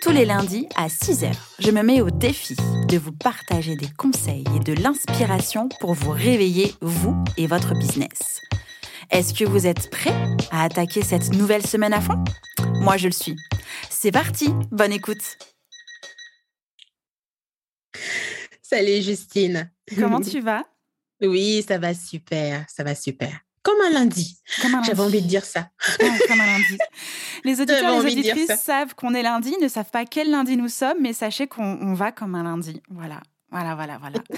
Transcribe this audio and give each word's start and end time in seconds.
Tous 0.00 0.12
les 0.12 0.24
lundis 0.24 0.66
à 0.76 0.88
6h, 0.88 1.30
je 1.58 1.70
me 1.70 1.82
mets 1.82 2.00
au 2.00 2.10
défi 2.10 2.56
de 2.88 2.96
vous 2.96 3.12
partager 3.12 3.76
des 3.76 3.90
conseils 3.98 4.44
et 4.56 4.58
de 4.60 4.72
l'inspiration 4.72 5.68
pour 5.78 5.92
vous 5.92 6.10
réveiller, 6.10 6.72
vous 6.80 7.22
et 7.36 7.46
votre 7.46 7.74
business. 7.74 8.40
Est-ce 9.10 9.34
que 9.34 9.44
vous 9.44 9.66
êtes 9.66 9.90
prêts 9.90 10.14
à 10.50 10.64
attaquer 10.64 11.02
cette 11.02 11.34
nouvelle 11.34 11.66
semaine 11.66 11.92
à 11.92 12.00
fond? 12.00 12.24
Moi, 12.80 12.96
je 12.96 13.08
le 13.08 13.12
suis. 13.12 13.36
C'est 13.90 14.10
parti, 14.10 14.48
bonne 14.70 14.92
écoute. 14.92 15.36
Salut 18.62 19.02
Justine. 19.02 19.70
Comment 19.98 20.20
tu 20.22 20.40
vas? 20.40 20.64
Oui, 21.20 21.62
ça 21.66 21.76
va 21.76 21.92
super, 21.92 22.64
ça 22.70 22.84
va 22.84 22.94
super. 22.94 23.38
Comme 23.62 23.80
un 23.82 23.90
lundi. 23.90 24.38
J'avais 24.86 25.00
envie 25.00 25.20
de 25.20 25.26
dire 25.26 25.44
ça. 25.44 25.68
comme 25.98 26.40
un 26.40 26.46
lundi. 26.46 26.78
Les 27.44 27.60
auditeurs 27.60 28.06
et 28.06 28.10
les 28.10 28.12
auditrices 28.12 28.60
savent 28.60 28.94
qu'on 28.94 29.14
est 29.14 29.22
lundi, 29.22 29.54
ne 29.60 29.68
savent 29.68 29.90
pas 29.90 30.06
quel 30.06 30.30
lundi 30.30 30.56
nous 30.56 30.68
sommes, 30.68 30.98
mais 31.00 31.12
sachez 31.12 31.46
qu'on 31.46 31.94
va 31.94 32.12
comme 32.12 32.34
un 32.34 32.44
lundi. 32.44 32.80
Voilà, 32.88 33.20
voilà, 33.50 33.74
voilà, 33.74 33.98
voilà. 33.98 34.18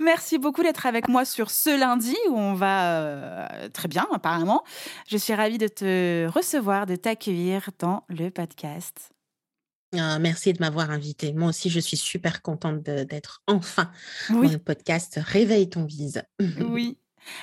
Merci 0.00 0.38
beaucoup 0.38 0.62
d'être 0.62 0.86
avec 0.86 1.08
moi 1.08 1.24
sur 1.24 1.50
ce 1.50 1.78
lundi 1.78 2.16
où 2.30 2.38
on 2.38 2.54
va 2.54 3.00
euh, 3.00 3.68
très 3.70 3.88
bien 3.88 4.06
apparemment. 4.12 4.62
Je 5.08 5.16
suis 5.16 5.34
ravie 5.34 5.58
de 5.58 5.68
te 5.68 6.26
recevoir, 6.28 6.86
de 6.86 6.96
t'accueillir 6.96 7.70
dans 7.78 8.04
le 8.08 8.30
podcast. 8.30 9.10
Ah, 9.96 10.18
merci 10.18 10.52
de 10.52 10.60
m'avoir 10.60 10.90
invité. 10.90 11.32
Moi 11.32 11.48
aussi, 11.48 11.70
je 11.70 11.80
suis 11.80 11.96
super 11.96 12.42
contente 12.42 12.82
d'être 12.82 13.42
enfin 13.46 13.90
dans 14.28 14.40
le 14.42 14.58
podcast 14.58 15.18
Réveille 15.22 15.68
ton 15.68 15.82
bise. 15.82 16.22
oui. 16.60 16.98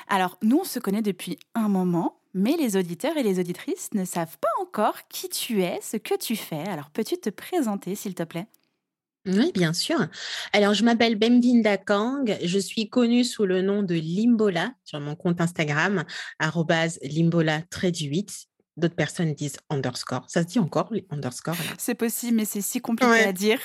Alors, 0.08 0.38
nous, 0.42 0.60
on 0.62 0.64
se 0.64 0.80
connaît 0.80 1.02
depuis 1.02 1.38
un 1.54 1.68
moment, 1.68 2.20
mais 2.34 2.58
les 2.58 2.78
auditeurs 2.78 3.18
et 3.18 3.24
les 3.24 3.40
auditrices 3.40 3.94
ne 3.94 4.06
savent 4.06 4.38
pas 4.40 4.50
encore 4.62 5.08
qui 5.10 5.30
tu 5.30 5.64
es, 5.64 5.80
ce 5.82 5.98
que 5.98 6.18
tu 6.18 6.36
fais. 6.36 6.68
Alors, 6.68 6.90
peux-tu 6.90 7.18
te 7.18 7.30
présenter, 7.30 7.96
s'il 7.96 8.14
te 8.14 8.24
plaît? 8.24 8.48
Oui, 9.26 9.52
bien 9.54 9.74
sûr. 9.74 10.08
Alors, 10.54 10.74
je 10.74 10.84
m'appelle 10.84 11.16
Bemvinda 11.16 11.78
Kang. 11.78 12.38
Je 12.44 12.60
suis 12.60 12.90
connue 12.90 13.24
sous 13.24 13.46
le 13.46 13.62
nom 13.62 13.82
de 13.82 13.96
Limbola 13.96 14.74
sur 14.84 15.00
mon 15.00 15.16
compte 15.16 15.42
Instagram, 15.42 16.04
limbola 17.02 17.62
8. 17.82 18.48
D'autres 18.78 18.96
personnes 18.96 19.34
disent 19.34 19.58
underscore. 19.70 20.26
Ça 20.28 20.42
se 20.42 20.48
dit 20.48 20.60
encore, 20.60 20.92
underscore 21.10 21.56
C'est 21.78 21.96
possible, 21.96 22.36
mais 22.36 22.46
c'est 22.46 22.62
si 22.62 22.82
compliqué 22.82 23.24
à 23.24 23.32
dire. 23.32 23.60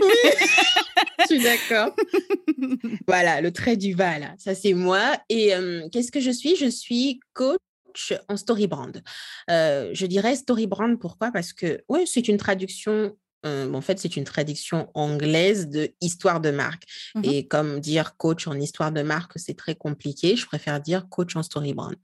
Oui, 0.00 0.30
je 1.30 1.34
suis 1.34 1.42
d'accord. 1.42 1.94
voilà, 3.06 3.40
le 3.40 3.52
trait 3.52 3.76
du 3.76 3.94
bas. 3.94 4.14
Ça, 4.38 4.54
c'est 4.54 4.74
moi. 4.74 5.16
Et 5.28 5.52
qu'est-ce 5.92 6.12
que 6.12 6.20
je 6.20 6.30
suis? 6.30 6.56
Je 6.56 6.66
suis 6.66 7.20
coach 7.32 7.60
en 8.28 8.36
storybrand. 8.36 8.92
Euh, 9.50 9.90
je 9.92 10.06
dirais 10.06 10.36
storybrand, 10.36 10.96
pourquoi? 10.96 11.30
Parce 11.32 11.52
que, 11.52 11.82
oui, 11.88 12.06
c'est 12.06 12.28
une 12.28 12.36
traduction 12.36 13.16
euh, 13.46 13.72
en 13.72 13.80
fait, 13.80 13.98
c'est 13.98 14.16
une 14.16 14.24
traduction 14.24 14.90
anglaise 14.94 15.68
de 15.68 15.90
histoire 16.00 16.40
de 16.40 16.50
marque. 16.50 16.84
Mmh 17.14 17.20
Et 17.24 17.46
comme 17.46 17.80
dire 17.80 18.16
coach 18.16 18.46
en 18.46 18.54
histoire 18.54 18.92
de 18.92 19.02
marque, 19.02 19.32
c'est 19.36 19.56
très 19.56 19.74
compliqué, 19.74 20.36
je 20.36 20.46
préfère 20.46 20.80
dire 20.80 21.08
coach 21.08 21.36
en 21.36 21.42
story 21.42 21.72
brand. 21.72 21.94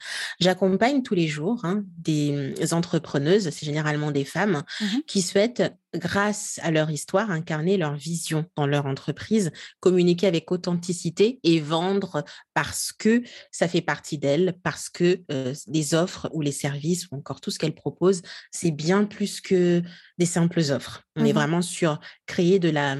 J'accompagne 0.40 1.02
tous 1.02 1.14
les 1.14 1.28
jours 1.28 1.64
hein, 1.64 1.84
des 1.98 2.54
mmh, 2.62 2.74
entrepreneuses, 2.74 3.50
c'est 3.50 3.66
généralement 3.66 4.10
des 4.10 4.24
femmes, 4.24 4.62
mmh 4.80 4.86
qui 5.06 5.22
souhaitent 5.22 5.74
grâce 5.94 6.58
à 6.62 6.70
leur 6.70 6.90
histoire, 6.90 7.30
incarner 7.30 7.76
leur 7.76 7.94
vision 7.94 8.46
dans 8.56 8.66
leur 8.66 8.86
entreprise, 8.86 9.50
communiquer 9.80 10.26
avec 10.26 10.50
authenticité 10.50 11.38
et 11.42 11.60
vendre 11.60 12.24
parce 12.54 12.92
que 12.92 13.22
ça 13.50 13.68
fait 13.68 13.82
partie 13.82 14.18
d'elles, 14.18 14.54
parce 14.62 14.88
que 14.88 15.20
euh, 15.30 15.54
les 15.66 15.94
offres 15.94 16.30
ou 16.32 16.40
les 16.40 16.52
services 16.52 17.08
ou 17.10 17.16
encore 17.16 17.40
tout 17.40 17.50
ce 17.50 17.58
qu'elles 17.58 17.74
proposent, 17.74 18.22
c'est 18.50 18.70
bien 18.70 19.04
plus 19.04 19.40
que 19.40 19.82
des 20.22 20.26
simples 20.26 20.60
offres. 20.70 21.02
On 21.16 21.24
est 21.24 21.32
mmh 21.32 21.34
vraiment 21.34 21.62
sur 21.62 21.98
créer 22.26 22.60
de 22.60 22.70
la 22.70 22.96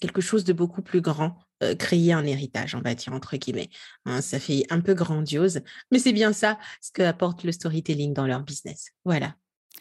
quelque 0.00 0.22
chose 0.22 0.44
de 0.44 0.54
beaucoup 0.54 0.80
plus 0.80 1.02
grand, 1.02 1.36
euh, 1.62 1.74
créer 1.74 2.14
un 2.14 2.24
héritage, 2.24 2.74
on 2.74 2.80
va 2.80 2.94
dire 2.94 3.12
entre 3.12 3.36
guillemets. 3.36 3.68
Hein, 4.06 4.22
ça 4.22 4.40
fait 4.40 4.64
un 4.70 4.80
peu 4.80 4.94
grandiose, 4.94 5.60
mais 5.90 5.98
c'est 5.98 6.14
bien 6.14 6.32
ça 6.32 6.58
ce 6.80 6.90
que 6.90 7.02
apporte 7.02 7.44
le 7.44 7.52
storytelling 7.52 8.14
dans 8.14 8.26
leur 8.26 8.42
business. 8.44 8.92
Voilà. 9.04 9.34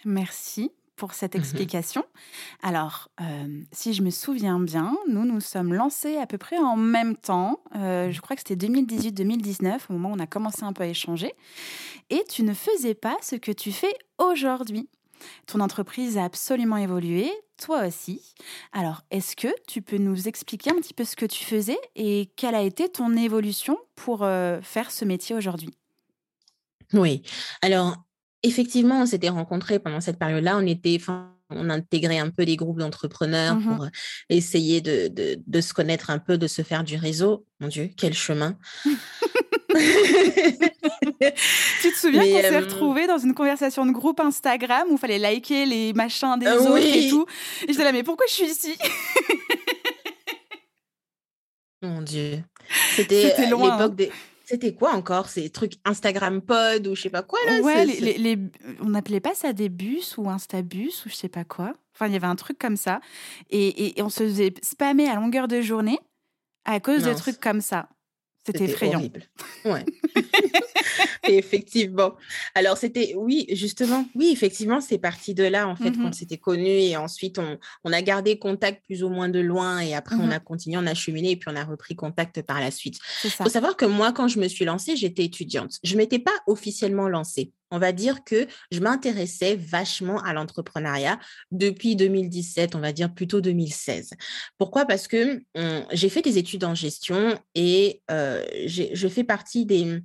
Merci 0.03 0.71
pour 0.97 1.13
cette 1.13 1.35
mmh 1.35 1.39
explication. 1.39 2.03
Alors, 2.61 3.09
si 3.71 3.93
je 3.93 4.03
me 4.03 4.09
souviens 4.09 4.59
bien, 4.59 4.97
nous 5.07 5.23
nous 5.23 5.39
sommes 5.39 5.73
lancés 5.73 6.17
à 6.17 6.27
peu 6.27 6.37
près 6.37 6.57
en 6.57 6.75
même 6.75 7.15
temps. 7.15 7.63
je 7.73 8.19
crois 8.19 8.35
que 8.35 8.43
c'était 8.45 8.67
2018-2019, 8.67 9.79
au 9.89 9.93
moment 9.93 10.11
où 10.11 10.15
on 10.15 10.19
a 10.19 10.27
commencé 10.27 10.63
un 10.63 10.73
peu 10.73 10.83
à 10.83 10.87
échanger. 10.87 11.33
Et 12.09 12.23
tu 12.29 12.43
ne 12.43 12.53
faisais 12.53 12.93
pas 12.93 13.15
ce 13.21 13.37
que 13.37 13.53
tu 13.53 13.71
fais 13.71 13.95
aujourd'hui. 14.17 14.89
Ton 15.47 15.59
entreprise 15.59 16.17
a 16.17 16.25
absolument 16.25 16.77
évolué, 16.77 17.31
toi 17.61 17.85
aussi. 17.85 18.33
Alors, 18.71 19.01
est-ce 19.11 19.35
que 19.35 19.47
tu 19.67 19.81
peux 19.81 19.97
nous 19.97 20.27
expliquer 20.27 20.71
un 20.71 20.75
petit 20.75 20.93
peu 20.93 21.05
ce 21.05 21.15
que 21.15 21.25
tu 21.25 21.43
faisais 21.43 21.79
et 21.95 22.31
quelle 22.35 22.55
a 22.55 22.61
été 22.61 22.89
ton 22.89 23.15
évolution 23.15 23.77
pour 23.95 24.19
faire 24.19 24.91
ce 24.91 25.05
métier 25.05 25.35
aujourd'hui? 25.35 25.69
Oui. 26.93 27.23
Alors, 27.61 27.95
effectivement, 28.43 29.01
on 29.01 29.05
s'était 29.05 29.29
rencontrés 29.29 29.79
pendant 29.79 30.01
cette 30.01 30.19
période-là. 30.19 30.57
On 30.57 30.65
était, 30.65 30.99
on 31.55 31.69
intégrait 31.69 32.19
un 32.19 32.29
peu 32.29 32.45
des 32.45 32.55
groupes 32.55 32.79
d'entrepreneurs 32.79 33.55
mmh 33.55 33.63
pour 33.63 33.87
essayer 34.29 34.81
de, 34.81 35.61
se 35.61 35.73
connaître 35.73 36.09
un 36.09 36.19
peu, 36.19 36.37
de 36.37 36.47
se 36.47 36.61
faire 36.61 36.83
du 36.83 36.97
réseau. 36.97 37.45
Mon 37.59 37.67
Dieu, 37.67 37.89
quel 37.97 38.13
chemin 38.13 38.57
tu 41.81 41.91
te 41.91 41.97
souviens 41.97 42.21
qu'on 42.21 42.41
s'est 42.41 42.59
retrouvés 42.59 43.07
dans 43.07 43.17
une 43.17 43.33
conversation 43.33 43.85
de 43.85 43.91
groupe 43.91 44.19
Instagram 44.19 44.87
où 44.89 44.93
il 44.93 44.99
fallait 44.99 45.17
liker 45.17 45.65
les 45.65 45.93
machins 45.93 46.37
des 46.37 46.47
autres 46.47 46.77
et 46.77 47.09
tout? 47.09 47.25
Et 47.67 47.71
j'étais 47.71 47.83
là, 47.83 47.91
mais 47.91 48.03
pourquoi 48.03 48.27
je 48.27 48.33
suis 48.33 48.45
ici? 48.45 48.77
Mon 51.81 52.01
Dieu. 52.01 52.43
C'était 52.95 53.33
l'époque 53.45 53.61
hein. 53.63 53.89
des 53.89 54.11
c'était 54.43 54.73
quoi 54.73 54.91
encore 54.93 55.29
ces 55.29 55.49
trucs 55.49 55.73
Instagram 55.85 56.41
pod 56.41 56.87
ou 56.87 56.95
je 56.95 57.03
sais 57.03 57.09
pas 57.09 57.23
quoi 57.23 57.39
là 57.45 57.61
Ouais, 57.61 57.85
les, 57.85 58.37
on 58.81 58.89
n'appelait 58.89 59.21
pas 59.21 59.33
ça 59.33 59.53
des 59.53 59.69
bus 59.69 60.17
ou 60.17 60.29
Instabus 60.29 61.03
ou 61.05 61.09
je 61.09 61.15
sais 61.15 61.29
pas 61.29 61.43
quoi. 61.45 61.73
Enfin, 61.93 62.07
il 62.07 62.13
y 62.13 62.15
avait 62.15 62.27
un 62.27 62.35
truc 62.35 62.57
comme 62.59 62.75
ça. 62.75 62.99
Et, 63.49 63.93
on 63.99 64.09
se 64.09 64.23
faisait 64.23 64.53
spammer 64.61 65.07
à 65.07 65.15
longueur 65.15 65.47
de 65.47 65.61
journée 65.61 65.99
à 66.65 66.79
cause 66.79 67.03
de 67.03 67.13
trucs 67.13 67.39
comme 67.39 67.61
ça. 67.61 67.87
C'était 68.45 68.65
effrayant. 68.65 68.99
Horrible. 68.99 69.23
Ouais. 69.63 69.85
effectivement. 71.27 72.15
Alors, 72.55 72.77
c'était, 72.77 73.13
oui, 73.15 73.45
justement, 73.51 74.05
oui, 74.15 74.29
effectivement, 74.31 74.81
c'est 74.81 74.97
parti 74.97 75.33
de 75.33 75.43
là, 75.43 75.67
en 75.67 75.75
fait, 75.75 75.91
qu'on 75.91 76.09
mmh 76.09 76.13
s'était 76.13 76.37
connus 76.37 76.67
et 76.67 76.97
ensuite, 76.97 77.39
on, 77.39 77.57
on, 77.83 77.93
a 77.93 78.01
gardé 78.01 78.37
contact 78.37 78.83
plus 78.85 79.03
ou 79.03 79.09
moins 79.09 79.29
de 79.29 79.39
loin 79.39 79.79
et 79.79 79.93
après, 79.93 80.15
on 80.15 80.27
mmh 80.27 80.31
a 80.31 80.39
continué, 80.39 80.77
on 80.77 80.87
a 80.87 80.93
cheminé 80.93 81.31
et 81.31 81.35
puis 81.35 81.49
on 81.51 81.55
a 81.55 81.63
repris 81.63 81.95
contact 81.95 82.41
par 82.41 82.59
la 82.59 82.71
suite. 82.71 82.97
Il 83.23 83.29
faut 83.31 83.49
savoir 83.49 83.75
que 83.75 83.85
moi, 83.85 84.11
quand 84.11 84.27
je 84.27 84.39
me 84.39 84.47
suis 84.47 84.65
lancée, 84.65 84.95
j'étais 84.95 85.23
étudiante. 85.23 85.79
Je 85.83 85.93
ne 85.93 85.97
m'étais 85.97 86.19
pas 86.19 86.31
officiellement 86.47 87.07
lancée 87.07 87.51
on 87.73 87.79
va 87.79 87.91
dire 87.91 88.23
que 88.23 88.47
je 88.71 88.79
m'intéressais 88.79 89.55
vachement 89.55 90.21
à 90.21 90.31
l'entrepreneuriat 90.31 91.19
depuis 91.49 91.95
2017, 91.95 92.75
on 92.75 92.79
va 92.79 92.93
dire 92.93 93.11
plutôt 93.11 93.41
2016. 93.41 94.11
Pourquoi? 94.59 94.85
Parce 94.85 95.07
que 95.07 95.41
hum, 95.55 95.83
j'ai 95.91 96.09
fait 96.09 96.21
des 96.21 96.37
études 96.37 96.65
en 96.65 96.75
gestion 96.75 97.35
et 97.55 98.03
euh, 98.11 98.43
je 98.67 99.07
fais 99.07 99.23
partie 99.23 99.65
des, 99.65 100.01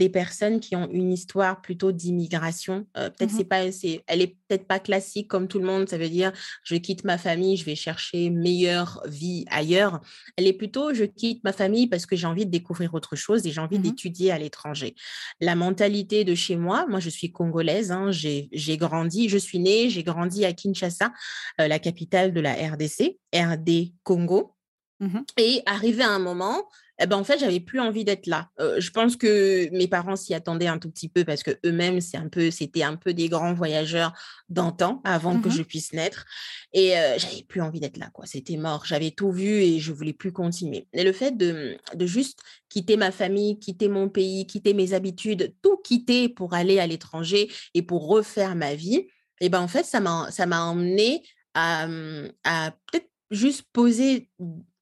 des 0.00 0.08
personnes 0.08 0.60
qui 0.60 0.74
ont 0.76 0.88
une 0.90 1.12
histoire 1.12 1.60
plutôt 1.60 1.92
d'immigration. 1.92 2.86
Euh, 2.96 3.10
peut-être 3.10 3.32
mmh 3.32 3.36
c'est 3.36 3.44
pas, 3.44 3.70
c'est, 3.70 4.02
elle 4.06 4.22
est 4.22 4.36
peut-être 4.48 4.66
pas 4.66 4.78
classique 4.78 5.28
comme 5.28 5.46
tout 5.46 5.58
le 5.58 5.66
monde. 5.66 5.90
Ça 5.90 5.98
veut 5.98 6.08
dire 6.08 6.32
je 6.64 6.76
quitte 6.76 7.04
ma 7.04 7.18
famille, 7.18 7.58
je 7.58 7.66
vais 7.66 7.74
chercher 7.74 8.30
meilleure 8.30 9.02
vie 9.06 9.44
ailleurs. 9.50 10.00
Elle 10.36 10.46
est 10.46 10.54
plutôt 10.54 10.94
je 10.94 11.04
quitte 11.04 11.44
ma 11.44 11.52
famille 11.52 11.86
parce 11.86 12.06
que 12.06 12.16
j'ai 12.16 12.26
envie 12.26 12.46
de 12.46 12.50
découvrir 12.50 12.94
autre 12.94 13.14
chose 13.14 13.46
et 13.46 13.50
j'ai 13.50 13.60
envie 13.60 13.78
mmh 13.78 13.82
d'étudier 13.82 14.32
à 14.32 14.38
l'étranger. 14.38 14.94
La 15.38 15.54
mentalité 15.54 16.24
de 16.24 16.34
chez 16.34 16.56
moi, 16.56 16.86
moi 16.88 16.98
je 16.98 17.09
suis 17.10 17.32
congolaise, 17.32 17.92
hein, 17.92 18.10
j'ai, 18.10 18.48
grandi, 18.78 19.28
je 19.28 19.38
suis 19.38 19.58
née, 19.58 19.90
j'ai 19.90 20.02
grandi 20.02 20.44
à 20.44 20.52
Kinshasa, 20.52 21.12
euh, 21.60 21.68
la 21.68 21.78
capitale 21.78 22.32
de 22.32 22.40
la 22.40 22.54
RDC, 22.54 23.18
RD 23.34 23.92
Congo. 24.02 24.54
Mmh 25.00 25.20
et 25.38 25.62
arrivé 25.64 26.02
à 26.02 26.10
un 26.10 26.18
moment, 26.18 26.68
eh 27.00 27.06
ben, 27.06 27.16
en 27.16 27.24
fait, 27.24 27.38
j'avais 27.38 27.60
plus 27.60 27.80
envie 27.80 28.04
d'être 28.04 28.26
là. 28.26 28.50
je 28.58 28.90
pense 28.90 29.16
que 29.16 29.68
mes 29.72 29.88
parents 29.88 30.16
s'y 30.16 30.34
attendaient 30.34 30.66
un 30.66 30.78
tout 30.78 30.90
petit 30.90 31.08
peu 31.08 31.24
parce 31.24 31.42
que 31.42 31.52
eux-mêmes, 31.64 32.00
c'est 32.00 32.16
un 32.16 32.28
peu, 32.28 32.50
c'était 32.50 32.82
un 32.82 32.96
peu 32.96 33.14
des 33.14 33.28
grands 33.28 33.54
voyageurs 33.54 34.12
d'antan 34.48 35.00
avant 35.04 35.40
que 35.40 35.48
mmh 35.48 35.52
je 35.52 35.62
puisse 35.62 35.92
naître. 35.92 36.26
Et 36.72 36.90
j'avais 37.16 37.42
plus 37.48 37.60
envie 37.60 37.80
d'être 37.80 37.96
là, 37.96 38.10
quoi. 38.12 38.26
C'était 38.26 38.56
mort. 38.56 38.84
J'avais 38.84 39.10
tout 39.10 39.32
vu 39.32 39.48
et 39.48 39.80
je 39.80 39.92
voulais 39.92 40.12
plus 40.12 40.32
continuer. 40.32 40.86
Et 40.92 41.02
le 41.02 41.12
fait 41.12 41.36
de, 41.36 41.78
de 41.94 42.06
juste 42.06 42.40
quitter 42.68 42.96
ma 42.96 43.10
famille, 43.10 43.58
quitter 43.58 43.88
mon 43.88 44.08
pays, 44.08 44.46
quitter 44.46 44.74
mes 44.74 44.92
habitudes, 44.92 45.54
tout 45.62 45.78
quitter 45.78 46.28
pour 46.28 46.54
aller 46.54 46.78
à 46.78 46.86
l'étranger 46.86 47.50
et 47.74 47.82
pour 47.82 48.06
refaire 48.06 48.54
ma 48.54 48.74
vie, 48.74 49.06
et 49.40 49.48
ben 49.48 49.60
en 49.60 49.68
fait, 49.68 49.84
ça 49.84 50.00
m'a, 50.00 50.30
ça 50.30 50.46
m'a 50.46 50.62
emmené 50.64 51.22
à, 51.54 51.86
mmh, 51.88 52.32
à 52.44 52.72
peut-être 52.86 53.08
juste 53.30 53.64
poser 53.72 54.28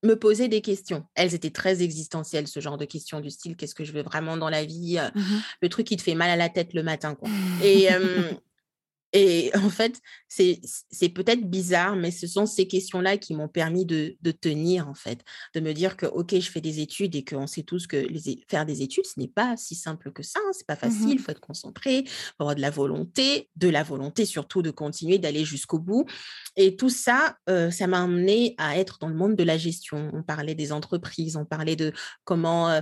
me 0.04 0.14
poser 0.14 0.48
des 0.48 0.60
questions. 0.60 1.04
Elles 1.14 1.34
étaient 1.34 1.50
très 1.50 1.82
existentielles, 1.82 2.46
ce 2.46 2.60
genre 2.60 2.76
de 2.76 2.84
questions 2.84 3.20
du 3.20 3.30
style 3.30 3.56
qu'est-ce 3.56 3.74
que 3.74 3.84
je 3.84 3.92
veux 3.92 4.02
vraiment 4.02 4.36
dans 4.36 4.48
la 4.48 4.64
vie 4.64 4.98
mmh 5.14 5.20
Le 5.62 5.68
truc 5.68 5.86
qui 5.86 5.96
te 5.96 6.02
fait 6.02 6.14
mal 6.14 6.30
à 6.30 6.36
la 6.36 6.48
tête 6.48 6.74
le 6.74 6.82
matin. 6.82 7.14
Quoi. 7.14 7.28
Et, 7.64 7.88
et 9.12 9.50
en 9.54 9.70
fait, 9.70 10.00
c'est 10.28 11.08
peut-être 11.08 11.48
bizarre, 11.48 11.96
mais 11.96 12.10
ce 12.10 12.26
sont 12.26 12.46
ces 12.46 12.68
questions-là 12.68 13.16
qui 13.16 13.34
m'ont 13.34 13.48
permis 13.48 13.86
de, 13.86 14.16
tenir, 14.40 14.88
en 14.88 14.94
fait, 14.94 15.24
de 15.54 15.60
me 15.60 15.72
dire 15.72 15.96
que, 15.96 16.06
OK, 16.06 16.38
je 16.38 16.50
fais 16.50 16.60
des 16.60 16.80
études 16.80 17.14
et 17.16 17.24
qu'on 17.24 17.46
sait 17.46 17.62
tous 17.62 17.86
que 17.86 17.96
les, 17.96 18.44
faire 18.48 18.66
des 18.66 18.82
études, 18.82 19.06
ce 19.06 19.18
n'est 19.18 19.28
pas 19.28 19.56
si 19.56 19.74
simple 19.74 20.12
que 20.12 20.22
ça, 20.22 20.40
hein, 20.44 20.50
c'est 20.52 20.66
pas 20.66 20.74
mmh 20.74 20.78
facile, 20.78 21.10
il 21.10 21.18
faut 21.18 21.30
être 21.30 21.40
concentré, 21.40 22.04
faut 22.06 22.44
avoir 22.44 22.54
de 22.54 22.60
la 22.60 22.70
volonté, 22.70 23.48
de 23.56 23.68
la 23.68 23.82
volonté 23.82 24.26
surtout 24.26 24.62
de 24.62 24.70
continuer, 24.70 25.18
d'aller 25.18 25.44
jusqu'au 25.44 25.78
bout. 25.78 26.04
Et 26.56 26.76
tout 26.76 26.90
ça, 26.90 27.36
euh, 27.48 27.70
ça 27.70 27.86
m'a 27.86 28.02
amené 28.02 28.54
à 28.58 28.78
être 28.78 28.98
dans 28.98 29.08
le 29.08 29.14
monde 29.14 29.36
de 29.36 29.44
la 29.44 29.56
gestion. 29.56 30.10
On 30.12 30.22
parlait 30.22 30.54
des 30.54 30.72
entreprises, 30.72 31.36
on 31.36 31.44
parlait 31.44 31.76
de 31.76 31.92
comment 32.24 32.68
euh, 32.68 32.80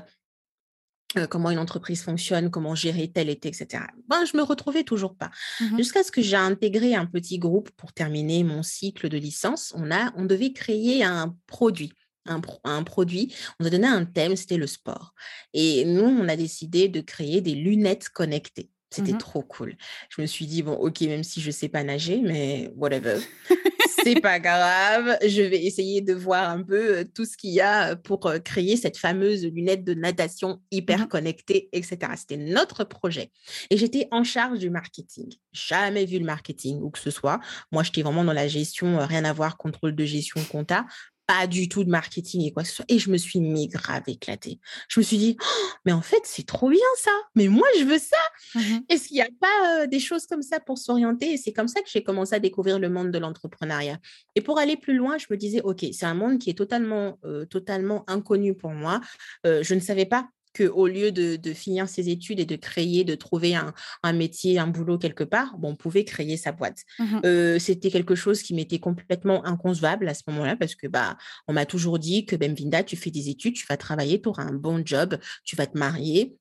euh, 1.17 1.27
comment 1.27 1.51
une 1.51 1.59
entreprise 1.59 2.03
fonctionne, 2.03 2.51
comment 2.51 2.75
gérer 2.75 3.09
tel 3.09 3.31
et 3.31 3.37
tel, 3.37 3.53
etc. 3.53 3.85
Ben, 4.09 4.25
je 4.25 4.37
me 4.37 4.43
retrouvais 4.43 4.83
toujours 4.83 5.15
pas. 5.15 5.31
Mmh 5.61 5.77
Jusqu'à 5.79 6.03
ce 6.03 6.11
que 6.11 6.21
j'ai 6.21 6.37
intégré 6.37 6.95
un 6.95 7.07
petit 7.07 7.39
groupe 7.39 7.71
pour 7.77 7.93
terminer 7.93 8.43
mon 8.45 8.63
cycle 8.63 9.09
de 9.09 9.17
licence, 9.17 9.73
on, 9.77 9.91
a, 9.91 10.13
on 10.17 10.25
devait 10.25 10.53
créer 10.53 11.05
un 11.05 11.35
produit. 11.47 11.93
Un, 12.29 12.41
un, 12.65 12.83
produit, 12.83 13.33
on 13.61 13.67
a 13.67 13.71
donné 13.71 13.87
un 13.87 14.05
thème, 14.05 14.35
c'était 14.35 14.57
le 14.57 14.67
sport. 14.67 15.15
Et 15.55 15.85
nous, 15.85 16.03
on 16.03 16.29
a 16.29 16.35
décidé 16.35 16.89
de 16.89 17.01
créer 17.01 17.41
des 17.41 17.55
lunettes 17.55 18.09
connectées. 18.09 18.69
C'était 18.91 19.13
mmh 19.13 19.19
trop 19.19 19.43
cool. 19.43 19.77
Je 20.09 20.21
me 20.21 20.27
suis 20.27 20.47
dit, 20.47 20.63
bon, 20.63 20.73
ok, 20.73 21.03
même 21.03 21.23
si 21.23 21.41
je 21.41 21.49
ne 21.49 21.53
sais 21.53 21.69
pas 21.69 21.85
nager, 21.85 22.21
mais 22.23 22.71
whatever. 22.75 23.21
c'est 24.07 24.21
pas 24.21 24.39
grave. 24.39 25.19
Je 25.27 25.43
vais 25.43 25.65
essayer 25.65 26.01
de 26.01 26.15
voir 26.15 26.49
un 26.51 26.63
peu 26.63 27.05
tout 27.15 27.25
ce 27.25 27.37
qu'il 27.37 27.51
y 27.51 27.61
a 27.61 27.97
pour 27.97 28.33
créer 28.45 28.77
cette 28.77 28.97
fameuse 28.97 29.45
lunette 29.45 29.85
de 29.85 29.95
natation 29.95 30.61
hyper 30.71 31.01
mmh 31.01 31.07
connectée, 31.09 31.69
etc. 31.73 31.99
C'était 32.17 32.37
notre 32.37 32.85
projet. 32.85 33.31
Et 33.71 33.77
j'étais 33.77 34.09
en 34.11 34.25
charge 34.25 34.59
du 34.59 34.71
marketing. 34.71 35.33
Jamais 35.53 36.05
vu 36.05 36.19
le 36.19 36.25
marketing 36.25 36.81
ou 36.83 36.91
que 36.91 36.99
ce 36.99 37.11
soit. 37.11 37.41
Moi, 37.73 37.83
j'étais 37.83 38.03
vraiment 38.03 38.25
dans 38.25 38.33
la 38.33 38.49
gestion, 38.49 38.99
rien 39.07 39.25
à 39.25 39.33
voir, 39.33 39.57
contrôle 39.57 39.95
de 39.95 40.05
gestion, 40.05 40.41
compta 40.51 40.87
pas 41.27 41.47
du 41.47 41.69
tout 41.69 41.85
de 41.85 41.91
marketing 41.91 42.43
et 42.43 42.53
quoi 42.53 42.63
que 42.63 42.69
ce 42.69 42.77
soit. 42.77 42.85
Et 42.89 42.99
je 42.99 43.11
me 43.11 43.17
suis 43.17 43.41
mis 43.41 43.69
grave 43.69 44.03
éclatée. 44.07 44.61
Je 44.89 45.01
me 45.01 45.05
suis 45.05 45.19
dit, 45.19 45.37
«Oh, 45.41 45.67
mais 45.85 45.93
en 45.93 46.03
fait, 46.03 46.21
c'est 46.25 46.47
trop 46.47 46.71
bien 46.71 46.79
ça. 46.99 47.11
Mais 47.35 47.49
moi, 47.49 47.67
je 47.79 47.85
veux 47.85 47.99
ça. 47.99 48.17
Mmh 48.55 48.79
Est-ce 48.89 49.09
qu'il 49.09 49.17
n'y 49.17 49.23
a 49.23 49.29
pas 49.41 49.87
des 49.87 50.01
choses 50.01 50.27
comme 50.27 50.43
ça 50.43 50.61
pour 50.61 50.79
s'orienter? 50.79 51.33
Et 51.33 51.37
c'est 51.37 51.53
comme 51.53 51.69
ça 51.69 51.81
que 51.81 51.89
j'ai 51.91 52.03
commencé 52.03 52.35
à 52.35 52.39
découvrir 52.39 52.79
le 52.79 52.89
monde 52.89 53.11
de 53.11 53.19
l'entrepreneuriat. 53.19 53.99
Et 54.35 54.41
pour 54.41 54.59
aller 54.59 54.77
plus 54.77 54.97
loin, 54.97 55.19
je 55.19 55.27
me 55.31 55.37
disais, 55.37 55.61
OK, 55.63 55.85
c'est 55.93 56.07
un 56.07 56.15
monde 56.15 56.39
qui 56.39 56.51
est 56.51 56.59
totalement, 56.59 57.19
totalement 57.51 58.05
inconnu 58.09 58.55
pour 58.55 58.71
moi. 58.71 59.01
je 59.45 59.75
ne 59.75 59.81
savais 59.81 60.07
pas 60.07 60.29
qu'au 60.57 60.87
lieu 60.87 61.13
de, 61.13 61.53
finir 61.53 61.89
ses 61.89 62.09
études 62.09 62.41
et 62.41 62.45
de 62.45 62.57
créer, 62.57 63.05
de 63.05 63.15
trouver 63.15 63.55
un, 63.55 64.13
métier, 64.13 64.59
un 64.59 64.67
boulot 64.67 64.99
quelque 64.99 65.25
part, 65.25 65.57
bon, 65.59 65.71
on 65.71 65.77
pouvait 65.77 66.05
créer 66.05 66.37
sa 66.37 66.53
boîte. 66.53 66.83
Mmh 66.99 67.21
euh, 67.25 67.59
c'était 67.59 67.91
quelque 67.91 68.15
chose 68.15 68.43
qui 68.43 68.55
m'était 68.55 68.79
complètement 68.79 69.45
inconcevable 69.47 70.09
à 70.09 70.15
ce 70.15 70.23
moment-là 70.29 70.57
parce 70.57 70.75
que 70.75 70.87
bah, 70.87 71.17
on 71.49 71.53
m'a 71.53 71.67
toujours 71.67 71.99
dit 71.99 72.27
que 72.27 72.37
Benvinda, 72.37 72.83
tu 72.83 72.97
fais 72.97 73.11
des 73.11 73.29
études, 73.29 73.55
tu 73.55 73.67
vas 73.69 73.77
travailler, 73.77 74.21
tu 74.21 74.29
auras 74.29 74.45
un 74.45 74.53
bon 74.53 74.83
job, 74.85 75.19
tu 75.45 75.57
vas 75.57 75.67
te 75.67 75.77
marier, 75.77 76.37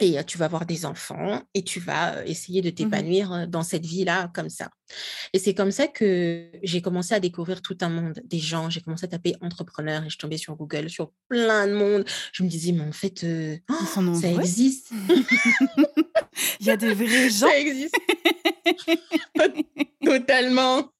et 0.00 0.22
tu 0.24 0.38
vas 0.38 0.46
avoir 0.46 0.66
des 0.66 0.86
enfants 0.86 1.42
et 1.54 1.62
tu 1.62 1.80
vas 1.80 2.24
essayer 2.26 2.62
de 2.62 2.70
mmh 2.70 2.74
t'épanouir 2.74 3.48
dans 3.48 3.62
cette 3.62 3.84
vie-là 3.84 4.30
comme 4.34 4.48
ça. 4.48 4.70
Et 5.32 5.38
c'est 5.38 5.54
comme 5.54 5.70
ça 5.70 5.86
que 5.86 6.50
j'ai 6.62 6.82
commencé 6.82 7.14
à 7.14 7.20
découvrir 7.20 7.62
tout 7.62 7.76
un 7.80 7.88
monde, 7.88 8.20
des 8.24 8.38
gens. 8.38 8.70
J'ai 8.70 8.80
commencé 8.80 9.04
à 9.04 9.08
taper 9.08 9.34
entrepreneur 9.40 10.02
et 10.04 10.10
je 10.10 10.18
tombais 10.18 10.36
sur 10.36 10.56
Google, 10.56 10.88
sur 10.88 11.12
plein 11.28 11.66
de 11.66 11.74
monde. 11.74 12.04
Je 12.32 12.42
me 12.42 12.48
disais, 12.48 12.72
mais 12.72 12.84
en 12.84 12.92
fait, 12.92 13.24
oh, 13.68 14.14
ça 14.14 14.28
existe. 14.28 14.90
Il 16.60 16.66
y 16.66 16.70
a 16.70 16.76
des 16.76 16.94
vrais 16.94 17.30
gens. 17.30 17.48
Ça 17.48 17.58
existe. 17.58 17.96
totalement. 20.04 20.90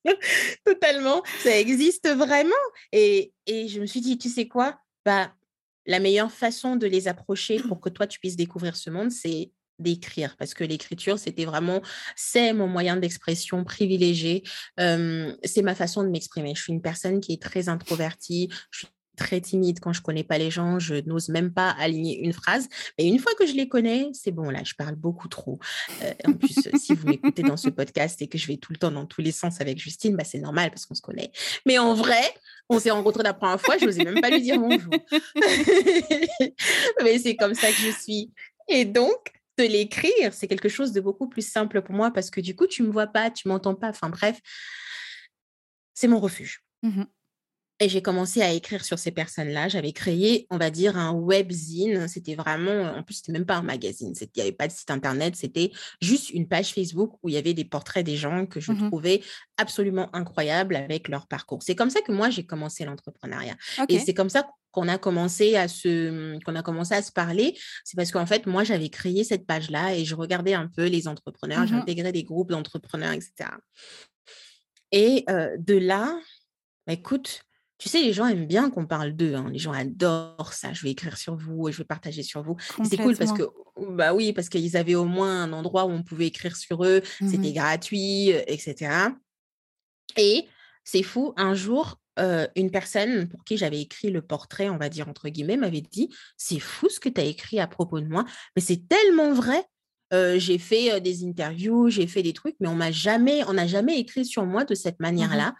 totalement. 0.64 1.23
Ça 1.43 1.58
existe 1.58 2.08
vraiment. 2.08 2.50
Et, 2.93 3.32
et 3.46 3.69
je 3.69 3.81
me 3.81 3.87
suis 3.87 4.00
dit, 4.00 4.19
tu 4.19 4.29
sais 4.29 4.49
quoi? 4.49 4.79
Bah, 5.05 5.32
la 5.90 5.98
meilleure 5.98 6.31
façon 6.31 6.76
de 6.76 6.87
les 6.87 7.08
approcher 7.08 7.58
pour 7.58 7.81
que 7.81 7.88
toi, 7.88 8.06
tu 8.06 8.20
puisses 8.20 8.37
découvrir 8.37 8.76
ce 8.76 8.90
monde, 8.90 9.10
c'est 9.10 9.50
d'écrire. 9.81 10.37
Parce 10.37 10.54
que 10.54 10.62
l'écriture 10.62 11.19
c'était 11.19 11.46
vraiment 11.46 11.81
c'est 12.14 12.52
mon 12.52 12.69
moyen 12.69 12.96
d'expression 12.96 13.64
privilégié. 13.64 14.44
C'est 14.78 15.62
ma 15.62 15.75
façon 15.75 16.04
de 16.04 16.08
m'exprimer. 16.08 16.54
Je 16.54 16.62
suis 16.62 16.72
une 16.72 16.82
personne 16.82 17.20
qui 17.20 17.32
est 17.32 17.42
très 17.42 17.69
introvertie 17.69 18.50
très 19.20 19.40
timide 19.40 19.78
quand 19.81 19.93
je 19.93 20.02
connais 20.02 20.25
pas 20.25 20.38
les 20.38 20.50
gens 20.50 20.78
je 20.78 20.96
n'ose 21.06 21.28
même 21.28 21.52
pas 21.52 21.70
aligner 21.70 22.25
une 22.25 22.32
phrase 22.32 22.69
mais 22.99 23.06
une 23.06 23.19
fois 23.19 23.32
que 23.38 23.46
je 23.46 23.52
les 23.52 23.69
connais 23.69 24.08
c'est 24.12 24.32
bon 24.32 24.50
là 24.50 24.62
je 24.64 24.75
parle 24.75 24.96
beaucoup 24.96 25.28
trop 25.28 25.58
euh, 26.02 26.12
en 26.26 26.32
plus 26.32 26.56
si 26.76 26.94
vous 26.94 27.06
m'écoutez 27.06 27.43
dans 27.43 27.56
ce 27.56 27.69
podcast 27.69 28.20
et 28.22 28.28
que 28.28 28.38
je 28.38 28.46
vais 28.46 28.56
tout 28.56 28.72
le 28.72 28.78
temps 28.78 28.90
dans 28.90 29.06
tous 29.06 29.20
les 29.20 29.32
sens 29.32 29.61
avec 29.61 29.78
Justine 29.78 30.17
bah 30.17 30.25
c'est 30.25 30.40
normal 30.40 30.70
parce 30.70 30.87
qu'on 30.87 30.94
se 30.94 31.02
connaît 31.02 31.31
mais 31.67 31.78
en 31.78 31.94
vrai 31.94 32.34
on 32.70 32.78
s'est 32.78 32.93
rencontrés 32.93 33.25
la 33.25 33.34
première 33.34 33.61
fois, 33.61 33.76
je 33.78 33.84
n'osais 33.84 34.05
même 34.05 34.20
pas 34.20 34.31
lui 34.31 34.40
dire 34.40 34.58
bonjour. 34.58 34.94
Mais 37.02 37.19
c'est 37.19 37.34
comme 37.34 37.55
ça 37.55 37.69
que 37.69 37.75
je 37.75 37.90
suis. 37.90 38.32
Et 38.69 38.84
donc, 38.84 39.32
de 39.58 39.64
l'écrire, 39.64 40.32
c'est 40.32 40.46
quelque 40.46 40.69
chose 40.69 40.93
de 40.93 41.00
beaucoup 41.00 41.28
plus 41.28 41.46
simple 41.46 41.82
pour 41.82 41.96
moi 41.96 42.12
parce 42.12 42.31
que 42.31 42.40
du 42.40 42.55
coup, 42.55 42.69
tu 42.69 42.82
ne 42.82 42.87
me 42.87 42.93
vois 42.93 43.08
pas, 43.08 43.28
tu 43.31 43.49
m'entends 43.49 43.75
pas. 43.75 43.88
Enfin 43.88 44.08
bref, 44.08 44.40
c'est 45.94 46.06
mon 46.06 46.20
refuge. 46.20 46.62
Mmh 46.82 47.02
et 47.82 47.88
j'ai 47.88 48.03
commencé 48.03 48.43
à 48.43 48.53
écrire 48.53 48.85
sur 48.85 48.99
ces 48.99 49.11
personnes-là. 49.11 49.69
J'avais 49.69 49.93
créé, 49.93 50.47
on 50.50 50.59
va 50.59 50.71
dire, 50.71 50.99
un 50.99 51.12
webzine. 51.15 52.09
C'était 52.09 52.35
vraiment, 52.35 52.93
en 52.94 53.03
plus, 53.03 53.15
c'était 53.15 53.32
même 53.32 53.47
pas 53.47 53.56
un 53.56 53.62
magazine. 53.62 54.12
Il 54.21 54.29
n'y 54.37 54.43
avait 54.43 54.53
pas 54.53 54.69
de 54.69 54.73
site 54.73 54.91
internet. 54.91 55.35
C'était 55.35 55.73
juste 56.03 56.29
une 56.29 56.47
page 56.47 56.75
Facebook 56.75 57.15
où 57.23 57.31
il 57.31 57.35
y 57.35 57.38
avait 57.38 57.55
des 57.55 57.65
portraits 57.65 58.05
des 58.05 58.17
gens 58.17 58.44
que 58.44 58.61
je 58.61 58.73
mmh 58.73 58.91
trouvais 58.91 59.23
absolument 59.56 60.15
incroyables 60.15 60.77
avec 60.77 61.09
leur 61.09 61.27
parcours. 61.27 61.62
C'est 61.62 61.75
comme 61.75 61.88
ça 61.88 62.03
que 62.03 62.12
moi, 62.12 62.29
j'ai 62.29 62.44
commencé 62.44 62.85
l'entrepreneuriat. 62.85 63.56
Et 63.89 63.99
c'est 63.99 64.15
comme 64.15 64.29
ça 64.31 64.46
qu'on 64.72 64.87
a 64.87 64.99
commencé 64.99 65.56
à 65.56 65.67
se 65.67 66.39
qu'on 66.44 66.55
a 66.55 66.63
commencé 66.63 66.94
à 66.94 67.03
se 67.03 67.10
parler, 67.10 67.58
c'est 67.84 67.96
parce 67.96 68.13
qu'en 68.13 68.25
fait 68.25 68.46
moi 68.46 68.63
j'avais 68.63 68.89
créé 68.89 69.25
cette 69.25 69.44
page 69.44 69.69
là 69.69 69.96
et 69.96 70.05
je 70.05 70.15
regardais 70.15 70.55
un 70.55 70.69
peu 70.69 70.87
les 70.87 71.08
entrepreneurs, 71.08 71.65
mmh 71.65 71.67
j'intégrais 71.67 72.13
des 72.13 72.22
groupes 72.22 72.51
d'entrepreneurs, 72.51 73.10
etc. 73.10 73.51
Et 74.93 75.25
de 75.27 75.77
là, 75.77 76.17
bah, 76.87 76.93
écoute, 76.93 77.43
tu 77.81 77.89
sais, 77.89 78.03
les 78.03 78.13
gens 78.13 78.27
aiment 78.27 78.46
bien 78.46 78.69
qu'on 78.69 78.87
parle 78.87 79.13
d'eux. 79.13 79.34
Hein. 79.34 79.49
Les 79.51 79.58
gens 79.58 79.72
adorent 79.72 80.53
ça. 80.53 80.75
Je 80.75 80.82
vais 80.82 80.91
écrire 80.91 81.17
sur 81.17 81.34
vous 81.34 81.69
et 81.69 81.72
je 81.72 81.79
vais 81.79 81.84
partager 81.84 82.22
sur 82.22 82.43
vous. 82.43 82.56
C'est 82.84 82.99
cool 82.99 83.17
parce 83.17 83.32
que, 83.32 83.44
bah 83.89 84.13
oui, 84.13 84.34
parce 84.34 84.51
qu'ils 84.51 84.77
avaient 84.77 84.94
au 84.94 85.06
moins 85.06 85.44
un 85.44 85.53
endroit 85.55 85.87
où 85.87 85.91
on 85.91 86.03
pouvait 86.03 86.27
écrire 86.27 86.56
sur 86.56 86.84
eux. 86.84 87.01
Mmh 87.20 87.29
C'était 87.29 87.53
gratuit, 87.53 88.29
etc. 88.46 89.08
Et 90.19 90.46
c'est 90.84 91.03
fou. 91.03 91.32
Un 91.39 91.55
jour, 91.55 91.96
une 92.55 92.70
personne 92.70 93.27
pour 93.31 93.44
qui 93.44 93.56
j'avais 93.56 93.81
écrit 93.81 94.10
le 94.10 94.20
portrait, 94.20 94.69
on 94.69 94.77
va 94.77 94.91
dire 94.91 95.08
entre 95.08 95.31
guillemets, 95.31 95.56
m'avait 95.56 95.81
dit 95.81 96.10
C'est 96.37 96.60
fou 96.60 96.91
ce 96.91 97.01
que 97.01 97.08
tu 97.08 97.19
as 97.19 97.25
écrit 97.25 97.60
à 97.60 97.67
propos 97.67 97.99
de 98.01 98.06
moi, 98.06 98.27
mais 98.55 98.63
c'est 98.63 98.87
tellement 98.89 99.32
vrai. 99.32 99.65
j'ai 100.13 100.58
fait 100.58 101.01
des 101.01 101.25
interviews, 101.25 101.89
j'ai 101.89 102.06
fait 102.06 102.22
des 102.22 102.34
trucs, 102.34 102.56
mais 102.60 102.69
on 102.69 102.75
m'a 102.75 102.93
jamais, 102.93 103.43
on 103.49 103.55
n'a 103.55 103.67
jamais 103.67 103.99
écrit 103.99 104.27
sur 104.27 104.44
moi 104.44 104.67
de 104.67 104.75
cette 104.75 105.01
mmh 105.01 105.05
manière-là. 105.05 105.55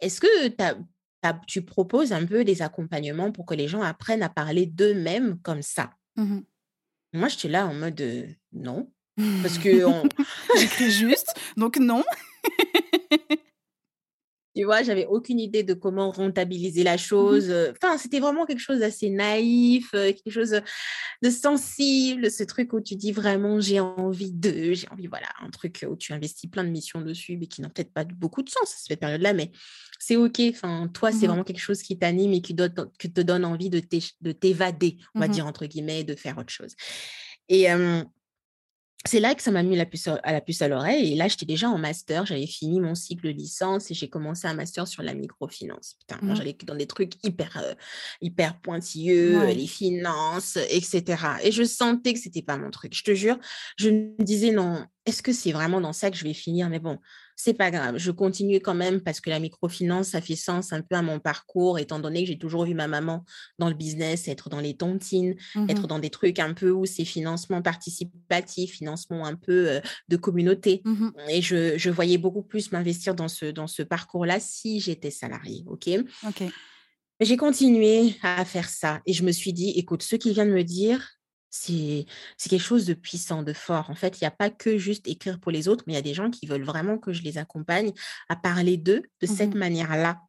Est-ce 0.00 0.20
que 0.20 0.54
tu 1.46 1.62
proposes 1.62 2.12
un 2.12 2.24
peu 2.24 2.44
des 2.44 2.62
accompagnements 2.62 3.32
pour 3.32 3.46
que 3.46 3.54
les 3.54 3.68
gens 3.68 3.82
apprennent 3.82 4.22
à 4.22 4.28
parler 4.28 4.66
d'eux-mêmes 4.66 5.38
comme 5.42 5.62
ça? 5.62 5.90
Mmh 6.16 6.40
Moi, 7.14 7.28
j'étais 7.28 7.48
là 7.48 7.66
en 7.66 7.74
mode 7.74 8.02
non. 8.52 8.90
Parce 9.42 9.58
que. 9.58 9.82
J'écris 10.58 10.90
juste, 10.90 11.34
donc 11.56 11.76
non. 11.78 12.04
Tu 14.58 14.64
vois, 14.64 14.82
j'avais 14.82 15.06
aucune 15.06 15.38
idée 15.38 15.62
de 15.62 15.72
comment 15.72 16.10
rentabiliser 16.10 16.82
la 16.82 16.96
chose. 16.96 17.54
Enfin, 17.70 17.96
c'était 17.96 18.18
vraiment 18.18 18.44
quelque 18.44 18.58
chose 18.58 18.80
d'assez 18.80 19.08
naïf, 19.08 19.92
quelque 19.92 20.30
chose 20.30 20.60
de 21.22 21.30
sensible, 21.30 22.28
ce 22.28 22.42
truc 22.42 22.72
où 22.72 22.80
tu 22.80 22.96
dis 22.96 23.12
vraiment 23.12 23.60
j'ai 23.60 23.78
envie 23.78 24.32
de, 24.32 24.72
j'ai 24.72 24.88
envie, 24.88 25.06
voilà, 25.06 25.28
un 25.40 25.50
truc 25.50 25.86
où 25.88 25.94
tu 25.94 26.12
investis 26.12 26.50
plein 26.50 26.64
de 26.64 26.70
missions 26.70 27.00
dessus, 27.00 27.36
mais 27.36 27.46
qui 27.46 27.62
n'ont 27.62 27.68
peut-être 27.68 27.92
pas 27.92 28.02
beaucoup 28.02 28.42
de 28.42 28.50
sens 28.50 28.64
à 28.64 28.76
cette 28.84 28.98
période-là, 28.98 29.32
mais 29.32 29.52
c'est 30.00 30.16
OK. 30.16 30.40
Enfin, 30.50 30.88
toi, 30.92 31.12
c'est 31.12 31.26
Mmh 31.26 31.28
vraiment 31.28 31.44
quelque 31.44 31.60
chose 31.60 31.80
qui 31.82 31.96
t'anime 31.96 32.32
et 32.32 32.40
qui 32.40 32.56
te 32.56 33.20
donne 33.20 33.44
envie 33.44 33.70
de 33.70 33.78
t'évader, 34.32 34.96
on 35.14 35.20
va 35.20 35.28
Mmh 35.28 35.30
dire, 35.30 35.46
entre 35.46 35.66
guillemets, 35.66 36.02
de 36.02 36.16
faire 36.16 36.36
autre 36.36 36.50
chose. 36.52 36.74
Et 37.48 37.68
c'est 39.06 39.20
là 39.20 39.34
que 39.34 39.42
ça 39.42 39.50
m'a 39.50 39.62
mis 39.62 39.76
la 39.76 39.86
puce 39.86 40.08
à 40.08 40.32
la 40.32 40.40
puce 40.40 40.60
à 40.60 40.68
l'oreille. 40.68 41.12
Et 41.12 41.16
là, 41.16 41.28
j'étais 41.28 41.46
déjà 41.46 41.68
en 41.70 41.78
master. 41.78 42.26
J'avais 42.26 42.46
fini 42.46 42.80
mon 42.80 42.94
cycle 42.94 43.26
de 43.26 43.30
licence 43.32 43.90
et 43.90 43.94
j'ai 43.94 44.08
commencé 44.10 44.46
un 44.48 44.54
master 44.54 44.86
sur 44.88 45.02
la 45.02 45.14
microfinance. 45.14 45.96
Putain, 46.00 46.18
Mmh. 46.20 46.34
j'allais 46.36 46.56
dans 46.64 46.74
des 46.74 46.86
trucs 46.86 47.12
hyper, 47.24 47.62
hyper 48.20 48.60
pointilleux, 48.60 49.38
Ouais. 49.38 49.54
les 49.54 49.66
finances, 49.66 50.56
etc. 50.56 51.16
Et 51.42 51.52
je 51.52 51.62
sentais 51.62 52.12
que 52.12 52.18
c'était 52.20 52.42
pas 52.42 52.56
mon 52.58 52.70
truc. 52.70 52.94
Je 52.94 53.04
te 53.04 53.14
jure, 53.14 53.38
je 53.76 53.88
me 53.90 54.22
disais 54.22 54.50
non. 54.50 54.84
Est-ce 55.06 55.22
que 55.22 55.32
c'est 55.32 55.52
vraiment 55.52 55.80
dans 55.80 55.92
ça 55.94 56.10
que 56.10 56.16
je 56.16 56.24
vais 56.24 56.34
finir? 56.34 56.68
Mais 56.68 56.80
bon, 56.80 56.98
c'est 57.40 57.54
pas 57.54 57.70
grave. 57.70 57.98
Je 57.98 58.10
continuais 58.10 58.58
quand 58.58 58.74
même 58.74 59.00
parce 59.00 59.20
que 59.20 59.30
la 59.30 59.38
microfinance, 59.38 60.08
ça 60.08 60.20
fait 60.20 60.34
sens 60.34 60.72
un 60.72 60.82
peu 60.82 60.96
à 60.96 61.02
mon 61.02 61.20
parcours, 61.20 61.78
étant 61.78 62.00
donné 62.00 62.22
que 62.22 62.26
j'ai 62.26 62.36
toujours 62.36 62.64
vu 62.64 62.74
ma 62.74 62.88
maman 62.88 63.24
dans 63.60 63.68
le 63.68 63.74
business, 63.74 64.26
être 64.26 64.50
dans 64.50 64.60
les 64.60 64.76
tontines, 64.76 65.36
Mmh 65.54 65.66
être 65.68 65.86
dans 65.86 65.98
des 65.98 66.10
trucs 66.10 66.40
un 66.40 66.52
peu 66.52 66.70
où 66.70 66.84
c'est 66.84 67.04
financement 67.04 67.62
participatif, 67.62 68.72
financement 68.72 69.24
un 69.24 69.36
peu 69.36 69.68
euh, 69.68 69.80
de 70.08 70.16
communauté. 70.16 70.82
Mmh 70.84 71.10
Et 71.28 71.40
je, 71.40 71.78
je 71.78 71.90
voyais 71.90 72.18
beaucoup 72.18 72.42
plus 72.42 72.72
m'investir 72.72 73.14
dans 73.14 73.28
ce, 73.28 73.46
dans 73.46 73.68
ce 73.68 73.82
parcours-là 73.82 74.40
si 74.40 74.80
j'étais 74.80 75.10
salariée. 75.10 75.64
OK? 75.68 75.88
OK. 76.26 76.42
J'ai 77.20 77.36
continué 77.36 78.16
à 78.22 78.44
faire 78.44 78.68
ça 78.68 79.00
et 79.06 79.12
je 79.12 79.22
me 79.22 79.30
suis 79.30 79.52
dit, 79.52 79.70
écoute, 79.76 80.02
ce 80.02 80.16
qu'il 80.16 80.32
vient 80.32 80.46
de 80.46 80.52
me 80.52 80.64
dire, 80.64 81.17
c'est 81.50 82.06
quelque 82.48 82.58
chose 82.58 82.86
de 82.86 82.94
puissant, 82.94 83.42
de 83.42 83.52
fort. 83.52 83.90
En 83.90 83.94
fait, 83.94 84.20
il 84.20 84.24
n'y 84.24 84.28
a 84.28 84.32
pas 84.32 84.50
que 84.50 84.78
juste 84.78 85.08
écrire 85.08 85.40
pour 85.40 85.52
les 85.52 85.68
autres, 85.68 85.84
mais 85.86 85.94
il 85.94 85.96
y 85.96 85.98
a 85.98 86.02
des 86.02 86.14
gens 86.14 86.30
qui 86.30 86.46
veulent 86.46 86.64
vraiment 86.64 86.98
que 86.98 87.12
je 87.12 87.22
les 87.22 87.38
accompagne 87.38 87.92
à 88.28 88.36
parler 88.36 88.76
d'eux 88.76 89.02
de 89.20 89.26
cette 89.26 89.54
Mmh 89.54 89.58
manière-là. 89.58 90.20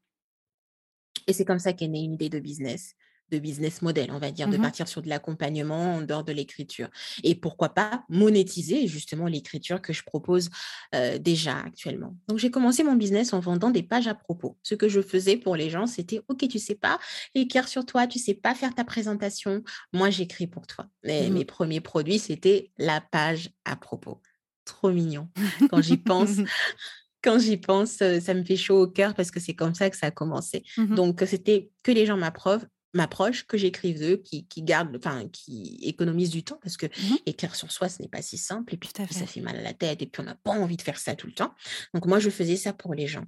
Et 1.28 1.34
c'est 1.34 1.46
comme 1.46 1.60
ça 1.60 1.74
qu'est 1.74 1.88
née 1.88 2.04
une 2.04 2.14
idée 2.14 2.30
de 2.30 2.40
business, 2.40 2.96
de 3.32 3.40
business 3.40 3.82
model, 3.82 4.12
on 4.12 4.20
va 4.20 4.32
dire, 4.32 4.48
de 4.48 4.58
Mmh 4.58 4.60
partir 4.60 4.88
sur 4.90 5.02
de 5.02 5.08
l'accompagnement 5.08 5.96
en 5.96 6.02
dehors 6.02 6.26
de 6.26 6.34
l'écriture. 6.34 6.90
Et 7.24 7.34
pourquoi 7.34 7.70
pas 7.70 8.04
monétiser 8.10 8.88
justement 8.88 9.28
l'écriture 9.28 9.82
que 9.82 9.94
je 9.94 10.04
propose 10.04 10.50
euh, 10.96 11.18
déjà 11.18 11.58
actuellement. 11.60 12.16
Donc 12.28 12.40
j'ai 12.40 12.52
commencé 12.52 12.84
mon 12.84 12.96
business 12.96 13.32
en 13.32 13.40
vendant 13.40 13.70
des 13.70 13.84
pages 13.84 14.08
à 14.08 14.16
propos. 14.16 14.58
Ce 14.64 14.76
que 14.76 14.90
je 14.90 15.02
faisais 15.02 15.38
pour 15.38 15.56
les 15.56 15.70
gens, 15.70 15.88
c'était 15.88 16.22
OK, 16.28 16.46
tu 16.48 16.60
sais 16.60 16.76
pas 16.76 17.00
écrire 17.36 17.68
sur 17.68 17.86
toi, 17.86 18.06
tu 18.06 18.20
sais 18.20 18.34
pas 18.34 18.54
faire 18.54 18.76
ta 18.76 18.84
présentation, 18.84 19.64
moi 19.94 20.10
j'écris 20.10 20.48
pour 20.48 20.68
toi. 20.68 20.88
Et 21.04 21.30
Mmh 21.30 21.34
mes 21.34 21.46
premiers 21.46 21.82
produits, 21.82 22.20
c'était 22.20 22.72
la 22.78 23.02
page 23.02 23.50
à 23.66 23.76
propos. 23.76 24.22
Trop 24.66 24.92
mignon. 24.92 25.30
Quand 25.70 25.82
j'y 25.82 25.98
pense, 25.98 26.30
quand 27.24 27.40
j'y 27.40 27.58
pense, 27.58 27.92
ça 27.92 28.34
me 28.34 28.44
fait 28.44 28.56
chaud 28.56 28.82
au 28.84 28.88
cœur 28.88 29.14
parce 29.14 29.32
que 29.32 29.40
c'est 29.40 29.54
comme 29.56 29.74
ça 29.74 29.90
que 29.90 29.98
ça 29.98 30.08
a 30.08 30.12
commencé. 30.12 30.64
Mmh 30.78 30.96
Donc, 30.96 31.24
c'était 31.28 31.72
que 31.84 31.92
les 31.92 32.06
gens 32.06 32.18
m'approuvent 32.18 32.66
m'approchent, 32.93 33.46
que 33.46 33.58
j'écrive 33.58 34.00
d'eux, 34.00 34.17
qui, 34.17 34.46
qui 34.48 34.63
gardent, 34.63 34.96
enfin, 34.98 35.27
qui 35.29 35.79
économisent 35.84 36.31
du 36.31 36.43
temps, 36.43 36.60
parce 36.62 36.77
que 36.77 36.88
Mmh 36.88 37.15
écrire 37.25 37.55
sur 37.55 37.72
soi, 37.72 37.89
ce 37.89 38.01
n'est 38.01 38.08
pas 38.08 38.22
si 38.22 38.38
simple, 38.38 38.74
et 38.74 38.77
puis 38.77 38.89
fait. 38.89 39.13
ça 39.13 39.25
fait 39.25 39.41
mal 39.41 39.58
à 39.58 39.62
la 39.62 39.74
tête, 39.74 40.01
et 40.01 40.05
puis 40.08 40.22
on 40.22 40.25
n'a 40.25 40.36
pas 40.36 40.51
envie 40.51 40.77
de 40.77 40.81
faire 40.81 40.98
ça 40.98 41.15
tout 41.15 41.27
le 41.27 41.34
temps. 41.34 41.53
Donc, 41.93 42.05
moi, 42.05 42.19
je 42.19 42.29
faisais 42.29 42.55
ça 42.55 42.74
pour 42.74 42.93
les 42.93 43.08
gens. 43.08 43.25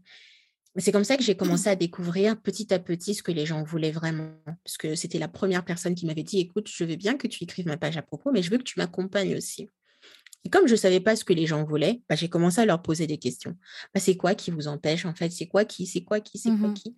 C'est 0.77 0.93
comme 0.93 1.03
ça 1.03 1.17
que 1.17 1.23
j'ai 1.23 1.35
commencé 1.35 1.67
à 1.67 1.75
découvrir 1.75 2.41
petit 2.41 2.73
à 2.73 2.79
petit 2.79 3.13
ce 3.13 3.21
que 3.21 3.31
les 3.31 3.45
gens 3.45 3.61
voulaient 3.61 3.91
vraiment. 3.91 4.31
Parce 4.63 4.77
que 4.77 4.95
c'était 4.95 5.19
la 5.19 5.27
première 5.27 5.65
personne 5.65 5.95
qui 5.95 6.05
m'avait 6.05 6.23
dit, 6.23 6.39
écoute, 6.39 6.69
je 6.73 6.85
veux 6.85 6.95
bien 6.95 7.17
que 7.17 7.27
tu 7.27 7.43
écrives 7.43 7.67
ma 7.67 7.75
page 7.75 7.97
à 7.97 8.01
propos, 8.01 8.31
mais 8.31 8.41
je 8.41 8.49
veux 8.49 8.57
que 8.57 8.63
tu 8.63 8.79
m'accompagnes 8.79 9.35
aussi. 9.35 9.67
Et 10.43 10.49
comme 10.49 10.67
je 10.67 10.71
ne 10.71 10.77
savais 10.77 10.99
pas 10.99 11.15
ce 11.15 11.23
que 11.23 11.33
les 11.33 11.45
gens 11.45 11.63
voulaient, 11.63 12.01
bah, 12.09 12.15
j'ai 12.15 12.29
commencé 12.29 12.61
à 12.61 12.65
leur 12.65 12.81
poser 12.81 13.05
des 13.05 13.17
questions. 13.17 13.57
Bah, 13.93 13.99
c'est 13.99 14.15
quoi 14.15 14.33
qui 14.33 14.49
vous 14.49 14.67
empêche 14.67 15.05
en 15.05 15.13
fait? 15.13 15.29
C'est 15.29 15.47
quoi 15.47 15.65
qui 15.65 15.85
C'est 15.85 16.03
quoi 16.03 16.19
qui 16.19 16.37
C'est 16.39 16.49
quoi 16.49 16.69
Mmh 16.69 16.73
qui? 16.73 16.95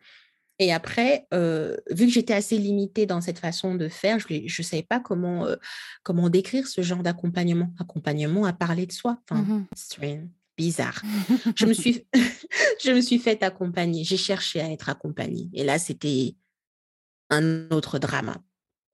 Et 0.64 0.72
après, 0.72 1.28
euh, 1.34 1.76
vu 1.92 2.06
que 2.06 2.12
j'étais 2.14 2.34
assez 2.34 2.58
limitée 2.58 3.06
dans 3.06 3.20
cette 3.20 3.38
façon 3.38 3.76
de 3.76 3.90
faire, 3.90 4.20
je 4.20 4.34
ne 4.44 4.64
savais 4.64 4.82
pas 4.82 5.02
comment, 5.02 5.46
euh, 5.46 5.58
comment 6.04 6.30
décrire 6.30 6.68
ce 6.68 6.82
genre 6.82 7.04
d'accompagnement. 7.04 7.74
Accompagnement 7.82 8.46
à 8.46 8.54
parler 8.54 8.86
de 8.86 8.94
soi. 8.94 9.18
Enfin, 9.30 9.42
Mmh 9.42 10.30
bizarre. 10.56 11.02
je, 11.56 11.66
me 11.66 11.74
suis, 11.74 12.06
je 12.84 12.92
me 12.92 13.02
suis 13.02 13.18
faite 13.18 13.42
accompagner. 13.42 14.04
J'ai 14.04 14.18
cherché 14.18 14.62
à 14.62 14.72
être 14.72 14.88
accompagnée. 14.88 15.50
Et 15.52 15.64
là, 15.64 15.80
c'était 15.80 16.36
un 17.32 17.68
autre 17.72 17.98
drama. 17.98 18.38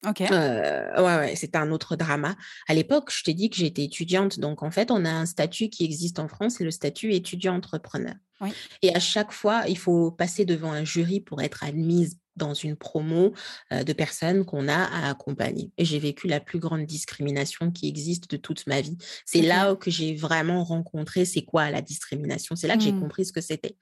OK. 0.08 0.22
Ouais, 0.22 0.91
ouais, 0.98 1.36
c'était 1.36 1.58
un 1.58 1.72
autre 1.72 1.96
drama. 1.96 2.36
À 2.68 2.74
l'époque, 2.74 3.12
je 3.12 3.24
t'ai 3.24 3.34
dit 3.34 3.50
que 3.50 3.58
j'étais 3.58 3.84
étudiante, 3.84 4.39
donc 4.39 4.63
en 4.63 4.72
fait, 4.72 4.91
on 4.91 5.03
a 5.03 5.12
un 5.12 5.25
statut 5.25 5.70
qui 5.70 5.84
existe 5.84 6.20
en 6.20 6.27
France, 6.27 6.56
c'est 6.58 6.63
le 6.63 6.72
statut 6.72 7.13
étudiant-entrepreneur. 7.13 8.15
Oui. 8.41 8.51
Et 8.82 8.96
à 8.96 9.00
chaque 9.00 9.34
fois, 9.34 9.63
il 9.68 9.77
faut 9.77 10.12
passer 10.12 10.46
devant 10.46 10.72
un 10.72 10.86
jury 10.86 11.20
pour 11.20 11.41
être 11.41 11.63
admise 11.65 12.18
dans 12.38 12.53
une 12.53 12.77
promo, 12.77 13.34
de 13.70 13.91
personnes 13.91 14.46
qu'on 14.46 14.70
a 14.70 14.84
à 14.86 15.10
accompagner. 15.10 15.72
Et 15.77 15.84
j'ai 15.84 16.00
vécu 16.00 16.29
la 16.29 16.39
plus 16.39 16.60
grande 16.60 16.86
discrimination 16.86 17.70
qui 17.70 17.89
existe 17.89 18.32
de 18.32 18.38
toute 18.38 18.65
ma 18.65 18.79
vie. 18.79 18.98
C'est 19.25 19.41
là 19.41 19.75
que 19.75 19.91
j'ai 19.91 20.15
vraiment 20.15 20.63
rencontré 20.63 21.25
c'est 21.25 21.41
quoi 21.41 21.70
la 21.70 21.82
discrimination? 21.82 22.56
C'est 22.56 22.70
là 22.70 22.77
que 22.77 22.84
j'ai 22.84 22.94
Mmh. 22.94 23.01
compris 23.01 23.25
ce 23.25 23.34
que 23.34 23.41
c'était. 23.41 23.75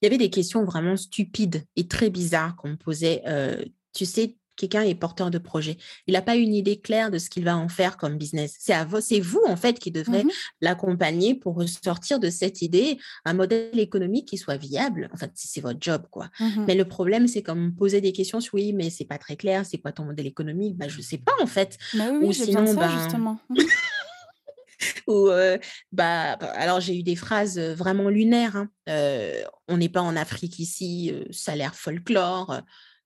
Il 0.00 0.06
y 0.06 0.08
avait 0.08 0.16
des 0.16 0.30
questions 0.30 0.64
vraiment 0.64 0.96
stupides 0.96 1.62
et 1.76 1.88
très 1.88 2.08
bizarres 2.08 2.56
qu'on 2.56 2.70
me 2.70 2.76
posait, 2.76 3.22
tu 3.92 4.06
sais, 4.06 4.38
quelqu'un 4.60 4.82
est 4.82 4.94
porteur 4.94 5.30
de 5.30 5.38
projet. 5.38 5.78
Il 6.06 6.12
n'a 6.14 6.22
pas 6.22 6.36
une 6.36 6.54
idée 6.54 6.78
claire 6.78 7.10
de 7.10 7.18
ce 7.18 7.30
qu'il 7.30 7.44
va 7.44 7.56
en 7.56 7.68
faire 7.68 7.96
comme 7.96 8.18
business. 8.18 8.56
C'est 8.58 8.74
à 8.74 8.84
vous, 8.84 9.00
c'est 9.00 9.20
vous 9.20 9.42
en 9.48 9.56
fait 9.56 9.78
qui 9.78 9.90
devrez 9.90 10.24
Mmh 10.24 10.30
l'accompagner 10.60 11.34
pour 11.34 11.62
sortir 11.68 12.20
de 12.20 12.28
cette 12.28 12.60
idée 12.62 12.98
un 13.24 13.32
modèle 13.32 13.78
économique 13.78 14.28
qui 14.28 14.36
soit 14.36 14.56
viable. 14.58 15.08
En 15.12 15.16
fait, 15.16 15.30
c'est 15.34 15.60
votre 15.62 15.78
job 15.80 16.02
quoi. 16.10 16.28
Mmh 16.38 16.64
Mais 16.66 16.74
le 16.74 16.84
problème, 16.84 17.26
c'est 17.26 17.42
comme 17.42 17.66
me 17.66 17.70
poser 17.72 18.00
des 18.00 18.12
questions 18.12 18.40
sur 18.40 18.54
oui, 18.54 18.72
mais 18.72 18.90
c'est 18.90 19.04
pas 19.04 19.16
très 19.18 19.36
clair, 19.36 19.64
c'est 19.64 19.78
quoi 19.78 19.92
ton 19.92 20.04
modèle 20.04 20.26
économique? 20.26 20.76
Bah 20.76 20.88
je 20.88 21.00
sais 21.00 21.18
pas 21.18 21.32
en 21.40 21.46
fait. 21.46 21.78
Bah, 21.94 22.04
oui, 22.12 22.18
Ou 22.24 22.28
oui, 22.28 22.34
sinon 22.34 22.66
ça 22.66 22.74
ben 22.74 22.98
justement. 23.00 23.38
ou 25.06 25.28
euh, 25.28 25.58
bah 25.92 26.36
bah, 26.36 26.50
alors 26.54 26.80
j'ai 26.80 26.96
eu 26.98 27.02
des 27.02 27.16
phrases 27.16 27.58
euh, 27.58 27.74
vraiment 27.74 28.08
lunaires. 28.08 28.56
hein. 28.56 28.68
Euh, 28.88 29.42
on 29.68 29.76
n'est 29.76 29.88
pas 29.88 30.00
en 30.02 30.16
Afrique 30.16 30.58
ici, 30.58 31.10
euh, 31.12 31.24
ça 31.30 31.52
a 31.52 31.56
l'air 31.56 31.74
folklore. 31.74 32.60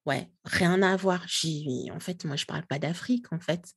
Ouais, 0.06 0.28
rien 0.44 0.82
à 0.82 0.96
voir. 0.96 1.24
J'ai- 1.26 1.90
En 1.92 2.00
fait, 2.00 2.24
moi, 2.24 2.36
je 2.36 2.44
parle 2.44 2.66
pas 2.66 2.78
d'Afrique, 2.78 3.32
en 3.32 3.40
fait. 3.40 3.72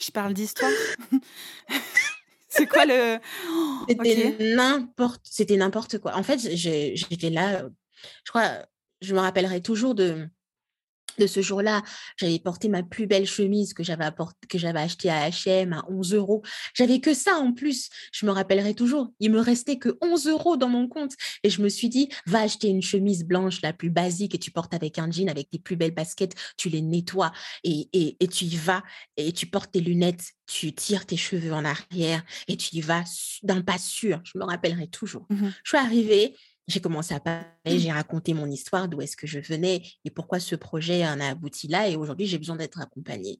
Je 0.00 0.10
parle 0.10 0.34
d'histoire? 0.34 0.70
C'est 2.48 2.66
quoi 2.68 2.84
le 2.86 3.18
Oh, 3.48 3.84
n'importe, 4.54 5.20
c'était 5.24 5.56
n'importe 5.56 5.98
quoi. 5.98 6.16
En 6.16 6.22
fait, 6.22 6.38
j'étais 6.54 7.30
là, 7.30 7.64
je 8.24 8.30
crois, 8.30 8.64
je 9.00 9.12
me 9.14 9.18
rappellerai 9.20 9.60
toujours 9.60 9.94
de, 9.96 10.28
de 11.18 11.26
ce 11.26 11.40
jour-là. 11.42 11.82
J'avais 12.16 12.38
porté 12.38 12.68
ma 12.68 12.82
plus 12.82 13.06
belle 13.06 13.26
chemise 13.26 13.74
que 13.74 13.82
j'avais 13.82 14.04
apport- 14.04 14.32
que 14.48 14.58
j'avais 14.58 14.80
achetée 14.80 15.10
à 15.10 15.28
H&M 15.28 15.72
à 15.72 15.84
11 15.88 16.14
euros. 16.14 16.42
J'avais 16.74 17.00
que 17.00 17.14
ça 17.14 17.36
en 17.36 17.52
plus. 17.52 17.88
Je 18.12 18.26
me 18.26 18.30
rappellerai 18.30 18.74
toujours. 18.74 19.12
Il 19.20 19.30
me 19.30 19.40
restait 19.40 19.78
que 19.78 19.96
11 20.00 20.26
euros 20.26 20.56
dans 20.56 20.68
mon 20.68 20.88
compte. 20.88 21.12
Et 21.42 21.50
je 21.50 21.62
me 21.62 21.68
suis 21.68 21.88
dit, 21.88 22.08
va 22.26 22.40
acheter 22.40 22.68
une 22.68 22.82
chemise 22.82 23.24
blanche 23.24 23.60
la 23.62 23.72
plus 23.72 23.90
basique 23.90 24.34
et 24.34 24.38
tu 24.38 24.50
portes 24.50 24.74
avec 24.74 24.98
un 24.98 25.10
jean, 25.10 25.28
avec 25.28 25.50
tes 25.50 25.58
plus 25.58 25.76
belles 25.76 25.94
baskets, 25.94 26.34
tu 26.56 26.68
les 26.68 26.82
nettoies 26.82 27.32
et, 27.62 27.88
et, 27.92 28.16
et 28.20 28.28
tu 28.28 28.44
y 28.44 28.56
vas 28.56 28.82
et 29.16 29.32
tu 29.32 29.46
portes 29.46 29.72
tes 29.72 29.80
lunettes, 29.80 30.24
tu 30.46 30.72
tires 30.72 31.06
tes 31.06 31.16
cheveux 31.16 31.52
en 31.52 31.64
arrière 31.64 32.22
et 32.48 32.56
tu 32.56 32.76
y 32.76 32.80
vas 32.80 33.04
d'un 33.42 33.62
pas 33.62 33.78
sûr. 33.78 34.20
Je 34.24 34.38
me 34.38 34.44
rappellerai 34.44 34.88
toujours. 34.88 35.26
Mmh 35.30 35.48
Je 35.62 35.68
suis 35.68 35.78
arrivée, 35.78 36.36
j'ai 36.66 36.80
commencé 36.80 37.14
à 37.14 37.20
parler, 37.20 37.44
j'ai 37.78 37.92
raconté 37.92 38.34
mon 38.34 38.50
histoire, 38.50 38.88
d'où 38.88 39.00
est-ce 39.02 39.16
que 39.16 39.26
je 39.26 39.38
venais 39.40 39.82
et 40.04 40.10
pourquoi 40.10 40.40
ce 40.40 40.56
projet 40.56 41.06
en 41.06 41.20
a 41.20 41.28
abouti 41.28 41.68
là. 41.68 41.88
Et 41.88 41.96
aujourd'hui, 41.96 42.26
j'ai 42.26 42.38
besoin 42.38 42.56
d'être 42.56 42.80
accompagnée. 42.80 43.38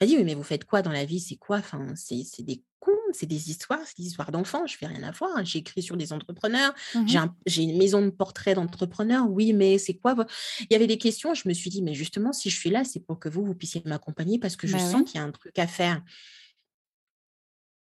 Elle 0.00 0.08
dit, 0.08 0.16
oui, 0.16 0.24
mais 0.24 0.34
vous 0.34 0.42
faites 0.42 0.64
quoi 0.64 0.82
dans 0.82 0.92
la 0.92 1.04
vie? 1.04 1.20
C'est 1.20 1.36
quoi? 1.36 1.58
Enfin, 1.58 1.94
C'est 1.96 2.42
des 2.42 2.64
contes, 2.80 2.94
c'est 3.12 3.26
des 3.26 3.50
histoires, 3.50 3.80
c'est 3.84 3.96
des 3.98 4.06
histoires 4.06 4.30
d'enfants. 4.32 4.66
Je 4.66 4.76
fais 4.76 4.86
rien 4.86 5.02
à 5.02 5.10
voir. 5.10 5.44
J'ai 5.44 5.60
écrit 5.60 5.82
sur 5.82 5.96
des 5.96 6.12
entrepreneurs. 6.12 6.74
J'ai 7.06 7.18
Mmh 7.18 7.18
un- 7.18 7.36
j'ai 7.46 7.62
une 7.62 7.78
maison 7.78 8.02
de 8.02 8.10
portrait 8.10 8.54
d'entrepreneurs. 8.54 9.26
Oui, 9.30 9.52
mais 9.52 9.78
c'est 9.78 9.94
quoi 9.94 10.14
Il 10.60 10.66
y 10.70 10.76
avait 10.76 10.86
des 10.86 10.98
questions. 10.98 11.34
Je 11.34 11.48
me 11.48 11.54
suis 11.54 11.70
dit, 11.70 11.82
mais 11.82 11.94
justement, 11.94 12.32
si 12.32 12.50
je 12.50 12.58
suis 12.58 12.70
là, 12.70 12.84
c'est 12.84 13.00
pour 13.00 13.18
que 13.18 13.28
vous, 13.28 13.44
vous 13.44 13.54
puissiez 13.54 13.82
m'accompagner 13.84 14.38
parce 14.38 14.56
que 14.56 14.66
je 14.66 14.78
Bah 14.78 14.78
sens 14.78 15.02
qu'il 15.04 15.20
y 15.20 15.22
a 15.22 15.26
un 15.26 15.32
truc 15.32 15.58
à 15.58 15.66
faire. 15.66 16.02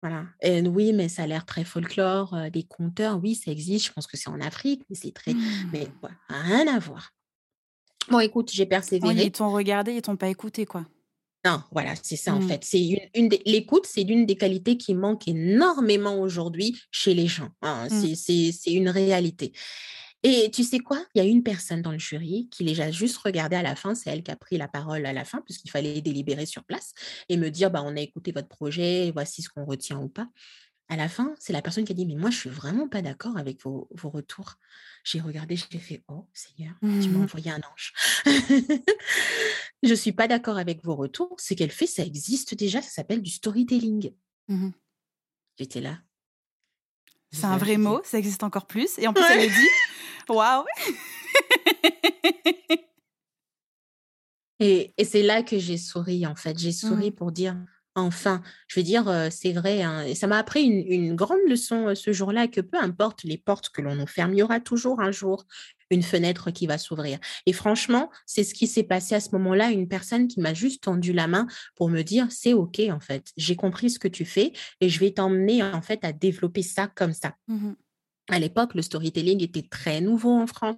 Voilà. 0.02 0.24
Et 0.40 0.62
oui, 0.62 0.92
mais 0.94 1.08
ça 1.08 1.24
a 1.24 1.26
l'air 1.26 1.44
très 1.44 1.64
folklore, 1.64 2.32
euh, 2.34 2.48
des 2.50 2.62
conteurs, 2.62 3.20
oui, 3.22 3.34
ça 3.34 3.50
existe. 3.50 3.86
Je 3.88 3.92
pense 3.92 4.06
que 4.06 4.16
c'est 4.16 4.30
en 4.30 4.40
Afrique, 4.40 4.82
mais 4.88 4.96
c'est 4.96 5.12
très. 5.12 5.34
Mais 5.72 5.84
Mmh. 5.84 5.92
voilà, 6.00 6.16
rien 6.28 6.74
à 6.74 6.78
voir. 6.78 7.12
Bon, 8.10 8.18
écoute, 8.20 8.50
j'ai 8.50 8.62
Oui, 8.62 8.66
ils 8.66 8.68
persévéré. 8.70 9.30
t'ont 9.30 9.52
regardé, 9.52 9.92
ils 9.94 10.02
t'ont 10.02 10.16
pas 10.16 10.28
écouté, 10.28 10.64
quoi. 10.64 10.86
Non, 11.44 11.62
voilà, 11.70 11.94
c'est 12.02 12.16
ça 12.16 12.34
en 12.34 12.40
Mmh. 12.40 12.48
fait. 12.48 12.64
C'est 12.64 12.82
une, 12.86 12.98
une 13.14 13.28
des- 13.28 13.42
l'écoute, 13.46 13.86
c'est 13.86 14.02
l'une 14.04 14.26
des 14.26 14.36
qualités 14.36 14.76
qui 14.76 14.94
manque 14.94 15.26
énormément 15.28 16.18
aujourd'hui 16.20 16.78
chez 16.90 17.14
les 17.14 17.26
gens. 17.28 17.50
hein. 17.62 17.86
Mmh. 17.86 17.88
C'est, 17.90 18.14
c'est, 18.14 18.52
c'est 18.52 18.72
une 18.72 18.88
réalité. 18.90 19.52
Et 20.22 20.50
tu 20.50 20.64
sais 20.64 20.80
quoi? 20.80 21.02
Il 21.14 21.18
y 21.18 21.26
a 21.26 21.28
une 21.28 21.42
personne 21.42 21.80
dans 21.80 21.92
le 21.92 21.98
jury 21.98 22.48
qui 22.50 22.64
les 22.64 22.80
a 22.80 22.90
juste 22.90 23.16
regardés 23.18 23.56
à 23.56 23.62
la 23.62 23.74
fin. 23.74 23.94
C'est 23.94 24.10
elle 24.10 24.22
qui 24.22 24.30
a 24.30 24.36
pris 24.36 24.58
la 24.58 24.68
parole 24.68 25.06
à 25.06 25.12
la 25.12 25.24
fin, 25.24 25.40
puisqu'il 25.40 25.70
fallait 25.70 26.00
délibérer 26.02 26.44
sur 26.44 26.64
place 26.64 26.92
et 27.28 27.36
me 27.36 27.50
dire 27.50 27.70
bah, 27.70 27.82
on 27.84 27.96
a 27.96 28.00
écouté 28.00 28.32
votre 28.32 28.48
projet, 28.48 29.10
voici 29.12 29.42
ce 29.42 29.48
qu'on 29.48 29.64
retient 29.64 29.98
ou 29.98 30.08
pas. 30.08 30.28
À 30.88 30.96
la 30.96 31.08
fin, 31.08 31.34
c'est 31.38 31.52
la 31.52 31.62
personne 31.62 31.84
qui 31.84 31.92
a 31.92 31.94
dit 31.94 32.04
Mais 32.04 32.16
moi, 32.16 32.30
je 32.30 32.36
suis 32.36 32.50
vraiment 32.50 32.88
pas 32.88 33.00
d'accord 33.00 33.38
avec 33.38 33.62
vos, 33.62 33.88
retours. 34.02 34.56
J'ai 35.04 35.20
regardé, 35.20 35.56
j'ai 35.56 35.78
fait 35.78 36.02
Oh 36.08 36.28
Seigneur, 36.34 36.74
tu 36.80 36.86
m'as 36.86 37.18
mmh 37.18 37.22
envoyé 37.22 37.50
un 37.52 37.60
ange. 37.72 37.92
je 39.82 39.94
suis 39.94 40.12
pas 40.12 40.26
d'accord 40.26 40.58
avec 40.58 40.84
vos 40.84 40.96
retours. 40.96 41.36
Ce 41.38 41.54
qu'elle 41.54 41.70
fait, 41.70 41.86
ça 41.86 42.02
existe 42.02 42.54
déjà, 42.54 42.82
ça 42.82 42.90
s'appelle 42.90 43.22
du 43.22 43.30
storytelling. 43.30 44.12
Mmh 44.48 44.70
J'étais 45.58 45.80
là. 45.80 45.98
C'est 47.32 47.44
un 47.44 47.58
vrai 47.58 47.76
mot, 47.76 48.00
ça 48.04 48.18
existe 48.18 48.42
encore 48.42 48.66
plus. 48.66 48.98
Et 48.98 49.06
en 49.06 49.12
plus, 49.12 49.22
elle 49.30 49.48
me 49.48 49.54
dit 49.54 49.68
Waouh 50.28 50.64
Et, 54.62 54.92
et 54.98 55.04
c'est 55.04 55.22
là 55.22 55.42
que 55.42 55.58
j'ai 55.58 55.78
souri, 55.78 56.26
en 56.26 56.34
fait. 56.34 56.58
J'ai 56.58 56.72
souri 56.72 57.10
mmh. 57.10 57.14
pour 57.14 57.32
dire 57.32 57.56
Enfin, 57.96 58.40
je 58.68 58.78
veux 58.78 58.84
dire, 58.84 59.28
c'est 59.32 59.52
vrai, 59.52 59.82
hein, 59.82 60.02
et 60.02 60.14
ça 60.14 60.28
m'a 60.28 60.38
appris 60.38 60.62
une, 60.62 61.16
grande 61.16 61.40
leçon 61.48 61.92
ce 61.96 62.12
jour-là, 62.12 62.46
que 62.46 62.60
peu 62.60 62.78
importe 62.78 63.24
les 63.24 63.36
portes 63.36 63.70
que 63.70 63.82
l'on 63.82 63.96
nous 63.96 64.06
ferme, 64.06 64.32
il 64.32 64.38
y 64.38 64.42
aura 64.42 64.60
toujours 64.60 65.00
un 65.00 65.10
jour 65.10 65.44
une 65.90 66.04
fenêtre 66.04 66.52
qui 66.52 66.68
va 66.68 66.78
s'ouvrir. 66.78 67.18
Et 67.46 67.52
franchement, 67.52 68.08
c'est 68.26 68.44
ce 68.44 68.54
qui 68.54 68.68
s'est 68.68 68.84
passé 68.84 69.16
à 69.16 69.20
ce 69.20 69.30
moment-là, 69.32 69.72
une 69.72 69.88
personne 69.88 70.28
qui 70.28 70.38
m'a 70.38 70.54
juste 70.54 70.84
tendu 70.84 71.12
la 71.12 71.26
main 71.26 71.48
pour 71.74 71.88
me 71.88 72.02
dire, 72.02 72.28
c'est 72.30 72.52
OK, 72.52 72.80
en 72.90 73.00
fait, 73.00 73.32
j'ai 73.36 73.56
compris 73.56 73.90
ce 73.90 73.98
que 73.98 74.06
tu 74.06 74.24
fais 74.24 74.52
et 74.80 74.88
je 74.88 75.00
vais 75.00 75.10
t'emmener, 75.10 75.64
en 75.64 75.82
fait, 75.82 76.04
à 76.04 76.12
développer 76.12 76.62
ça 76.62 76.86
comme 76.86 77.12
ça. 77.12 77.34
Mmh 77.48 77.72
à 78.30 78.38
l'époque, 78.38 78.74
le 78.74 78.82
storytelling 78.82 79.42
était 79.42 79.62
très 79.62 80.00
nouveau 80.00 80.32
en 80.32 80.46
France. 80.46 80.76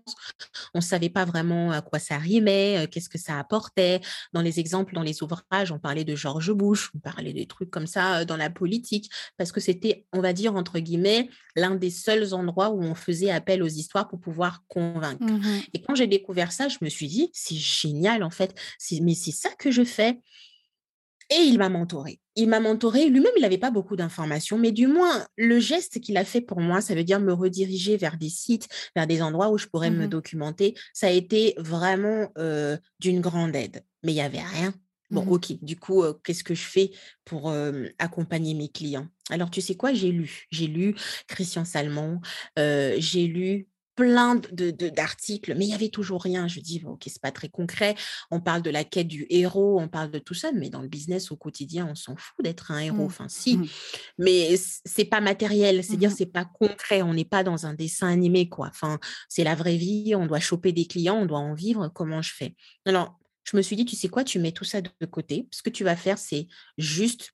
On 0.75 0.79
ne 0.79 0.83
savait 0.83 1.11
pas 1.11 1.25
vraiment 1.25 1.71
à 1.71 1.83
quoi 1.83 1.99
ça 1.99 2.19
rimait, 2.19 2.79
euh, 2.79 2.87
qu'est-ce 2.87 3.09
que 3.09 3.19
ça 3.19 3.39
apportait. 3.39 4.01
Dans 4.33 4.43
les 4.43 4.61
exemples, 4.61 4.95
dans 4.95 5.03
les 5.03 5.23
ouvrages, 5.23 5.73
on 5.73 5.79
parlait 5.79 6.05
de 6.05 6.15
George 6.15 6.53
Bush, 6.53 6.91
on 6.95 6.99
parlait 6.99 7.33
des 7.33 7.47
trucs 7.47 7.71
comme 7.71 7.87
ça 7.87 8.21
euh, 8.21 8.25
dans 8.25 8.37
la 8.37 8.51
politique, 8.51 9.11
parce 9.37 9.53
que 9.53 9.61
c'était, 9.61 10.07
on 10.13 10.21
va 10.21 10.33
dire, 10.33 10.55
entre 10.55 10.79
guillemets, 10.79 11.29
l'un 11.57 11.75
des 11.75 11.91
seuls 11.91 12.35
endroits 12.35 12.71
où 12.71 12.83
on 12.83 12.95
faisait 12.95 13.31
appel 13.31 13.63
aux 13.63 13.69
histoires 13.69 14.09
pour 14.09 14.21
pouvoir 14.21 14.65
convaincre. 14.69 15.23
Mmh 15.23 15.61
Et 15.75 15.83
quand 15.83 15.95
j'ai 15.95 16.07
découvert 16.07 16.53
ça, 16.53 16.69
je 16.69 16.79
me 16.81 16.89
suis 16.89 17.09
dit, 17.09 17.31
c'est 17.33 17.57
génial 17.57 18.23
en 18.23 18.31
fait, 18.31 18.59
mais 19.01 19.15
c'est 19.15 19.33
ça 19.33 19.51
que 19.59 19.71
je 19.71 19.85
fais. 19.85 20.21
Et 21.31 21.43
il 21.43 21.59
m'a 21.59 21.69
mentoré. 21.69 22.22
Il 22.35 22.49
m'a 22.49 22.61
mentoré. 22.61 23.09
Lui-même, 23.09 23.33
il 23.37 23.43
n'avait 23.43 23.59
pas 23.59 23.71
beaucoup 23.71 23.95
d'informations, 23.95 24.57
mais 24.57 24.73
du 24.73 24.87
moins, 24.87 25.27
le 25.37 25.59
geste 25.59 26.01
qu'il 26.01 26.17
a 26.17 26.25
fait 26.25 26.41
pour 26.41 26.61
moi, 26.61 26.81
ça 26.81 26.95
veut 26.95 27.05
dire 27.05 27.21
me 27.21 27.33
rediriger 27.33 27.99
vers 27.99 28.17
des 28.17 28.31
sites, 28.31 28.69
vers 28.97 29.07
des 29.07 29.21
endroits 29.21 29.51
où 29.51 29.59
je 29.59 29.67
pourrais 29.67 29.91
me 29.91 30.07
mmh 30.07 30.09
documenter. 30.09 30.75
Ça 30.95 31.09
a 31.09 31.11
été 31.11 31.55
vraiment 31.59 32.29
d'une 33.01 33.21
grande 33.21 33.55
aide. 33.55 33.85
Mais 34.03 34.13
il 34.13 34.17
n'y 34.17 34.23
avait 34.23 34.41
rien. 34.41 34.73
Bon, 35.11 35.27
mmh 35.27 35.33
ok, 35.33 35.53
du 35.63 35.77
coup, 35.77 36.05
qu'est-ce 36.25 36.43
que 36.43 36.55
je 36.55 36.65
fais 36.65 36.91
pour 37.27 37.53
accompagner 37.99 38.55
mes 38.55 38.71
clients? 38.71 39.09
Alors, 39.29 39.51
tu 39.51 39.61
sais 39.61 39.75
quoi, 39.75 39.93
j'ai 39.93 40.11
lu. 40.11 40.47
J'ai 40.51 40.69
lu 40.69 40.95
Christian 41.29 41.67
Salmon, 41.67 42.21
j'ai 42.57 43.27
lu 43.27 43.69
plein 43.95 44.37
de, 44.37 44.71
d'articles, 44.71 45.55
mais 45.55 45.67
il 45.67 45.71
y 45.71 45.75
avait 45.75 45.89
toujours 45.89 46.23
rien. 46.23 46.49
Je 46.49 46.61
dis, 46.61 46.83
ok, 46.85 47.03
c'est 47.07 47.21
pas 47.21 47.33
très 47.33 47.49
concret. 47.49 47.95
On 48.31 48.41
parle 48.41 48.63
de 48.63 48.71
la 48.71 48.85
quête 48.85 49.09
du 49.09 49.27
héros, 49.29 49.81
on 49.81 49.89
parle 49.89 50.11
de 50.11 50.19
tout 50.19 50.35
ça, 50.35 50.53
mais 50.53 50.71
dans 50.71 50.81
le 50.81 50.89
business 50.89 51.31
au 51.31 51.37
quotidien, 51.37 51.87
on 51.91 51.95
s'en 51.95 52.17
fout 52.17 52.45
d'être 52.45 52.71
un 52.71 52.79
héros. 52.79 53.05
Mmh. 53.05 53.07
Enfin, 53.07 53.29
si, 53.29 53.57
mmh. 53.57 53.69
mais 54.19 54.55
c'est 54.85 55.05
pas 55.05 55.21
matériel, 55.21 55.85
c'est-à-dire 55.85 56.11
mmh 56.11 56.15
c'est 56.17 56.27
pas 56.27 56.45
concret. 56.45 57.03
On 57.03 57.15
n'est 57.15 57.25
pas 57.25 57.45
dans 57.45 57.67
un 57.67 57.75
dessin 57.75 58.09
animé, 58.09 58.49
quoi. 58.49 58.69
Enfin, 58.69 58.99
c'est 59.29 59.45
la 59.45 59.55
vraie 59.55 59.77
vie. 59.77 60.15
On 60.15 60.27
doit 60.27 60.41
choper 60.41 60.73
des 60.73 60.87
clients, 60.87 61.17
on 61.17 61.27
doit 61.27 61.39
en 61.39 61.55
vivre. 61.55 61.89
Comment 61.89 62.23
je 62.23 62.33
fais? 62.35 62.55
Alors, 62.87 63.19
je 63.45 63.57
me 63.57 63.63
suis 63.63 63.77
dit, 63.77 63.85
tu 63.85 63.97
sais 63.97 64.09
quoi, 64.09 64.25
tu 64.25 64.39
mets 64.39 64.53
tout 64.53 64.65
ça 64.65 64.81
de 64.81 65.07
côté. 65.07 65.49
Ce 65.51 65.63
que 65.63 65.71
tu 65.71 65.85
vas 65.85 65.97
faire, 65.97 66.19
c'est 66.19 66.47
juste 66.79 67.33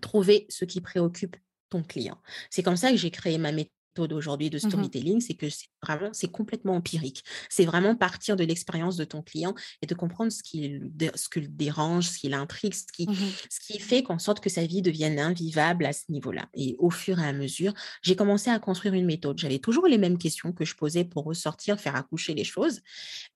trouver 0.00 0.46
ce 0.48 0.64
qui 0.64 0.80
préoccupe 0.80 1.36
ton 1.70 1.82
client. 1.82 2.20
C'est 2.50 2.62
comme 2.62 2.76
ça 2.76 2.90
que 2.90 2.96
j'ai 2.96 3.10
créé 3.10 3.38
ma 3.38 3.52
méthode 3.52 3.72
d'aujourd'hui 4.06 4.50
de 4.50 4.56
mmh 4.56 4.68
storytelling, 4.68 5.20
c'est 5.20 5.34
que 5.34 5.48
c'est 5.48 5.68
vraiment, 5.82 6.10
c'est 6.12 6.30
complètement 6.30 6.74
empirique. 6.74 7.24
C'est 7.48 7.64
vraiment 7.64 7.96
partir 7.96 8.36
de 8.36 8.44
l'expérience 8.44 8.96
de 8.96 9.04
ton 9.04 9.22
client 9.22 9.54
et 9.82 9.86
de 9.86 9.94
comprendre 9.94 10.30
ce 10.30 10.42
qui, 10.42 10.80
ce 11.14 11.28
qui 11.28 11.40
le 11.40 11.48
dérange, 11.48 12.08
ce 12.08 12.18
qui 12.18 12.28
l'intrigue, 12.28 12.74
ce 12.74 12.84
qui, 12.92 13.06
mmh 13.06 13.14
ce 13.50 13.60
qui 13.60 13.78
fait 13.78 14.02
qu'en 14.02 14.18
sorte 14.18 14.40
que 14.40 14.50
sa 14.50 14.64
vie 14.64 14.82
devienne 14.82 15.18
invivable 15.18 15.86
à 15.86 15.92
ce 15.92 16.04
niveau-là. 16.10 16.48
Et 16.54 16.76
au 16.78 16.90
fur 16.90 17.18
et 17.18 17.26
à 17.26 17.32
mesure, 17.32 17.72
j'ai 18.02 18.16
commencé 18.16 18.50
à 18.50 18.58
construire 18.58 18.94
une 18.94 19.06
méthode. 19.06 19.38
J'avais 19.38 19.58
toujours 19.58 19.86
les 19.86 19.98
mêmes 19.98 20.18
questions 20.18 20.52
que 20.52 20.64
je 20.64 20.74
posais 20.74 21.04
pour 21.04 21.24
ressortir, 21.24 21.80
faire 21.80 21.96
accoucher 21.96 22.34
les 22.34 22.44
choses. 22.44 22.80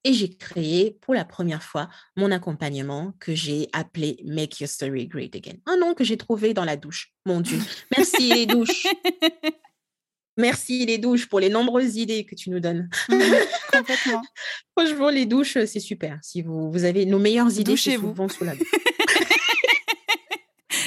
Et 0.03 0.13
j'ai 0.13 0.29
créé 0.35 0.97
pour 1.01 1.13
la 1.13 1.25
première 1.25 1.63
fois 1.63 1.89
mon 2.15 2.31
accompagnement 2.31 3.13
que 3.19 3.35
j'ai 3.35 3.67
appelé 3.73 4.17
Make 4.25 4.59
Your 4.59 4.69
Story 4.69 5.07
Great 5.07 5.35
Again. 5.35 5.57
Un 5.65 5.77
nom 5.77 5.93
que 5.93 6.03
j'ai 6.03 6.17
trouvé 6.17 6.53
dans 6.53 6.65
la 6.65 6.77
douche. 6.77 7.13
Mon 7.25 7.41
Dieu. 7.41 7.59
Merci 7.97 8.33
les 8.33 8.45
douches. 8.45 8.87
Merci 10.37 10.85
les 10.85 10.97
douches 10.97 11.27
pour 11.27 11.39
les 11.39 11.49
nombreuses 11.49 11.97
idées 11.97 12.25
que 12.25 12.33
tu 12.35 12.49
nous 12.49 12.59
donnes. 12.59 12.89
Mmh, 13.09 13.19
complètement. 13.71 14.21
Franchement, 14.75 15.09
les 15.09 15.25
douches, 15.25 15.57
c'est 15.65 15.79
super. 15.79 16.17
Si 16.23 16.41
vous, 16.41 16.71
vous 16.71 16.83
avez 16.85 17.05
nos 17.05 17.19
meilleures 17.19 17.59
idées, 17.59 17.77
c'est 17.77 17.95
souvent 17.95 18.27
sous 18.27 18.43
la 18.43 18.55
douche. 18.55 18.71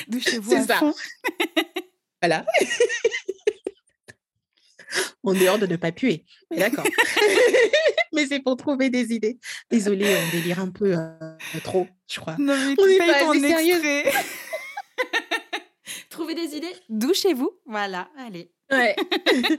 Douchez-vous 0.08 0.54
à 0.54 0.62
ça. 0.62 0.76
fond. 0.76 0.94
voilà. 2.22 2.44
en 5.22 5.34
dehors 5.34 5.58
de 5.58 5.66
ne 5.66 5.76
pas 5.76 5.92
puer. 5.92 6.24
D'accord. 6.56 6.86
mais 8.12 8.26
c'est 8.26 8.40
pour 8.40 8.56
trouver 8.56 8.90
des 8.90 9.12
idées. 9.12 9.38
Désolée, 9.70 10.16
on 10.16 10.36
délire 10.36 10.60
un 10.60 10.70
peu 10.70 10.96
euh, 10.96 11.60
trop, 11.62 11.86
je 12.08 12.20
crois. 12.20 12.36
Non, 12.38 12.54
mais 12.56 12.74
on 12.78 12.86
n'est 12.86 12.98
pas 12.98 13.30
assez 13.30 13.40
sérieux. 13.40 14.12
Trouver 16.10 16.34
des 16.34 16.56
idées, 16.56 16.74
douchez-vous. 16.88 17.50
Voilà, 17.66 18.08
allez. 18.16 18.50
Ouais. 18.70 18.96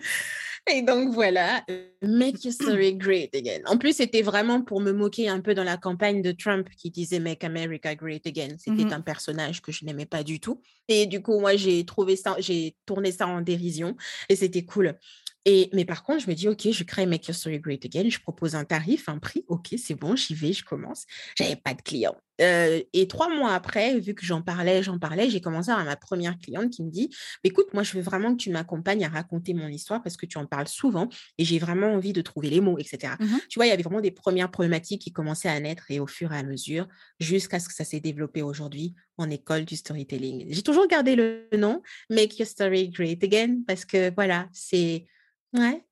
Et 0.70 0.82
donc 0.82 1.14
voilà, 1.14 1.64
Make 2.02 2.44
Your 2.44 2.54
Story 2.54 2.96
Great 2.96 3.34
Again. 3.34 3.62
En 3.68 3.78
plus, 3.78 3.94
c'était 3.94 4.22
vraiment 4.22 4.62
pour 4.62 4.82
me 4.82 4.92
moquer 4.92 5.30
un 5.30 5.40
peu 5.40 5.54
dans 5.54 5.64
la 5.64 5.78
campagne 5.78 6.22
de 6.22 6.34
Trump 6.34 6.68
qui 6.78 6.92
disait 6.92 7.20
Make 7.20 7.46
America 7.46 7.96
Great 7.96 8.28
Again. 8.28 8.58
C'était 8.58 8.84
mmh 8.84 8.94
un 8.94 9.02
personnage 9.02 9.62
que 9.62 9.72
je 9.72 9.86
n'aimais 9.86 10.06
pas 10.06 10.24
du 10.24 10.42
tout. 10.42 10.62
Et 10.90 11.06
du 11.06 11.22
coup, 11.22 11.40
moi, 11.40 11.56
j'ai 11.56 11.86
trouvé 11.86 12.18
ça, 12.18 12.36
j'ai 12.40 12.76
tourné 12.86 13.14
ça 13.14 13.28
en 13.28 13.40
dérision 13.42 13.96
et 14.28 14.36
c'était 14.36 14.66
cool. 14.66 14.98
Et, 15.46 15.70
mais 15.74 15.86
par 15.86 16.04
contre, 16.04 16.24
je 16.24 16.30
me 16.30 16.36
dis, 16.36 16.48
OK, 16.48 16.70
je 16.70 16.84
crée 16.84 17.06
Make 17.06 17.28
Your 17.28 17.36
Story 17.36 17.60
Great 17.60 17.86
Again, 17.86 18.10
je 18.10 18.20
propose 18.20 18.56
un 18.56 18.66
tarif, 18.66 19.08
un 19.08 19.18
prix, 19.18 19.46
OK, 19.48 19.70
c'est 19.78 19.96
bon, 19.96 20.16
j'y 20.16 20.34
vais, 20.34 20.54
je 20.54 20.64
commence. 20.64 21.06
J'avais 21.38 21.56
pas 21.56 21.74
de 21.74 21.82
clients. 21.82 22.18
Euh, 22.42 22.82
et 22.94 23.08
trois 23.08 23.30
mois 23.30 23.54
après, 23.54 24.00
vu 24.00 24.14
que 24.14 24.26
j'en 24.26 24.42
parlais, 24.42 24.84
j'en 24.84 25.00
parlais, 25.00 25.30
j'ai 25.30 25.42
commencé 25.42 25.70
à 25.70 25.74
avoir 25.74 25.88
ma 25.88 25.96
première 25.96 26.38
cliente 26.38 26.70
qui 26.70 26.84
me 26.84 26.92
dit, 26.92 27.10
écoute, 27.44 27.68
moi, 27.74 27.84
je 27.84 27.94
veux 27.94 28.02
vraiment 28.02 28.32
que 28.32 28.38
tu 28.38 28.50
m'accompagnes 28.50 29.06
à 29.06 29.10
raconter 29.10 29.54
mon 29.54 29.68
histoire 29.68 30.04
parce 30.04 30.18
que 30.18 30.26
tu 30.26 30.38
en 30.38 30.46
parles 30.46 30.68
souvent 30.68 31.10
et 31.38 31.46
j'ai 31.46 31.60
vraiment 31.60 31.88
envie 31.94 32.14
de 32.14 32.22
trouver 32.22 32.50
les 32.50 32.62
mots, 32.62 32.78
etc. 32.78 33.14
Mmh 33.20 33.38
tu 33.50 33.60
vois, 33.60 33.66
il 33.66 33.70
y 33.70 33.72
avait 33.72 33.84
vraiment 33.84 34.02
des 34.02 34.12
premières 34.12 34.52
problématiques 34.52 35.02
qui 35.02 35.12
commençaient 35.12 35.50
à 35.50 35.60
naître 35.60 35.86
et 35.90 36.00
au 36.00 36.08
fur 36.08 36.34
et 36.34 36.38
à 36.38 36.44
mesure, 36.44 36.88
jusqu'à 37.20 37.60
ce 37.60 37.68
que 37.68 37.74
ça 37.74 37.86
s'est 37.86 38.00
développé 38.00 38.42
aujourd'hui 38.42 38.94
en 39.18 39.30
école 39.30 39.66
du 39.66 39.76
storytelling. 39.76 40.48
J'ai 40.50 40.62
toujours 40.62 40.88
gardé 40.88 41.16
le 41.16 41.48
nom 41.58 41.82
Make 42.10 42.38
Your 42.40 42.48
Story 42.48 42.90
Great 42.90 43.24
Again 43.24 43.62
parce 43.66 43.86
que 43.86 44.14
voilà, 44.14 44.48
c'est 44.52 45.06
Ouais, 45.54 45.84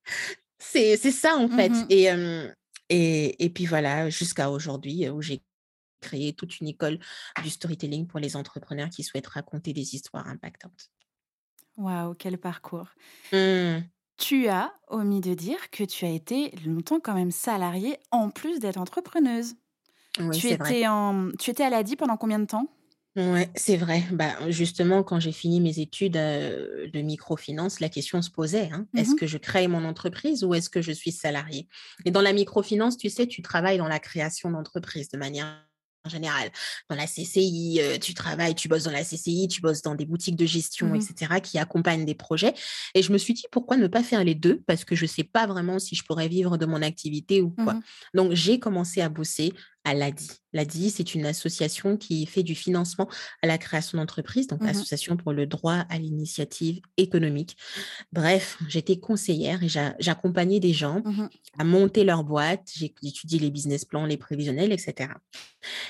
c'est 0.59 0.97
ça 0.97 1.37
en 1.37 1.47
fait. 1.47 1.69
Mmh 1.69 1.85
et, 1.89 2.07
et, 2.89 3.45
et, 3.45 3.49
puis 3.49 3.65
voilà, 3.65 4.09
jusqu'à 4.09 4.51
aujourd'hui 4.51 5.09
où 5.09 5.21
j'ai 5.21 5.41
créé 6.01 6.33
toute 6.33 6.59
une 6.59 6.67
école 6.67 6.99
du 7.41 7.49
storytelling 7.49 8.07
pour 8.07 8.19
les 8.19 8.35
entrepreneurs 8.35 8.89
qui 8.89 9.03
souhaitent 9.03 9.27
raconter 9.27 9.73
des 9.73 9.95
histoires 9.95 10.27
impactantes. 10.27 10.91
Waouh, 11.77 12.13
quel 12.13 12.37
parcours. 12.37 12.87
Mmh. 13.33 13.79
Tu 14.17 14.47
as 14.47 14.73
omis 14.87 15.19
de 15.19 15.33
dire 15.33 15.69
que 15.71 15.83
tu 15.83 16.05
as 16.05 16.09
été 16.09 16.51
longtemps 16.65 16.99
quand 17.01 17.13
même 17.13 17.31
salariée 17.31 17.97
en 18.11 18.29
plus 18.29 18.59
d'être 18.59 18.77
entrepreneuse. 18.77 19.55
Oui, 20.19 20.37
tu, 20.37 20.47
étais 20.47 20.87
En... 20.87 21.31
tu 21.37 21.51
étais 21.51 21.63
à 21.63 21.69
l'ADI 21.69 21.97
pendant 21.97 22.15
combien 22.15 22.39
de 22.39 22.45
temps? 22.45 22.69
Ouais, 23.15 23.49
c'est 23.55 23.77
vrai. 23.77 24.03
Bah, 24.11 24.33
justement, 24.49 25.01
quand 25.01 25.21
j'ai 25.21 25.31
fini 25.31 25.61
mes 25.61 25.79
études 25.79 26.13
de 26.13 27.01
microfinance, 27.01 27.79
la 27.79 27.87
question 27.87 28.21
se 28.21 28.29
posait, 28.29 28.69
hein. 28.73 28.87
Est-ce 28.95 29.11
mmh 29.11 29.15
que 29.15 29.27
je 29.27 29.37
crée 29.37 29.67
mon 29.69 29.85
entreprise 29.85 30.43
ou 30.43 30.53
est-ce 30.53 30.69
que 30.69 30.81
je 30.81 30.91
suis 30.91 31.13
salarié? 31.13 31.69
Et 32.03 32.11
dans 32.11 32.21
la 32.21 32.33
microfinance, 32.33 32.97
tu 32.97 33.09
sais, 33.09 33.25
tu 33.25 33.41
travailles 33.41 33.77
dans 33.77 33.87
la 33.87 33.99
création 33.99 34.51
d'entreprise 34.51 35.07
de 35.09 35.17
manière 35.17 35.65
générale. 36.07 36.51
Dans 36.89 36.95
la 36.95 37.07
CCI, 37.07 37.79
tu 38.01 38.13
travailles, 38.13 38.53
tu 38.53 38.67
bosses 38.67 38.83
dans 38.83 38.91
la 38.91 39.03
CCI, 39.03 39.47
tu 39.47 39.61
bosses 39.61 39.81
dans 39.81 39.95
des 39.95 40.05
boutiques 40.05 40.35
de 40.35 40.45
gestion, 40.45 40.87
mmh 40.87 40.95
etc., 40.95 41.39
qui 41.41 41.57
accompagnent 41.57 42.05
des 42.05 42.15
projets. 42.15 42.53
Et 42.95 43.01
je 43.01 43.11
me 43.13 43.17
suis 43.17 43.33
dit, 43.33 43.45
pourquoi 43.49 43.77
ne 43.77 43.87
pas 43.87 44.03
faire 44.03 44.23
les 44.23 44.35
deux? 44.35 44.61
Parce 44.67 44.83
que 44.83 44.95
je 44.95 45.05
ne 45.05 45.09
sais 45.09 45.23
pas 45.23 45.47
vraiment 45.47 45.79
si 45.79 45.95
je 45.95 46.03
pourrais 46.03 46.27
vivre 46.27 46.57
de 46.57 46.65
mon 46.65 46.81
activité 46.81 47.41
ou 47.41 47.51
quoi. 47.51 47.75
Mmh 47.75 47.81
Donc, 48.13 48.33
j'ai 48.33 48.59
commencé 48.59 49.01
à 49.01 49.09
bosser 49.09 49.53
à 49.85 49.93
l'ADI. 49.93 50.29
L'ADI, 50.51 50.89
c'est 50.89 51.15
une 51.15 51.25
association 51.25 51.95
qui 51.95 52.25
fait 52.25 52.43
du 52.43 52.55
financement 52.55 53.07
à 53.41 53.47
la 53.47 53.57
création 53.57 53.97
d'entreprises, 53.97 54.47
donc 54.47 54.61
Mmh 54.61 54.65
l'association 54.65 55.17
pour 55.17 55.31
le 55.31 55.45
droit 55.45 55.85
à 55.89 55.97
l'initiative 55.99 56.81
économique. 56.97 57.55
Bref, 58.11 58.57
j'étais 58.67 58.97
conseillère 58.97 59.61
et 59.63 59.69
j'accompagnais 59.69 60.59
des 60.59 60.73
gens 60.73 61.01
Mmh 61.05 61.29
à 61.57 61.63
monter 61.63 62.03
leur 62.03 62.23
boîte. 62.23 62.69
J'ai 62.73 62.93
étudié 63.03 63.39
les 63.39 63.49
business 63.51 63.85
plans, 63.85 64.05
les 64.05 64.17
prévisionnels, 64.17 64.71
etc. 64.71 65.09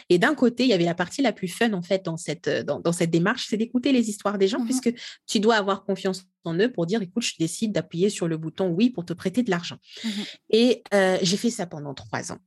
Et 0.09 0.19
d'un 0.19 0.35
côté, 0.35 0.63
il 0.63 0.69
y 0.69 0.73
avait 0.73 0.83
la 0.85 0.93
partie 0.93 1.21
la 1.21 1.31
plus 1.31 1.47
fun, 1.47 1.73
en 1.73 1.81
fait, 1.81 2.05
dans 2.05 2.17
cette, 2.17 2.49
dans, 2.49 2.79
dans 2.79 2.91
cette 2.91 3.09
démarche, 3.09 3.47
c'est 3.49 3.57
d'écouter 3.57 3.91
les 3.91 4.09
histoires 4.09 4.37
des 4.37 4.47
gens, 4.47 4.59
Mmh 4.59 4.65
puisque 4.65 4.93
tu 5.25 5.39
dois 5.39 5.55
avoir 5.55 5.85
confiance 5.85 6.23
en 6.43 6.55
eux 6.55 6.71
pour 6.71 6.85
dire, 6.85 7.01
écoute, 7.01 7.23
je 7.23 7.33
décide 7.39 7.71
d'appuyer 7.71 8.09
sur 8.09 8.27
le 8.27 8.37
bouton 8.37 8.67
oui 8.69 8.89
pour 8.89 9.05
te 9.05 9.13
prêter 9.13 9.41
de 9.43 9.49
l'argent. 9.49 9.77
Mmh 10.03 10.09
Et 10.49 10.83
euh, 10.93 11.17
j'ai 11.21 11.37
fait 11.37 11.49
ça 11.49 11.65
pendant 11.65 11.93
trois 11.93 12.31
ans. 12.31 12.39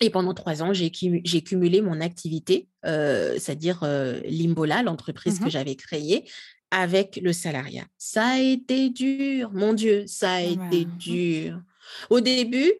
Et 0.00 0.10
pendant 0.10 0.32
trois 0.32 0.62
ans, 0.62 0.72
j'ai 0.72 0.90
cumulé 0.90 1.80
mon 1.80 2.00
activité, 2.00 2.68
euh, 2.86 3.34
c'est-à-dire 3.38 3.80
euh, 3.82 4.20
Limbola, 4.24 4.82
l'entreprise 4.82 5.40
que 5.40 5.46
Mmh 5.46 5.50
j'avais 5.50 5.74
créée, 5.74 6.24
avec 6.70 7.18
le 7.22 7.32
salariat. 7.32 7.86
Ça 7.96 8.26
a 8.26 8.38
été 8.38 8.90
dur, 8.90 9.50
mon 9.52 9.72
Dieu, 9.72 10.04
ça 10.06 10.34
a 10.34 10.42
Ah 10.42 10.54
bah, 10.54 10.66
été 10.66 10.84
mmh. 10.84 10.98
dur. 10.98 11.62
Au 12.10 12.20
début, 12.20 12.72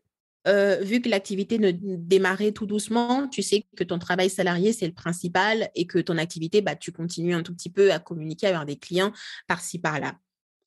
euh, 0.47 0.79
vu 0.81 1.01
que 1.01 1.09
l'activité 1.09 1.59
ne 1.59 1.73
démarrait 1.73 2.53
tout 2.53 2.67
doucement, 2.67 3.27
tu 3.29 3.43
sais 3.43 3.67
que 3.77 3.85
ton 3.85 3.99
travail 3.99 4.31
salarié, 4.31 4.73
c'est 4.73 4.87
le 4.87 4.95
principal 4.95 5.71
et 5.75 5.87
que 5.87 5.99
ton 5.99 6.19
activité, 6.19 6.61
bah, 6.61 6.77
tu 6.77 6.93
continues 6.93 7.35
un 7.35 7.43
tout 7.43 7.55
petit 7.55 7.71
peu 7.71 7.93
à 7.93 7.99
communiquer 7.99 8.47
avec 8.47 8.67
des 8.67 8.77
clients 8.77 9.13
par-ci, 9.47 9.79
par-là. 9.79 10.19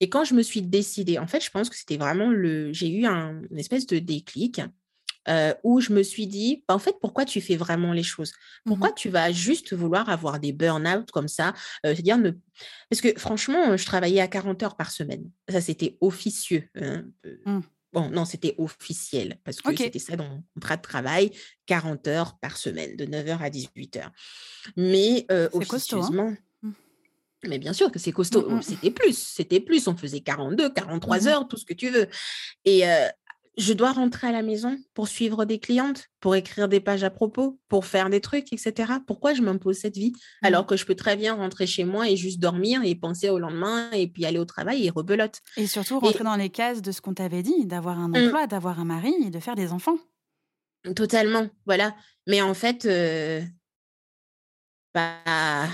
Et 0.01 0.09
quand 0.09 0.23
je 0.23 0.33
me 0.33 0.41
suis 0.41 0.63
décidée, 0.63 1.19
en 1.19 1.27
fait, 1.27 1.43
je 1.43 1.51
pense 1.51 1.69
que 1.69 1.75
c'était 1.75 1.97
vraiment 1.97 2.29
le... 2.29 2.73
J'ai 2.73 2.89
eu 2.89 3.05
un, 3.05 3.41
une 3.49 3.59
espèce 3.59 3.85
de 3.85 3.99
déclic 3.99 4.61
euh, 5.27 5.53
où 5.63 5.81
je 5.81 5.93
me 5.93 6.03
suis 6.03 6.27
dit, 6.27 6.63
bah, 6.67 6.73
en 6.75 6.79
fait, 6.79 6.95
pourquoi 6.99 7.25
tu 7.25 7.41
fais 7.41 7.55
vraiment 7.55 7.93
les 7.93 8.03
choses? 8.03 8.33
Pourquoi 8.65 8.89
Mmh 8.89 8.95
tu 8.95 9.09
vas 9.09 9.31
juste 9.31 9.73
vouloir 9.73 10.09
avoir 10.09 10.39
des 10.39 10.51
burn-out 10.53 11.11
comme 11.11 11.27
ça? 11.27 11.49
Euh, 11.85 11.93
C'est-à-dire, 11.93 12.17
ne... 12.17 12.31
parce 12.89 13.01
que 13.01 13.17
franchement, 13.19 13.77
je 13.77 13.85
travaillais 13.85 14.21
à 14.21 14.27
40 14.27 14.63
heures 14.63 14.75
par 14.75 14.91
semaine. 14.91 15.29
Ça, 15.49 15.61
c'était 15.61 15.97
officieux. 16.01 16.67
hein, 16.75 17.05
Mmh. 17.45 17.59
Bon, 17.93 18.09
non, 18.09 18.23
c'était 18.23 18.55
officiel 18.57 19.37
parce 19.43 19.59
que 19.59 19.75
c'était 19.75 19.99
ça 19.99 20.15
dans 20.15 20.23
mon 20.27 20.43
contrat 20.53 20.77
de 20.77 20.81
travail, 20.81 21.31
40 21.65 22.07
heures 22.07 22.37
par 22.39 22.55
semaine, 22.55 22.95
de 22.95 23.05
9h 23.05 23.39
à 23.41 23.49
18h. 23.49 24.09
Mais 24.77 25.25
euh, 25.29 25.49
costaud, 25.49 25.97
hein? 25.97 25.99
officieusement, 25.99 26.33
Mmh. 26.63 26.71
mais 27.47 27.57
bien 27.59 27.73
sûr 27.73 27.91
que 27.91 27.99
c'est 27.99 28.11
costaud. 28.13 28.47
C'était 28.61 28.91
plus, 28.91 29.17
c'était 29.17 29.59
plus. 29.59 29.87
On 29.89 29.97
faisait 29.97 30.21
42, 30.21 30.69
43 30.73 31.17
Mmh 31.17 31.23
mh. 31.23 31.27
heures, 31.27 31.47
tout 31.49 31.57
ce 31.57 31.65
que 31.65 31.73
tu 31.73 31.89
veux. 31.89 32.07
Et 32.65 32.87
euh, 32.87 33.07
je 33.57 33.73
dois 33.73 33.91
rentrer 33.91 34.27
à 34.27 34.31
la 34.31 34.41
maison 34.43 34.77
pour 34.93 35.07
suivre 35.07 35.43
des 35.45 35.59
clientes, 35.59 36.05
pour 36.21 36.35
écrire 36.35 36.67
des 36.69 36.79
pages 36.79 37.03
à 37.03 37.09
propos, 37.09 37.59
pour 37.67 37.85
faire 37.85 38.09
des 38.09 38.21
trucs, 38.21 38.51
etc. 38.53 38.93
Pourquoi 39.05 39.33
je 39.33 39.41
m'impose 39.41 39.77
cette 39.77 39.95
vie? 39.97 40.13
Mmh. 40.41 40.45
alors 40.45 40.65
que 40.65 40.77
je 40.77 40.85
peux 40.85 40.95
très 40.95 41.17
bien 41.17 41.35
rentrer 41.35 41.67
chez 41.67 41.83
moi 41.83 42.09
et 42.09 42.15
juste 42.15 42.39
dormir 42.39 42.81
et 42.83 42.95
penser 42.95 43.29
au 43.29 43.39
lendemain 43.39 43.91
et 43.91 44.07
puis 44.07 44.25
aller 44.25 44.39
au 44.39 44.45
travail 44.45 44.85
et 44.85 44.89
rebelote. 44.89 45.39
Et 45.57 45.67
surtout 45.67 45.95
Et 45.95 45.99
rentrer 46.07 46.23
dans 46.23 46.35
les 46.37 46.49
cases 46.49 46.81
de 46.81 46.91
ce 46.91 47.01
qu'on 47.01 47.13
t'avait 47.13 47.43
dit, 47.43 47.65
d'avoir 47.65 47.99
un 47.99 48.07
Mmh. 48.07 48.15
emploi, 48.27 48.47
d'avoir 48.47 48.79
un 48.79 48.85
mari 48.85 49.13
et 49.25 49.29
de 49.29 49.39
faire 49.39 49.55
des 49.55 49.71
enfants. 49.73 49.97
totalement, 50.95 51.47
voilà. 51.65 51.95
Mais 52.27 52.41
en 52.41 52.53
fait, 52.53 52.85
euh, 52.85 53.41
bah, 54.93 55.67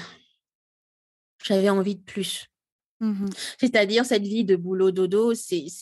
j'avais 1.44 1.70
envie 1.70 1.96
de 1.96 2.04
plus. 2.04 2.48
Mmh 3.00 3.26
mh. 3.26 3.30
C'est-à-dire 3.60 4.06
cette 4.06 4.24
vie 4.26 4.44
de 4.44 4.56
boulot 4.56 4.92
dodo, 4.92 5.34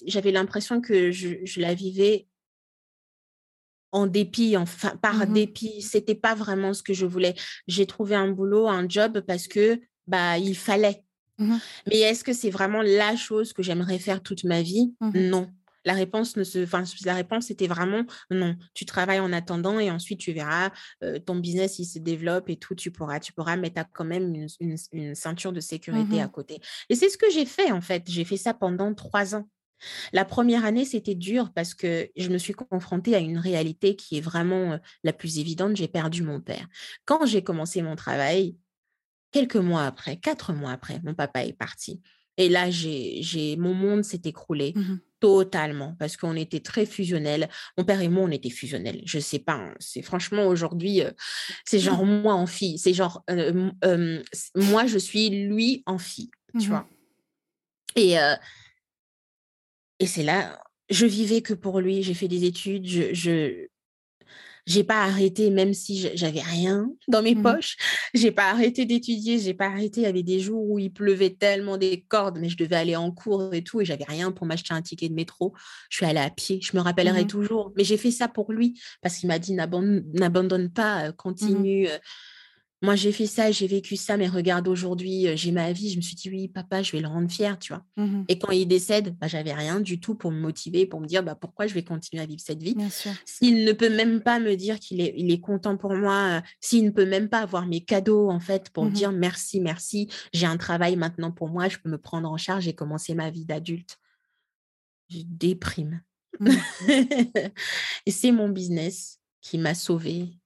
j'avais 0.06 0.32
l'impression 0.32 0.82
que 0.82 1.12
je, 1.12 1.30
je 1.45 1.62
la 1.62 1.73
vivais 1.73 2.28
en 3.93 4.08
dépit, 4.08 4.58
enfin 4.58 4.95
par 5.01 5.15
Mmh 5.15 5.30
mh. 5.30 5.34
dépit. 5.34 5.82
C'était 5.82 6.15
pas 6.15 6.36
vraiment 6.36 6.73
ce 6.73 6.84
que 6.84 6.93
je 6.93 7.06
voulais. 7.06 7.36
J'ai 7.67 7.86
trouvé 7.86 8.15
un 8.15 8.30
boulot, 8.30 8.67
un 8.67 8.88
job 8.89 9.21
parce 9.21 9.47
que 9.47 9.80
bah 10.08 10.38
il 10.38 10.56
fallait. 10.56 11.04
Mmh 11.38 11.54
mh. 11.56 11.60
Mais 11.88 11.99
est-ce 12.01 12.23
que 12.23 12.34
c'est 12.34 12.49
vraiment 12.49 12.82
la 12.82 13.15
chose 13.15 13.54
que 13.54 13.63
j'aimerais 13.63 13.99
faire 13.99 14.21
toute 14.23 14.43
ma 14.43 14.62
vie? 14.62 14.93
Mmh 15.01 15.08
mh. 15.10 15.30
Non. 15.30 15.49
La 15.85 15.93
réponse 15.93 16.35
ne 16.35 16.43
se, 16.43 16.63
enfin 16.63 16.83
la 17.05 17.13
réponse 17.13 17.51
était 17.51 17.67
vraiment 17.67 18.03
non. 18.31 18.55
Tu 18.73 18.85
travailles 18.85 19.19
en 19.19 19.31
attendant 19.31 19.79
et 19.79 19.91
ensuite 19.91 20.19
tu 20.19 20.33
verras 20.33 20.71
euh, 21.03 21.19
ton 21.19 21.35
business 21.35 21.79
il 21.79 21.85
se 21.85 21.99
développe 21.99 22.49
et 22.49 22.57
tout. 22.57 22.75
Tu 22.75 22.91
pourras, 22.91 23.19
tu 23.19 23.33
pourras 23.33 23.55
mettre 23.55 23.79
à 23.81 23.83
quand 23.85 24.05
même 24.05 24.33
une, 24.35 24.47
une- 24.59 24.77
une 24.93 25.15
ceinture 25.15 25.53
de 25.53 25.59
sécurité 25.61 26.17
Mmh 26.17 26.23
à 26.23 26.27
mh. 26.27 26.31
côté. 26.31 26.59
Et 26.89 26.95
c'est 26.95 27.09
ce 27.09 27.17
que 27.17 27.29
j'ai 27.31 27.45
fait 27.45 27.71
en 27.71 27.81
fait. 27.81 28.03
J'ai 28.07 28.25
fait 28.25 28.37
ça 28.37 28.53
pendant 28.53 28.93
trois 28.93 29.35
ans. 29.35 29.47
La 30.13 30.25
première 30.25 30.65
année, 30.65 30.85
c'était 30.85 31.15
dur 31.15 31.51
parce 31.53 31.73
que 31.73 32.09
je 32.15 32.29
me 32.29 32.37
suis 32.37 32.53
confrontée 32.53 33.15
à 33.15 33.19
une 33.19 33.37
réalité 33.37 33.95
qui 33.95 34.17
est 34.17 34.21
vraiment 34.21 34.73
euh, 34.73 34.77
la 35.03 35.13
plus 35.13 35.39
évidente. 35.39 35.75
J'ai 35.75 35.87
perdu 35.87 36.23
mon 36.23 36.41
père. 36.41 36.67
Quand 37.05 37.25
j'ai 37.25 37.43
commencé 37.43 37.81
mon 37.81 37.95
travail, 37.95 38.57
quelques 39.31 39.55
mois 39.57 39.85
après, 39.85 40.17
quatre 40.17 40.53
mois 40.53 40.71
après, 40.71 41.01
mon 41.03 41.13
papa 41.13 41.45
est 41.45 41.53
parti. 41.53 42.01
Et 42.37 42.49
là, 42.49 42.69
j'ai, 42.69 43.21
j'ai, 43.21 43.55
mon 43.57 43.73
monde 43.73 44.03
s'est 44.03 44.21
écroulé 44.25 44.73
Mmh 44.75 44.81
mh. 44.81 44.99
totalement 45.21 45.95
parce 45.97 46.17
qu'on 46.17 46.35
était 46.35 46.59
très 46.59 46.85
fusionnels. 46.85 47.49
Mon 47.77 47.83
père 47.85 48.01
et 48.01 48.09
moi, 48.09 48.23
on 48.23 48.31
était 48.31 48.49
fusionnels. 48.49 49.01
Je 49.05 49.19
sais 49.19 49.39
pas, 49.39 49.53
hein, 49.53 49.73
c'est 49.79 50.01
franchement 50.01 50.45
aujourd'hui, 50.47 51.01
euh, 51.01 51.11
c'est 51.65 51.79
genre 51.79 52.05
moi 52.05 52.33
en 52.33 52.45
fille. 52.47 52.77
C'est 52.77 52.93
genre, 52.93 53.23
euh, 53.29 53.71
euh, 53.85 54.21
moi, 54.55 54.85
je 54.85 54.97
suis 54.97 55.29
lui 55.29 55.83
en 55.85 55.97
fille, 55.97 56.29
tu 56.51 56.57
Mmh 56.57 56.61
mh. 56.61 56.67
vois. 56.69 56.87
Et, 57.95 58.15
et 59.99 60.05
c'est 60.05 60.23
là, 60.23 60.59
je 60.89 61.05
vivais 61.05 61.41
que 61.41 61.53
pour 61.53 61.79
lui. 61.79 62.03
J'ai 62.03 62.13
fait 62.13 62.27
des 62.27 62.43
études, 62.45 62.85
je, 62.87 63.13
je, 63.13 63.67
j'ai 64.65 64.84
pas 64.84 65.04
arrêté, 65.04 65.49
même 65.51 65.73
si 65.73 66.10
j'avais 66.15 66.41
rien 66.41 66.89
dans 67.08 67.21
mes 67.21 67.36
Mmh 67.36 67.41
mh. 67.41 67.56
poches. 67.56 67.78
J'ai 68.13 68.32
pas 68.32 68.49
arrêté 68.51 68.86
d'étudier, 68.86 69.39
j'ai 69.39 69.54
pas 69.54 69.67
arrêté. 69.67 70.01
Il 70.01 70.04
y 70.04 70.08
avait 70.08 70.23
des 70.23 70.39
jours 70.39 70.63
où 70.69 70.80
il 70.80 70.91
pleuvait 70.91 71.32
tellement 71.32 71.78
des 71.78 72.01
cordes, 72.08 72.38
mais 72.39 72.49
je 72.49 72.58
devais 72.58 72.75
aller 72.75 72.95
en 72.95 73.12
cours 73.12 73.54
et 73.54 73.63
tout, 73.63 73.82
et 73.82 73.86
j'avais 73.86 74.06
rien 74.08 74.32
pour 74.32 74.45
m'acheter 74.47 74.73
un 74.73 74.82
ticket 74.82 75.10
de 75.10 75.13
métro. 75.13 75.54
Je 75.89 75.97
suis 75.97 76.06
allée 76.06 76.19
à 76.19 76.30
pied, 76.32 76.60
je 76.63 76.75
me 76.78 76.82
Mmh 77.01 77.12
rappellerai 77.12 77.25
toujours. 77.28 77.73
Mais 77.78 77.84
j'ai 77.84 77.97
fait 77.97 78.12
ça 78.12 78.28
pour 78.28 78.51
lui, 78.54 78.80
parce 79.01 79.17
qu'il 79.17 79.28
m'a 79.28 79.39
dit 79.39 79.54
n'abandonne 79.54 80.69
pas, 80.73 81.08
euh, 81.08 81.12
Mmh 81.41 81.47
mh. 81.60 81.65
continue. 81.65 81.88
euh. 81.88 81.97
Moi, 82.81 82.95
j'ai 82.95 83.11
fait 83.11 83.25
ça, 83.25 83.51
j'ai 83.51 83.67
vécu 83.67 83.95
ça, 83.95 84.17
mais 84.17 84.27
regarde 84.27 84.67
aujourd'hui, 84.67 85.27
euh, 85.27 85.35
j'ai 85.35 85.51
ma 85.51 85.71
vie. 85.71 85.91
Je 85.91 85.97
me 85.97 86.01
suis 86.01 86.15
dit, 86.15 86.29
oui, 86.29 86.47
papa, 86.49 86.83
je 86.83 86.91
vais 86.91 86.99
le 86.99 87.07
rendre 87.07 87.31
fier, 87.31 87.57
tu 87.57 87.73
vois. 87.73 87.83
Mmh 87.97 88.03
mh. 88.03 88.25
Et 88.27 88.38
quand 88.38 88.51
il 88.51 88.67
décède, 88.67 89.17
bah, 89.17 89.27
j'avais 89.27 89.53
rien 89.53 89.79
du 89.79 89.99
tout 89.99 90.13
pour 90.13 90.29
me 90.31 90.39
motiver, 90.39 90.85
pour 90.85 90.99
me 90.99 91.07
dire 91.07 91.23
bah, 91.23 91.35
pourquoi 91.35 91.67
je 91.67 91.73
vais 91.73 91.83
continuer 91.83 92.21
à 92.21 92.25
vivre 92.25 92.41
cette 92.45 92.61
vie? 92.61 92.75
S'il 93.25 93.63
ne 93.63 93.71
peut 93.71 93.89
même 93.89 94.21
pas 94.21 94.39
me 94.39 94.55
dire 94.55 94.79
qu'il 94.79 94.99
est, 95.01 95.13
il 95.17 95.31
est 95.31 95.39
content 95.39 95.77
pour 95.77 95.93
moi, 95.95 96.38
euh, 96.38 96.41
s'il 96.59 96.83
ne 96.85 96.91
peut 96.91 97.05
même 97.05 97.29
pas 97.29 97.39
avoir 97.39 97.65
mes 97.65 97.81
cadeaux, 97.83 98.29
en 98.29 98.39
fait, 98.39 98.69
pour 98.69 98.85
Mmh 98.85 98.89
mh. 98.89 98.93
dire 98.93 99.11
merci, 99.13 99.61
merci, 99.61 100.09
j'ai 100.33 100.45
un 100.45 100.57
travail 100.57 100.95
maintenant 100.97 101.31
pour 101.31 101.49
moi, 101.49 101.69
je 101.69 101.77
peux 101.77 101.89
me 101.89 101.97
prendre 101.97 102.29
en 102.29 102.38
charge 102.38 102.67
et 102.67 102.73
commencer 102.73 103.15
ma 103.15 103.29
vie 103.31 103.45
d'adulte. 103.45 103.97
Je 105.09 105.19
déprime. 105.23 106.01
Mmh. 106.39 106.49
et 108.05 108.11
c'est 108.11 108.31
mon 108.31 108.49
business 108.49 109.19
qui 109.41 109.57
m'a 109.57 109.73
sauvée 109.75 110.38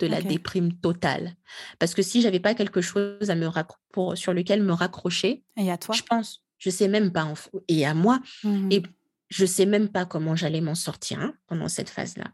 de 0.00 0.06
la 0.06 0.20
déprime 0.22 0.72
totale. 0.80 1.34
Parce 1.78 1.94
que 1.94 2.02
si 2.02 2.20
j'avais 2.22 2.40
pas 2.40 2.54
quelque 2.54 2.80
chose 2.80 3.30
à 3.30 3.34
me 3.36 3.48
pour, 3.92 4.16
sur 4.16 4.32
lequel 4.34 4.62
me 4.62 4.72
raccrocher, 4.72 5.44
Et 5.56 5.70
à 5.70 5.78
toi? 5.78 5.94
je 5.94 6.02
pense, 6.02 6.42
je 6.58 6.70
sais 6.70 6.88
même 6.88 7.12
pas, 7.12 7.24
en 7.24 7.34
et 7.68 7.86
à 7.86 7.94
moi, 7.94 8.20
Mmh 8.42 8.68
et 8.72 8.80
mh. 8.80 8.82
je 9.28 9.46
sais 9.46 9.66
même 9.66 9.88
pas 9.88 10.04
comment 10.06 10.34
j'allais 10.36 10.60
m'en 10.60 10.74
sortir 10.74 11.20
hein, 11.20 11.34
pendant 11.46 11.68
cette 11.68 11.90
phase-là. 11.90 12.32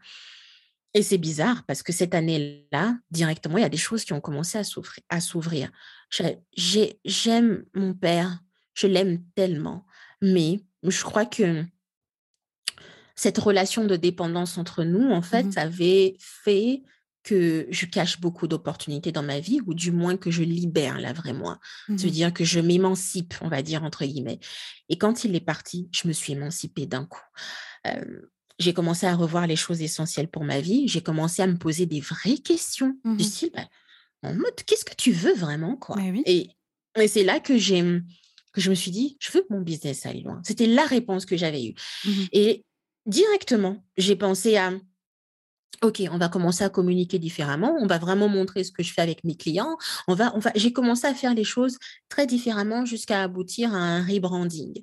Et 0.93 1.03
c'est 1.03 1.17
bizarre 1.19 1.63
parce 1.67 1.83
que 1.83 1.91
cette 1.93 2.15
année-là, 2.15 2.97
directement, 3.11 3.57
il 3.57 3.61
y 3.61 3.65
a 3.65 3.69
des 3.69 3.77
choses 3.77 4.03
qui 4.05 4.13
ont 4.13 4.21
commencé 4.21 4.57
à 5.09 5.19
s'ouvrir. 5.21 5.69
J'aime 6.55 7.65
mon 7.75 7.93
père, 7.93 8.39
je 8.73 8.87
l'aime 8.87 9.21
tellement, 9.35 9.85
mais 10.21 10.61
je 10.83 11.03
crois 11.03 11.25
que 11.25 11.65
cette 13.15 13.37
relation 13.37 13.85
de 13.85 13.95
dépendance 13.95 14.57
entre 14.57 14.83
nous, 14.83 15.09
en 15.11 15.19
Mmh 15.19 15.23
fait, 15.23 15.57
avait 15.57 16.15
fait 16.19 16.83
que 17.27 17.67
je 17.69 17.85
cache 17.85 18.21
beaucoup 18.21 18.47
d'opportunités 18.47 19.11
dans 19.11 19.21
ma 19.21 19.41
vie, 19.41 19.59
ou 19.65 19.73
du 19.73 19.91
moins 19.91 20.15
que 20.15 20.31
je 20.31 20.43
libère 20.43 20.97
la 20.97 21.11
vraie 21.11 21.33
moi. 21.33 21.59
Mmh 21.89 21.97
Ça 21.97 22.03
veut 22.03 22.09
mh. 22.09 22.13
dire 22.13 22.33
que 22.33 22.45
je 22.45 22.61
m'émancipe, 22.61 23.33
on 23.41 23.49
va 23.49 23.61
dire, 23.61 23.83
entre 23.83 24.05
guillemets. 24.05 24.39
Et 24.87 24.97
quand 24.97 25.25
il 25.25 25.35
est 25.35 25.41
parti, 25.41 25.89
je 25.91 26.07
me 26.07 26.13
suis 26.13 26.33
émancipée 26.33 26.85
d'un 26.85 27.05
coup. 27.05 27.25
Euh, 27.85 28.21
j'ai 28.59 28.73
commencé 28.73 29.05
à 29.05 29.15
revoir 29.15 29.45
les 29.45 29.57
choses 29.57 29.81
essentielles 29.81 30.29
pour 30.29 30.45
ma 30.45 30.61
vie. 30.61 30.87
J'ai 30.87 31.01
commencé 31.01 31.41
à 31.41 31.47
me 31.47 31.57
poser 31.57 31.85
des 31.85 31.99
vraies 31.99 32.37
questions 32.37 32.97
Mmh 33.03 33.17
du 33.17 33.23
style, 33.25 33.51
bah, 33.53 33.67
en 34.23 34.33
mode, 34.33 34.55
qu'est-ce 34.65 34.85
que 34.85 34.95
tu 34.95 35.11
veux 35.11 35.35
vraiment, 35.35 35.75
quoi? 35.75 35.97
Oui. 35.97 36.23
Et, 36.25 36.49
et 36.99 37.07
c'est 37.07 37.23
là 37.25 37.39
que 37.39 37.57
j'ai 37.57 37.83
que 38.53 38.61
je 38.61 38.69
me 38.69 38.75
suis 38.75 38.91
dit, 38.91 39.17
je 39.19 39.31
veux 39.33 39.41
que 39.41 39.53
mon 39.53 39.61
business 39.61 40.05
aille 40.05 40.23
loin. 40.23 40.41
C'était 40.43 40.65
la 40.65 40.85
réponse 40.85 41.25
que 41.25 41.37
j'avais 41.37 41.63
eue. 41.63 41.75
Mmh. 42.05 42.11
Et 42.31 42.65
directement, 43.05 43.85
j'ai 43.97 44.15
pensé 44.15 44.57
à, 44.57 44.71
OK, 45.83 46.01
on 46.11 46.17
va 46.17 46.27
commencer 46.27 46.63
à 46.63 46.69
communiquer 46.69 47.19
différemment. 47.19 47.77
On 47.79 47.85
va 47.85 47.99
vraiment 47.99 48.27
montrer 48.27 48.63
ce 48.63 48.71
que 48.71 48.81
je 48.81 48.91
fais 48.91 49.01
avec 49.01 49.23
mes 49.23 49.35
clients. 49.35 49.77
On 50.07 50.15
va, 50.15 50.35
on 50.35 50.39
va, 50.39 50.51
j'ai 50.55 50.73
commencé 50.73 51.05
à 51.05 51.13
faire 51.13 51.35
les 51.35 51.43
choses 51.43 51.77
très 52.09 52.25
différemment 52.25 52.85
jusqu'à 52.85 53.21
aboutir 53.21 53.73
à 53.73 53.77
un 53.77 54.03
rebranding. 54.03 54.81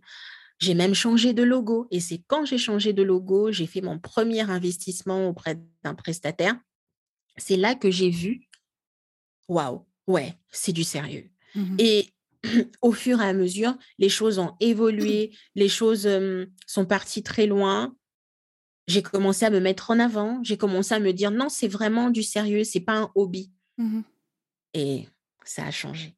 J'ai 0.61 0.75
même 0.75 0.95
changé 0.95 1.33
de 1.33 1.43
logo. 1.43 1.89
Et 1.91 1.99
c'est 1.99 2.23
quand 2.29 2.45
j'ai 2.45 2.59
changé 2.59 2.93
de 2.93 3.03
logo, 3.03 3.51
j'ai 3.51 3.67
fait 3.67 3.81
mon 3.81 3.99
premier 3.99 4.43
investissement 4.43 5.29
auprès 5.29 5.59
d'un 5.83 5.95
prestataire 5.95 6.55
c'est 7.37 7.57
là 7.57 7.75
que 7.75 7.91
j'ai 7.91 8.11
vu, 8.11 8.49
waouh, 9.49 9.85
ouais, 10.07 10.35
c'est 10.51 10.73
du 10.73 10.85
sérieux. 10.85 11.31
Mmh 11.55 11.77
Et 11.79 12.09
au 12.83 12.93
fur 12.93 13.21
et 13.21 13.27
à 13.27 13.33
mesure, 13.33 13.77
les 13.99 14.09
choses 14.09 14.39
ont 14.39 14.55
évolué, 14.61 15.33
les 15.55 15.69
choses 15.69 16.09
sont 16.67 16.87
parties 16.87 17.23
très 17.23 17.47
loin. 17.47 17.95
J'ai 18.87 19.03
commencé 19.03 19.45
à 19.45 19.51
me 19.51 19.61
mettre 19.61 19.91
en 19.91 19.99
avant, 19.99 20.41
j'ai 20.43 20.57
commencé 20.57 20.95
à 20.95 21.01
me 21.01 21.13
dire 21.13 21.31
non, 21.31 21.49
c'est 21.49 21.69
vraiment 21.69 22.11
du 22.11 22.23
sérieux, 22.23 22.65
c'est 22.65 22.81
pas 22.81 22.99
un 22.99 23.11
hobby. 23.15 23.51
Mmh 23.79 24.01
Et 24.75 25.07
ça 25.45 25.65
a 25.67 25.71
changé. 25.71 26.15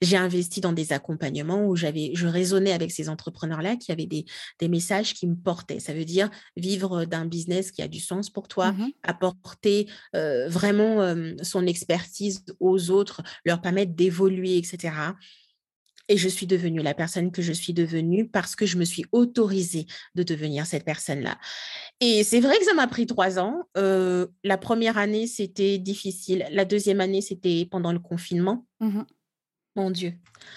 J'ai 0.00 0.16
investi 0.16 0.60
dans 0.60 0.72
des 0.72 0.92
accompagnements 0.92 1.66
où 1.66 1.74
j'avais, 1.74 2.12
je 2.14 2.28
raisonnais 2.28 2.72
avec 2.72 2.92
ces 2.92 3.08
entrepreneurs-là 3.08 3.76
qui 3.76 3.90
avaient 3.90 4.06
des, 4.06 4.26
des 4.60 4.68
messages 4.68 5.14
qui 5.14 5.26
me 5.26 5.34
portaient. 5.34 5.80
Ça 5.80 5.92
veut 5.92 6.04
dire 6.04 6.30
vivre 6.56 7.04
d'un 7.04 7.24
business 7.24 7.72
qui 7.72 7.82
a 7.82 7.88
du 7.88 7.98
sens 7.98 8.30
pour 8.30 8.48
toi, 8.48 8.72
Mmh 8.72 8.88
apporter 9.02 9.88
euh, 10.14 10.48
vraiment 10.48 11.00
euh, 11.00 11.34
son 11.42 11.66
expertise 11.66 12.44
aux 12.60 12.90
autres, 12.90 13.22
leur 13.44 13.60
permettre 13.60 13.92
d'évoluer, 13.94 14.58
etc. 14.58 14.92
Et 16.08 16.16
je 16.16 16.28
suis 16.28 16.46
devenue 16.46 16.80
la 16.80 16.94
personne 16.94 17.30
que 17.30 17.42
je 17.42 17.52
suis 17.52 17.74
devenue 17.74 18.28
parce 18.28 18.56
que 18.56 18.66
je 18.66 18.78
me 18.78 18.84
suis 18.84 19.04
autorisée 19.12 19.86
de 20.14 20.22
devenir 20.22 20.66
cette 20.66 20.84
personne-là. 20.84 21.38
Et 22.00 22.24
c'est 22.24 22.40
vrai 22.40 22.58
que 22.58 22.64
ça 22.64 22.74
m'a 22.74 22.86
pris 22.86 23.06
trois 23.06 23.38
ans. 23.38 23.62
Euh, 23.76 24.26
la 24.42 24.56
première 24.56 24.96
année, 24.96 25.26
c'était 25.26 25.78
difficile. 25.78 26.46
La 26.50 26.64
deuxième 26.64 27.00
année, 27.00 27.20
c'était 27.20 27.66
pendant 27.70 27.92
le 27.92 27.98
confinement. 27.98 28.66
Mmh 28.80 29.02
Mon 29.76 29.90
Dieu. 29.90 30.14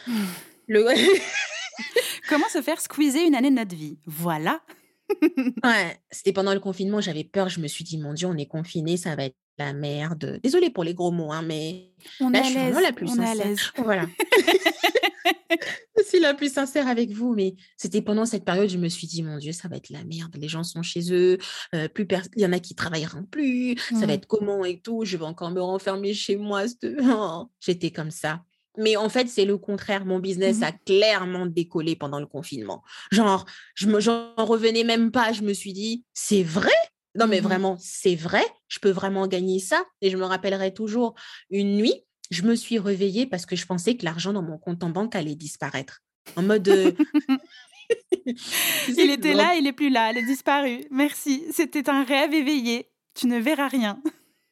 Le... 0.67 0.85
Comment 2.29 2.47
se 2.47 2.61
faire 2.61 2.79
squeezer 2.79 3.25
une 3.27 3.35
année 3.35 3.49
de 3.49 3.55
notre 3.55 3.75
vie? 3.75 3.99
Voilà. 4.05 4.61
ouais, 5.63 5.99
c'était 6.09 6.31
pendant 6.31 6.53
le 6.53 6.59
confinement, 6.59 7.01
j'avais 7.01 7.25
peur. 7.25 7.49
Je 7.49 7.59
me 7.59 7.67
suis 7.67 7.83
dit, 7.83 7.97
mon 7.97 8.13
Dieu, 8.13 8.27
on 8.27 8.37
est 8.37 8.45
confiné, 8.45 8.95
ça 8.95 9.15
va 9.15 9.25
être 9.25 9.35
la 9.65 9.73
merde. 9.73 10.39
Désolée 10.43 10.69
pour 10.69 10.83
les 10.83 10.93
gros 10.93 11.11
mots, 11.11 11.31
hein, 11.31 11.41
mais 11.41 11.91
On 12.19 12.29
là, 12.29 12.39
est 12.39 12.43
je 12.43 12.47
à 12.47 12.51
suis 12.51 12.59
vraiment 12.59 12.79
la 12.79 12.91
plus 12.93 13.07
On 13.09 13.15
sincère. 13.15 13.45
l'aise. 13.47 13.59
Voilà. 13.77 14.05
je 15.97 16.03
suis 16.03 16.19
la 16.19 16.33
plus 16.33 16.51
sincère 16.53 16.87
avec 16.87 17.11
vous, 17.11 17.33
mais 17.35 17.55
c'était 17.77 18.01
pendant 18.01 18.25
cette 18.25 18.45
période, 18.45 18.69
je 18.69 18.77
me 18.77 18.89
suis 18.89 19.07
dit, 19.07 19.23
mon 19.23 19.37
Dieu, 19.37 19.51
ça 19.51 19.67
va 19.67 19.77
être 19.77 19.89
la 19.89 20.03
merde. 20.03 20.35
Les 20.39 20.47
gens 20.47 20.63
sont 20.63 20.81
chez 20.81 21.13
eux, 21.13 21.37
euh, 21.75 21.87
plus 21.87 22.07
il 22.35 22.41
y 22.41 22.45
en 22.45 22.53
a 22.53 22.59
qui 22.59 22.75
travailleront 22.75 23.23
plus, 23.23 23.75
ça 23.99 24.05
va 24.05 24.13
être 24.13 24.27
comment 24.27 24.65
et 24.65 24.79
tout. 24.79 25.03
Je 25.05 25.17
vais 25.17 25.25
encore 25.25 25.51
me 25.51 25.61
renfermer 25.61 26.13
chez 26.13 26.35
moi. 26.37 26.63
Oh, 27.03 27.47
J'étais 27.59 27.91
comme 27.91 28.11
ça. 28.11 28.41
Mais 28.77 28.95
en 28.95 29.09
fait, 29.09 29.27
c'est 29.27 29.43
le 29.45 29.57
contraire. 29.57 30.05
Mon 30.05 30.19
business 30.19 30.57
Mhm. 30.57 30.63
a 30.63 30.71
clairement 30.71 31.45
décollé 31.45 31.95
pendant 31.97 32.19
le 32.19 32.25
confinement. 32.25 32.83
Genre, 33.11 33.45
je 33.75 33.87
me, 33.87 33.99
j'en 33.99 34.33
revenais 34.37 34.83
même 34.85 35.11
pas. 35.11 35.33
Je 35.33 35.41
me 35.41 35.53
suis 35.53 35.73
dit, 35.73 36.05
c'est 36.13 36.43
vrai? 36.43 36.71
Non, 37.15 37.27
mais 37.27 37.37
Mhm. 37.41 37.43
vraiment, 37.47 37.77
c'est 37.79 38.15
vrai? 38.15 38.43
Je 38.67 38.79
peux 38.79 38.89
vraiment 38.91 39.27
gagner 39.27 39.59
ça? 39.59 39.83
Et 40.01 40.09
je 40.09 40.17
me 40.17 40.23
rappellerai 40.25 40.73
toujours 40.73 41.15
une 41.49 41.75
nuit, 41.75 42.05
je 42.29 42.43
me 42.43 42.55
suis 42.55 42.79
réveillée 42.79 43.25
parce 43.25 43.45
que 43.45 43.55
je 43.55 43.65
pensais 43.65 43.97
que 43.97 44.05
l'argent 44.05 44.31
dans 44.33 44.41
mon 44.43 44.57
compte 44.57 44.83
en 44.83 44.89
banque 44.89 45.15
allait 45.15 45.35
disparaître. 45.35 45.99
En 46.37 46.43
mode. 46.43 46.67
euh, 46.69 46.91
Il 48.87 49.09
était 49.09 49.33
là, 49.33 49.55
il 49.55 49.67
est 49.67 49.73
plus 49.73 49.89
là, 49.89 50.11
il 50.11 50.17
est 50.17 50.25
disparu. 50.25 50.85
Merci. 50.91 51.43
C'était 51.51 51.89
un 51.89 52.03
rêve 52.03 52.33
éveillé. 52.33 52.89
Tu 53.13 53.27
ne 53.27 53.37
verras 53.39 53.67
rien. 53.67 54.01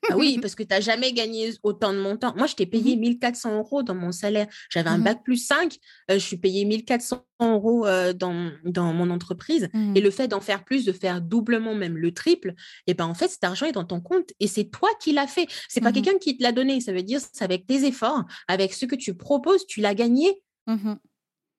Ah 0.10 0.16
oui, 0.18 0.38
parce 0.42 0.56
que 0.56 0.64
tu 0.64 0.70
n'as 0.70 0.80
jamais 0.80 1.12
gagné 1.12 1.52
autant 1.64 1.92
de 1.94 2.00
montant. 2.00 2.34
Moi, 2.38 2.48
je 2.48 2.56
t'ai 2.56 2.66
payé 2.66 2.96
1400 2.96 3.58
euros 3.58 3.84
dans 3.84 3.96
mon 3.96 4.12
salaire. 4.12 4.48
J'avais 4.70 4.90
un 4.90 4.98
Mhm. 5.00 5.04
bac 5.04 5.24
plus 5.24 5.38
5. 5.46 5.78
euh, 6.10 6.14
je 6.14 6.20
suis 6.20 6.38
payé 6.38 6.64
1400 6.66 7.26
euros 7.42 7.86
euh, 7.86 8.14
dans, 8.14 8.52
dans 8.64 8.94
mon 8.94 9.10
entreprise. 9.10 9.70
Et 9.96 10.02
le 10.02 10.12
fait 10.12 10.28
d'en 10.28 10.42
faire 10.42 10.64
plus, 10.64 10.86
de 10.86 10.92
faire 10.92 11.22
doublement, 11.22 11.76
même 11.76 11.98
le 11.98 12.14
triple, 12.14 12.54
et 12.88 12.94
ben 12.94 13.06
en 13.06 13.14
fait, 13.14 13.28
cet 13.28 13.44
argent 13.44 13.66
est 13.66 13.72
dans 13.74 13.86
ton 13.86 14.02
compte 14.02 14.32
et 14.40 14.48
c'est 14.48 14.66
toi 14.66 14.90
qui 15.02 15.12
l'as 15.12 15.28
fait. 15.28 15.48
C'est 15.68 15.82
pas 15.82 15.92
quelqu'un 15.92 16.18
qui 16.20 16.38
te 16.38 16.44
l'a 16.44 16.52
donné. 16.52 16.80
Ça 16.82 16.92
veut 16.94 17.04
dire 17.04 17.20
c'est 17.22 17.44
avec 17.44 17.66
tes 17.68 17.86
efforts, 17.86 18.24
avec 18.48 18.74
ce 18.74 18.86
que 18.86 18.96
tu 18.96 19.14
proposes, 19.16 19.66
tu 19.68 19.82
l'as 19.82 19.96
gagné 19.96 20.42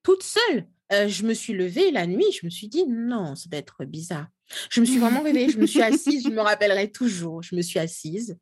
toute 0.02 0.22
seule. 0.22 0.66
Euh, 0.92 1.08
je 1.08 1.24
me 1.24 1.34
suis 1.34 1.52
levée 1.52 1.90
la 1.92 2.06
nuit, 2.06 2.26
je 2.32 2.44
me 2.44 2.50
suis 2.50 2.68
dit 2.68 2.84
non, 2.86 3.34
ça 3.36 3.48
doit 3.48 3.60
être 3.60 3.84
bizarre. 3.84 4.26
Je 4.70 4.80
me 4.80 4.86
suis 4.86 4.98
vraiment 4.98 5.22
réveillée, 5.22 5.48
je 5.50 5.58
me 5.58 5.66
suis 5.66 5.82
assise, 5.82 6.24
je 6.24 6.30
me 6.30 6.40
rappellerai 6.40 6.90
toujours. 6.90 7.42
Je 7.42 7.54
me 7.54 7.62
suis 7.62 7.78
assise, 7.78 8.36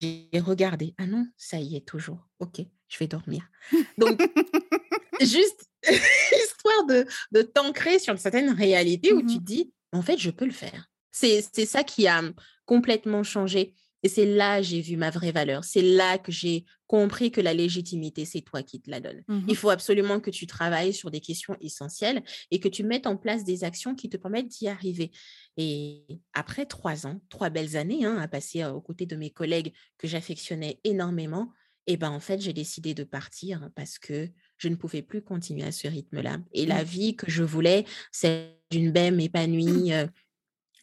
j'ai 0.00 0.28
regardé. 0.40 0.94
Ah 0.98 1.06
non, 1.06 1.26
ça 1.36 1.58
y 1.58 1.76
est, 1.76 1.86
toujours. 1.86 2.28
Ok, 2.40 2.60
je 2.88 2.98
vais 2.98 3.06
dormir. 3.06 3.48
Donc, 3.96 4.20
juste 5.20 5.64
histoire 5.90 6.86
de, 6.88 7.06
de 7.32 7.42
t'ancrer 7.42 7.98
sur 7.98 8.12
une 8.12 8.18
certaine 8.18 8.50
réalité 8.50 9.12
où 9.12 9.20
tu 9.20 9.34
Mhm. 9.34 9.38
te 9.38 9.44
dis, 9.44 9.72
en 9.92 10.02
fait, 10.02 10.18
je 10.18 10.30
peux 10.30 10.44
le 10.44 10.52
faire. 10.52 10.88
C'est 11.10 11.44
c'est 11.52 11.66
ça 11.66 11.84
qui 11.84 12.06
a 12.06 12.22
complètement 12.64 13.22
changé. 13.22 13.74
Et 14.02 14.08
c'est 14.08 14.26
là 14.26 14.58
que 14.58 14.64
j'ai 14.64 14.80
vu 14.80 14.96
ma 14.96 15.10
vraie 15.10 15.32
valeur. 15.32 15.64
C'est 15.64 15.82
là 15.82 16.18
que 16.18 16.32
j'ai 16.32 16.64
compris 16.86 17.30
que 17.30 17.40
la 17.40 17.54
légitimité, 17.54 18.24
c'est 18.24 18.40
toi 18.42 18.62
qui 18.62 18.80
te 18.80 18.90
la 18.90 19.00
donne. 19.00 19.22
Mhm. 19.28 19.44
Il 19.48 19.56
faut 19.56 19.70
absolument 19.70 20.20
que 20.20 20.30
tu 20.30 20.46
travailles 20.46 20.92
sur 20.92 21.10
des 21.10 21.20
questions 21.20 21.56
essentielles 21.60 22.22
et 22.50 22.60
que 22.60 22.68
tu 22.68 22.82
mettes 22.84 23.06
en 23.06 23.16
place 23.16 23.44
des 23.44 23.64
actions 23.64 23.94
qui 23.94 24.08
te 24.08 24.16
permettent 24.16 24.48
d'y 24.48 24.68
arriver. 24.68 25.10
Et 25.56 26.04
après 26.34 26.66
trois 26.66 27.06
ans, 27.06 27.20
trois 27.28 27.48
belles 27.50 27.76
années 27.76 28.04
hein, 28.04 28.18
à 28.18 28.28
passer 28.28 28.62
euh, 28.62 28.72
aux 28.72 28.80
côtés 28.80 29.06
de 29.06 29.16
mes 29.16 29.30
collègues 29.30 29.72
que 29.98 30.08
j'affectionnais 30.08 30.80
énormément, 30.84 31.52
et 31.88 31.96
ben 31.96 32.10
en 32.10 32.20
fait, 32.20 32.40
j'ai 32.40 32.52
décidé 32.52 32.94
de 32.94 33.02
partir 33.02 33.68
parce 33.74 33.98
que 33.98 34.28
je 34.56 34.68
ne 34.68 34.76
pouvais 34.76 35.02
plus 35.02 35.20
continuer 35.20 35.64
à 35.64 35.72
ce 35.72 35.88
rythme-là. 35.88 36.38
Et 36.52 36.64
la 36.64 36.82
Mm. 36.84 36.86
vie 36.86 37.16
que 37.16 37.28
je 37.28 37.42
voulais, 37.42 37.84
c'est 38.12 38.56
d'une 38.70 38.92
bème 38.92 39.18
épanouie, 39.18 39.92
euh, 39.92 40.06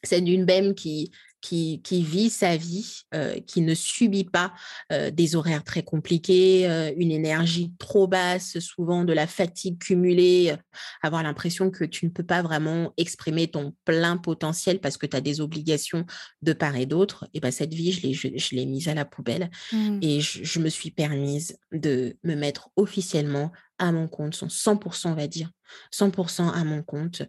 c'est 0.03 0.21
d'une 0.21 0.45
bème 0.45 0.75
qui, 0.75 1.11
qui, 1.41 1.81
qui 1.83 2.03
vit 2.03 2.29
sa 2.29 2.57
vie, 2.57 3.03
euh, 3.13 3.39
qui 3.39 3.61
ne 3.61 3.73
subit 3.73 4.25
pas 4.25 4.53
euh, 4.91 5.09
des 5.09 5.35
horaires 5.35 5.63
très 5.63 5.83
compliqués, 5.83 6.69
euh, 6.69 6.91
une 6.97 7.11
énergie 7.11 7.71
trop 7.79 8.07
basse, 8.07 8.59
souvent 8.59 9.05
de 9.05 9.13
la 9.13 9.27
fatigue 9.27 9.79
cumulée, 9.79 10.55
avoir 11.01 11.23
l'impression 11.23 11.71
que 11.71 11.85
tu 11.85 12.05
ne 12.05 12.11
peux 12.11 12.25
pas 12.25 12.41
vraiment 12.41 12.93
exprimer 12.97 13.47
ton 13.47 13.73
plein 13.85 14.17
potentiel 14.17 14.79
parce 14.79 14.97
que 14.97 15.05
tu 15.05 15.15
as 15.15 15.21
des 15.21 15.39
obligations 15.41 16.05
de 16.41 16.53
part 16.53 16.75
et 16.75 16.85
d'autre. 16.85 17.27
Et 17.33 17.39
ben 17.39 17.51
cette 17.51 17.73
vie, 17.73 17.91
je 17.91 18.01
l'ai, 18.01 18.13
je, 18.13 18.27
je 18.35 18.55
l'ai 18.55 18.65
mise 18.65 18.87
à 18.87 18.93
la 18.93 19.05
poubelle 19.05 19.49
Mhm. 19.71 19.99
et 20.01 20.21
je, 20.21 20.43
je 20.43 20.59
me 20.59 20.69
suis 20.69 20.91
permise 20.91 21.57
de 21.71 22.17
me 22.23 22.35
mettre 22.35 22.69
officiellement 22.75 23.51
à 23.77 23.91
mon 23.91 24.07
compte, 24.07 24.35
100% 24.35 25.11
on 25.11 25.13
va 25.13 25.27
dire, 25.27 25.51
100% 25.91 26.51
à 26.51 26.63
mon 26.63 26.83
compte 26.83 27.23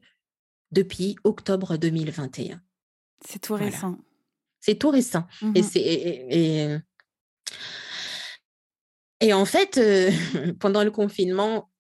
depuis 0.73 1.17
octobre 1.25 1.77
2021. 1.77 2.61
C'est 3.27 3.39
tout 3.41 3.55
Voilà. 3.57 3.67
récent. 3.67 3.99
C'est 4.61 4.79
tout 4.79 4.91
récent. 4.91 5.27
Et 5.55 5.61
Mhm. 5.61 5.63
c'est 5.63 5.81
et, 5.81 6.65
et- 6.73 6.79
et 9.21 9.33
en 9.35 9.45
fait, 9.45 9.77
euh, 9.79 10.11
pendant 10.61 10.83
le 10.85 10.91
confinement, 10.91 11.71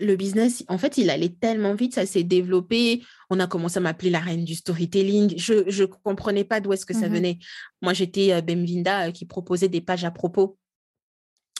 le 0.00 0.14
business, 0.14 0.64
en 0.68 0.78
fait, 0.78 0.96
il 0.98 1.10
allait 1.10 1.28
tellement 1.40 1.74
vite, 1.74 1.94
ça 1.94 2.06
s'est 2.06 2.22
développé. 2.22 3.02
On 3.30 3.40
a 3.40 3.48
commencé 3.48 3.78
à 3.78 3.80
m'appeler 3.80 4.10
la 4.10 4.20
reine 4.20 4.44
du 4.44 4.54
storytelling. 4.54 5.34
Je 5.36 5.68
je 5.68 5.84
comprenais 5.84 6.44
pas 6.44 6.60
d'où 6.60 6.72
est-ce 6.72 6.86
que 6.86 6.94
ça 6.94 7.08
Mhm. 7.08 7.14
venait. 7.14 7.38
Moi, 7.82 7.94
j'étais 7.94 8.32
euh, 8.32 8.40
Bemvinda 8.42 9.08
euh, 9.08 9.10
qui 9.10 9.26
proposait 9.26 9.68
des 9.68 9.80
pages 9.80 10.04
à 10.04 10.10
propos. 10.12 10.56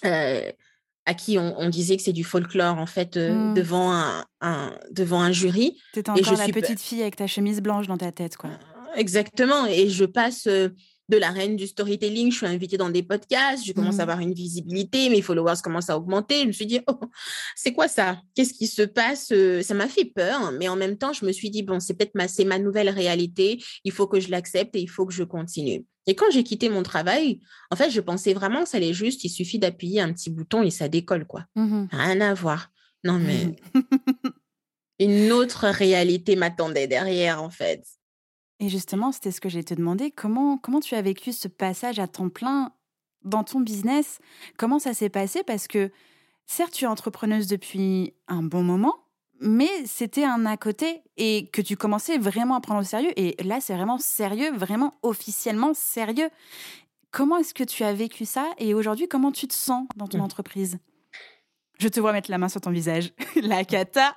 euh, 0.04 0.52
à 1.08 1.14
qui 1.14 1.38
on, 1.38 1.58
on 1.58 1.68
disait 1.70 1.96
que 1.96 2.02
c'est 2.02 2.12
du 2.12 2.22
folklore 2.24 2.76
en 2.78 2.86
fait 2.86 3.16
euh, 3.16 3.50
Mm. 3.50 3.54
devant 3.54 3.90
un, 3.92 4.24
un- 4.42 4.72
devant 4.90 5.20
un 5.20 5.32
jury 5.32 5.76
T'étais 5.94 6.12
Et 6.12 6.16
je 6.16 6.20
encore 6.28 6.38
la 6.38 6.44
suis 6.44 6.52
petite 6.52 6.80
fille 6.80 7.00
avec 7.02 7.16
ta 7.16 7.26
chemise 7.26 7.60
blanche 7.60 7.86
dans 7.86 7.96
ta 7.96 8.12
tête, 8.12 8.36
quoi. 8.36 8.50
Exactement. 8.94 9.66
Et 9.66 9.88
je 9.88 10.04
passe 10.04 10.46
euh, 10.46 10.68
de 11.08 11.16
la 11.16 11.30
reine 11.30 11.56
du 11.56 11.66
storytelling, 11.66 12.30
je 12.30 12.36
suis 12.36 12.46
invitée 12.46 12.76
dans 12.76 12.90
des 12.90 13.02
podcasts, 13.02 13.64
je 13.64 13.72
commence 13.72 13.98
à 13.98 14.02
avoir 14.02 14.20
une 14.20 14.34
visibilité, 14.34 15.08
mes 15.08 15.22
followers 15.22 15.54
commencent 15.62 15.88
à 15.88 15.96
augmenter. 15.96 16.42
Je 16.42 16.46
me 16.48 16.52
suis 16.52 16.66
dit, 16.66 16.80
oh, 16.86 17.00
c'est 17.56 17.72
quoi 17.72 17.88
ça? 17.88 18.20
Qu'est-ce 18.34 18.52
qui 18.52 18.66
se 18.66 18.82
passe? 18.82 19.30
Euh, 19.32 19.62
Ça 19.62 19.72
m'a 19.72 19.88
fait 19.88 20.04
peur, 20.04 20.52
mais 20.52 20.68
en 20.68 20.76
même 20.76 20.98
temps, 20.98 21.14
je 21.14 21.24
me 21.24 21.32
suis 21.32 21.48
dit, 21.48 21.62
bon, 21.62 21.80
c'est 21.80 21.94
peut-être 21.94 22.14
ma, 22.14 22.28
c'est 22.28 22.44
ma 22.44 22.58
nouvelle 22.58 22.90
réalité, 22.90 23.58
il 23.84 23.92
faut 23.92 24.06
que 24.06 24.20
je 24.20 24.30
l'accepte 24.30 24.76
et 24.76 24.80
il 24.82 24.90
faut 24.90 25.06
que 25.06 25.14
je 25.14 25.24
continue. 25.24 25.84
Et 26.08 26.14
quand 26.14 26.30
j'ai 26.30 26.42
quitté 26.42 26.70
mon 26.70 26.82
travail, 26.82 27.42
en 27.70 27.76
fait, 27.76 27.90
je 27.90 28.00
pensais 28.00 28.32
vraiment 28.32 28.62
que 28.62 28.68
ça 28.70 28.78
allait 28.78 28.94
juste, 28.94 29.24
il 29.24 29.28
suffit 29.28 29.58
d'appuyer 29.58 30.00
un 30.00 30.10
petit 30.10 30.30
bouton 30.30 30.62
et 30.62 30.70
ça 30.70 30.88
décolle, 30.88 31.26
quoi. 31.26 31.44
Mhm. 31.54 31.88
Rien 31.92 32.20
à 32.22 32.32
voir. 32.32 32.72
Non, 33.04 33.18
mais 33.18 33.56
une 34.98 35.30
autre 35.32 35.68
réalité 35.68 36.34
m'attendait 36.34 36.86
derrière, 36.86 37.42
en 37.42 37.50
fait. 37.50 37.84
Et 38.58 38.70
justement, 38.70 39.12
c'était 39.12 39.30
ce 39.30 39.42
que 39.42 39.50
j'ai 39.50 39.62
te 39.62 39.74
demandé. 39.74 40.10
Comment, 40.10 40.56
comment 40.56 40.80
tu 40.80 40.94
as 40.94 41.02
vécu 41.02 41.30
ce 41.32 41.46
passage 41.46 41.98
à 41.98 42.08
temps 42.08 42.30
plein 42.30 42.72
dans 43.22 43.44
ton 43.44 43.60
business? 43.60 44.18
Comment 44.56 44.78
ça 44.78 44.94
s'est 44.94 45.10
passé? 45.10 45.42
Parce 45.44 45.68
que, 45.68 45.90
certes, 46.46 46.72
tu 46.72 46.84
es 46.84 46.88
entrepreneuse 46.88 47.48
depuis 47.48 48.14
un 48.28 48.42
bon 48.42 48.62
moment, 48.62 48.96
mais 49.40 49.68
c'était 49.86 50.24
un 50.24 50.44
à 50.46 50.56
côté 50.56 51.02
et 51.16 51.48
que 51.52 51.62
tu 51.62 51.76
commençais 51.76 52.18
vraiment 52.18 52.54
à 52.56 52.60
prendre 52.60 52.80
au 52.80 52.84
sérieux. 52.84 53.12
Et 53.16 53.36
là, 53.42 53.60
c'est 53.60 53.74
vraiment 53.74 53.98
sérieux, 53.98 54.52
vraiment 54.56 54.94
officiellement 55.02 55.74
sérieux. 55.74 56.28
Comment 57.10 57.38
est-ce 57.38 57.54
que 57.54 57.64
tu 57.64 57.84
as 57.84 57.92
vécu 57.94 58.24
ça 58.24 58.50
Et 58.58 58.74
aujourd'hui, 58.74 59.08
comment 59.08 59.32
tu 59.32 59.46
te 59.48 59.54
sens 59.54 59.86
dans 59.96 60.06
ton 60.08 60.18
Mm. 60.18 60.22
entreprise? 60.22 60.78
Je 61.78 61.88
te 61.88 62.00
vois 62.00 62.12
mettre 62.12 62.30
la 62.30 62.38
main 62.38 62.48
sur 62.48 62.60
ton 62.60 62.70
visage. 62.70 63.12
la 63.36 63.64
cata 63.64 64.16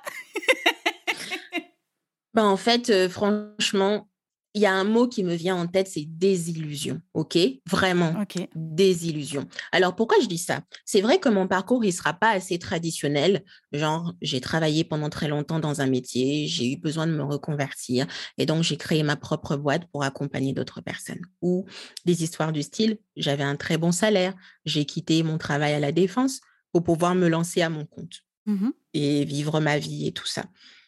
Ben, 2.34 2.44
en 2.44 2.56
fait, 2.56 2.88
euh, 2.90 3.08
franchement, 3.10 4.08
il 4.54 4.60
y 4.62 4.66
a 4.66 4.72
un 4.74 4.84
mot 4.84 5.08
qui 5.08 5.24
me 5.24 5.34
vient 5.34 5.56
en 5.56 5.66
tête, 5.66 5.88
c'est 5.88 6.04
désillusion. 6.06 7.00
OK? 7.14 7.38
Vraiment, 7.66 8.14
Ok. 8.20 8.46
désillusion. 8.54 9.46
Alors, 9.72 9.94
pourquoi 9.96 10.18
je 10.22 10.26
dis 10.26 10.38
ça? 10.38 10.62
C'est 10.84 11.00
vrai 11.00 11.18
que 11.18 11.28
mon 11.28 11.48
parcours, 11.48 11.84
il 11.84 11.88
ne 11.88 11.92
sera 11.92 12.12
pas 12.12 12.30
assez 12.30 12.58
traditionnel. 12.58 13.44
Genre, 13.72 14.12
j'ai 14.20 14.40
travaillé 14.40 14.84
pendant 14.84 15.08
très 15.08 15.28
longtemps 15.28 15.58
dans 15.60 15.80
un 15.80 15.86
métier, 15.86 16.46
j'ai 16.48 16.72
eu 16.72 16.76
besoin 16.76 17.06
de 17.06 17.12
me 17.12 17.22
reconvertir. 17.22 18.06
Et 18.36 18.44
donc, 18.46 18.62
j'ai 18.62 18.76
créé 18.76 19.02
ma 19.02 19.16
propre 19.16 19.56
boîte 19.56 19.86
pour 19.90 20.02
accompagner 20.04 20.52
d'autres 20.52 20.80
personnes. 20.80 21.22
Ou 21.40 21.64
des 22.04 22.22
histoires 22.22 22.52
du 22.52 22.62
style, 22.62 22.98
j'avais 23.16 23.44
un 23.44 23.56
très 23.56 23.78
bon 23.78 23.92
salaire, 23.92 24.34
j'ai 24.64 24.84
quitté 24.84 25.22
mon 25.22 25.38
travail 25.38 25.72
à 25.72 25.80
la 25.80 25.92
défense 25.92 26.40
pour 26.72 26.82
pouvoir 26.82 27.14
me 27.14 27.28
lancer 27.28 27.62
à 27.62 27.70
mon 27.70 27.86
compte 27.86 28.20
Mhm. 28.46 28.72
et 28.94 29.24
vivre 29.24 29.60
ma 29.60 29.78
vie 29.78 30.08
et 30.08 30.12
tout 30.12 30.26
ça. 30.26 30.44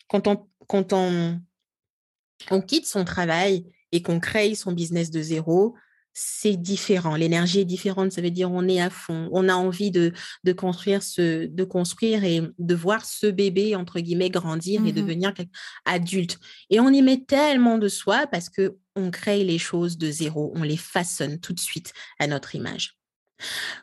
Quand 0.09 0.27
on, 0.27 0.49
quand 0.67 0.93
on, 0.93 1.41
on 2.51 2.61
quitte 2.61 2.87
son 2.87 3.05
travail 3.05 3.65
et 3.93 4.03
qu'on 4.03 4.21
crée 4.21 4.55
son 4.55 4.73
business 4.73 5.11
de 5.11 5.23
zéro, 5.23 5.75
c'est 6.17 6.57
différent. 6.57 7.17
L'énergie 7.17 7.61
est 7.61 7.65
différente. 7.65 8.13
Ça 8.13 8.23
veut 8.23 8.31
dire 8.31 8.51
on 8.53 8.69
est 8.69 8.81
à 8.81 8.89
fond. 8.91 9.29
On 9.33 9.49
a 9.49 9.55
envie 9.55 9.91
de, 9.91 10.13
de 10.45 10.53
construire 10.53 11.03
ce, 11.03 11.47
de 11.47 11.65
construire 11.65 12.23
et 12.23 12.41
de 12.59 12.75
voir 12.75 13.05
ce 13.05 13.27
bébé 13.27 13.75
entre 13.75 13.99
guillemets 13.99 14.31
grandir 14.31 14.81
et 14.87 14.93
Mhm. 14.93 15.01
devenir 15.01 15.35
adulte. 15.85 16.39
Et 16.71 16.79
on 16.79 16.91
y 16.91 17.03
met 17.03 17.25
tellement 17.27 17.79
de 17.79 17.89
soi 17.89 18.27
parce 18.29 18.49
que 18.49 18.77
on 18.95 19.11
crée 19.11 19.43
les 19.43 19.59
choses 19.59 19.99
de 19.99 20.09
zéro. 20.11 20.53
On 20.55 20.63
les 20.63 20.77
façonne 20.77 21.41
tout 21.41 21.53
de 21.53 21.59
suite 21.61 21.93
à 22.21 22.29
notre 22.29 22.55
image. 22.55 22.97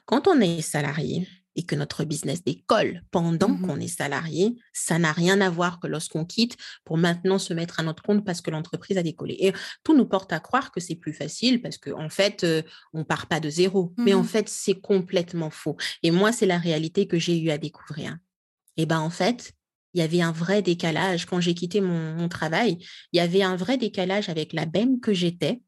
Quand 0.05 0.27
on 0.29 0.39
est 0.39 0.61
salarié 0.61 1.27
et 1.55 1.63
que 1.63 1.75
notre 1.75 2.03
business 2.05 2.43
décolle 2.43 3.03
pendant 3.11 3.49
Mhm. 3.49 3.61
qu'on 3.61 3.79
est 3.79 3.87
salarié, 3.87 4.55
ça 4.73 4.99
n'a 4.99 5.11
rien 5.11 5.41
à 5.41 5.49
voir 5.49 5.79
que 5.79 5.87
lorsqu'on 5.87 6.23
quitte 6.25 6.55
pour 6.85 6.97
maintenant 6.97 7.39
se 7.39 7.53
mettre 7.53 7.79
à 7.79 7.83
notre 7.83 8.03
compte 8.03 8.23
parce 8.25 8.41
que 8.41 8.51
l'entreprise 8.51 8.97
a 8.97 9.03
décollé. 9.03 9.35
Et 9.39 9.53
tout 9.83 9.95
nous 9.95 10.05
porte 10.05 10.31
à 10.31 10.39
croire 10.39 10.71
que 10.71 10.79
c'est 10.79 10.95
plus 10.95 11.13
facile 11.13 11.61
parce 11.61 11.77
qu'en 11.77 12.05
en 12.05 12.09
fait, 12.09 12.43
euh, 12.43 12.61
on 12.93 13.03
part 13.03 13.27
pas 13.27 13.39
de 13.39 13.49
zéro. 13.49 13.93
Mais 13.97 14.13
en 14.13 14.23
fait, 14.23 14.47
c'est 14.49 14.79
complètement 14.79 15.49
faux. 15.49 15.75
Et 16.03 16.11
moi, 16.11 16.31
c'est 16.31 16.45
la 16.45 16.57
réalité 16.57 17.07
que 17.07 17.19
j'ai 17.19 17.37
eu 17.39 17.49
à 17.49 17.57
découvrir. 17.57 18.17
Et 18.77 18.85
ben 18.85 18.99
en 18.99 19.09
fait, 19.09 19.53
il 19.93 19.99
y 19.99 20.03
avait 20.03 20.21
un 20.21 20.31
vrai 20.31 20.61
décalage. 20.61 21.25
Quand 21.25 21.41
j'ai 21.41 21.53
quitté 21.53 21.81
mon, 21.81 22.15
mon 22.15 22.29
travail, 22.29 22.77
il 23.11 23.17
y 23.17 23.19
avait 23.19 23.43
un 23.43 23.57
vrai 23.57 23.77
décalage 23.77 24.29
avec 24.29 24.53
la 24.53 24.65
benne 24.65 25.01
que 25.01 25.13
j'étais 25.13 25.61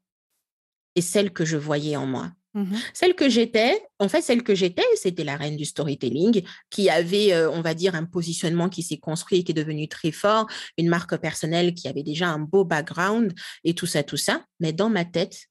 et 0.96 1.02
celle 1.02 1.30
que 1.32 1.44
je 1.44 1.58
voyais 1.58 1.96
en 1.96 2.06
moi. 2.06 2.32
Mhm. 2.54 2.76
Celle 2.92 3.14
que 3.14 3.28
j'étais, 3.28 3.82
en 3.98 4.08
fait, 4.08 4.22
celle 4.22 4.44
que 4.44 4.54
j'étais, 4.54 4.84
c'était 4.94 5.24
la 5.24 5.36
reine 5.36 5.56
du 5.56 5.64
storytelling 5.64 6.42
qui 6.70 6.88
avait, 6.88 7.32
euh, 7.32 7.50
on 7.50 7.60
va 7.60 7.74
dire, 7.74 7.96
un 7.96 8.04
positionnement 8.04 8.68
qui 8.68 8.82
s'est 8.82 8.98
construit 8.98 9.40
et 9.40 9.44
qui 9.44 9.50
est 9.50 9.54
devenu 9.54 9.88
très 9.88 10.12
fort, 10.12 10.46
une 10.78 10.88
marque 10.88 11.16
personnelle 11.16 11.74
qui 11.74 11.88
avait 11.88 12.04
déjà 12.04 12.28
un 12.28 12.38
beau 12.38 12.64
background 12.64 13.34
et 13.64 13.74
tout 13.74 13.86
ça, 13.86 14.04
tout 14.04 14.16
ça. 14.16 14.44
Mais 14.60 14.72
dans 14.72 14.88
ma 14.88 15.04
tête, 15.04 15.48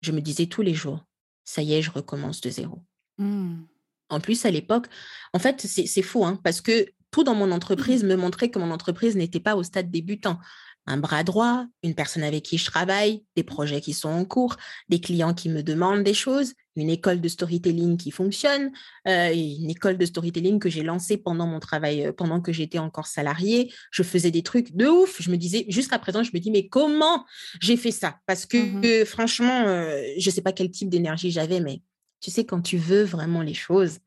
je 0.00 0.12
me 0.12 0.20
disais 0.20 0.46
tous 0.46 0.62
les 0.62 0.74
jours, 0.74 1.04
ça 1.44 1.60
y 1.62 1.74
est, 1.74 1.82
je 1.82 1.90
recommence 1.90 2.40
de 2.40 2.48
zéro. 2.48 2.82
Mhm. 3.18 3.66
En 4.08 4.18
plus, 4.18 4.44
à 4.44 4.50
l'époque, 4.50 4.86
en 5.34 5.38
fait, 5.38 5.60
c'est 5.60 5.86
c'est 5.86 6.02
faux, 6.02 6.24
hein, 6.24 6.40
parce 6.42 6.60
que 6.60 6.86
tout 7.10 7.22
dans 7.22 7.34
mon 7.34 7.52
entreprise 7.52 8.02
me 8.04 8.16
montrait 8.16 8.50
que 8.50 8.58
mon 8.58 8.70
entreprise 8.70 9.16
n'était 9.16 9.40
pas 9.40 9.56
au 9.56 9.62
stade 9.62 9.90
débutant. 9.90 10.38
Un 10.86 10.96
bras 10.96 11.22
droit, 11.22 11.66
une 11.82 11.94
personne 11.94 12.22
avec 12.22 12.42
qui 12.44 12.58
je 12.58 12.64
travaille, 12.64 13.22
des 13.36 13.44
projets 13.44 13.80
qui 13.80 13.92
sont 13.92 14.08
en 14.08 14.24
cours, 14.24 14.56
des 14.88 15.00
clients 15.00 15.34
qui 15.34 15.48
me 15.48 15.62
demandent 15.62 16.02
des 16.02 16.14
choses, 16.14 16.54
une 16.74 16.88
école 16.90 17.20
de 17.20 17.28
storytelling 17.28 17.96
qui 17.96 18.10
fonctionne, 18.10 18.72
euh, 19.06 19.30
une 19.32 19.70
école 19.70 19.98
de 19.98 20.06
storytelling 20.06 20.58
que 20.58 20.70
j'ai 20.70 20.82
lancée 20.82 21.16
pendant 21.18 21.46
mon 21.46 21.60
travail, 21.60 22.06
euh, 22.06 22.12
pendant 22.12 22.40
que 22.40 22.52
j'étais 22.52 22.78
encore 22.78 23.06
salariée. 23.06 23.72
Je 23.90 24.02
faisais 24.02 24.30
des 24.30 24.42
trucs 24.42 24.74
de 24.74 24.86
ouf. 24.86 25.20
Je 25.20 25.30
me 25.30 25.36
disais, 25.36 25.66
jusqu'à 25.68 25.98
présent, 25.98 26.22
je 26.22 26.30
me 26.32 26.40
dis, 26.40 26.50
mais 26.50 26.66
comment 26.68 27.24
j'ai 27.60 27.76
fait 27.76 27.92
ça? 27.92 28.16
Parce 28.26 28.46
que 28.46 28.56
Mhm. 28.56 28.84
euh, 28.84 29.04
franchement, 29.04 29.64
je 29.66 30.26
ne 30.26 30.30
sais 30.34 30.42
pas 30.42 30.52
quel 30.52 30.70
type 30.70 30.88
d'énergie 30.88 31.30
j'avais, 31.30 31.60
mais 31.60 31.82
tu 32.20 32.30
sais, 32.30 32.44
quand 32.44 32.62
tu 32.62 32.78
veux 32.78 33.02
vraiment 33.04 33.42
les 33.42 33.54
choses, 33.54 33.98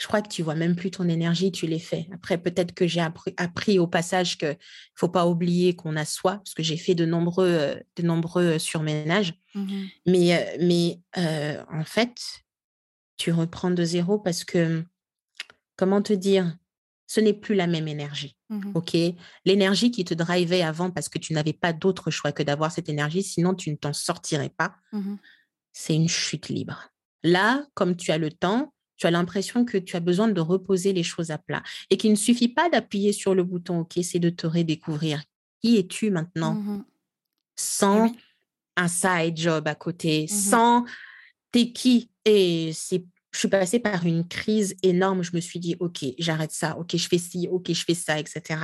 je 0.00 0.06
crois 0.06 0.22
que 0.22 0.28
tu 0.28 0.42
vois 0.42 0.54
même 0.54 0.76
plus 0.76 0.90
ton 0.90 1.06
énergie, 1.10 1.52
tu 1.52 1.66
les 1.66 1.78
fais. 1.78 2.08
Après, 2.10 2.38
peut-être 2.38 2.72
que 2.72 2.86
j'ai 2.86 3.02
appris, 3.02 3.34
appris 3.36 3.78
au 3.78 3.86
passage 3.86 4.38
qu'il 4.38 4.48
ne 4.48 4.54
faut 4.94 5.10
pas 5.10 5.26
oublier 5.26 5.76
qu'on 5.76 5.94
a 5.94 6.06
soi, 6.06 6.38
parce 6.38 6.54
que 6.54 6.62
j'ai 6.62 6.78
fait 6.78 6.94
de 6.94 7.04
nombreux, 7.04 7.48
euh, 7.48 7.74
de 7.96 8.02
nombreux 8.02 8.58
surménages. 8.58 9.34
Mhm. 9.54 9.88
Mais, 10.06 10.34
euh, 10.34 10.56
mais 10.62 11.00
euh, 11.18 11.62
en 11.70 11.84
fait, 11.84 12.16
tu 13.18 13.30
reprends 13.30 13.70
de 13.70 13.84
zéro 13.84 14.18
parce 14.18 14.42
que, 14.42 14.82
comment 15.76 16.00
te 16.00 16.14
dire, 16.14 16.56
ce 17.06 17.20
n'est 17.20 17.34
plus 17.34 17.54
la 17.54 17.66
même 17.66 17.86
énergie. 17.86 18.36
OK? 18.74 18.96
L'énergie 19.44 19.90
qui 19.90 20.04
te 20.04 20.14
drivait 20.14 20.62
avant 20.62 20.90
parce 20.90 21.08
que 21.08 21.18
tu 21.18 21.34
n'avais 21.34 21.52
pas 21.52 21.72
d'autre 21.72 22.10
choix 22.10 22.32
que 22.32 22.42
d'avoir 22.42 22.72
cette 22.72 22.88
énergie, 22.88 23.22
sinon 23.22 23.54
tu 23.54 23.70
ne 23.70 23.76
t'en 23.76 23.92
sortirais 23.92 24.48
pas 24.48 24.76
Mhm. 24.92 25.18
c'est 25.72 25.94
une 25.94 26.08
chute 26.08 26.48
libre. 26.48 26.90
Là, 27.22 27.66
comme 27.74 27.96
tu 27.96 28.12
as 28.12 28.18
le 28.18 28.30
temps, 28.30 28.72
tu 29.00 29.06
as 29.06 29.10
l'impression 29.10 29.64
que 29.64 29.78
tu 29.78 29.96
as 29.96 30.00
besoin 30.00 30.28
de 30.28 30.40
reposer 30.40 30.92
les 30.92 31.02
choses 31.02 31.30
à 31.30 31.38
plat 31.38 31.62
et 31.88 31.96
qu'il 31.96 32.10
ne 32.10 32.16
suffit 32.16 32.48
pas 32.48 32.68
d'appuyer 32.68 33.12
sur 33.12 33.34
le 33.34 33.42
bouton 33.42 33.80
OK, 33.80 33.98
c'est 34.02 34.18
de 34.18 34.28
te 34.30 34.46
redécouvrir. 34.46 35.22
Qui 35.62 35.78
es-tu 35.78 36.10
maintenant? 36.10 36.62
Eh 36.68 36.82
sans 37.56 38.04
oui. 38.04 38.18
un 38.76 38.88
side 38.88 39.36
job 39.36 39.66
à 39.68 39.74
côté, 39.74 40.22
Mhm. 40.22 40.28
sans 40.28 40.84
t'es 41.50 41.72
qui? 41.72 42.10
Et 42.24 42.72
c'est 42.74 43.04
je 43.32 43.38
suis 43.38 43.48
passée 43.48 43.78
par 43.78 44.04
une 44.06 44.26
crise 44.26 44.74
énorme. 44.82 45.22
Je 45.22 45.30
me 45.36 45.40
suis 45.40 45.60
dit, 45.60 45.76
OK, 45.78 46.04
j'arrête 46.18 46.50
ça. 46.50 46.76
OK, 46.76 46.96
je 46.96 47.06
fais 47.08 47.16
ci. 47.18 47.46
OK, 47.48 47.72
je 47.72 47.84
fais 47.84 47.94
ça, 47.94 48.18
etc. 48.18 48.58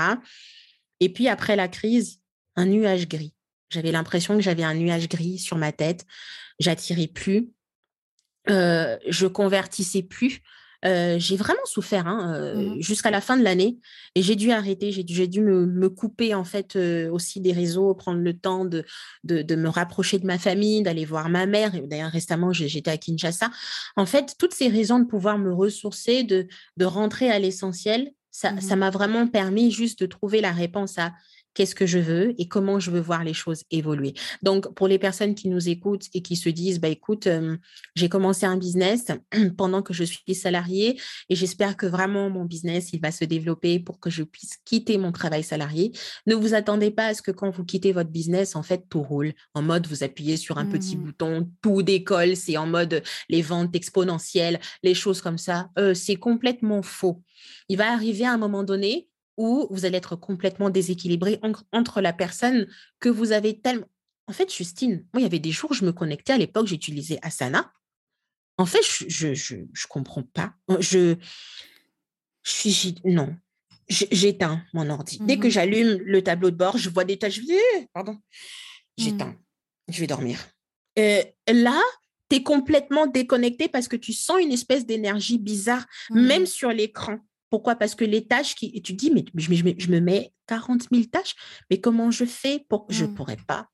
Et 0.99 1.09
puis 1.09 1.29
après 1.29 1.55
la 1.55 1.69
crise, 1.69 2.21
un 2.57 2.67
nuage 2.67 3.07
gris. 3.07 3.33
J'avais 3.71 3.93
l'impression 3.93 4.35
que 4.35 4.41
j'avais 4.43 4.65
un 4.65 4.75
nuage 4.75 5.09
gris 5.09 5.39
sur 5.39 5.57
ma 5.57 5.71
tête. 5.71 6.05
J'attirais 6.59 7.07
plus. 7.07 7.51
Euh, 8.51 8.97
je 9.09 9.27
convertissais 9.27 10.03
plus. 10.03 10.41
Euh, 10.85 11.17
j'ai 11.19 11.37
vraiment 11.37 11.65
souffert 11.65 12.07
hein, 12.07 12.35
euh, 12.35 12.55
Mhm. 12.75 12.83
jusqu'à 12.83 13.11
la 13.11 13.21
fin 13.23 13.37
de 13.37 13.43
l'année 13.43 13.79
et 14.15 14.23
j'ai 14.23 14.37
dû 14.37 14.53
arrêter, 14.53 14.93
j'ai 14.93 15.03
dû, 15.03 15.41
me, 15.41 15.65
me 15.67 15.89
couper 15.89 16.35
en 16.35 16.45
fait 16.45 16.77
euh, 16.77 17.11
aussi 17.11 17.41
des 17.41 17.53
réseaux, 17.53 17.95
prendre 17.95 18.21
le 18.21 18.39
temps 18.39 18.67
de, 18.67 18.85
de, 19.25 19.41
de 19.43 19.57
me 19.57 19.69
rapprocher 19.71 20.19
de 20.19 20.27
ma 20.27 20.39
famille, 20.39 20.83
d'aller 20.83 21.07
voir 21.07 21.29
ma 21.31 21.47
mère. 21.47 21.75
Et 21.75 21.81
D'ailleurs, 21.81 22.11
récemment, 22.13 22.53
j'étais 22.53 22.91
à 22.91 22.99
Kinshasa. 22.99 23.51
En 23.97 24.07
fait, 24.07 24.35
toutes 24.39 24.53
ces 24.55 24.69
raisons 24.69 24.99
de 25.01 25.07
pouvoir 25.07 25.39
me 25.39 25.53
ressourcer, 25.53 26.23
de, 26.25 26.47
de 26.77 26.85
rentrer 26.85 27.31
à 27.31 27.39
l'essentiel, 27.39 28.13
ça 28.31 28.53
ça 28.61 28.77
m'a 28.77 28.91
vraiment 28.91 29.27
permis 29.27 29.71
juste 29.71 30.01
de 30.01 30.07
trouver 30.07 30.43
la 30.43 30.53
réponse 30.53 30.99
à 30.99 31.13
qu'est-ce 31.57 31.75
que 31.75 31.87
je 31.87 31.99
veux 31.99 32.35
et 32.39 32.49
comment 32.49 32.79
je 32.79 32.91
veux 32.91 33.01
voir 33.01 33.25
les 33.25 33.33
choses 33.33 33.65
évoluer. 33.71 34.13
Donc, 34.43 34.73
pour 34.75 34.89
les 34.89 34.99
personnes 34.99 35.35
qui 35.35 35.49
nous 35.49 35.69
écoutent 35.71 36.07
et 36.13 36.21
qui 36.21 36.37
se 36.37 36.51
disent, 36.51 36.79
bah, 36.79 36.89
écoute, 36.89 37.27
euh, 37.27 37.57
j'ai 37.95 38.11
commencé 38.11 38.45
un 38.45 38.59
business 38.59 39.07
pendant 39.57 39.81
que 39.83 39.95
je 39.95 40.05
suis 40.05 40.35
salariée 40.35 41.01
et 41.31 41.35
j'espère 41.35 41.79
que 41.79 41.87
vraiment 41.87 42.29
mon 42.29 42.45
business, 42.45 42.91
il 42.93 43.01
va 43.01 43.11
se 43.11 43.25
développer 43.25 43.81
pour 43.81 43.99
que 43.99 44.11
je 44.11 44.23
puisse 44.23 44.59
quitter 44.67 44.99
mon 44.99 45.13
travail 45.13 45.43
salarié. 45.43 45.93
Ne 46.27 46.35
vous 46.35 46.53
attendez 46.53 46.91
pas 46.91 47.07
à 47.07 47.15
ce 47.15 47.23
que 47.23 47.31
quand 47.31 47.51
vous 47.51 47.65
quittez 47.65 47.93
votre 47.93 48.11
business, 48.11 48.55
en 48.55 48.63
fait, 48.63 48.85
tout 48.91 49.03
roule. 49.03 49.33
En 49.55 49.63
mode, 49.63 49.87
vous 49.87 50.05
appuyez 50.05 50.37
sur 50.37 50.59
un 50.59 50.67
petit 50.67 50.99
Mhm. 50.99 51.05
bouton, 51.05 51.51
tout 51.63 51.83
décolle. 51.83 52.37
C'est 52.37 52.59
en 52.59 52.67
mode 52.67 53.03
les 53.31 53.41
ventes 53.41 53.75
exponentielles, 53.75 54.61
les 54.83 54.95
choses 54.95 55.23
comme 55.23 55.39
ça. 55.39 55.71
Euh, 55.79 55.95
c'est 55.95 56.17
complètement 56.17 56.83
faux. 56.83 57.23
Il 57.71 57.79
va 57.79 57.91
arriver 57.91 58.27
à 58.27 58.33
un 58.33 58.39
moment 58.39 58.63
donné 58.63 59.09
où 59.37 59.67
vous 59.71 59.85
allez 59.85 59.99
être 59.99 60.17
complètement 60.17 60.71
déséquilibré 60.71 61.39
en- 61.43 61.53
entre 61.73 62.01
la 62.01 62.13
personne 62.13 62.67
que 63.01 63.09
vous 63.09 63.33
avez 63.33 63.61
tellement... 63.61 63.87
En 64.29 64.33
fait, 64.33 64.53
Justine, 64.53 65.07
moi, 65.13 65.21
il 65.21 65.23
y 65.23 65.27
avait 65.27 65.39
des 65.39 65.53
jours 65.53 65.71
où 65.71 65.75
je 65.75 65.85
me 65.85 65.93
connectais. 65.93 66.33
À 66.33 66.39
l'époque, 66.39 66.67
j'utilisais 66.67 67.19
Asana. 67.23 67.73
En 68.59 68.67
fait, 68.67 68.83
je 68.83 69.05
je, 69.09 69.35
je, 69.35 69.57
je 69.73 69.87
comprends 69.87 70.23
pas. 70.25 70.55
Je, 70.81 71.17
je 72.43 72.51
suis... 72.71 72.95
Non. 73.05 73.37
J'éteins 73.89 74.65
mon 74.73 74.91
ordi. 74.91 75.19
Dès 75.21 75.39
que 75.39 75.47
Mhm. 75.47 75.51
j'allume 75.53 75.99
le 76.03 76.23
tableau 76.23 76.51
de 76.51 76.57
bord, 76.57 76.77
je 76.77 76.91
vois 76.91 77.05
des 77.05 77.19
tâches. 77.19 77.39
Eh, 77.49 77.87
pardon. 77.93 78.19
J'éteins. 78.99 79.37
Je 79.89 80.01
vais 80.01 80.09
dormir. 80.09 80.41
Euh, 80.99 81.23
là, 81.47 81.81
tu 82.29 82.37
es 82.39 82.43
complètement 82.43 83.07
déconnecté 83.07 83.69
parce 83.69 83.87
que 83.87 83.95
tu 83.95 84.13
sens 84.13 84.41
une 84.41 84.51
espèce 84.51 84.87
d'énergie 84.87 85.39
bizarre 85.39 85.87
Mhm. 86.11 86.27
même 86.27 86.47
sur 86.47 86.71
l'écran. 86.73 87.19
Pourquoi? 87.51 87.77
Parce 87.77 87.95
que 87.95 88.05
les 88.05 88.27
tâches 88.27 88.55
qui. 88.55 88.71
et 88.75 88.83
tu 88.83 88.93
dis, 88.93 89.11
mais 89.11 89.25
je, 89.35 89.51
me- 89.51 89.57
je 89.57 89.65
me- 89.65 89.75
je 89.79 89.91
me 89.91 90.01
mets 90.01 90.33
40 90.47 90.89
000 90.91 91.05
tâches, 91.11 91.35
mais 91.71 91.81
comment 91.81 92.11
je 92.11 92.25
fais 92.25 92.65
pour. 92.69 92.87
Je 92.89 93.05
ne 93.05 93.11
Mm. 93.11 93.15
pourrais 93.15 93.37
pas? 93.37 93.69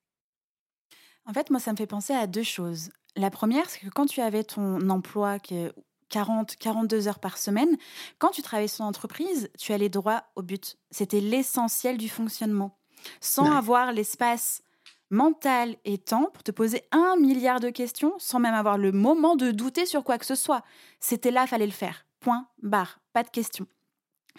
En 1.24 1.32
fait, 1.32 1.50
moi, 1.50 1.60
ça 1.60 1.72
me 1.72 1.76
fait 1.76 1.86
penser 1.86 2.12
à 2.12 2.26
deux 2.26 2.42
choses. 2.42 2.90
La 3.16 3.30
première, 3.30 3.68
c'est 3.70 3.80
que 3.80 3.88
quand 3.90 4.06
tu 4.06 4.20
avais 4.20 4.44
ton 4.44 4.88
emploi 4.90 5.38
qui 5.38 5.54
est 5.54 5.72
40, 6.08 6.56
42 6.56 7.08
heures 7.08 7.20
par 7.20 7.38
semaine, 7.38 7.76
quand 8.18 8.30
tu 8.30 8.42
travaillais 8.42 8.68
sur 8.68 8.84
entreprise, 8.84 9.48
tu 9.58 9.72
allais 9.72 9.88
droit 9.88 10.24
au 10.36 10.42
but. 10.42 10.76
C'était 10.90 11.20
l'essentiel 11.20 11.96
du 11.96 12.08
fonctionnement. 12.08 12.78
Sans 13.20 13.48
Ouais. 13.50 13.56
avoir 13.56 13.92
l'espace 13.92 14.62
mental 15.10 15.76
et 15.84 15.98
temps 15.98 16.30
pour 16.32 16.42
te 16.42 16.50
poser 16.50 16.82
un 16.90 17.16
milliard 17.16 17.60
de 17.60 17.68
questions, 17.70 18.14
sans 18.18 18.40
même 18.40 18.54
avoir 18.54 18.78
le 18.78 18.92
moment 18.92 19.36
de 19.36 19.50
douter 19.50 19.86
sur 19.86 20.04
quoi 20.04 20.18
que 20.18 20.24
ce 20.26 20.34
soit. 20.34 20.64
C'était 21.00 21.30
là, 21.30 21.46
fallait 21.46 21.66
le 21.66 21.72
faire. 21.72 22.06
Point, 22.20 22.48
barre, 22.62 22.98
pas 23.12 23.22
de 23.22 23.30
questions. 23.30 23.66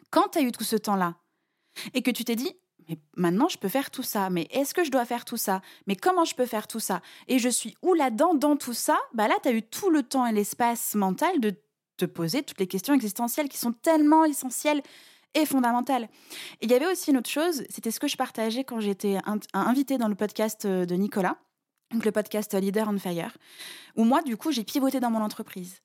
Quand 0.10 0.30
tu 0.30 0.40
as 0.40 0.42
eu 0.42 0.52
tout 0.52 0.64
ce 0.64 0.76
temps-là 0.76 1.15
et 1.94 2.02
que 2.02 2.12
tu 2.12 2.24
t'es 2.24 2.36
dit, 2.36 2.54
mais 2.90 2.98
maintenant 3.15 3.48
je 3.48 3.58
peux 3.58 3.69
faire 3.69 3.92
tout 3.92 4.04
ça, 4.04 4.30
mais 4.30 4.48
est-ce 4.52 4.74
que 4.74 4.84
je 4.84 4.92
dois 4.92 5.06
faire 5.06 5.26
tout 5.26 5.38
ça 5.38 5.62
Mais 5.88 5.96
comment 5.96 6.26
je 6.26 6.36
peux 6.36 6.46
faire 6.46 6.67
tout 6.67 6.80
ça 6.80 7.02
Et 7.28 7.40
je 7.40 7.50
suis 7.50 7.76
où 7.82 7.94
là-dedans, 7.94 8.34
dans 8.34 8.56
tout 8.56 8.74
ça 8.74 9.00
Bah 9.13 9.28
là, 9.28 9.36
tu 9.42 9.50
as 9.50 9.54
eu 9.54 9.62
tout 9.62 9.90
le 9.90 10.04
temps 10.04 10.26
et 10.26 10.32
l'espace 10.32 10.96
mental 10.96 11.40
de 11.40 11.56
te 11.98 12.06
poser 12.06 12.44
toutes 12.44 12.60
les 12.60 12.67
questions 12.67 12.94
existentielles 12.94 13.50
qui 13.50 13.58
sont 13.58 13.71
tellement 13.71 14.26
essentielles 14.26 14.82
et 15.36 15.46
fondamentales. 15.46 16.10
Il 16.62 16.71
y 16.71 16.74
avait 16.74 16.88
aussi 16.88 17.12
une 17.12 17.17
autre 17.17 17.30
chose, 17.30 17.63
c'était 17.69 17.92
ce 17.92 18.00
que 18.00 18.08
je 18.08 18.17
partageais 18.17 18.63
quand 18.63 18.80
j'étais 18.80 19.17
invitée 19.54 19.98
dans 19.98 20.08
le 20.08 20.15
podcast 20.15 20.65
euh, 20.65 20.86
de 20.86 20.96
Nicolas, 20.96 21.38
donc 21.92 22.06
le 22.06 22.12
podcast 22.12 22.54
Leader 22.54 22.88
on 22.90 22.98
Fire, 23.00 23.36
où 23.96 24.04
moi, 24.04 24.21
du 24.21 24.38
coup, 24.38 24.52
j'ai 24.52 24.63
pivoté 24.63 25.00
dans 25.00 25.12
mon 25.12 25.21
entreprise. 25.21 25.82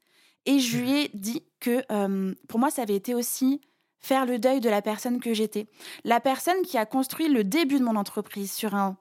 Et 0.47 0.61
je 0.61 0.79
lui 0.79 0.93
ai 0.93 1.11
dit 1.15 1.43
que 1.61 1.83
euh, 1.91 2.35
pour 2.49 2.59
moi, 2.59 2.71
ça 2.71 2.83
avait 2.83 2.97
été 2.97 3.15
aussi 3.15 3.61
faire 4.01 4.27
le 4.27 4.39
deuil 4.39 4.61
de 4.61 4.71
la 4.71 4.83
personne 4.83 5.21
que 5.21 5.35
j'étais. 5.35 5.67
La 6.05 6.21
personne 6.21 6.63
qui 6.63 6.79
a 6.79 6.87
construit 6.87 7.29
le 7.29 7.45
début 7.45 7.79
de 7.79 7.85
mon 7.85 7.97
entreprise 7.97 8.53
sur 8.53 8.75
un 8.75 8.97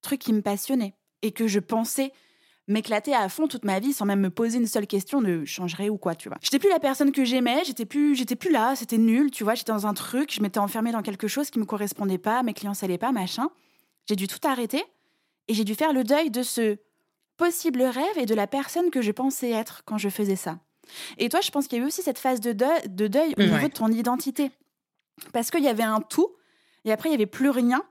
truc 0.00 0.20
qui 0.20 0.32
me 0.32 0.42
passionnait 0.42 0.94
et 1.22 1.32
que 1.32 1.46
je 1.46 1.58
pensais 1.58 2.12
m'éclater 2.68 3.14
à 3.14 3.28
fond 3.28 3.48
toute 3.48 3.64
ma 3.64 3.80
vie 3.80 3.92
sans 3.92 4.04
même 4.04 4.20
me 4.20 4.30
poser 4.30 4.58
une 4.58 4.66
seule 4.66 4.86
question 4.86 5.22
de 5.22 5.44
changerait 5.44 5.88
ou 5.88 5.96
quoi, 5.96 6.14
tu 6.14 6.28
vois. 6.28 6.38
J'étais 6.42 6.58
plus 6.58 6.68
la 6.68 6.78
personne 6.78 7.12
que 7.12 7.24
j'aimais, 7.24 7.62
j'étais 7.64 7.86
plus, 7.86 8.14
j'étais 8.14 8.36
plus 8.36 8.52
là, 8.52 8.76
c'était 8.76 8.98
nul, 8.98 9.30
tu 9.30 9.42
vois, 9.42 9.54
j'étais 9.54 9.72
dans 9.72 9.86
un 9.86 9.94
truc, 9.94 10.32
je 10.32 10.42
m'étais 10.42 10.58
enfermée 10.58 10.92
dans 10.92 11.02
quelque 11.02 11.28
chose 11.28 11.50
qui 11.50 11.58
me 11.58 11.64
correspondait 11.64 12.18
pas, 12.18 12.42
mes 12.42 12.52
clients 12.52 12.74
s'allaient 12.74 12.98
pas, 12.98 13.10
machin. 13.10 13.48
J'ai 14.06 14.16
dû 14.16 14.28
tout 14.28 14.46
arrêter 14.46 14.84
et 15.48 15.54
j'ai 15.54 15.64
dû 15.64 15.74
faire 15.74 15.92
le 15.92 16.04
deuil 16.04 16.30
de 16.30 16.42
ce 16.42 16.76
possible 17.38 17.82
rêve 17.82 18.18
et 18.18 18.26
de 18.26 18.34
la 18.34 18.46
personne 18.46 18.90
que 18.90 19.00
je 19.00 19.12
pensais 19.12 19.50
être 19.50 19.82
quand 19.86 19.96
je 19.96 20.10
faisais 20.10 20.36
ça. 20.36 20.58
Et 21.18 21.28
toi, 21.28 21.40
je 21.40 21.50
pense 21.50 21.66
qu'il 21.66 21.78
y 21.78 21.80
a 21.80 21.84
eu 21.84 21.86
aussi 21.86 22.02
cette 22.02 22.18
phase 22.18 22.40
de 22.40 22.52
deuil, 22.52 22.80
de 22.88 23.06
deuil 23.06 23.34
au 23.36 23.42
niveau 23.42 23.68
de 23.68 23.72
ton 23.72 23.88
identité. 23.88 24.50
Parce 25.32 25.50
qu'il 25.50 25.64
y 25.64 25.68
avait 25.68 25.82
un 25.82 26.00
tout, 26.00 26.34
et 26.84 26.92
après, 26.92 27.08
il 27.08 27.12
n'y 27.12 27.16
avait 27.16 27.26
plus 27.26 27.50
rien, 27.50 27.82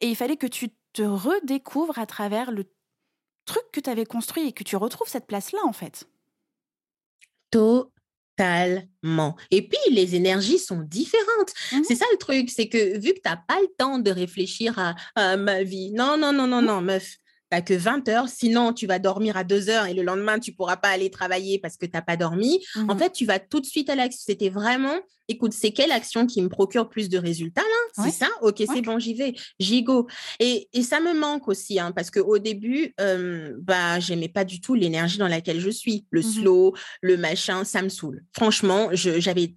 et 0.00 0.08
il 0.08 0.16
fallait 0.16 0.36
que 0.36 0.46
tu 0.46 0.70
te 0.92 1.02
redécouvres 1.02 1.98
à 1.98 2.06
travers 2.06 2.50
le 2.50 2.64
truc 3.44 3.64
que 3.72 3.80
tu 3.80 3.90
avais 3.90 4.04
construit 4.04 4.46
et 4.46 4.52
que 4.52 4.64
tu 4.64 4.76
retrouves 4.76 5.08
cette 5.08 5.26
place-là, 5.26 5.60
en 5.64 5.72
fait. 5.72 6.08
Totalement. 7.50 9.36
Et 9.50 9.66
puis, 9.66 9.78
les 9.90 10.14
énergies 10.14 10.58
sont 10.58 10.80
différentes. 10.80 11.52
Mmh 11.72 11.82
c'est 11.84 11.96
ça 11.96 12.04
le 12.12 12.18
truc, 12.18 12.50
c'est 12.50 12.68
que 12.68 12.98
vu 12.98 13.12
que 13.14 13.20
tu 13.20 13.28
n'as 13.28 13.36
pas 13.36 13.60
le 13.60 13.68
temps 13.76 13.98
de 13.98 14.10
réfléchir 14.10 14.94
à, 15.14 15.36
ma 15.36 15.62
vie, 15.62 15.92
non, 15.92 16.16
non, 16.16 16.32
non, 16.32 16.46
non, 16.46 16.62
mmh. 16.62 16.66
non, 16.66 16.80
meuf, 16.80 17.16
t'as 17.50 17.62
que 17.62 17.74
20 17.74 18.08
heures, 18.08 18.28
sinon 18.28 18.72
tu 18.72 18.86
vas 18.86 18.98
dormir 18.98 19.36
à 19.36 19.44
2 19.44 19.68
heures 19.70 19.86
et 19.86 19.94
le 19.94 20.02
lendemain 20.02 20.38
tu 20.38 20.52
pourras 20.52 20.76
pas 20.76 20.88
aller 20.88 21.10
travailler 21.10 21.58
parce 21.58 21.76
que 21.76 21.86
tu 21.86 21.92
n'as 21.92 22.02
pas 22.02 22.16
dormi. 22.16 22.64
En 22.76 22.94
mmh 22.94 22.98
fait, 22.98 23.12
tu 23.12 23.26
vas 23.26 23.38
tout 23.38 23.60
de 23.60 23.66
suite 23.66 23.90
à 23.90 23.94
l'action. 23.94 24.18
C'était 24.26 24.48
vraiment, 24.48 24.96
écoute, 25.28 25.52
c'est 25.52 25.70
quelle 25.70 25.92
action 25.92 26.26
qui 26.26 26.42
me 26.42 26.48
procure 26.48 26.88
plus 26.88 27.08
de 27.08 27.18
résultats 27.18 27.62
là? 27.62 28.04
C'est 28.04 28.10
ça? 28.10 28.28
Ok, 28.42 28.62
c'est 28.72 28.82
bon, 28.82 28.98
j'y 28.98 29.14
vais, 29.14 29.34
j'y 29.58 29.82
go. 29.82 30.06
Et, 30.40 30.68
et, 30.72 30.82
ça 30.82 31.00
me 31.00 31.14
manque 31.14 31.48
aussi, 31.48 31.78
hein, 31.78 31.92
parce 31.92 32.10
qu'au 32.10 32.38
début, 32.38 32.94
euh, 33.00 33.54
bah, 33.60 34.00
j'aimais 34.00 34.28
pas 34.28 34.44
du 34.44 34.60
tout 34.60 34.74
l'énergie 34.74 35.18
dans 35.18 35.28
laquelle 35.28 35.60
je 35.60 35.70
suis. 35.70 36.06
Le 36.10 36.20
mmh 36.20 36.24
slow, 36.24 36.74
le 37.02 37.16
machin, 37.16 37.64
ça 37.64 37.82
me 37.82 37.88
saoule. 37.88 38.24
Franchement, 38.32 38.88
j'avais 38.92 39.54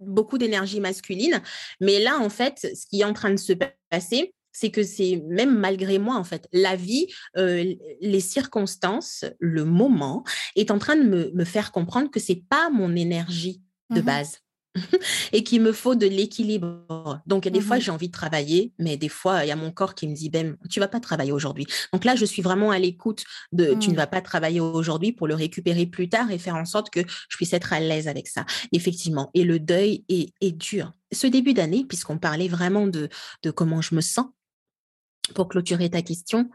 beaucoup 0.00 0.38
d'énergie 0.38 0.80
masculine. 0.80 1.42
Mais 1.80 1.98
là, 1.98 2.18
en 2.18 2.28
fait, 2.28 2.74
ce 2.74 2.86
qui 2.86 3.00
est 3.00 3.04
en 3.04 3.12
train 3.12 3.30
de 3.30 3.36
se 3.36 3.52
passer, 3.90 4.34
c'est 4.58 4.70
que 4.70 4.82
c'est 4.82 5.22
même 5.28 5.56
malgré 5.56 5.98
moi, 5.98 6.16
en 6.16 6.24
fait, 6.24 6.48
la 6.52 6.74
vie, 6.74 7.06
euh, 7.36 7.74
les 8.00 8.20
circonstances, 8.20 9.24
le 9.38 9.64
moment 9.64 10.24
est 10.56 10.72
en 10.72 10.80
train 10.80 10.96
de 10.96 11.30
me, 11.32 11.44
faire 11.44 11.70
comprendre 11.70 12.10
que 12.10 12.18
c'est 12.18 12.42
pas 12.50 12.68
mon 12.68 12.96
énergie 12.96 13.62
de 13.90 14.00
mmh 14.00 14.04
base. 14.04 14.38
et 15.32 15.44
qu'il 15.44 15.62
me 15.62 15.72
faut 15.72 15.94
de 15.94 16.06
l'équilibre. 16.06 17.20
Donc, 17.26 17.46
des 17.46 17.60
fois, 17.60 17.78
mmh 17.78 17.80
j'ai 17.80 17.90
envie 17.92 18.08
de 18.08 18.12
travailler, 18.12 18.72
mais 18.78 18.96
des 18.96 19.08
fois, 19.08 19.44
il 19.44 19.48
y 19.48 19.52
a 19.52 19.56
mon 19.56 19.70
corps 19.70 19.94
qui 19.94 20.08
me 20.08 20.14
dit, 20.14 20.28
ben, 20.28 20.56
tu 20.68 20.80
vas 20.80 20.88
pas 20.88 21.00
travailler 21.00 21.32
aujourd'hui. 21.32 21.66
Donc 21.92 22.04
là, 22.04 22.16
je 22.16 22.24
suis 22.24 22.42
vraiment 22.42 22.72
à 22.72 22.78
l'écoute 22.78 23.24
de, 23.52 23.74
tu 23.74 23.88
ne 23.88 23.94
mmh. 23.94 23.96
vas 23.96 24.06
pas 24.08 24.20
travailler 24.20 24.60
aujourd'hui 24.60 25.12
pour 25.12 25.28
le 25.28 25.34
récupérer 25.34 25.86
plus 25.86 26.08
tard 26.08 26.32
et 26.32 26.38
faire 26.38 26.56
en 26.56 26.64
sorte 26.64 26.90
que 26.90 27.00
je 27.28 27.36
puisse 27.36 27.52
être 27.52 27.72
à 27.72 27.78
l'aise 27.78 28.08
avec 28.08 28.26
ça. 28.26 28.44
Effectivement. 28.72 29.30
Et 29.34 29.44
le 29.44 29.60
deuil 29.60 30.04
est, 30.08 30.32
est 30.40 30.52
dur. 30.52 30.92
Ce 31.12 31.26
début 31.26 31.54
d'année, 31.54 31.84
puisqu'on 31.88 32.18
parlait 32.18 32.48
vraiment 32.48 32.86
de, 32.86 33.08
de 33.42 33.50
comment 33.50 33.80
je 33.80 33.94
me 33.94 34.00
sens, 34.00 34.26
pour 35.34 35.48
clôturer 35.48 35.90
ta 35.90 36.02
question, 36.02 36.50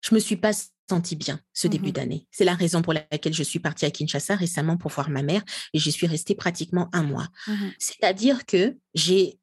je 0.00 0.14
me 0.14 0.20
suis 0.20 0.36
pas 0.36 0.52
sentie 0.88 1.16
bien 1.16 1.40
ce 1.52 1.66
début 1.66 1.88
mmh 1.88 1.92
d'année. 1.92 2.26
C'est 2.30 2.44
la 2.44 2.54
raison 2.54 2.82
pour 2.82 2.92
laquelle 2.92 3.34
je 3.34 3.42
suis 3.42 3.58
partie 3.58 3.86
à 3.86 3.90
Kinshasa 3.90 4.36
récemment 4.36 4.76
pour 4.76 4.90
voir 4.90 5.10
ma 5.10 5.22
mère 5.22 5.42
et 5.72 5.78
j'y 5.78 5.92
suis 5.92 6.06
restée 6.06 6.34
pratiquement 6.34 6.88
un 6.92 7.02
mois. 7.02 7.28
Mmh 7.46 7.68
C'est-à-dire 7.78 8.46
que 8.46 8.76
j'ai 8.94 9.40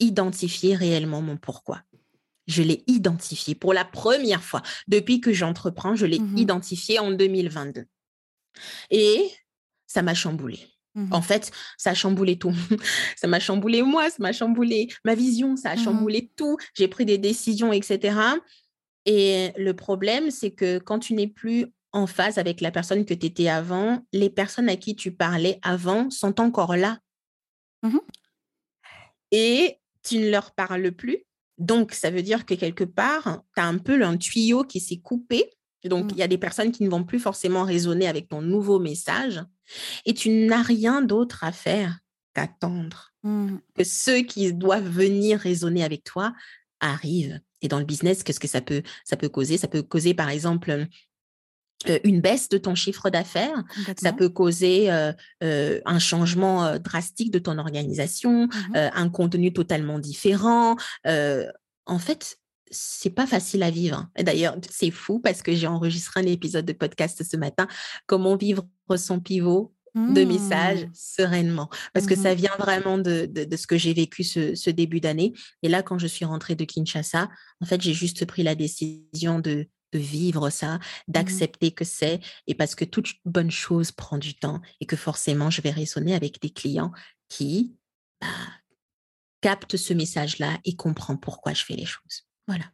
identifié 0.00 0.74
réellement 0.74 1.22
mon 1.22 1.36
pourquoi. 1.36 1.82
Je 2.46 2.62
l'ai 2.62 2.84
identifié 2.86 3.54
pour 3.54 3.74
la 3.74 3.84
première 3.84 4.42
fois. 4.42 4.62
Depuis 4.88 5.20
que 5.20 5.32
j'entreprends, 5.32 5.96
je 5.96 6.06
l'ai 6.06 6.20
mmh 6.20 6.38
identifié 6.38 6.98
en 6.98 7.10
2022. 7.10 7.84
Et 8.90 9.30
ça 9.86 10.02
m'a 10.02 10.14
chamboulé. 10.14 10.60
Mmh 10.96 11.12
en 11.12 11.20
fait, 11.20 11.52
ça 11.76 11.90
a 11.90 11.94
chamboulé 11.94 12.38
tout. 12.38 12.54
ça 13.16 13.28
m'a 13.28 13.38
chamboulé 13.38 13.82
moi, 13.82 14.08
ça 14.08 14.16
m'a 14.18 14.32
chamboulé 14.32 14.88
ma 15.04 15.14
vision, 15.14 15.54
ça 15.54 15.70
a 15.70 15.76
mmh 15.76 15.84
chamboulé 15.84 16.30
tout. 16.36 16.56
J'ai 16.74 16.88
pris 16.88 17.04
des 17.04 17.18
décisions, 17.18 17.70
etc. 17.70 18.18
Et 19.04 19.52
le 19.58 19.74
problème, 19.74 20.30
c'est 20.30 20.52
que 20.52 20.78
quand 20.78 20.98
tu 20.98 21.12
n'es 21.12 21.28
plus 21.28 21.66
en 21.92 22.06
phase 22.06 22.38
avec 22.38 22.62
la 22.62 22.70
personne 22.70 23.04
que 23.04 23.12
tu 23.12 23.26
étais 23.26 23.48
avant, 23.48 24.00
les 24.14 24.30
personnes 24.30 24.70
à 24.70 24.76
qui 24.76 24.96
tu 24.96 25.12
parlais 25.12 25.58
avant 25.62 26.08
sont 26.10 26.40
encore 26.40 26.76
là. 26.76 26.98
Mmh 27.82 27.98
Et 29.32 29.78
tu 30.02 30.18
ne 30.18 30.30
leur 30.30 30.54
parles 30.54 30.92
plus. 30.92 31.24
Donc, 31.58 31.92
ça 31.92 32.10
veut 32.10 32.22
dire 32.22 32.46
que 32.46 32.54
quelque 32.54 32.84
part, 32.84 33.42
tu 33.54 33.62
as 33.62 33.66
un 33.66 33.76
peu 33.76 34.02
un 34.02 34.16
tuyau 34.16 34.64
qui 34.64 34.80
s'est 34.80 35.00
coupé. 35.00 35.50
Donc, 35.84 36.12
il 36.12 36.18
y 36.18 36.22
a 36.22 36.28
des 36.28 36.38
personnes 36.38 36.72
qui 36.72 36.84
ne 36.84 36.90
vont 36.90 37.04
plus 37.04 37.20
forcément 37.20 37.64
raisonner 37.64 38.08
avec 38.08 38.28
ton 38.28 38.40
nouveau 38.40 38.78
message. 38.78 39.42
Et 40.04 40.14
tu 40.14 40.30
n'as 40.30 40.62
rien 40.62 41.02
d'autre 41.02 41.44
à 41.44 41.52
faire 41.52 41.98
qu'attendre 42.34 43.12
mmh. 43.22 43.56
que 43.74 43.84
ceux 43.84 44.20
qui 44.20 44.52
doivent 44.52 44.88
venir 44.88 45.38
raisonner 45.38 45.84
avec 45.84 46.04
toi 46.04 46.34
arrivent. 46.80 47.40
Et 47.62 47.68
dans 47.68 47.78
le 47.78 47.84
business, 47.84 48.22
qu'est-ce 48.22 48.40
que 48.40 48.48
ça 48.48 48.60
peut, 48.60 48.82
ça 49.04 49.16
peut 49.16 49.28
causer? 49.28 49.56
Ça 49.56 49.68
peut 49.68 49.82
causer, 49.82 50.14
par 50.14 50.28
exemple, 50.28 50.86
euh, 51.88 51.98
une 52.04 52.20
baisse 52.20 52.48
de 52.48 52.58
ton 52.58 52.74
chiffre 52.74 53.10
d'affaires, 53.10 53.62
ça 53.98 54.12
peut 54.12 54.30
causer 54.30 54.90
euh, 54.90 55.12
euh, 55.42 55.80
un 55.84 55.98
changement 55.98 56.78
drastique 56.78 57.30
de 57.30 57.38
ton 57.38 57.58
organisation, 57.58 58.46
mmh 58.46 58.76
un 58.76 59.08
contenu 59.08 59.52
totalement 59.52 59.98
différent. 59.98 60.76
en 61.04 61.98
fait, 61.98 62.38
c'est 62.70 63.10
pas 63.10 63.26
facile 63.26 63.62
à 63.62 63.70
vivre. 63.70 64.08
Et 64.16 64.24
d'ailleurs, 64.24 64.56
c'est 64.70 64.90
fou 64.90 65.20
parce 65.20 65.42
que 65.42 65.54
j'ai 65.54 65.66
enregistré 65.66 66.20
un 66.20 66.26
épisode 66.26 66.64
de 66.64 66.72
podcast 66.72 67.22
ce 67.22 67.36
matin, 67.36 67.66
comment 68.06 68.36
vivre 68.36 68.66
son 68.96 69.20
pivot 69.20 69.72
de 69.96 70.24
message 70.24 70.84
mmh. 70.84 70.90
sereinement. 70.92 71.70
Parce 71.94 72.06
que 72.06 72.14
ça 72.14 72.34
mmh 72.34 72.38
vient 72.38 72.56
vraiment 72.58 72.98
de, 72.98 73.30
ce 73.56 73.66
que 73.66 73.78
j'ai 73.78 73.94
vécu 73.94 74.24
ce, 74.24 74.70
début 74.70 75.00
d'année. 75.00 75.32
Et 75.62 75.68
là, 75.68 75.82
quand 75.82 75.98
je 75.98 76.06
suis 76.06 76.24
rentrée 76.24 76.54
de 76.54 76.64
Kinshasa, 76.64 77.30
en 77.62 77.66
fait, 77.66 77.80
j'ai 77.80 77.94
juste 77.94 78.26
pris 78.26 78.42
la 78.42 78.54
décision 78.54 79.40
de, 79.40 79.68
vivre 79.92 80.50
ça, 80.50 80.74
mmh 80.74 80.80
d'accepter 81.08 81.70
que 81.70 81.84
c'est, 81.84 82.20
et 82.46 82.54
parce 82.54 82.74
que 82.74 82.84
toute 82.84 83.14
bonne 83.24 83.50
chose 83.50 83.92
prend 83.92 84.18
du 84.18 84.34
temps 84.34 84.60
et 84.82 84.84
que 84.84 84.96
forcément, 84.96 85.48
je 85.48 85.62
vais 85.62 85.70
raisonner 85.70 86.14
avec 86.14 86.42
des 86.42 86.50
clients 86.50 86.92
qui 87.30 87.74
bah, 88.20 88.26
captent 89.40 89.78
ce 89.78 89.94
message-là 89.94 90.58
et 90.66 90.76
comprennent 90.76 91.18
pourquoi 91.18 91.54
je 91.54 91.64
fais 91.64 91.76
les 91.76 91.86
choses. 91.86 92.25
Voilà. 92.46 92.64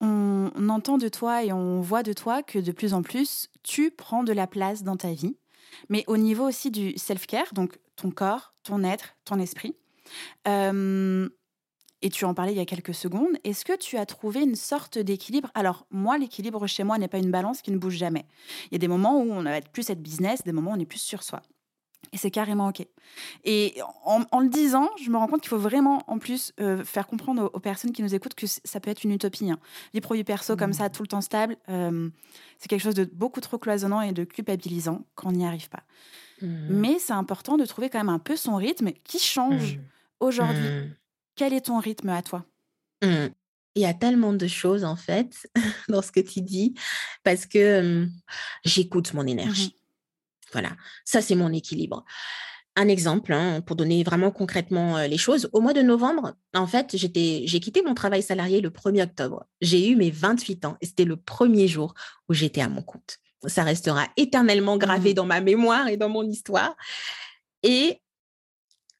On, 0.00 0.68
entend 0.68 0.98
de 0.98 1.08
toi 1.08 1.44
et 1.44 1.52
on 1.52 1.80
voit 1.80 2.02
de 2.02 2.12
toi 2.12 2.42
que 2.42 2.58
de 2.58 2.72
plus 2.72 2.94
en 2.94 3.02
plus, 3.02 3.48
tu 3.62 3.90
prends 3.90 4.22
de 4.22 4.32
la 4.32 4.46
place 4.46 4.82
dans 4.82 4.96
ta 4.96 5.12
vie, 5.12 5.36
mais 5.88 6.04
au 6.06 6.16
niveau 6.16 6.46
aussi 6.46 6.70
du 6.70 6.96
self-care, 6.96 7.52
donc 7.52 7.78
ton 7.96 8.10
corps, 8.10 8.54
ton 8.62 8.84
être, 8.84 9.16
ton 9.24 9.40
esprit. 9.40 9.74
et 10.46 12.10
tu 12.10 12.24
en 12.24 12.34
parlais 12.34 12.52
il 12.52 12.58
y 12.58 12.60
a 12.60 12.66
quelques 12.66 12.94
secondes. 12.94 13.36
Est-ce 13.44 13.64
que 13.64 13.76
tu 13.76 13.96
as 13.96 14.06
trouvé 14.06 14.42
une 14.42 14.54
sorte 14.54 14.98
d'équilibre? 14.98 15.50
Alors, 15.54 15.86
moi, 15.90 16.16
l'équilibre 16.16 16.66
chez 16.66 16.84
moi 16.84 16.98
n'est 16.98 17.08
pas 17.08 17.18
une 17.18 17.32
balance 17.32 17.60
qui 17.60 17.72
ne 17.72 17.78
bouge 17.78 17.96
jamais. 17.96 18.26
Il 18.66 18.74
y 18.74 18.76
a 18.76 18.78
des 18.78 18.88
moments 18.88 19.20
où 19.20 19.32
on 19.32 19.42
va 19.42 19.56
être 19.56 19.70
plus 19.70 19.90
être 19.90 20.02
business, 20.02 20.42
des 20.44 20.52
moments 20.52 20.72
où 20.72 20.74
on 20.74 20.80
est 20.80 20.86
plus 20.86 21.00
sur 21.00 21.22
soi. 21.22 21.42
Et 22.12 22.16
c'est 22.16 22.30
carrément 22.30 22.68
OK. 22.68 22.86
Et 23.44 23.76
en, 24.04 24.40
le 24.40 24.48
disant, 24.48 24.88
je 25.02 25.10
me 25.10 25.16
rends 25.16 25.26
compte 25.26 25.40
qu'il 25.40 25.50
faut 25.50 25.58
vraiment, 25.58 26.02
en 26.06 26.18
plus, 26.18 26.52
euh, 26.60 26.84
faire 26.84 27.06
comprendre 27.06 27.50
aux, 27.52 27.60
personnes 27.60 27.92
qui 27.92 28.02
nous 28.02 28.14
écoutent 28.14 28.34
que 28.34 28.46
ça 28.46 28.80
peut 28.80 28.90
être 28.90 29.04
une 29.04 29.12
utopie. 29.12 29.50
Hein. 29.50 29.58
Les 29.92 30.00
produits 30.00 30.24
perso 30.24 30.56
comme 30.56 30.72
ça, 30.72 30.88
mmh. 30.88 30.92
tout 30.92 31.02
le 31.02 31.08
temps 31.08 31.20
stable, 31.20 31.56
euh, 31.68 32.08
c'est 32.58 32.68
quelque 32.68 32.82
chose 32.82 32.94
de 32.94 33.04
beaucoup 33.04 33.40
trop 33.40 33.58
cloisonnant 33.58 34.00
et 34.00 34.12
de 34.12 34.24
culpabilisant 34.24 35.04
quand 35.14 35.28
on 35.28 35.32
n'y 35.32 35.46
arrive 35.46 35.68
pas. 35.68 35.82
Mmh. 36.40 36.66
Mais 36.70 36.98
c'est 36.98 37.12
important 37.12 37.56
de 37.56 37.66
trouver 37.66 37.90
quand 37.90 37.98
même 37.98 38.08
un 38.08 38.18
peu 38.18 38.36
son 38.36 38.56
rythme 38.56 38.92
qui 39.04 39.18
change 39.18 39.76
mmh. 39.76 39.80
aujourd'hui. 40.20 40.90
Quel 41.36 41.52
est 41.52 41.66
ton 41.66 41.78
rythme 41.78 42.08
à 42.08 42.22
toi? 42.22 42.44
Il 43.02 43.82
y 43.82 43.86
a 43.86 43.94
tellement 43.94 44.32
de 44.32 44.46
choses, 44.48 44.84
en 44.84 44.96
fait, 44.96 45.48
dans 45.88 46.02
ce 46.02 46.10
que 46.10 46.20
tu 46.20 46.40
dis, 46.40 46.74
parce 47.22 47.46
que 47.46 48.08
j'écoute 48.64 49.14
mon 49.14 49.26
énergie. 49.26 49.76
Voilà, 50.52 50.70
ça 51.04 51.20
c'est 51.20 51.34
mon 51.34 51.52
équilibre. 51.52 52.04
un 52.76 52.88
exemple 52.88 53.32
hein, 53.32 53.60
pour 53.60 53.74
donner 53.76 54.04
vraiment 54.04 54.30
concrètement 54.30 54.98
les 55.00 55.18
choses. 55.18 55.48
Au 55.52 55.60
mois 55.60 55.72
de 55.72 55.82
novembre, 55.82 56.34
en 56.54 56.66
fait, 56.66 56.96
j'ai 56.96 57.60
quitté 57.60 57.82
mon 57.82 57.94
travail 57.94 58.22
salarié 58.22 58.60
le 58.60 58.70
1er 58.70 59.02
octobre. 59.02 59.46
J'ai 59.60 59.88
eu 59.88 59.96
mes 59.96 60.10
28 60.10 60.64
ans 60.64 60.76
et 60.80 60.86
c'était 60.86 61.04
le 61.04 61.16
premier 61.16 61.66
jour 61.66 61.94
où 62.28 62.34
j'étais 62.34 62.60
à 62.60 62.68
mon 62.68 62.82
compte. 62.82 63.18
Ça 63.46 63.64
restera 63.64 64.06
éternellement 64.16 64.76
gravé 64.76 65.10
mmh. 65.10 65.14
dans 65.14 65.26
ma 65.26 65.40
mémoire 65.40 65.88
et 65.88 65.96
dans 65.96 66.08
mon 66.08 66.22
histoire. 66.22 66.76
Et 67.62 68.00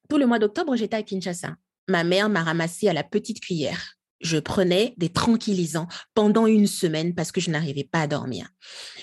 tout 0.09 0.17
le 0.17 0.25
mois 0.25 0.39
d'octobre, 0.39 0.75
j'étais 0.75 0.97
à 0.97 1.03
Kinshasa. 1.03 1.55
Ma 1.87 2.03
mère 2.03 2.29
m'a 2.29 2.43
ramassé 2.43 2.87
à 2.87 2.93
la 2.93 3.03
petite 3.03 3.39
cuillère 3.39 3.98
je 4.21 4.37
prenais 4.37 4.93
des 4.97 5.09
tranquillisants 5.09 5.87
pendant 6.13 6.45
une 6.45 6.67
semaine 6.67 7.15
parce 7.15 7.31
que 7.31 7.41
je 7.41 7.49
n'arrivais 7.49 7.83
pas 7.83 8.01
à 8.01 8.07
dormir. 8.07 8.49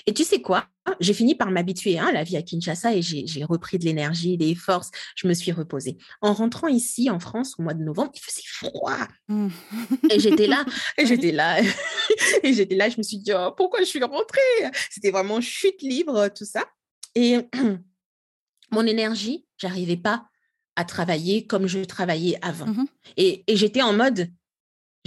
Et 0.05 0.13
tu 0.13 0.23
sais 0.23 0.41
quoi? 0.41 0.67
J'ai 0.99 1.13
fini 1.13 1.35
par 1.35 1.51
m'habituer 1.51 1.99
hein, 1.99 2.07
à 2.07 2.11
la 2.11 2.23
vie 2.23 2.37
à 2.37 2.41
Kinshasa 2.41 2.95
et 2.95 3.01
j'ai 3.01 3.43
repris 3.43 3.77
de 3.77 3.85
l'énergie, 3.85 4.37
des 4.37 4.55
forces. 4.55 4.89
Je 5.15 5.27
me 5.27 5.33
suis 5.33 5.51
reposée. 5.51 5.97
En 6.21 6.33
rentrant 6.33 6.67
ici 6.67 7.09
en 7.09 7.19
France 7.19 7.55
au 7.57 7.63
mois 7.63 7.73
de 7.73 7.83
novembre, 7.83 8.11
il 8.15 8.21
faisait 8.21 8.43
froid. 8.45 9.07
Mmh. 9.27 9.49
Et 10.09 10.19
j'étais 10.19 10.47
là, 10.47 10.65
et 10.97 11.05
j'étais 11.07 11.31
là, 11.31 11.59
et 12.43 12.53
j'étais 12.53 12.75
là. 12.75 12.89
Je 12.89 12.97
me 12.97 13.03
suis 13.03 13.17
dit 13.17 13.31
oh, 13.33 13.51
pourquoi 13.57 13.79
je 13.81 13.85
suis 13.85 14.03
rentrée? 14.03 14.71
C'était 14.89 15.11
vraiment 15.11 15.41
chute 15.41 15.81
libre 15.81 16.29
tout 16.29 16.45
ça. 16.45 16.63
Et 17.15 17.39
mon 18.71 18.85
énergie, 18.85 19.45
j'arrivais 19.57 19.97
pas 19.97 20.27
à 20.75 20.85
travailler 20.85 21.47
comme 21.47 21.67
je 21.67 21.79
travaillais 21.79 22.37
avant. 22.41 22.67
Mmh 22.67 22.85
et 23.17 23.43
j'étais 23.47 23.81
en 23.81 23.93
mode 23.93 24.29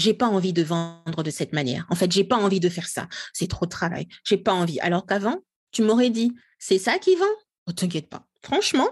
j'ai 0.00 0.14
pas 0.14 0.26
envie 0.26 0.52
de 0.52 0.62
vendre 0.62 1.22
de 1.22 1.30
cette 1.30 1.52
manière. 1.52 1.86
En 1.90 1.94
fait, 1.94 2.10
j'ai 2.10 2.24
pas 2.24 2.36
envie 2.36 2.60
de 2.60 2.68
faire 2.68 2.88
ça. 2.88 3.08
C'est 3.32 3.48
trop 3.48 3.66
de 3.66 3.70
travail. 3.70 4.08
J'ai 4.24 4.38
pas 4.38 4.52
envie. 4.52 4.80
Alors 4.80 5.06
qu'avant, 5.06 5.38
tu 5.72 5.82
m'aurais 5.82 6.10
dit, 6.10 6.32
c'est 6.58 6.78
ça 6.78 6.98
qui 6.98 7.14
vend 7.16 7.24
oh, 7.68 7.72
T'inquiète 7.72 8.08
pas. 8.08 8.26
Franchement, 8.42 8.88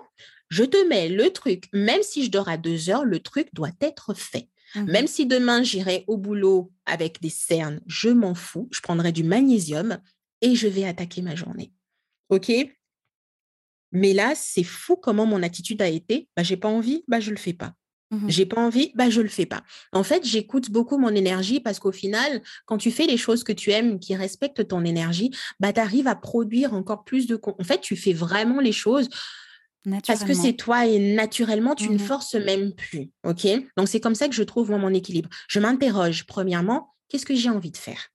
je 0.50 0.64
te 0.64 0.88
mets 0.88 1.08
le 1.08 1.30
truc, 1.30 1.68
même 1.72 2.02
si 2.02 2.24
je 2.24 2.30
dors 2.30 2.48
à 2.48 2.56
deux 2.56 2.90
heures, 2.90 3.04
le 3.04 3.20
truc 3.20 3.48
doit 3.54 3.72
être 3.80 4.14
fait. 4.14 4.48
Mmh 4.74 4.84
même 4.84 5.06
si 5.06 5.24
demain 5.24 5.62
j'irai 5.62 6.04
au 6.08 6.18
boulot 6.18 6.70
avec 6.84 7.22
des 7.22 7.30
cernes, 7.30 7.80
je 7.86 8.10
m'en 8.10 8.34
fous. 8.34 8.68
Je 8.70 8.82
prendrai 8.82 9.12
du 9.12 9.24
magnésium 9.24 9.98
et 10.42 10.54
je 10.54 10.68
vais 10.68 10.84
attaquer 10.84 11.22
ma 11.22 11.34
journée. 11.34 11.72
OK? 12.28 12.52
Mais 13.92 14.12
là, 14.12 14.34
c'est 14.36 14.64
fou 14.64 14.96
comment 14.96 15.24
mon 15.24 15.42
attitude 15.42 15.80
a 15.80 15.88
été. 15.88 16.28
Bah, 16.36 16.42
j'ai 16.42 16.58
pas 16.58 16.68
envie, 16.68 17.02
bah, 17.08 17.20
je 17.20 17.30
le 17.30 17.38
fais 17.38 17.54
pas. 17.54 17.72
Mmh 18.10 18.28
j'ai 18.28 18.46
pas 18.46 18.60
envie, 18.60 18.90
bah 18.94 19.10
je 19.10 19.20
le 19.20 19.28
fais 19.28 19.44
pas. 19.44 19.62
En 19.92 20.02
fait, 20.02 20.24
j'écoute 20.24 20.70
beaucoup 20.70 20.96
mon 20.96 21.10
énergie 21.10 21.60
parce 21.60 21.78
qu'au 21.78 21.92
final, 21.92 22.42
quand 22.64 22.78
tu 22.78 22.90
fais 22.90 23.06
les 23.06 23.18
choses 23.18 23.44
que 23.44 23.52
tu 23.52 23.70
aimes, 23.70 23.98
qui 24.00 24.16
respectent 24.16 24.66
ton 24.66 24.84
énergie, 24.84 25.30
bah 25.60 25.72
tu 25.74 25.80
arrives 25.80 26.08
à 26.08 26.14
produire 26.14 26.72
encore 26.72 27.04
plus 27.04 27.26
de 27.26 27.38
En 27.44 27.64
fait, 27.64 27.80
tu 27.80 27.96
fais 27.96 28.14
vraiment 28.14 28.60
les 28.60 28.72
choses 28.72 29.08
parce 30.06 30.24
que 30.24 30.34
c'est 30.34 30.54
toi 30.54 30.86
et 30.86 30.98
naturellement, 31.14 31.74
tu 31.74 31.90
ne 31.90 31.96
mmh 31.96 31.98
forces 31.98 32.34
même 32.34 32.74
plus. 32.74 33.10
OK? 33.24 33.46
Donc 33.76 33.88
c'est 33.88 34.00
comme 34.00 34.14
ça 34.14 34.28
que 34.28 34.34
je 34.34 34.42
trouve 34.42 34.70
mon 34.70 34.92
équilibre. 34.94 35.28
Je 35.48 35.60
m'interroge 35.60 36.26
premièrement, 36.26 36.94
qu'est-ce 37.08 37.26
que 37.26 37.34
j'ai 37.34 37.50
envie 37.50 37.70
de 37.70 37.76
faire? 37.76 38.10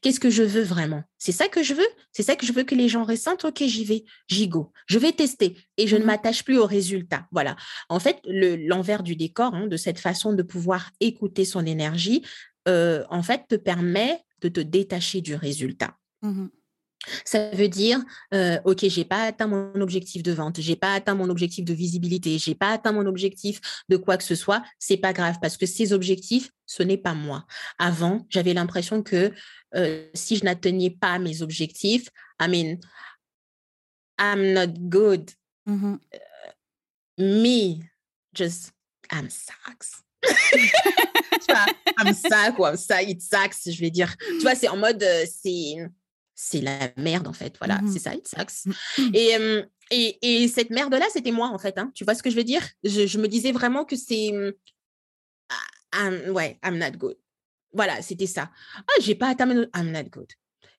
Qu'est-ce 0.00 0.20
que 0.20 0.30
je 0.30 0.42
veux 0.42 0.62
vraiment? 0.62 1.02
C'est 1.18 1.32
ça 1.32 1.48
que 1.48 1.62
je 1.62 1.74
veux? 1.74 1.88
C'est 2.12 2.22
ça 2.22 2.36
que 2.36 2.46
je 2.46 2.52
veux 2.52 2.64
que 2.64 2.74
les 2.74 2.88
gens 2.88 3.04
ressentent? 3.04 3.44
Ok, 3.44 3.62
j'y 3.64 3.84
vais, 3.84 4.04
j'y 4.28 4.48
go. 4.48 4.72
Je 4.86 4.98
vais 4.98 5.12
tester 5.12 5.56
et 5.76 5.86
je 5.86 5.96
ne 5.96 6.02
mmh 6.02 6.06
m'attache 6.06 6.44
plus 6.44 6.58
aux 6.58 6.66
résultats. 6.66 7.26
Voilà. 7.32 7.56
En 7.88 7.98
fait, 7.98 8.20
l'envers 8.24 9.02
du 9.02 9.16
décor 9.16 9.54
hein, 9.54 9.66
de 9.66 9.76
cette 9.76 9.98
façon 9.98 10.32
de 10.32 10.42
pouvoir 10.42 10.90
écouter 11.00 11.44
son 11.44 11.66
énergie, 11.66 12.22
euh, 12.68 13.04
en 13.10 13.22
fait, 13.22 13.46
te 13.48 13.56
permet 13.56 14.20
de 14.40 14.48
te 14.48 14.60
détacher 14.60 15.20
du 15.20 15.34
résultat. 15.34 15.96
Mmh 16.22 16.46
ça 17.24 17.50
veut 17.50 17.68
dire, 17.68 18.02
euh, 18.34 18.58
OK, 18.64 18.86
j'ai 18.88 19.04
pas 19.04 19.24
atteint 19.24 19.46
mon 19.46 19.80
objectif 19.80 20.22
de 20.22 20.32
vente, 20.32 20.60
j'ai 20.60 20.76
pas 20.76 20.94
atteint 20.94 21.14
mon 21.14 21.28
objectif 21.28 21.64
de 21.64 21.74
visibilité, 21.74 22.38
j'ai 22.38 22.54
pas 22.54 22.70
atteint 22.72 22.92
mon 22.92 23.06
objectif 23.06 23.60
de 23.88 23.96
quoi 23.96 24.16
que 24.16 24.24
ce 24.24 24.34
soit, 24.34 24.62
c'est 24.78 24.96
pas 24.96 25.12
grave 25.12 25.36
parce 25.40 25.56
que 25.56 25.66
ces 25.66 25.92
objectifs, 25.92 26.50
ce 26.66 26.82
n'est 26.82 26.98
pas 26.98 27.14
moi. 27.14 27.46
Avant, 27.78 28.26
j'avais 28.28 28.54
l'impression 28.54 29.02
que 29.02 29.32
euh, 29.74 30.08
si 30.14 30.36
je 30.36 30.44
n'atteignais 30.44 30.90
pas 30.90 31.18
mes 31.18 31.42
objectifs, 31.42 32.08
I 32.40 32.48
mean, 32.48 32.78
I'm 34.18 34.52
not 34.52 34.78
good. 34.78 35.30
Mmh 35.66 35.96
euh, 36.14 36.18
me, 37.18 37.82
just, 38.34 38.72
I'm 39.10 39.28
sucks. 39.30 40.02
tu 40.22 41.52
vois, 41.52 41.66
I'm 41.98 42.14
suck 42.14 42.58
ou 42.58 42.66
I'm 42.66 42.76
suck, 42.76 43.08
it 43.08 43.22
sucks, 43.22 43.72
je 43.72 43.80
vais 43.80 43.90
dire. 43.90 44.14
Tu 44.18 44.40
vois, 44.40 44.54
c'est 44.54 44.68
en 44.68 44.76
mode, 44.76 45.04
c'est 45.24 45.76
c'est 46.36 46.60
la 46.60 46.90
merde 46.96 47.26
en 47.26 47.32
fait. 47.32 47.56
Voilà, 47.58 47.80
mmh 47.80 47.92
c'est 47.92 47.98
ça, 47.98 48.14
it 48.14 48.28
sucks. 48.28 48.72
Mmh 48.98 49.10
et, 49.14 49.36
et, 49.90 50.42
et, 50.42 50.48
cette 50.48 50.70
merde-là, 50.70 51.06
c'était 51.12 51.32
moi 51.32 51.48
en 51.48 51.58
fait. 51.58 51.78
Hein. 51.78 51.90
Tu 51.94 52.04
vois 52.04 52.14
ce 52.14 52.22
que 52.22 52.30
je 52.30 52.36
veux 52.36 52.44
dire? 52.44 52.62
Je, 52.84 53.18
me 53.18 53.26
disais 53.26 53.52
vraiment 53.52 53.84
que 53.84 53.96
c'est. 53.96 54.30
Ah, 55.92 56.10
ouais, 56.30 56.58
I'm 56.64 56.78
not 56.78 56.92
good. 56.92 57.16
Voilà, 57.72 58.02
c'était 58.02 58.26
ça. 58.26 58.50
Ah, 58.76 59.00
j'ai 59.00 59.14
pas 59.14 59.28
atteint. 59.28 59.48
I'm 59.74 59.90
not 59.90 60.04
good. 60.10 60.30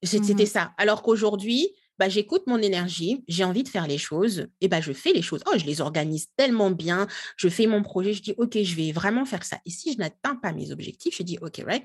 C'était 0.03 0.45
ça. 0.45 0.73
Alors 0.77 1.01
qu'aujourd'hui, 1.01 1.73
bah, 1.99 2.09
j'écoute 2.09 2.43
mon 2.47 2.57
énergie, 2.57 3.23
j'ai 3.27 3.43
envie 3.43 3.63
de 3.63 3.69
faire 3.69 3.87
les 3.87 3.97
choses, 3.97 4.47
et 4.61 4.67
bah, 4.67 4.81
je 4.81 4.93
fais 4.93 5.13
les 5.13 5.21
choses. 5.21 5.41
Oh, 5.47 5.57
je 5.57 5.65
les 5.65 5.81
organise 5.81 6.27
tellement 6.35 6.71
bien, 6.71 7.07
je 7.37 7.49
fais 7.49 7.67
mon 7.67 7.81
projet, 7.81 8.13
je 8.13 8.21
dis, 8.21 8.33
OK, 8.37 8.57
je 8.61 8.75
vais 8.75 8.91
vraiment 8.91 9.25
faire 9.25 9.43
ça. 9.43 9.59
Et 9.65 9.69
si 9.69 9.93
je 9.93 9.97
n'atteins 9.97 10.35
pas 10.35 10.53
mes 10.53 10.71
objectifs, 10.71 11.15
je 11.17 11.23
dis, 11.23 11.37
OK, 11.41 11.61
right, 11.65 11.83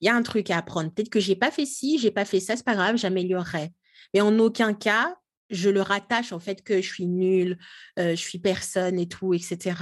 il 0.00 0.06
y 0.06 0.08
a 0.08 0.14
un 0.14 0.22
truc 0.22 0.50
à 0.50 0.58
apprendre. 0.58 0.92
Peut-être 0.92 1.10
que 1.10 1.20
je 1.20 1.30
n'ai 1.30 1.36
pas 1.36 1.50
fait 1.50 1.66
ci, 1.66 1.98
je 1.98 2.04
n'ai 2.04 2.10
pas 2.10 2.24
fait 2.24 2.40
ça, 2.40 2.56
c'est 2.56 2.64
pas 2.64 2.74
grave, 2.74 2.96
j'améliorerai. 2.96 3.72
Mais 4.14 4.20
en 4.20 4.38
aucun 4.38 4.74
cas, 4.74 5.14
je 5.50 5.68
le 5.68 5.82
rattache 5.82 6.32
en 6.32 6.40
fait 6.40 6.62
que 6.62 6.80
je 6.80 6.86
suis 6.86 7.06
nulle, 7.06 7.58
euh, 7.98 8.10
je 8.10 8.20
suis 8.20 8.38
personne 8.38 8.98
et 8.98 9.06
tout, 9.06 9.34
etc. 9.34 9.74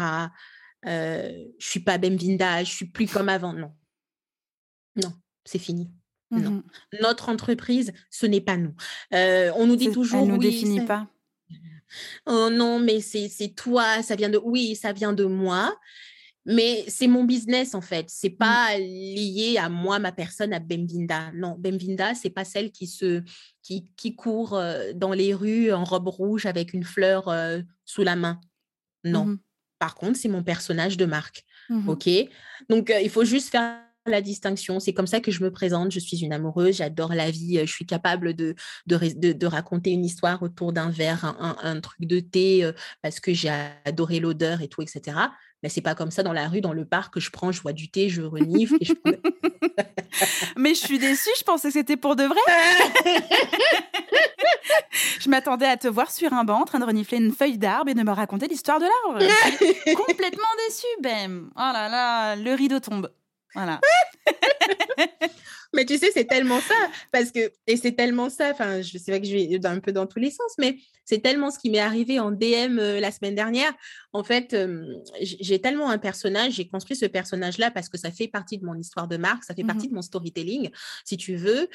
Euh, 0.86 1.44
je 1.58 1.66
suis 1.66 1.80
pas 1.80 1.98
Bemvinda, 1.98 2.64
je 2.64 2.70
suis 2.70 2.86
plus 2.86 3.06
comme 3.06 3.28
avant. 3.28 3.52
Non. 3.52 3.72
Non, 4.96 5.12
c'est 5.44 5.58
fini. 5.58 5.90
Non. 6.30 6.62
Notre 7.00 7.28
entreprise, 7.28 7.92
ce 8.10 8.26
n'est 8.26 8.40
pas 8.40 8.56
nous. 8.56 8.74
Euh, 9.14 9.50
on 9.56 9.66
nous 9.66 9.76
dit 9.76 9.90
toujours. 9.90 10.20
Elle 10.22 10.28
ne 10.28 10.32
nous 10.32 10.38
définit 10.38 10.84
pas. 10.84 11.08
Oh 12.26 12.48
non, 12.50 12.78
mais 12.78 13.00
c'est 13.00 13.28
toi, 13.56 14.02
ça 14.02 14.14
vient 14.14 14.28
de. 14.28 14.38
Oui, 14.42 14.76
ça 14.76 14.92
vient 14.92 15.12
de 15.12 15.24
moi. 15.24 15.74
Mais 16.46 16.84
c'est 16.88 17.06
mon 17.06 17.24
business 17.24 17.74
en 17.74 17.80
fait. 17.80 18.06
C'est 18.08 18.32
mmh. 18.32 18.36
pas 18.36 18.78
lié 18.78 19.56
à 19.58 19.68
moi, 19.68 19.98
ma 19.98 20.12
personne, 20.12 20.52
à 20.52 20.58
Bemvinda. 20.58 21.32
Non, 21.34 21.56
Bemvinda, 21.58 22.14
c'est 22.14 22.30
pas 22.30 22.44
celle 22.44 22.70
qui 22.70 22.86
se 22.86 23.22
qui, 23.62 23.88
qui 23.96 24.14
court 24.14 24.54
euh, 24.54 24.92
dans 24.94 25.12
les 25.12 25.34
rues 25.34 25.72
en 25.72 25.84
robe 25.84 26.08
rouge 26.08 26.46
avec 26.46 26.72
une 26.72 26.84
fleur 26.84 27.28
euh, 27.28 27.60
sous 27.84 28.02
la 28.02 28.16
main. 28.16 28.40
Non. 29.04 29.26
Mmh 29.26 29.38
Par 29.78 29.94
contre, 29.96 30.18
c'est 30.18 30.28
mon 30.28 30.42
personnage 30.42 30.96
de 30.96 31.04
marque. 31.04 31.44
Ok? 31.86 32.08
Donc 32.68 32.92
il 33.00 33.10
faut 33.10 33.24
juste 33.24 33.50
faire 33.50 33.78
la 34.06 34.20
distinction. 34.20 34.80
C'est 34.80 34.92
comme 34.92 35.06
ça 35.06 35.20
que 35.20 35.30
je 35.30 35.42
me 35.42 35.50
présente. 35.50 35.90
Je 35.90 36.00
suis 36.00 36.24
une 36.24 36.32
amoureuse, 36.32 36.76
j'adore 36.76 37.12
la 37.14 37.30
vie, 37.30 37.58
euh, 37.58 37.66
je 37.66 37.72
suis 37.72 37.86
capable 37.86 38.34
de, 38.34 38.54
de, 38.86 39.46
raconter 39.46 39.90
une 39.90 40.04
histoire 40.04 40.42
autour 40.42 40.72
d'un 40.72 40.90
verre, 40.90 41.24
un, 41.62 41.80
truc 41.80 42.06
de 42.06 42.20
thé, 42.20 42.64
euh, 42.64 42.72
parce 43.02 43.20
que 43.20 43.34
j'ai 43.34 43.50
adoré 43.84 44.20
l'odeur 44.20 44.62
et 44.62 44.68
tout, 44.68 44.82
etc. 44.82 45.16
Mais 45.62 45.68
c'est 45.68 45.82
pas 45.82 45.94
comme 45.94 46.10
ça 46.10 46.22
dans 46.22 46.32
la 46.32 46.48
rue, 46.48 46.60
dans 46.60 46.72
le 46.72 46.86
parc, 46.86 47.14
que 47.14 47.20
je 47.20 47.30
prends, 47.30 47.52
je 47.52 47.60
vois 47.60 47.72
du 47.72 47.90
thé, 47.90 48.08
je 48.08 48.22
renifle. 48.22 48.76
Et 48.80 48.84
je... 48.84 48.94
Mais 50.56 50.74
je 50.74 50.80
suis 50.80 50.98
déçue, 50.98 51.30
je 51.38 51.44
pensais 51.44 51.68
que 51.68 51.74
c'était 51.74 51.98
pour 51.98 52.16
de 52.16 52.24
vrai. 52.24 52.40
je 55.20 55.28
m'attendais 55.28 55.66
à 55.66 55.76
te 55.76 55.88
voir 55.88 56.10
sur 56.10 56.32
un 56.32 56.44
banc 56.44 56.60
en 56.60 56.64
train 56.64 56.78
de 56.78 56.84
renifler 56.84 57.18
une 57.18 57.32
feuille 57.32 57.58
d'arbre 57.58 57.90
et 57.90 57.94
de 57.94 58.02
me 58.02 58.12
raconter 58.12 58.48
l'histoire 58.48 58.78
de 58.78 58.86
l'arbre. 58.86 59.22
complètement 60.06 60.48
déçue, 60.68 60.86
Bem. 61.02 61.50
Oh 61.56 61.70
là 61.72 61.88
là, 61.88 62.36
le 62.36 62.54
rideau 62.54 62.80
tombe. 62.80 63.10
Voilà. 63.54 63.80
mais 65.72 65.84
tu 65.84 65.98
sais, 65.98 66.10
c'est 66.12 66.24
tellement 66.24 66.60
ça, 66.60 66.74
parce 67.12 67.30
que, 67.30 67.50
et 67.66 67.76
c'est 67.76 67.92
tellement 67.92 68.28
ça, 68.30 68.50
enfin, 68.50 68.82
je 68.82 68.98
sais 68.98 69.12
pas 69.12 69.20
que 69.20 69.26
je 69.26 69.32
vais 69.32 69.66
un 69.66 69.80
peu 69.80 69.92
dans 69.92 70.06
tous 70.06 70.18
les 70.18 70.30
sens, 70.30 70.52
mais 70.58 70.78
c'est 71.04 71.20
tellement 71.20 71.50
ce 71.50 71.58
qui 71.58 71.70
m'est 71.70 71.80
arrivé 71.80 72.20
en 72.20 72.30
DM 72.30 72.78
euh, 72.78 73.00
la 73.00 73.10
semaine 73.10 73.34
dernière. 73.34 73.72
En 74.12 74.24
fait, 74.24 74.56
j'ai 75.20 75.60
tellement 75.60 75.90
un 75.90 75.98
personnage, 75.98 76.54
j'ai 76.54 76.68
construit 76.68 76.96
ce 76.96 77.06
personnage-là 77.06 77.70
parce 77.70 77.88
que 77.88 77.98
ça 77.98 78.10
fait 78.10 78.28
partie 78.28 78.58
de 78.58 78.64
mon 78.64 78.74
histoire 78.74 79.06
de 79.06 79.16
marque, 79.16 79.44
ça 79.44 79.54
fait 79.54 79.62
mmh 79.62 79.66
partie 79.66 79.88
de 79.88 79.94
mon 79.94 80.02
storytelling, 80.02 80.70
si 81.04 81.16
tu 81.16 81.36
veux, 81.36 81.68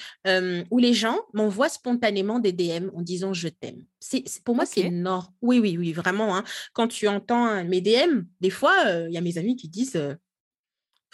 où 0.69 0.78
les 0.78 0.93
gens 0.93 1.17
m'envoient 1.34 1.69
spontanément 1.69 2.39
des 2.39 2.51
DM 2.51 2.89
en 2.93 3.01
disant 3.01 3.32
je 3.34 3.47
t'aime. 3.47 3.86
C'est, 3.99 4.26
pour 4.43 4.55
moi, 4.55 4.65
c'est 4.65 4.82
énorme. 4.82 5.28
Oui, 5.41 5.59
oui, 5.59 5.78
oui, 5.78 5.93
vraiment. 5.93 6.36
Hein. 6.36 6.43
Quand 6.73 6.89
tu 6.89 7.07
entends 7.07 7.63
mes 7.63 7.80
DM, 7.80 8.23
des 8.41 8.49
fois, 8.49 8.76
il 9.07 9.13
y 9.13 9.17
a 9.17 9.21
mes 9.21 9.38
amis 9.38 9.55
qui 9.55 9.69
disent 9.69 9.97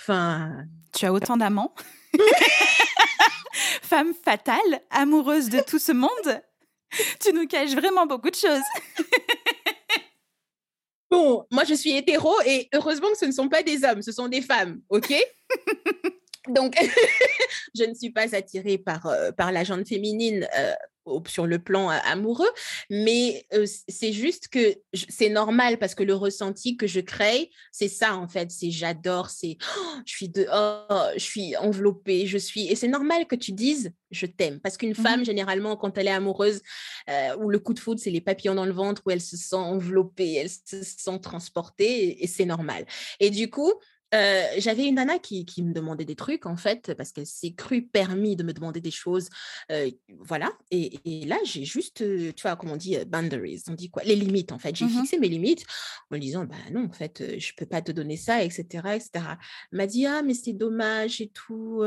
Enfin. 0.02 0.66
Tu 0.94 1.06
as 1.06 1.14
autant 1.14 1.38
d'amants? 1.38 1.74
Femme 3.84 4.14
fatale, 4.14 4.82
amoureuse 4.90 5.50
de 5.50 5.60
tout 5.62 5.80
ce 5.80 5.92
monde? 5.92 6.42
Tu 7.20 7.32
nous 7.34 7.48
caches 7.48 7.74
vraiment 7.76 8.06
beaucoup 8.06 8.30
de 8.30 8.36
choses. 8.36 8.64
bon, 11.12 11.46
moi 11.52 11.64
je 11.66 11.74
suis 11.76 11.96
hétéro 11.96 12.34
et 12.46 12.68
heureusement 12.74 13.10
que 13.12 13.18
ce 13.18 13.26
ne 13.26 13.32
sont 13.32 13.48
pas 13.48 13.64
des 13.64 13.84
hommes, 13.86 14.02
ce 14.02 14.12
sont 14.12 14.28
des 14.28 14.42
femmes, 14.42 14.82
ok? 14.90 15.14
Donc, 16.48 16.76
je 17.76 17.84
ne 17.84 17.94
suis 17.94 18.10
pas 18.10 18.36
attirée 18.36 18.80
par, 18.80 19.06
euh, 19.06 19.32
par 19.32 19.52
la 19.52 19.64
gente 19.64 19.88
féminine. 19.88 20.48
Euh, 20.58 20.74
sur 21.28 21.48
le 21.48 21.60
plan 21.60 21.90
amoureux, 21.90 22.50
mais 22.90 23.46
c'est 23.88 24.14
juste 24.14 24.48
que 24.48 24.76
c'est 24.94 25.30
normal 25.30 25.78
parce 25.80 25.96
que 25.96 26.04
le 26.04 26.16
ressenti 26.16 26.78
que 26.78 26.88
je 26.88 27.00
crée, 27.00 27.50
c'est 27.72 27.88
ça 27.88 28.16
en 28.16 28.28
fait, 28.28 28.52
c'est 28.52 28.72
j'adore, 28.72 29.30
c'est 29.30 29.58
oh, 29.78 29.96
je 30.06 30.14
suis 30.14 30.30
de, 30.30 30.48
oh, 30.54 31.10
je 31.16 31.24
suis 31.24 31.56
enveloppée, 31.58 32.26
je 32.28 32.38
suis 32.38 32.68
et 32.68 32.76
c'est 32.76 32.88
normal 32.88 33.28
que 33.28 33.36
tu 33.36 33.52
dises 33.52 33.92
je 34.12 34.26
t'aime 34.26 34.60
parce 34.60 34.76
qu'une 34.76 34.92
mmh 34.92 34.96
femme 34.96 35.26
généralement 35.26 35.78
quand 35.78 35.98
elle 35.98 36.08
est 36.08 36.12
amoureuse 36.12 36.62
ou 37.40 37.50
le 37.50 37.60
coup 37.60 37.74
de 37.74 37.80
foudre 37.80 38.02
c'est 38.02 38.10
les 38.10 38.20
papillons 38.20 38.56
dans 38.56 38.66
le 38.66 38.74
ventre 38.74 39.02
où 39.06 39.12
elle 39.12 39.22
se 39.22 39.38
sent 39.38 39.56
enveloppée, 39.56 40.34
elle 40.34 40.50
se 40.50 40.84
sent 40.84 41.20
transportée 41.22 42.24
et 42.24 42.28
c'est 42.28 42.46
normal. 42.46 42.86
Et 43.20 43.30
du 43.30 43.50
coup, 43.50 43.74
j'avais 44.12 44.88
une 44.88 44.96
nana 44.96 45.20
qui, 45.20 45.46
me 45.64 45.74
demandait 45.74 46.06
des 46.06 46.16
trucs, 46.16 46.46
en 46.46 46.58
fait, 46.58 46.94
parce 46.96 47.12
qu'elle 47.12 47.26
s'est 47.26 47.54
crue 47.54 47.84
permis 47.84 48.36
de 48.36 48.44
me 48.44 48.54
demander 48.54 48.82
des 48.82 48.92
choses. 48.92 49.30
voilà. 50.20 50.52
Et, 50.72 51.26
là, 51.26 51.38
j'ai 51.44 51.66
juste, 51.66 52.04
tu 52.36 52.42
vois, 52.42 52.56
comment 52.56 52.74
on 52.74 52.78
dit, 52.78 52.98
boundaries. 53.06 53.64
On 53.68 53.74
dit 53.74 53.90
quoi? 53.90 54.04
Les 54.04 54.16
limites, 54.16 54.52
en 54.52 54.60
fait. 54.60 54.76
J'ai 54.76 54.86
mmh 54.86 55.02
fixé 55.02 55.18
mes 55.18 55.30
limites 55.30 55.66
en 56.10 56.16
lui 56.16 56.22
disant, 56.22 56.46
bah 56.46 56.56
non, 56.72 56.86
en 56.86 56.92
fait, 56.92 57.40
je 57.40 57.54
peux 57.56 57.66
pas 57.66 57.82
te 57.82 57.92
donner 57.92 58.18
ça, 58.18 58.44
etc. 58.44 58.66
etc. 58.96 59.10
Elle 59.72 59.78
m'a 59.78 59.88
dit, 59.88 60.06
ah, 60.06 60.22
mais 60.22 60.34
c'est 60.34 60.54
dommage 60.54 61.22
et 61.22 61.30
tout. 61.30 61.84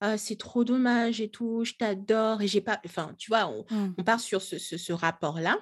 ah, 0.00 0.18
c'est 0.18 0.38
trop 0.38 0.64
dommage 0.64 1.20
et 1.20 1.28
tout. 1.28 1.64
Je 1.64 1.74
t'adore. 1.74 2.42
Et 2.42 2.48
j'ai 2.48 2.60
pas. 2.60 2.80
Enfin, 2.84 3.14
tu 3.18 3.30
vois, 3.30 3.46
on, 3.48 3.64
mmh. 3.70 4.04
part 4.04 4.20
sur 4.20 4.42
ce, 4.42 4.58
ce 4.58 4.92
rapport-là. 4.92 5.58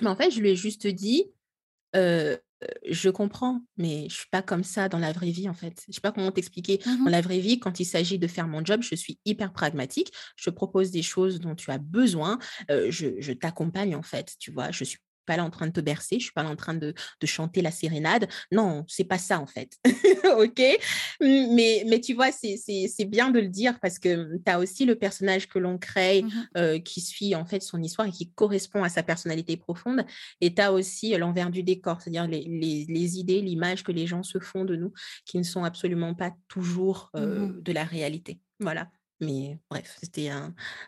Mais 0.00 0.08
en 0.08 0.16
fait, 0.16 0.30
je 0.30 0.40
lui 0.40 0.50
ai 0.50 0.56
juste 0.56 0.86
dit, 0.86 1.30
je 2.88 3.10
comprends, 3.10 3.60
mais 3.76 4.06
je 4.08 4.14
suis 4.14 4.28
pas 4.30 4.42
comme 4.42 4.64
ça 4.64 4.88
dans 4.88 4.98
la 4.98 5.12
vraie 5.12 5.30
vie 5.30 5.48
en 5.48 5.54
fait. 5.54 5.82
Je 5.88 5.94
sais 5.94 6.00
pas 6.00 6.12
comment 6.12 6.30
t'expliquer. 6.30 6.80
Mmh 6.86 7.04
dans 7.04 7.10
la 7.10 7.20
vraie 7.20 7.40
vie, 7.40 7.58
quand 7.58 7.80
il 7.80 7.84
s'agit 7.84 8.18
de 8.18 8.26
faire 8.26 8.48
mon 8.48 8.64
job, 8.64 8.82
je 8.82 8.94
suis 8.94 9.18
hyper 9.24 9.52
pragmatique. 9.52 10.12
Je 10.36 10.50
propose 10.50 10.90
des 10.90 11.02
choses 11.02 11.40
dont 11.40 11.54
tu 11.54 11.70
as 11.70 11.78
besoin. 11.78 12.38
je, 12.68 13.20
je 13.20 13.32
t'accompagne 13.32 13.94
en 13.94 14.02
fait. 14.02 14.32
Tu 14.38 14.50
vois, 14.50 14.70
je 14.70 14.84
suis 14.84 14.98
pas 15.24 15.36
là 15.36 15.44
en 15.44 15.50
train 15.50 15.66
de 15.66 15.72
te 15.72 15.80
bercer, 15.80 16.18
je 16.18 16.24
suis 16.24 16.32
pas 16.32 16.42
là 16.42 16.50
en 16.50 16.56
train 16.56 16.74
de, 16.74 16.94
chanter 17.24 17.62
la 17.62 17.70
sérénade. 17.70 18.28
Non, 18.52 18.84
c'est 18.86 19.04
pas 19.04 19.18
ça 19.18 19.40
en 19.40 19.46
fait. 19.46 19.78
ok? 20.38 20.60
Mais, 21.20 21.84
mais 21.86 22.00
tu 22.00 22.12
vois, 22.12 22.30
c'est 22.32 23.04
bien 23.06 23.30
de 23.30 23.40
le 23.40 23.48
dire 23.48 23.80
parce 23.80 23.98
que 23.98 24.36
tu 24.44 24.52
as 24.52 24.58
aussi 24.58 24.84
le 24.84 24.94
personnage 24.96 25.48
que 25.48 25.58
l'on 25.58 25.78
crée 25.78 26.22
mmh 26.22 26.30
euh, 26.56 26.78
qui 26.78 27.00
suit 27.00 27.34
en 27.34 27.44
fait 27.44 27.62
son 27.62 27.82
histoire 27.82 28.08
et 28.08 28.10
qui 28.10 28.30
correspond 28.32 28.84
à 28.84 28.88
sa 28.88 29.02
personnalité 29.02 29.56
profonde. 29.56 30.04
Et 30.40 30.54
tu 30.54 30.60
as 30.60 30.72
aussi 30.72 31.16
l'envers 31.16 31.50
du 31.50 31.62
décor, 31.62 32.00
c'est-à-dire 32.00 32.26
les, 32.28 33.18
idées, 33.18 33.40
l'image 33.40 33.82
que 33.82 33.92
les 33.92 34.06
gens 34.06 34.22
se 34.22 34.38
font 34.38 34.64
de 34.64 34.76
nous 34.76 34.92
qui 35.24 35.38
ne 35.38 35.42
sont 35.42 35.64
absolument 35.64 36.14
pas 36.14 36.32
toujours 36.48 37.10
euh, 37.16 37.46
mmh 37.46 37.62
de 37.62 37.72
la 37.72 37.84
réalité. 37.84 38.40
Voilà. 38.60 38.90
Mais 39.20 39.58
bref, 39.70 39.98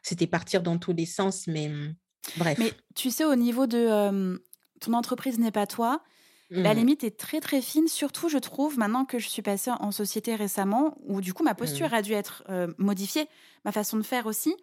c'était 0.02 0.26
partir 0.26 0.62
dans 0.62 0.78
tous 0.78 0.92
les 0.92 1.06
sens, 1.06 1.46
mais 1.46 1.68
mmh, 1.68 1.94
Bref. 2.36 2.58
Mais 2.58 2.72
tu 2.94 3.10
sais, 3.10 3.24
au 3.24 3.34
niveau 3.34 3.66
de 3.66 4.40
ton 4.80 4.92
entreprise 4.92 5.38
n'est 5.38 5.50
pas 5.50 5.66
toi, 5.66 6.02
la 6.50 6.74
mmh. 6.74 6.78
limite 6.78 7.04
est 7.04 7.18
très 7.18 7.40
très 7.40 7.60
fine, 7.60 7.88
surtout 7.88 8.28
je 8.28 8.38
trouve 8.38 8.78
maintenant 8.78 9.04
que 9.04 9.18
je 9.18 9.28
suis 9.28 9.42
passée 9.42 9.70
en 9.70 9.90
société 9.90 10.34
récemment, 10.34 10.96
où 11.06 11.20
du 11.20 11.34
coup 11.34 11.42
ma 11.42 11.54
posture 11.54 11.90
mmh. 11.90 11.94
a 11.94 12.02
dû 12.02 12.12
être 12.12 12.44
modifiée, 12.78 13.28
ma 13.64 13.72
façon 13.72 13.96
de 13.96 14.02
faire 14.02 14.26
aussi. 14.26 14.54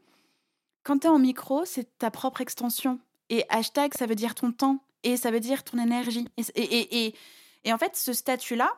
Quand 0.83 0.99
tu 0.99 1.07
es 1.07 1.09
en 1.09 1.19
micro, 1.19 1.65
c'est 1.65 1.97
ta 1.97 2.11
propre 2.11 2.41
extension. 2.41 2.99
Et 3.29 3.45
hashtag, 3.49 3.93
ça 3.93 4.05
veut 4.05 4.15
dire 4.15 4.35
ton 4.35 4.51
temps, 4.51 4.83
et 5.03 5.17
ça 5.17 5.31
veut 5.31 5.39
dire 5.39 5.63
ton 5.63 5.77
énergie. 5.77 6.27
Et, 6.37 6.61
et, 6.61 7.05
et, 7.05 7.15
et 7.63 7.73
en 7.73 7.77
fait, 7.77 7.95
ce 7.95 8.13
statut-là, 8.13 8.69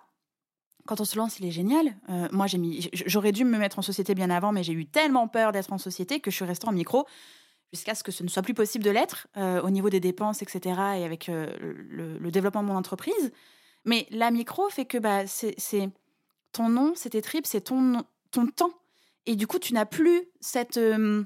quand 0.86 1.01
on 1.01 1.05
se 1.05 1.17
lance, 1.17 1.39
il 1.39 1.45
est 1.45 1.51
génial. 1.51 1.95
moi, 2.31 2.47
j'ai 2.47 2.59
mis, 2.59 2.89
j'aurais 2.93 3.31
dû 3.31 3.43
me 3.43 3.57
mettre 3.57 3.79
en 3.79 3.81
société 3.81 4.13
bien 4.13 4.29
avant, 4.29 4.51
mais 4.51 4.63
j'ai 4.63 4.73
eu 4.73 4.86
tellement 4.86 5.27
peur 5.27 5.51
d'être 5.51 5.73
en 5.73 5.77
société 5.77 6.19
que 6.19 6.29
je 6.29 6.36
suis 6.36 6.45
restée 6.45 6.67
en 6.67 6.71
micro 6.71 7.05
jusqu'à 7.76 7.95
ce 7.95 8.03
que 8.03 8.11
ce 8.11 8.23
ne 8.23 8.28
soit 8.28 8.41
plus 8.41 8.53
possible 8.53 8.84
de 8.84 8.89
l'être 8.89 9.28
euh, 9.38 9.61
au 9.61 9.69
niveau 9.69 9.89
des 9.89 9.99
dépenses, 9.99 10.41
etc., 10.41 10.59
et 10.97 11.05
avec 11.05 11.30
euh, 11.30 11.55
le, 11.59 12.32
développement 12.32 12.63
de 12.63 12.67
mon 12.67 12.76
entreprise. 12.76 13.32
Mais 13.86 14.07
la 14.09 14.32
micro 14.32 14.69
fait 14.69 14.86
que 14.86 14.97
bah, 14.97 15.28
c'est 15.28 15.89
ton 16.51 16.69
nom, 16.69 16.93
c'est 16.95 17.11
tes 17.11 17.21
tripes, 17.21 17.45
c'est 17.45 17.61
ton, 17.61 18.03
ton 18.32 18.47
temps. 18.47 18.73
Et 19.26 19.36
du 19.36 19.47
coup, 19.47 19.59
tu 19.59 19.73
n'as 19.73 19.86
plus 19.86 20.23
cette 20.39 20.78
euh, 20.78 21.23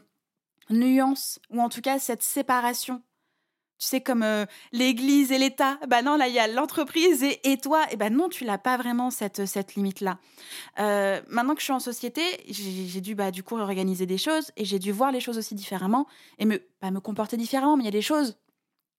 nuance, 0.69 1.39
ou 1.49 1.61
en 1.61 1.69
tout 1.69 1.81
cas 1.81 1.99
cette 1.99 2.23
séparation 2.23 3.01
tu 3.79 3.87
sais, 3.87 4.01
comme 4.01 4.23
euh, 4.23 4.45
l'Église 4.73 5.31
et 5.31 5.37
l'État. 5.37 5.79
Bah 5.87 6.01
non, 6.01 6.17
là, 6.17 6.27
il 6.27 6.33
y 6.33 6.39
a 6.39 6.47
l'entreprise 6.47 7.23
et, 7.23 7.57
toi. 7.57 7.85
Et 7.91 7.95
ben 7.95 8.13
non, 8.13 8.27
tu 8.27 8.43
l'as 8.43 8.57
pas 8.57 8.75
vraiment, 8.75 9.09
cette, 9.09 9.45
cette 9.45 9.75
limite-là. 9.75 10.19
Euh, 10.79 11.21
maintenant 11.29 11.53
que 11.53 11.61
je 11.61 11.65
suis 11.65 11.73
en 11.73 11.79
société, 11.79 12.21
j'ai 12.49 12.99
dû, 12.99 13.15
bah, 13.15 13.31
du 13.31 13.41
coup, 13.41 13.57
organiser 13.57 14.05
des 14.05 14.17
choses 14.17 14.51
et 14.57 14.65
j'ai 14.65 14.79
dû 14.79 14.91
voir 14.91 15.13
les 15.13 15.21
choses 15.21 15.37
aussi 15.37 15.55
différemment 15.55 16.07
et 16.39 16.45
me, 16.45 16.59
pas 16.81 16.91
me 16.91 16.99
comporter 16.99 17.37
différemment, 17.37 17.77
mais 17.77 17.83
il 17.83 17.85
y 17.85 17.89
a 17.89 17.91
des 17.91 18.01
choses 18.01 18.37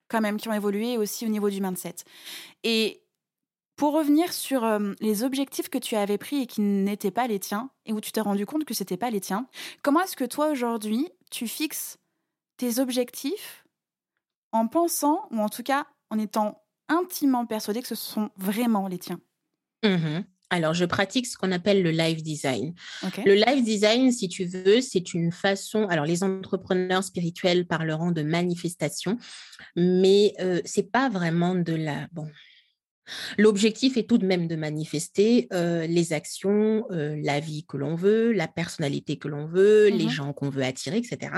quand 0.09 0.23
même 0.23 0.39
qui 0.39 0.49
ont 0.49 0.55
évolué 0.55 0.97
aussi 0.97 1.27
au 1.27 1.29
niveau 1.29 1.51
du 1.51 1.61
mindset. 1.61 1.97
Et 2.65 3.03
pour 3.77 3.93
revenir 3.93 4.33
sur 4.33 4.65
euh, 4.65 4.93
les 5.01 5.25
objectifs 5.25 5.69
que 5.69 5.79
tu 5.79 5.95
avais 5.95 6.19
pris 6.19 6.43
et 6.43 6.47
qui 6.47 6.63
n'étaient 6.63 7.11
pas 7.11 7.27
les 7.27 7.39
tiens 7.39 7.71
et 7.85 7.93
où 7.93 8.01
tu 8.01 8.13
t'es 8.13 8.21
rendu 8.21 8.47
compte 8.47 8.65
que 8.65 8.75
c'était 8.75 8.97
pas 8.97 9.11
les 9.11 9.21
tiens, 9.21 9.47
comment 9.83 10.01
est-ce 10.01 10.17
que 10.17 10.25
toi, 10.25 10.51
aujourd'hui, 10.51 11.09
tu 11.31 11.47
fixes 11.47 11.99
tes 12.57 12.79
objectifs 12.79 13.65
en 14.53 14.67
pensant, 14.67 15.29
ou 15.31 15.39
en 15.39 15.49
tout 15.49 15.63
cas 15.63 15.87
en 16.11 16.19
étant 16.19 16.63
intimement 16.89 17.47
persuadé 17.47 17.83
que 17.83 17.89
ce 17.89 17.95
sont 17.95 18.31
vraiment 18.37 18.89
les 18.89 18.99
tiens 18.99 19.21
mmh 19.85 20.21
Alors, 20.51 20.75
je 20.75 20.85
pratique 20.85 21.27
ce 21.27 21.37
qu'on 21.37 21.53
appelle 21.53 21.83
le 21.83 21.91
live 21.91 22.23
design. 22.23 22.75
Le 23.25 23.35
live 23.35 23.63
design, 23.63 24.11
si 24.11 24.29
tu 24.29 24.45
veux, 24.45 24.81
c'est 24.81 25.15
une 25.15 25.31
façon. 25.31 25.87
Alors, 25.87 26.05
les 26.05 26.25
entrepreneurs 26.25 27.05
spirituels 27.05 27.67
parleront 27.67 28.11
de 28.11 28.23
manifestation, 28.23 29.19
mais 29.77 30.35
euh, 30.41 30.61
c'est 30.65 30.91
pas 30.91 31.09
vraiment 31.09 31.55
de 31.55 31.75
la. 31.75 32.09
Bon, 32.13 32.29
L'objectif 33.39 33.97
est 33.97 34.09
tout 34.09 34.19
de 34.19 34.27
même 34.27 34.47
de 34.49 34.57
manifester 34.57 35.49
les 35.51 36.13
actions, 36.13 36.87
la 36.91 37.41
vie 37.41 37.65
que 37.67 37.77
l'on 37.77 37.95
veut, 37.95 38.33
la 38.33 38.49
personnalité 38.49 39.19
que 39.19 39.29
l'on 39.29 39.47
veut, 39.47 39.91
mmh 39.91 39.97
les 40.01 40.09
gens 40.09 40.33
qu'on 40.33 40.51
veut 40.51 40.63
attirer, 40.63 40.99
etc. 40.99 41.33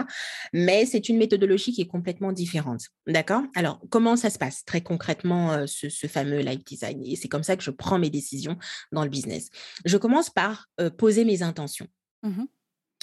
Mais 0.53 0.87
c'est 0.87 1.09
une 1.09 1.17
méthodologie 1.17 1.73
qui 1.73 1.83
est 1.83 1.87
complètement 1.87 2.33
différente. 2.33 2.83
D'accord? 3.07 3.43
Alors, 3.55 3.81
comment 3.91 4.17
ça 4.17 4.31
se 4.31 4.39
passe? 4.39 4.65
Très 4.65 4.81
concrètement, 4.81 5.67
ce, 5.67 5.89
fameux 6.07 6.41
life 6.41 6.65
design 6.65 7.03
Et 7.05 7.17
c'est 7.17 7.29
comme 7.29 7.43
ça 7.43 7.57
que 7.57 7.63
je 7.63 7.71
prends 7.71 7.99
mes 7.99 8.11
décisions 8.11 8.57
dans 8.93 9.05
le 9.05 9.11
business. 9.11 9.49
Je 9.85 9.97
commence 9.97 10.31
par 10.31 10.69
poser 10.99 11.25
mes 11.25 11.43
intentions. 11.43 11.89
Mmh 12.23 12.45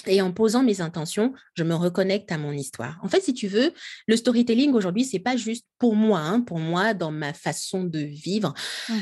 et 0.06 0.22
en 0.22 0.32
posant 0.32 0.62
mes 0.62 0.80
intentions, 0.80 1.32
je 1.54 1.64
me 1.64 1.74
reconnecte 1.74 2.32
à 2.32 2.38
mon 2.38 2.52
histoire. 2.52 2.98
En 3.02 3.08
fait, 3.08 3.20
si 3.20 3.34
tu 3.34 3.48
veux, 3.48 3.72
le 4.06 4.16
storytelling 4.16 4.72
aujourd'hui, 4.72 5.04
c'est 5.04 5.18
pas 5.18 5.36
juste 5.36 5.66
pour 5.78 5.96
moi, 5.96 6.20
hein, 6.20 6.40
pour 6.40 6.58
moi 6.58 6.94
dans 6.94 7.10
ma 7.10 7.32
façon 7.32 7.84
de 7.84 7.98
vivre. 7.98 8.54
Mmh 8.88 8.96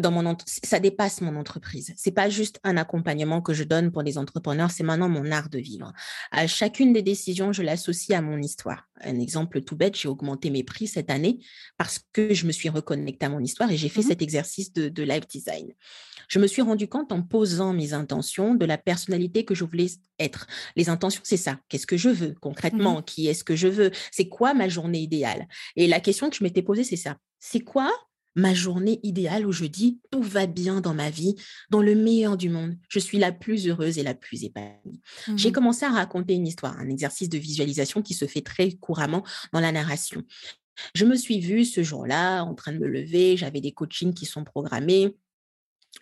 dans 0.00 0.10
mon 0.10 0.36
ça 0.46 0.80
dépasse 0.80 1.20
mon 1.20 1.36
entreprise. 1.36 1.92
C'est 1.96 2.10
pas 2.10 2.28
juste 2.28 2.58
un 2.64 2.76
accompagnement 2.76 3.40
que 3.40 3.52
je 3.52 3.64
donne 3.64 3.92
pour 3.92 4.02
les 4.02 4.18
entrepreneurs, 4.18 4.70
c'est 4.70 4.82
maintenant 4.82 5.08
mon 5.08 5.30
art 5.30 5.48
de 5.48 5.58
vivre. 5.58 5.92
À 6.30 6.46
chacune 6.46 6.92
des 6.92 7.02
décisions, 7.02 7.52
je 7.52 7.62
l'associe 7.62 8.16
à 8.16 8.22
mon 8.22 8.38
histoire. 8.38 8.88
Un 9.02 9.20
exemple 9.20 9.60
tout 9.62 9.76
bête, 9.76 9.96
j'ai 9.96 10.08
augmenté 10.08 10.50
mes 10.50 10.64
prix 10.64 10.86
cette 10.86 11.10
année 11.10 11.38
parce 11.76 12.00
que 12.12 12.34
je 12.34 12.46
me 12.46 12.52
suis 12.52 12.68
reconnectée 12.68 13.26
à 13.26 13.28
mon 13.28 13.40
histoire 13.40 13.70
et 13.70 13.76
j'ai 13.76 13.88
fait 13.88 14.00
mmh 14.00 14.04
cet 14.04 14.22
exercice 14.22 14.72
de, 14.72 14.88
de 14.88 15.02
live 15.02 15.26
design. 15.28 15.72
Je 16.28 16.38
me 16.38 16.46
suis 16.46 16.62
rendu 16.62 16.88
compte 16.88 17.12
en 17.12 17.22
posant 17.22 17.72
mes 17.72 17.92
intentions 17.92 18.54
de 18.54 18.64
la 18.64 18.78
personnalité 18.78 19.44
que 19.44 19.54
je 19.54 19.64
voulais 19.64 19.86
être. 20.18 20.23
Les 20.76 20.88
intentions, 20.88 21.22
c'est 21.24 21.36
ça. 21.36 21.58
Qu'est-ce 21.68 21.86
que 21.86 21.96
je 21.96 22.08
veux 22.08 22.34
concrètement? 22.40 23.00
Mmh 23.00 23.04
Qui 23.04 23.26
est-ce 23.28 23.44
que 23.44 23.56
je 23.56 23.68
veux? 23.68 23.90
C'est 24.10 24.28
quoi 24.28 24.54
ma 24.54 24.68
journée 24.68 25.00
idéale? 25.00 25.48
Et 25.76 25.86
la 25.86 26.00
question 26.00 26.30
que 26.30 26.36
je 26.36 26.44
m'étais 26.44 26.62
posée, 26.62 26.84
c'est 26.84 26.96
ça. 26.96 27.16
C'est 27.40 27.60
quoi 27.60 27.92
ma 28.36 28.52
journée 28.52 29.00
idéale 29.02 29.46
où 29.46 29.52
je 29.52 29.64
dis 29.64 30.00
tout 30.10 30.22
va 30.22 30.46
bien 30.46 30.80
dans 30.80 30.94
ma 30.94 31.10
vie, 31.10 31.36
dans 31.70 31.82
le 31.82 31.94
meilleur 31.94 32.36
du 32.36 32.48
monde. 32.48 32.76
Je 32.88 32.98
suis 32.98 33.18
la 33.18 33.32
plus 33.32 33.68
heureuse 33.68 33.98
et 33.98 34.02
la 34.02 34.14
plus 34.14 34.44
épanouie? 34.44 35.00
J'ai 35.36 35.50
mmh 35.50 35.52
commencé 35.52 35.84
à 35.84 35.90
raconter 35.90 36.34
une 36.34 36.46
histoire, 36.46 36.78
un 36.78 36.88
exercice 36.88 37.28
de 37.28 37.38
visualisation 37.38 38.02
qui 38.02 38.14
se 38.14 38.26
fait 38.26 38.42
très 38.42 38.72
couramment 38.72 39.24
dans 39.52 39.60
la 39.60 39.72
narration. 39.72 40.22
Je 40.94 41.04
me 41.04 41.14
suis 41.14 41.38
vue 41.38 41.64
ce 41.64 41.82
jour-là 41.82 42.42
en 42.42 42.54
train 42.54 42.72
de 42.72 42.78
me 42.78 42.88
lever, 42.88 43.36
j'avais 43.36 43.60
des 43.60 43.72
coachings 43.72 44.14
qui 44.14 44.26
sont 44.26 44.42
programmés 44.42 45.14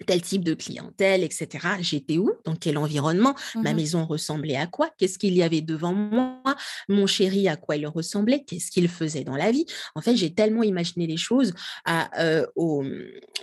tel 0.07 0.23
type 0.23 0.45
de 0.45 0.55
clientèle, 0.55 1.23
etc. 1.23 1.49
J'étais 1.81 2.19
où? 2.19 2.33
Dans 2.45 2.57
quel 2.57 2.79
environnement? 2.79 3.35
Ma 3.55 3.73
mmh 3.73 3.77
maison 3.77 4.07
ressemblait 4.07 4.57
à 4.57 4.67
quoi? 4.67 4.91
Qu'est-ce 4.99 5.19
qu'il 5.19 5.35
y 5.35 5.43
avait 5.43 5.61
devant 5.61 5.93
moi? 5.93 6.41
Mon 6.89 7.07
chéri, 7.07 7.49
à 7.49 7.57
quoi 7.57 7.77
il 7.77 7.87
ressemblait? 7.87 8.45
Qu'est-ce 8.45 8.71
qu'il 8.71 8.89
faisait 8.89 9.25
dans 9.25 9.37
la 9.37 9.51
vie? 9.51 9.67
En 9.95 10.01
fait, 10.01 10.17
j'ai 10.17 10.35
tellement 10.35 10.63
imaginé 10.63 11.07
les 11.07 11.17
choses 11.17 11.53
à, 11.85 12.11
euh, 12.23 12.47
au, 12.57 12.85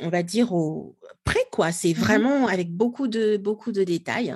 on 0.02 0.10
va 0.10 0.24
dire, 0.24 0.54
au 0.54 0.96
près, 1.24 1.46
quoi. 1.52 1.72
C'est 1.72 1.92
mmh 1.92 2.00
vraiment 2.00 2.48
avec 2.48 2.72
beaucoup 2.72 3.08
de, 3.08 3.38
beaucoup 3.38 3.72
de 3.72 3.84
détails. 3.84 4.36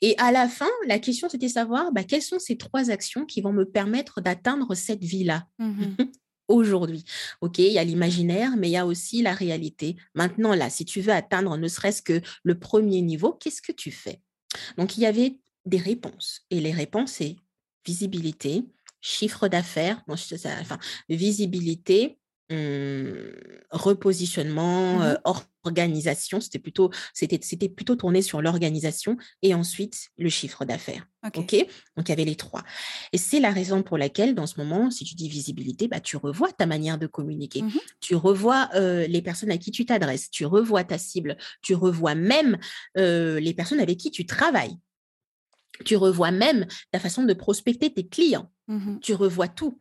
Et 0.00 0.14
à 0.18 0.32
la 0.32 0.48
fin, 0.48 0.70
la 0.86 0.98
question, 0.98 1.28
c'était 1.28 1.48
savoir 1.48 1.92
bah, 1.92 2.04
quelles 2.04 2.22
sont 2.22 2.38
ces 2.38 2.56
trois 2.56 2.90
actions 2.90 3.24
qui 3.24 3.40
vont 3.40 3.52
me 3.52 3.64
permettre 3.64 4.20
d'atteindre 4.20 4.74
cette 4.74 5.02
vie-là? 5.02 5.46
Mmh 5.58 6.04
aujourd'hui. 6.48 7.04
OK, 7.40 7.58
il 7.58 7.72
y 7.72 7.78
a 7.78 7.84
l'imaginaire, 7.84 8.56
mais 8.56 8.68
il 8.68 8.72
y 8.72 8.76
a 8.76 8.86
aussi 8.86 9.22
la 9.22 9.32
réalité. 9.32 9.96
Maintenant, 10.14 10.54
là, 10.54 10.70
si 10.70 10.84
tu 10.84 11.00
veux 11.00 11.12
atteindre 11.12 11.56
ne 11.56 11.68
serait-ce 11.68 12.02
que 12.02 12.20
le 12.42 12.58
premier 12.58 13.02
niveau, 13.02 13.32
qu'est-ce 13.32 13.62
que 13.62 13.72
tu 13.72 13.90
fais? 13.90 14.20
Donc, 14.76 14.96
il 14.96 15.02
y 15.02 15.06
avait 15.06 15.38
des 15.64 15.78
réponses. 15.78 16.42
Et 16.50 16.60
les 16.60 16.72
réponses, 16.72 17.12
c'est 17.12 17.36
visibilité, 17.86 18.64
chiffre 19.00 19.48
d'affaires, 19.48 20.02
enfin, 20.08 20.78
visibilité, 21.08 22.18
repositionnement, 23.70 24.98
Mmh 24.98 25.16
organisation. 25.64 26.40
C'était 26.40 26.58
plutôt, 26.58 26.90
c'était, 27.12 27.38
c'était 27.42 27.68
plutôt 27.68 27.96
tourné 27.96 28.22
sur 28.22 28.42
l'organisation 28.42 29.16
et 29.42 29.54
ensuite 29.54 30.10
le 30.18 30.28
chiffre 30.28 30.64
d'affaires. 30.64 31.06
OK. 31.26 31.38
OK? 31.38 31.66
Donc, 31.96 32.08
il 32.08 32.10
y 32.10 32.12
avait 32.12 32.24
les 32.24 32.36
trois. 32.36 32.62
Et 33.12 33.18
c'est 33.18 33.40
la 33.40 33.50
raison 33.50 33.82
pour 33.82 33.98
laquelle, 33.98 34.34
dans 34.34 34.46
ce 34.46 34.60
moment, 34.60 34.90
si 34.90 35.04
tu 35.04 35.14
dis 35.14 35.28
visibilité, 35.28 35.88
bah, 35.88 36.00
tu 36.00 36.16
revois 36.16 36.52
ta 36.52 36.66
manière 36.66 36.98
de 36.98 37.06
communiquer. 37.06 37.62
Mmh 37.62 37.78
Tu 38.00 38.14
revois 38.14 38.68
euh, 38.74 39.06
les 39.06 39.22
personnes 39.22 39.50
à 39.50 39.58
qui 39.58 39.70
tu 39.70 39.86
t'adresses. 39.86 40.30
Tu 40.30 40.44
revois 40.44 40.84
ta 40.84 40.98
cible. 40.98 41.36
Tu 41.62 41.74
revois 41.74 42.14
même 42.14 42.58
euh, 42.98 43.40
les 43.40 43.54
personnes 43.54 43.80
avec 43.80 43.98
qui 43.98 44.10
tu 44.10 44.26
travailles. 44.26 44.76
Tu 45.84 45.96
revois 45.96 46.30
même 46.30 46.66
ta 46.92 47.00
façon 47.00 47.24
de 47.24 47.32
prospecter 47.32 47.92
tes 47.92 48.06
clients. 48.06 48.52
Mmh 48.68 48.98
Tu 49.00 49.14
revois 49.14 49.48
tout. 49.48 49.78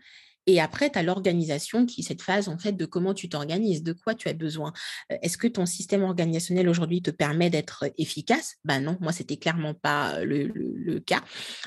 Et 0.48 0.60
après, 0.60 0.90
tu 0.90 1.00
as 1.00 1.04
l'organisation 1.04 1.86
qui 1.86 2.02
est 2.02 2.04
cette 2.04 2.22
phase 2.22 2.50
en 2.50 2.58
fait 2.58 2.74
de 2.74 2.86
comment 2.86 3.14
tu 3.14 3.30
t'organises, 3.30 3.84
de 3.84 3.94
quoi 3.94 4.14
tu 4.16 4.28
as 4.30 4.34
besoin. 4.34 4.74
Euh, 5.12 5.18
Est-ce 5.22 5.38
que 5.38 5.48
ton 5.48 5.66
système 5.66 6.04
organisationnel 6.04 6.68
aujourd'hui 6.70 7.02
te 7.02 7.12
permet 7.12 7.50
d'être 7.50 7.86
efficace? 7.98 8.56
Ben 8.66 8.80
non, 8.82 8.98
moi, 9.00 9.12
c'était 9.12 9.38
clairement 9.38 9.74
pas 9.74 10.24
le, 10.24 10.48
le- 10.48 10.74
le 10.76 11.00
cas. 11.00 11.22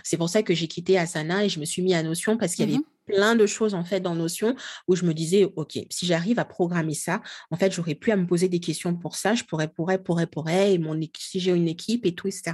C'est 0.05 0.17
pour 0.17 0.29
ça 0.29 0.43
que 0.43 0.55
j'ai 0.55 0.69
quitté 0.69 0.99
Asana 0.99 1.45
et 1.45 1.49
je 1.49 1.61
me 1.61 1.65
suis 1.65 1.83
mis 1.83 1.95
à 1.95 2.03
Notion 2.03 2.37
parce 2.37 2.55
qu'il 2.55 2.69
y 2.69 2.73
avait 2.73 2.79
Mmh 2.79 2.85
plein 3.07 3.37
de 3.37 3.47
choses 3.47 3.75
en 3.75 3.85
fait 3.85 4.01
dans 4.01 4.15
Notion 4.15 4.55
où 4.89 4.97
je 4.97 5.05
me 5.05 5.15
disais, 5.15 5.45
OK, 5.57 5.79
si 5.91 6.07
j'arrive 6.07 6.39
à 6.39 6.45
programmer 6.45 6.95
ça, 6.95 7.23
en 7.51 7.57
fait, 7.57 7.73
j'aurais 7.73 7.95
plus 7.95 8.13
à 8.13 8.17
me 8.17 8.27
poser 8.27 8.49
des 8.49 8.61
questions 8.61 8.95
pour 8.97 9.17
ça. 9.17 9.35
Je 9.35 9.45
pourrais, 9.45 9.69
pourrais, 9.69 10.03
pourrais, 10.03 10.27
pourrais, 10.27 10.75
et 10.75 10.79
mon, 10.79 10.99
si 11.19 11.41
j'ai 11.41 11.53
une 11.53 11.69
équipe 11.69 12.05
et 12.07 12.15
tout, 12.15 12.27
etc. 12.29 12.53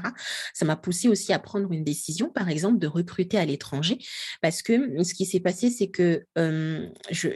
Ça 0.54 0.64
m'a 0.64 0.76
poussé 0.76 1.08
aussi 1.08 1.32
à 1.32 1.38
prendre 1.38 1.70
une 1.72 1.84
décision, 1.84 2.28
par 2.30 2.48
exemple, 2.48 2.78
de 2.78 2.86
recruter 2.86 3.38
à 3.38 3.44
l'étranger 3.44 3.98
parce 4.40 4.62
que 4.62 5.02
ce 5.02 5.14
qui 5.14 5.24
s'est 5.26 5.40
passé, 5.40 5.70
c'est 5.70 5.88
que 5.88 6.24
euh, 6.38 6.86
je, 7.10 7.28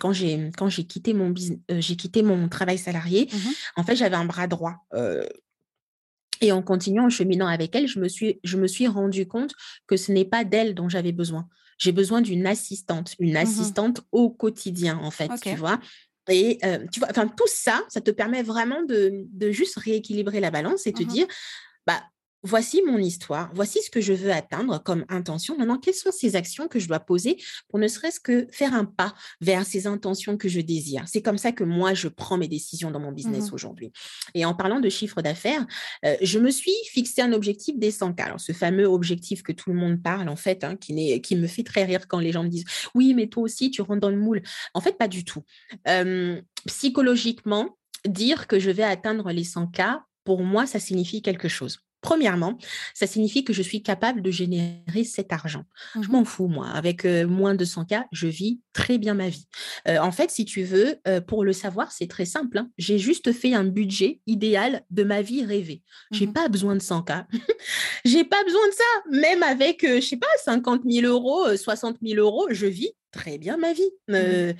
quand 0.00 0.12
j'ai 0.12 0.50
quand 0.56 0.68
j'ai 0.68 0.84
quitté 0.84 1.14
mon 1.14 1.30
business, 1.30 1.58
j'ai 1.78 1.96
quitté 1.96 2.22
mon 2.22 2.48
travail 2.48 2.78
salarié, 2.78 3.28
Mmh 3.32 3.50
en 3.76 3.84
fait, 3.84 3.96
j'avais 3.96 4.16
un 4.16 4.24
bras 4.24 4.46
droit. 4.46 4.74
euh, 4.94 5.24
et 6.40 6.52
en 6.52 6.62
continuant, 6.62 7.06
en 7.06 7.10
cheminant 7.10 7.46
avec 7.46 7.74
elle, 7.74 7.86
je 7.86 7.98
me 7.98 8.08
suis, 8.08 8.40
je 8.44 8.56
me 8.56 8.66
suis 8.66 8.86
rendu 8.86 9.26
compte 9.26 9.54
que 9.86 9.96
ce 9.96 10.12
n'est 10.12 10.24
pas 10.24 10.44
d'elle 10.44 10.74
dont 10.74 10.88
j'avais 10.88 11.12
besoin. 11.12 11.48
J'ai 11.78 11.92
besoin 11.92 12.20
d'une 12.20 12.46
assistante, 12.46 13.14
une 13.18 13.36
assistante 13.36 14.00
au 14.12 14.30
quotidien, 14.30 14.98
en 15.02 15.10
fait, 15.10 15.30
tu 15.42 15.56
vois? 15.56 15.80
Et 16.28 16.58
euh, 16.64 16.78
tu 16.90 17.00
vois, 17.00 17.08
enfin, 17.10 17.28
tout 17.28 17.46
ça, 17.46 17.82
ça 17.88 18.00
te 18.00 18.10
permet 18.10 18.42
vraiment 18.42 18.82
de, 18.84 19.24
de 19.32 19.50
juste 19.50 19.76
rééquilibrer 19.78 20.40
la 20.40 20.50
balance 20.50 20.86
et 20.86 20.92
te 20.92 21.02
Mmh 21.02 21.06
dire, 21.06 21.26
bah, 21.86 22.02
voici 22.44 22.82
mon 22.82 22.98
histoire, 22.98 23.50
voici 23.54 23.80
ce 23.82 23.90
que 23.90 24.00
je 24.00 24.12
veux 24.12 24.30
atteindre 24.30 24.82
comme 24.82 25.04
intention. 25.08 25.56
Maintenant, 25.58 25.78
quelles 25.78 25.94
sont 25.94 26.12
ces 26.12 26.36
actions 26.36 26.68
que 26.68 26.78
je 26.78 26.86
dois 26.86 27.00
poser 27.00 27.36
pour 27.68 27.78
ne 27.78 27.88
serait-ce 27.88 28.20
que 28.20 28.46
faire 28.52 28.74
un 28.74 28.84
pas 28.84 29.14
vers 29.40 29.66
ces 29.66 29.86
intentions 29.86 30.36
que 30.36 30.48
je 30.48 30.60
désire? 30.60 31.04
C'est 31.06 31.22
comme 31.22 31.38
ça 31.38 31.52
que 31.52 31.64
moi, 31.64 31.94
je 31.94 32.08
prends 32.08 32.36
mes 32.36 32.48
décisions 32.48 32.90
dans 32.90 33.00
mon 33.00 33.12
business 33.12 33.24
Mmh 33.50 33.54
aujourd'hui. 33.54 33.92
Et 34.34 34.44
en 34.44 34.54
parlant 34.54 34.80
de 34.80 34.88
chiffre 34.88 35.22
d'affaires, 35.22 35.66
euh, 36.04 36.16
je 36.20 36.38
me 36.38 36.50
suis 36.50 36.72
fixé 36.90 37.22
un 37.22 37.32
objectif 37.32 37.78
des 37.78 37.90
100K. 37.90 38.20
Alors, 38.22 38.40
ce 38.40 38.52
fameux 38.52 38.86
objectif 38.86 39.42
que 39.42 39.52
tout 39.52 39.70
le 39.70 39.76
monde 39.76 40.02
parle, 40.02 40.28
en 40.28 40.36
fait, 40.36 40.64
hein, 40.64 40.76
qui, 40.76 40.92
me 41.36 41.46
fait 41.46 41.62
très 41.62 41.84
rire 41.84 42.08
quand 42.08 42.18
les 42.18 42.32
gens 42.32 42.42
me 42.42 42.48
disent 42.48 42.64
Oui, 42.94 43.14
mais 43.14 43.28
toi 43.28 43.42
aussi, 43.42 43.70
tu 43.70 43.82
rentres 43.82 44.00
dans 44.00 44.10
le 44.10 44.16
moule. 44.16 44.42
En 44.72 44.80
fait, 44.80 44.98
pas 44.98 45.08
du 45.08 45.24
tout. 45.24 45.42
Euh, 45.88 46.40
psychologiquement, 46.66 47.76
dire 48.06 48.46
que 48.46 48.58
je 48.58 48.70
vais 48.70 48.82
atteindre 48.82 49.30
les 49.30 49.44
100K, 49.44 50.00
pour 50.24 50.42
moi, 50.42 50.66
ça 50.66 50.80
signifie 50.80 51.22
quelque 51.22 51.48
chose. 51.48 51.83
Premièrement, 52.04 52.58
ça 52.92 53.06
signifie 53.06 53.44
que 53.44 53.54
je 53.54 53.62
suis 53.62 53.82
capable 53.82 54.20
de 54.20 54.30
générer 54.30 55.04
cet 55.04 55.32
argent. 55.32 55.64
Je 55.94 56.00
Mmh 56.00 56.12
m'en 56.12 56.24
fous, 56.26 56.48
moi. 56.48 56.68
Avec 56.68 57.06
euh, 57.06 57.26
moins 57.26 57.54
de 57.54 57.64
100K, 57.64 58.04
je 58.12 58.26
vis 58.26 58.60
très 58.74 58.98
bien 58.98 59.14
ma 59.14 59.30
vie. 59.30 59.46
Euh, 59.88 59.96
en 60.00 60.12
fait, 60.12 60.30
si 60.30 60.44
tu 60.44 60.64
veux, 60.64 60.96
euh, 61.08 61.22
pour 61.22 61.44
le 61.44 61.54
savoir, 61.54 61.92
c'est 61.92 62.06
très 62.06 62.26
simple. 62.26 62.58
hein. 62.58 62.68
J'ai 62.76 62.98
juste 62.98 63.32
fait 63.32 63.54
un 63.54 63.64
budget 63.64 64.20
idéal 64.26 64.82
de 64.90 65.02
ma 65.02 65.22
vie 65.22 65.46
rêvée. 65.46 65.80
J'ai 66.12 66.26
Mmh 66.26 66.34
pas 66.34 66.48
besoin 66.48 66.74
de 66.76 66.82
100K. 66.82 67.24
J'ai 68.04 68.24
pas 68.24 68.44
besoin 68.44 68.68
de 68.68 68.74
ça. 68.74 69.20
Même 69.22 69.42
avec, 69.42 69.80
je 69.82 70.00
sais 70.00 70.18
pas, 70.18 70.26
50 70.44 70.82
000 70.86 71.06
euros, 71.06 71.46
euh, 71.46 71.56
60 71.56 71.96
000 72.02 72.20
euros, 72.20 72.48
je 72.50 72.66
vis 72.66 72.90
très 73.12 73.38
bien 73.38 73.56
ma 73.56 73.72
vie. 73.72 73.90
Euh, 74.10 74.52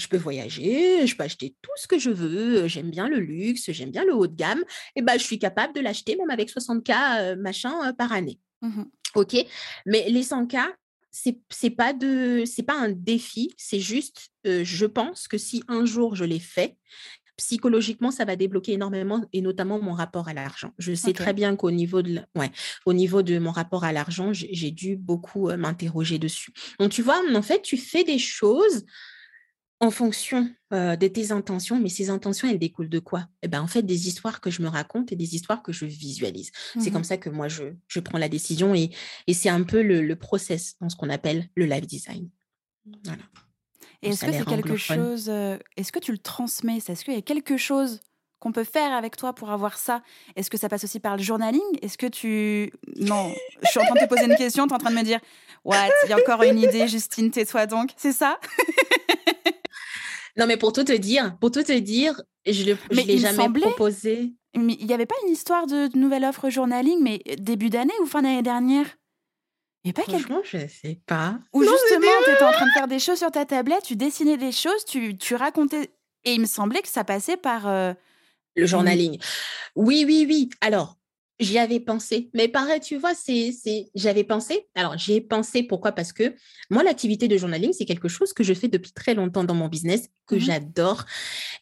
je 0.00 0.08
peux 0.08 0.16
voyager, 0.16 1.06
je 1.06 1.14
peux 1.16 1.24
acheter 1.24 1.54
tout 1.62 1.70
ce 1.76 1.86
que 1.86 1.98
je 1.98 2.10
veux. 2.10 2.62
euh, 2.64 2.68
J'aime 2.68 2.90
bien 2.90 3.08
le 3.08 3.18
luxe, 3.20 3.70
j'aime 3.70 3.90
bien 3.90 4.04
le 4.04 4.14
haut 4.14 4.26
de 4.26 4.34
gamme. 4.34 4.62
Et 4.96 5.02
ben, 5.02 5.18
je 5.18 5.24
suis 5.24 5.38
capable 5.38 5.74
de 5.74 5.80
l'acheter 5.80 6.16
même 6.16 6.30
avec 6.30 6.50
60K 6.50 6.92
euh, 7.20 7.36
machin 7.36 7.74
euh, 7.88 7.92
par 7.92 8.12
année. 8.12 8.38
Mmh 8.62 8.82
OK? 9.16 9.36
Mais 9.86 10.08
les 10.08 10.22
100K, 10.22 10.58
c'est 11.10 11.38
c'est 11.50 11.70
pas 11.70 11.92
de 11.92 12.44
c'est 12.46 12.62
pas 12.62 12.78
un 12.78 12.90
défi, 12.90 13.52
c'est 13.56 13.80
juste 13.80 14.28
euh, 14.46 14.62
je 14.64 14.86
pense 14.86 15.26
que 15.26 15.38
si 15.38 15.64
un 15.66 15.84
jour 15.84 16.14
je 16.14 16.24
l'ai 16.24 16.38
fait, 16.38 16.76
psychologiquement 17.36 18.10
ça 18.12 18.24
va 18.24 18.36
débloquer 18.36 18.74
énormément 18.74 19.24
et 19.32 19.40
notamment 19.40 19.80
mon 19.80 19.92
rapport 19.92 20.28
à 20.28 20.34
l'argent. 20.34 20.72
Je 20.78 20.94
sais 20.94 21.12
très 21.12 21.32
bien 21.32 21.56
qu'au 21.56 21.70
niveau 21.72 22.02
de 22.02 22.20
ouais, 22.36 22.50
au 22.86 22.92
niveau 22.92 23.22
de 23.22 23.38
mon 23.40 23.50
rapport 23.50 23.82
à 23.82 23.92
l'argent, 23.92 24.32
j'ai 24.32 24.50
j'ai 24.52 24.70
dû 24.70 24.96
beaucoup 24.96 25.48
euh, 25.48 25.56
m'interroger 25.56 26.18
dessus. 26.20 26.52
Donc 26.78 26.90
tu 26.92 27.02
vois, 27.02 27.20
en 27.34 27.42
fait, 27.42 27.62
tu 27.62 27.76
fais 27.76 28.04
des 28.04 28.18
choses 28.18 28.84
en 29.82 29.90
fonction 29.90 30.50
euh, 30.74 30.94
de 30.94 31.08
tes 31.08 31.32
intentions, 31.32 31.80
mais 31.80 31.88
ces 31.88 32.10
intentions, 32.10 32.48
elles 32.48 32.58
découlent 32.58 32.90
de 32.90 32.98
quoi? 32.98 33.26
Eh 33.42 33.48
ben, 33.48 33.62
en 33.62 33.66
fait, 33.66 33.82
des 33.82 34.08
histoires 34.08 34.40
que 34.42 34.50
je 34.50 34.60
me 34.60 34.68
raconte 34.68 35.10
et 35.10 35.16
des 35.16 35.34
histoires 35.34 35.62
que 35.62 35.72
je 35.72 35.86
visualise. 35.86 36.52
C'est 36.74 36.90
Mmh 36.90 36.92
comme 36.92 37.04
ça 37.04 37.16
que 37.16 37.30
moi, 37.30 37.48
je, 37.48 37.64
je 37.88 38.00
prends 38.00 38.18
la 38.18 38.28
décision 38.28 38.74
et, 38.74 38.90
et 39.26 39.34
c'est 39.34 39.48
un 39.48 39.62
peu 39.62 39.82
le, 39.82 40.02
le 40.02 40.16
process 40.16 40.76
dans 40.80 40.90
ce 40.90 40.96
qu'on 40.96 41.08
appelle 41.08 41.48
le 41.54 41.64
live 41.64 41.86
design. 41.86 42.28
Voilà. 43.04 43.22
Et 44.02 44.10
est-ce 44.10 44.24
que 44.24 44.32
c'est 44.32 44.44
quelque 44.44 44.76
chose, 44.76 45.28
euh, 45.28 45.58
est-ce 45.76 45.92
que 45.92 45.98
tu 45.98 46.12
le 46.12 46.18
transmets? 46.18 46.78
Est-ce 46.78 47.04
qu'il 47.04 47.14
y 47.14 47.18
a 47.18 47.22
quelque 47.22 47.56
chose 47.56 48.00
qu'on 48.38 48.52
peut 48.52 48.64
faire 48.64 48.92
avec 48.92 49.16
toi 49.16 49.34
pour 49.34 49.50
avoir 49.50 49.76
ça? 49.78 50.02
Est-ce 50.36 50.50
que 50.50 50.56
ça 50.58 50.68
passe 50.68 50.84
aussi 50.84 51.00
par 51.00 51.16
le 51.16 51.22
journaling? 51.22 51.60
Est-ce 51.82 51.98
que 51.98 52.06
tu... 52.06 52.72
Non, 52.96 53.32
je 53.62 53.68
suis 53.68 53.80
en 53.80 53.84
train 53.84 53.94
de 53.94 54.00
te 54.00 54.08
poser 54.08 54.24
une 54.24 54.36
question, 54.36 54.66
tu 54.66 54.72
es 54.72 54.74
en 54.74 54.78
train 54.78 54.90
de 54.90 54.96
me 54.96 55.04
dire, 55.04 55.20
what, 55.64 55.88
il 56.04 56.10
y 56.10 56.12
a 56.12 56.18
encore 56.18 56.42
une 56.42 56.58
idée, 56.58 56.88
Justine, 56.88 57.30
tais-toi 57.30 57.66
donc. 57.66 57.90
C'est 57.96 58.12
ça? 58.12 58.40
Non, 60.36 60.46
mais 60.46 60.56
pour 60.56 60.72
tout 60.72 60.84
te 60.84 60.92
dire, 60.92 61.36
pour 61.40 61.50
tout 61.50 61.62
te 61.62 61.76
dire, 61.78 62.20
je 62.44 62.62
ne 62.62 62.94
l'ai 63.06 63.18
jamais 63.18 63.36
semblait- 63.36 63.62
proposé. 63.62 64.32
Mais 64.56 64.76
il 64.80 64.86
n'y 64.86 64.92
avait 64.94 65.06
pas 65.06 65.14
une 65.26 65.32
histoire 65.32 65.66
de 65.66 65.96
nouvelle 65.96 66.24
offre 66.24 66.50
journaling, 66.50 67.00
mais 67.02 67.22
début 67.38 67.70
d'année 67.70 67.92
ou 68.02 68.06
fin 68.06 68.22
d'année 68.22 68.42
dernière? 68.42 68.86
Il 69.84 69.88
n'y 69.88 69.90
a 69.90 69.94
pas 69.94 70.02
Franchement, 70.02 70.40
je 70.44 70.58
ne 70.58 70.66
sais 70.68 71.00
pas. 71.06 71.38
Non, 71.54 71.62
justement, 71.62 72.06
tu 72.24 72.30
étais 72.32 72.44
en 72.44 72.52
train 72.52 72.66
de 72.66 72.72
faire 72.72 72.88
des 72.88 72.98
choses 72.98 73.18
sur 73.18 73.30
ta 73.30 73.44
tablette, 73.46 73.82
tu 73.84 73.96
dessinais 73.96 74.36
des 74.36 74.52
choses, 74.52 74.84
tu, 74.84 75.16
tu 75.16 75.34
racontais. 75.36 75.90
Et 76.24 76.34
il 76.34 76.40
me 76.40 76.46
semblait 76.46 76.82
que 76.82 76.88
ça 76.88 77.02
passait 77.04 77.36
par. 77.38 77.66
euh, 77.66 77.94
Le 78.56 78.66
journaling. 78.66 79.18
Oui, 79.76 80.04
oui, 80.06 80.26
oui. 80.28 80.50
Alors, 80.60 80.98
j'y 81.40 81.58
avais 81.58 81.80
pensé. 81.80 82.30
Mais 82.34 82.46
pareil, 82.48 82.80
tu 82.80 82.96
vois, 82.96 83.14
c'est, 83.14 83.52
j'avais 83.94 84.24
pensé. 84.24 84.68
Alors, 84.74 84.96
j'y 84.98 85.14
ai 85.14 85.20
pensé. 85.20 85.62
Pourquoi? 85.64 85.92
Parce 85.92 86.12
que 86.12 86.34
moi, 86.70 86.82
l'activité 86.84 87.26
de 87.28 87.36
journaling, 87.36 87.72
c'est 87.72 87.86
quelque 87.86 88.08
chose 88.08 88.32
que 88.32 88.44
je 88.44 88.54
fais 88.54 88.68
depuis 88.68 88.92
très 88.92 89.14
longtemps 89.14 89.42
dans 89.44 89.54
mon 89.54 89.68
business, 89.68 90.08
que 90.26 90.36
Mhm. 90.36 90.40
j'adore. 90.42 91.04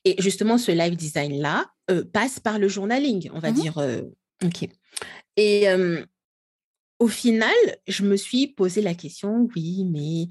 Et 0.05 0.17
justement, 0.21 0.59
ce 0.59 0.73
live 0.73 0.97
design-là 0.97 1.67
euh, 1.91 2.05
passe 2.05 2.39
par 2.41 2.59
le 2.59 2.69
journaling, 2.69 3.31
on 3.33 3.39
va 3.39 3.51
Mhm. 3.51 3.55
dire. 3.57 3.79
euh, 3.79 4.03
OK. 4.45 4.69
Et 5.37 5.69
euh, 5.71 6.05
au 6.99 7.09
final, 7.09 7.55
je 7.87 8.03
me 8.05 8.17
suis 8.17 8.49
posé 8.49 8.83
la 8.83 8.95
question, 8.95 9.49
oui, 9.55 9.85
mais 9.85 10.29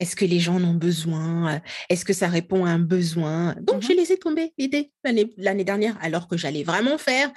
est-ce 0.00 0.16
que 0.16 0.24
les 0.24 0.40
gens 0.40 0.56
en 0.56 0.64
ont 0.64 0.74
besoin? 0.74 1.60
Est-ce 1.90 2.04
que 2.04 2.12
ça 2.12 2.28
répond 2.28 2.64
à 2.64 2.70
un 2.70 2.78
besoin? 2.78 3.54
Donc, 3.60 3.76
Mhm. 3.76 3.82
j'ai 3.82 3.94
laissé 3.94 4.16
tomber 4.16 4.52
l'idée 4.58 4.92
l'année 5.36 5.64
dernière, 5.64 5.96
alors 6.00 6.28
que 6.28 6.36
j'allais 6.36 6.62
vraiment 6.64 6.98
faire. 6.98 7.30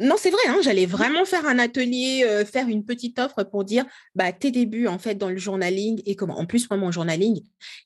Non, 0.00 0.16
c'est 0.18 0.30
vrai, 0.30 0.40
hein, 0.48 0.58
j'allais 0.62 0.86
vraiment 0.86 1.24
faire 1.24 1.46
un 1.46 1.58
atelier, 1.58 2.24
euh, 2.26 2.44
faire 2.44 2.68
une 2.68 2.84
petite 2.84 3.18
offre 3.18 3.44
pour 3.44 3.64
dire 3.64 3.84
bah, 4.14 4.32
tes 4.32 4.50
débuts 4.50 4.86
en 4.88 4.98
fait 4.98 5.14
dans 5.14 5.30
le 5.30 5.36
journaling 5.36 6.02
et 6.06 6.16
comment. 6.16 6.38
En 6.38 6.46
plus, 6.46 6.68
moi, 6.70 6.78
mon 6.78 6.90
journaling, 6.90 7.40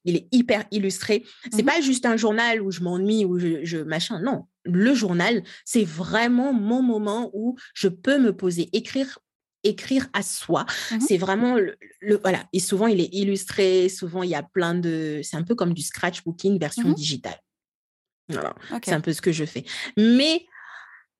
il 0.04 0.16
est 0.16 0.28
hyper 0.32 0.64
illustré. 0.70 1.24
C'est 1.52 1.62
Mhm. 1.62 1.66
pas 1.66 1.80
juste 1.80 2.06
un 2.06 2.16
journal 2.16 2.62
où 2.62 2.70
je 2.70 2.80
m'ennuie, 2.80 3.24
où 3.24 3.38
je, 3.38 3.64
je 3.64 3.78
machin. 3.78 4.20
Non, 4.20 4.46
le 4.64 4.94
journal, 4.94 5.42
c'est 5.64 5.84
vraiment 5.84 6.52
mon 6.52 6.82
moment 6.82 7.30
où 7.34 7.56
je 7.74 7.88
peux 7.88 8.18
me 8.18 8.34
poser, 8.34 8.68
écrire 8.72 9.18
écrire 9.64 10.06
à 10.12 10.22
soi. 10.22 10.64
Mhm. 10.92 11.00
C'est 11.00 11.18
vraiment 11.18 11.56
le, 11.56 11.76
le- 12.00 12.18
voilà. 12.22 12.44
Et 12.52 12.60
souvent, 12.60 12.86
il 12.86 13.00
est 13.00 13.12
illustré. 13.12 13.88
Souvent, 13.88 14.22
il 14.22 14.30
y 14.30 14.34
a 14.36 14.42
plein 14.44 14.74
de. 14.76 15.20
C'est 15.24 15.36
un 15.36 15.42
peu 15.42 15.56
comme 15.56 15.74
du 15.74 15.82
scratchbooking 15.82 16.60
version 16.60 16.88
Mhm. 16.88 16.94
digitale. 16.94 17.38
Voilà. 18.28 18.54
Ok. 18.72 18.82
C'est 18.84 18.92
un 18.92 19.00
peu 19.00 19.12
ce 19.12 19.20
que 19.20 19.32
je 19.32 19.44
fais. 19.44 19.64
Mais 19.96 20.46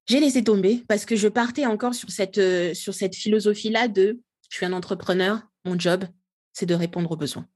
j'ai 0.08 0.20
laissé 0.20 0.42
tomber 0.42 0.82
parce 0.88 1.04
que 1.04 1.14
je 1.16 1.28
partais 1.28 1.66
encore 1.66 1.94
sur 1.94 2.10
cette, 2.10 2.38
euh, 2.38 2.74
sur 2.74 2.94
cette 2.94 3.14
philosophie-là 3.14 3.88
de 3.88 4.20
je 4.50 4.56
suis 4.56 4.64
un 4.66 4.72
entrepreneur, 4.72 5.40
mon 5.64 5.78
job, 5.78 6.04
c'est 6.52 6.66
de 6.66 6.74
répondre 6.74 7.10
aux 7.12 7.16
besoins. 7.16 7.46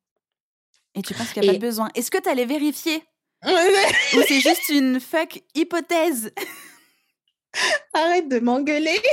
Et 0.94 1.00
tu 1.02 1.14
penses 1.14 1.32
qu'il 1.32 1.42
n'y 1.42 1.48
a 1.48 1.52
pas 1.52 1.56
Et- 1.56 1.58
de 1.58 1.66
besoin. 1.66 1.88
Est-ce 1.94 2.10
que 2.10 2.20
tu 2.20 2.28
allais 2.28 2.44
vérifier 2.44 3.02
Ou 3.44 4.20
c'est 4.28 4.40
juste 4.40 4.68
une 4.68 5.00
fuck 5.00 5.40
hypothèse? 5.54 6.32
Arrête 7.94 8.28
de 8.28 8.38
m'engueuler. 8.40 9.00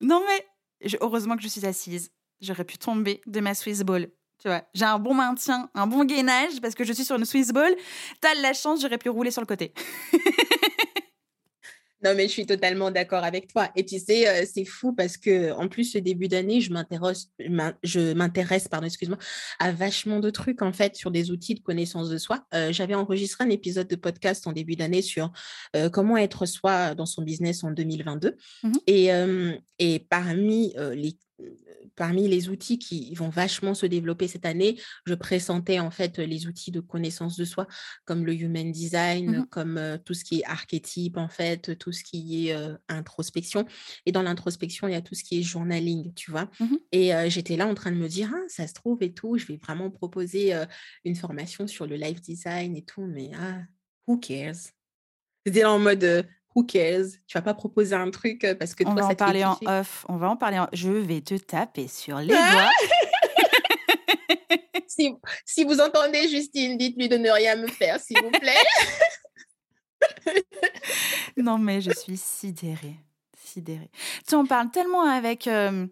Non 0.00 0.22
mais. 0.26 0.46
je- 0.88 0.96
heureusement 1.00 1.36
que 1.36 1.42
je 1.42 1.48
suis 1.48 1.66
assise. 1.66 2.10
j'aurais 2.40 2.64
pu 2.64 2.78
tomber 2.78 3.20
de 3.26 3.40
ma 3.40 3.54
Swiss 3.54 3.80
Ball. 3.82 4.08
Tu 4.40 4.46
vois, 4.46 4.62
j'ai 4.72 4.84
un 4.84 5.00
bon 5.00 5.12
maintien, 5.14 5.68
un 5.74 5.88
bon 5.88 6.04
gainage 6.04 6.60
parce 6.62 6.76
que 6.76 6.84
je 6.84 6.92
suis 6.92 7.04
sur 7.04 7.16
une 7.16 7.24
Swiss 7.24 7.48
Ball. 7.52 7.74
T'as 8.20 8.36
de 8.36 8.42
la 8.42 8.52
chance, 8.52 8.80
j'aurais 8.80 8.98
pu 8.98 9.08
rouler 9.08 9.32
sur 9.32 9.40
le 9.42 9.46
côté. 9.48 9.72
Non, 12.04 12.14
mais 12.14 12.28
je 12.28 12.32
suis 12.32 12.46
totalement 12.46 12.90
d'accord 12.90 13.24
avec 13.24 13.48
toi. 13.48 13.70
Et 13.74 13.84
tu 13.84 13.98
sais, 13.98 14.28
euh, 14.28 14.44
c'est 14.52 14.64
fou 14.64 14.92
parce 14.92 15.16
que 15.16 15.52
en 15.52 15.68
plus, 15.68 15.84
ce 15.84 15.98
début 15.98 16.28
d'année, 16.28 16.60
je 16.60 16.72
m'intéresse, 16.72 17.30
je 17.82 18.12
m'intéresse, 18.12 18.68
pardon, 18.68 18.86
excuse-moi, 18.86 19.18
à 19.58 19.72
vachement 19.72 20.20
de 20.20 20.30
trucs 20.30 20.62
en 20.62 20.72
fait 20.72 20.94
sur 20.94 21.10
des 21.10 21.30
outils 21.30 21.54
de 21.54 21.60
connaissance 21.60 22.08
de 22.08 22.18
soi. 22.18 22.44
Euh, 22.54 22.72
j'avais 22.72 22.94
enregistré 22.94 23.44
un 23.44 23.50
épisode 23.50 23.88
de 23.88 23.96
podcast 23.96 24.46
en 24.46 24.52
début 24.52 24.76
d'année 24.76 25.02
sur 25.02 25.32
euh, 25.74 25.90
comment 25.90 26.16
être 26.16 26.46
soi 26.46 26.94
dans 26.94 27.06
son 27.06 27.22
business 27.22 27.64
en 27.64 27.72
2022. 27.72 28.36
Mmh 28.62 28.72
et, 28.86 29.10
et 29.78 29.98
parmi 29.98 30.74
les 30.94 31.16
parmi 31.96 32.28
les 32.28 32.48
outils 32.48 32.78
qui 32.78 33.14
vont 33.14 33.28
vachement 33.28 33.74
se 33.74 33.86
développer 33.86 34.28
cette 34.28 34.46
année, 34.46 34.80
je 35.06 35.14
pressentais 35.14 35.78
en 35.78 35.90
fait 35.90 36.18
les 36.18 36.46
outils 36.46 36.70
de 36.70 36.80
connaissance 36.80 37.36
de 37.36 37.44
soi, 37.44 37.66
comme 38.04 38.24
le 38.24 38.34
human 38.34 38.70
design, 38.70 39.30
mmh 39.30 39.46
comme 39.50 39.98
tout 40.04 40.14
ce 40.14 40.24
qui 40.24 40.40
est 40.40 40.44
archétype 40.44 41.16
en 41.16 41.28
fait, 41.28 41.78
tout 41.78 41.92
ce 41.92 42.04
qui 42.04 42.48
est 42.48 42.56
introspection. 42.88 43.66
Et 44.06 44.12
dans 44.12 44.22
l'introspection, 44.22 44.88
il 44.88 44.92
y 44.92 44.96
a 44.96 45.00
tout 45.00 45.14
ce 45.14 45.24
qui 45.24 45.38
est 45.38 45.42
journaling, 45.42 46.12
tu 46.14 46.30
vois? 46.30 46.50
Mmh 46.60 46.76
et 46.92 47.12
j'étais 47.28 47.56
là 47.56 47.66
en 47.66 47.74
train 47.74 47.92
de 47.92 47.96
me 47.96 48.08
dire, 48.08 48.30
«Ah, 48.34 48.44
ça 48.48 48.66
se 48.66 48.74
trouve 48.74 49.02
et 49.02 49.12
tout, 49.12 49.38
je 49.38 49.46
vais 49.46 49.56
vraiment 49.56 49.90
proposer 49.90 50.54
une 51.04 51.16
formation 51.16 51.66
sur 51.66 51.86
le 51.86 51.96
life 51.96 52.20
design 52.20 52.76
et 52.76 52.84
tout, 52.84 53.06
mais 53.06 53.30
ah, 53.34 53.60
who 54.06 54.18
cares? 54.18 54.72
C'était 55.46 55.62
là 55.62 55.72
en 55.72 55.78
mode, 55.78 56.26
who 56.58 56.64
cares? 56.64 57.18
Tu 57.26 57.38
vas 57.38 57.42
pas 57.42 57.54
proposer 57.54 57.94
un 57.94 58.10
truc 58.10 58.46
parce 58.58 58.74
que 58.74 58.84
on 58.84 58.94
toi, 58.94 59.02
va 59.02 59.02
ça 59.02 59.12
en 59.12 59.14
parler 59.14 59.44
en 59.44 59.58
off. 59.66 60.04
On 60.08 60.16
va 60.16 60.28
en 60.30 60.36
parler. 60.36 60.58
En... 60.58 60.68
Je 60.72 60.90
vais 60.90 61.20
te 61.20 61.34
taper 61.34 61.88
sur 61.88 62.18
les 62.18 62.28
doigts. 62.28 62.70
si, 64.88 65.14
si, 65.44 65.64
vous 65.64 65.80
entendez 65.80 66.28
Justine, 66.28 66.76
dites-lui 66.76 67.08
de 67.08 67.16
ne 67.16 67.30
rien 67.30 67.56
me 67.56 67.68
faire, 67.68 68.00
s'il 68.00 68.18
vous 68.22 68.30
plaît. 68.30 68.54
non, 71.36 71.58
mais 71.58 71.80
je 71.80 71.92
suis 71.92 72.16
sidérée. 72.16 72.96
Sidérée. 73.36 73.90
Tu 74.26 74.34
en 74.34 74.44
parles 74.44 74.70
tellement 74.70 75.02
avec. 75.02 75.46
Euh... 75.46 75.86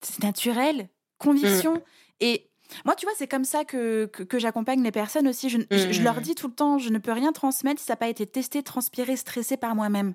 C'est 0.00 0.22
naturel, 0.22 0.88
conviction. 1.18 1.74
Mmh. 1.74 1.82
Et 2.20 2.50
moi, 2.84 2.94
tu 2.94 3.06
vois, 3.06 3.14
c'est 3.16 3.28
comme 3.28 3.44
ça 3.44 3.64
que, 3.64 4.06
que, 4.06 4.38
j'accompagne 4.38 4.82
les 4.82 4.92
personnes 4.92 5.28
aussi. 5.28 5.48
Je, 5.50 5.58
je, 5.70 6.02
leur 6.02 6.16
mmh. 6.16 6.22
dis 6.22 6.34
tout 6.34 6.48
le 6.48 6.54
temps, 6.54 6.78
je 6.78 6.88
ne 6.88 6.98
peux 6.98 7.12
rien 7.12 7.32
transmettre 7.32 7.80
si 7.80 7.86
ça 7.86 7.92
n'a 7.92 7.98
pas 7.98 8.08
été 8.08 8.26
testé, 8.26 8.62
transpiré, 8.62 9.16
stressé 9.16 9.56
par 9.56 9.74
moi-même. 9.74 10.14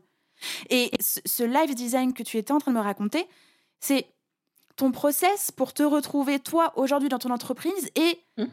Et 0.69 0.91
ce, 0.99 1.43
live 1.43 1.75
design 1.75 2.13
que 2.13 2.23
tu 2.23 2.37
étais 2.37 2.51
en 2.51 2.59
train 2.59 2.71
de 2.71 2.77
me 2.77 2.81
raconter, 2.81 3.27
c'est 3.79 4.07
ton 4.75 4.91
process 4.91 5.51
pour 5.51 5.73
te 5.73 5.83
retrouver, 5.83 6.39
toi, 6.39 6.73
aujourd'hui, 6.75 7.09
dans 7.09 7.19
ton 7.19 7.31
entreprise 7.31 7.89
et 7.95 8.19
mmh. 8.37 8.45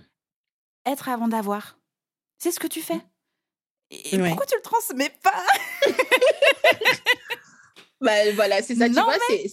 être 0.86 1.08
avant 1.08 1.28
d'avoir. 1.28 1.78
C'est 2.38 2.50
ce 2.50 2.60
que 2.60 2.66
tu 2.66 2.82
fais. 2.82 3.00
Et 3.90 4.18
pourquoi 4.18 4.46
tu 4.46 4.56
le 4.56 4.62
transmets 4.62 5.14
pas? 5.22 5.44
Bah, 7.98 8.30
Voilà, 8.34 8.60
c'est 8.60 8.74
ça. 8.74 8.88
tu 8.88 8.94
vois, 8.94 9.16
c'est 9.28 9.48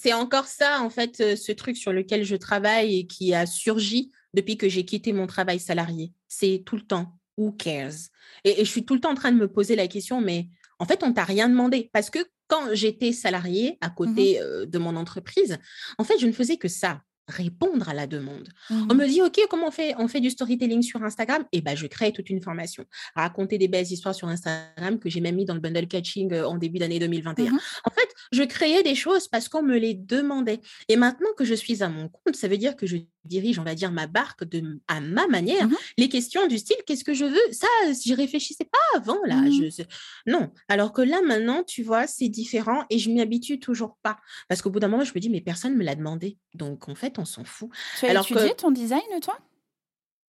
c'est 0.00 0.12
encore 0.12 0.46
ça, 0.46 0.80
en 0.82 0.90
fait, 0.90 1.20
euh, 1.20 1.36
ce 1.36 1.52
truc 1.52 1.76
sur 1.76 1.92
lequel 1.92 2.24
je 2.24 2.36
travaille 2.36 3.00
et 3.00 3.06
qui 3.06 3.34
a 3.34 3.46
surgi 3.46 4.12
depuis 4.34 4.56
que 4.56 4.68
j'ai 4.68 4.84
quitté 4.84 5.12
mon 5.12 5.26
travail 5.26 5.58
salarié. 5.58 6.12
C'est 6.28 6.62
tout 6.64 6.76
le 6.76 6.82
temps, 6.82 7.18
who 7.36 7.52
cares? 7.52 8.10
Et, 8.44 8.64
je 8.64 8.70
suis 8.70 8.84
tout 8.84 8.94
le 8.94 9.00
temps 9.00 9.10
en 9.10 9.16
train 9.16 9.32
de 9.32 9.38
me 9.38 9.48
poser 9.48 9.74
la 9.74 9.88
question, 9.88 10.20
mais 10.20 10.48
en 10.78 10.86
fait, 10.86 11.02
on 11.02 11.12
t'a 11.12 11.24
rien 11.24 11.48
demandé. 11.48 11.90
Parce 11.92 12.10
que 12.10 12.20
quand 12.46 12.74
j'étais 12.74 13.12
salariée 13.12 13.76
à 13.80 13.88
mmh 13.88 13.94
côté 13.94 14.40
euh, 14.40 14.66
de 14.66 14.78
mon 14.78 14.94
entreprise, 14.94 15.58
en 15.98 16.04
fait, 16.04 16.18
je 16.18 16.26
ne 16.26 16.32
faisais 16.32 16.58
que 16.58 16.68
ça 16.68 17.02
répondre 17.28 17.88
à 17.88 17.94
la 17.94 18.06
demande. 18.06 18.48
On 18.70 18.74
mmh 18.74 18.96
me 18.96 19.06
dit, 19.06 19.22
OK, 19.22 19.38
comment 19.48 19.68
on 19.68 19.70
fait? 19.70 19.94
On 19.98 20.08
fait 20.08 20.20
du 20.20 20.30
storytelling 20.30 20.82
sur 20.82 21.02
Instagram? 21.02 21.44
Et 21.52 21.58
eh 21.58 21.60
ben, 21.60 21.76
je 21.76 21.86
crée 21.86 22.12
toute 22.12 22.30
une 22.30 22.40
formation. 22.40 22.84
Raconter 23.14 23.58
des 23.58 23.68
belles 23.68 23.90
histoires 23.90 24.14
sur 24.14 24.28
Instagram 24.28 24.98
que 24.98 25.10
j'ai 25.10 25.20
même 25.20 25.36
mis 25.36 25.44
dans 25.44 25.54
le 25.54 25.60
bundle 25.60 25.86
catching 25.86 26.32
euh, 26.32 26.48
en 26.48 26.56
début 26.56 26.78
d'année 26.78 26.98
2021. 26.98 27.50
Mmh 27.50 27.58
en 27.84 27.90
fait, 27.90 28.08
je 28.32 28.42
créais 28.42 28.82
des 28.82 28.94
choses 28.94 29.28
parce 29.28 29.48
qu'on 29.48 29.62
me 29.62 29.78
les 29.78 29.94
demandait. 29.94 30.60
Et 30.88 30.96
maintenant 30.96 31.28
que 31.36 31.44
je 31.44 31.54
suis 31.54 31.82
à 31.82 31.88
mon 31.88 32.08
compte, 32.08 32.36
ça 32.36 32.48
veut 32.48 32.58
dire 32.58 32.76
que 32.76 32.86
je 32.86 32.98
dirige, 33.24 33.58
on 33.58 33.62
va 33.62 33.74
dire, 33.74 33.92
ma 33.92 34.06
barque 34.06 34.44
de, 34.44 34.80
à 34.88 35.00
ma 35.00 35.26
manière. 35.26 35.66
Mmh 35.66 35.76
les 35.96 36.08
questions 36.08 36.46
du 36.46 36.58
style, 36.58 36.76
qu'est-ce 36.86 37.04
que 37.04 37.14
je 37.14 37.24
veux? 37.24 37.52
Ça, 37.52 37.66
j'y 38.00 38.14
réfléchissais 38.14 38.64
pas 38.64 38.98
avant, 38.98 39.18
là. 39.26 39.42
Je, 39.50 39.82
non. 40.26 40.50
Alors 40.68 40.92
que 40.92 41.02
là, 41.02 41.20
maintenant, 41.26 41.62
tu 41.64 41.82
vois, 41.82 42.06
c'est 42.06 42.28
différent 42.28 42.84
et 42.90 42.98
je 42.98 43.10
m'y 43.10 43.20
habitue 43.20 43.58
toujours 43.58 43.96
pas. 44.02 44.18
Parce 44.48 44.62
qu'au 44.62 44.70
bout 44.70 44.80
d'un 44.80 44.88
moment, 44.88 45.04
je 45.04 45.12
me 45.14 45.20
dis, 45.20 45.30
mais 45.30 45.40
personne 45.40 45.72
ne 45.72 45.78
me 45.78 45.84
l'a 45.84 45.94
demandé. 45.94 46.38
Donc, 46.54 46.88
en 46.88 46.94
fait, 46.94 47.17
on 47.18 47.24
s'en 47.24 47.44
fout. 47.44 47.70
Tu 47.98 48.06
as 48.06 48.20
étudié 48.20 48.54
ton 48.54 48.70
design, 48.70 49.02
toi? 49.22 49.38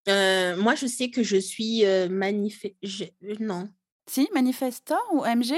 Euh, 0.07 0.57
Moi, 0.57 0.75
je 0.75 0.87
sais 0.87 1.09
que 1.09 1.23
je 1.23 1.37
suis 1.37 1.85
euh, 1.85 2.09
manifeste. 2.09 2.75
Euh, 2.83 3.35
non. 3.39 3.69
Si, 4.09 4.27
manifestor 4.33 5.01
ou 5.11 5.23
MG 5.23 5.55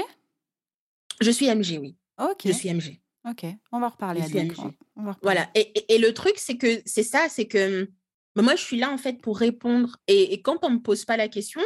Je 1.20 1.30
suis 1.30 1.46
MG, 1.46 1.78
oui. 1.78 1.96
Ok. 2.20 2.42
Je 2.44 2.52
suis 2.52 2.72
MG. 2.72 3.00
Ok, 3.28 3.46
on 3.70 3.78
va 3.78 3.88
reparler. 3.88 4.20
Je 4.22 4.26
suis 4.26 4.50
On 4.96 5.04
va 5.04 5.16
Voilà. 5.22 5.48
Et, 5.54 5.94
et, 5.94 5.98
le 5.98 6.12
truc, 6.12 6.34
c'est 6.36 6.56
que 6.56 6.82
c'est 6.84 7.04
ça, 7.04 7.28
c'est 7.28 7.46
que 7.46 7.88
bah, 8.34 8.42
moi, 8.42 8.56
je 8.56 8.62
suis 8.62 8.76
là, 8.78 8.90
en 8.90 8.98
fait, 8.98 9.20
pour 9.20 9.38
répondre. 9.38 9.96
Et, 10.08 10.32
et 10.34 10.42
quand 10.42 10.58
on 10.62 10.70
ne 10.70 10.74
me 10.76 10.80
pose 10.80 11.04
pas 11.04 11.16
la 11.16 11.28
question, 11.28 11.60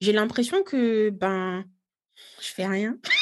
j'ai 0.00 0.12
l'impression 0.12 0.62
que, 0.62 1.10
ben, 1.10 1.64
je 2.40 2.48
fais 2.48 2.66
rien. 2.66 2.98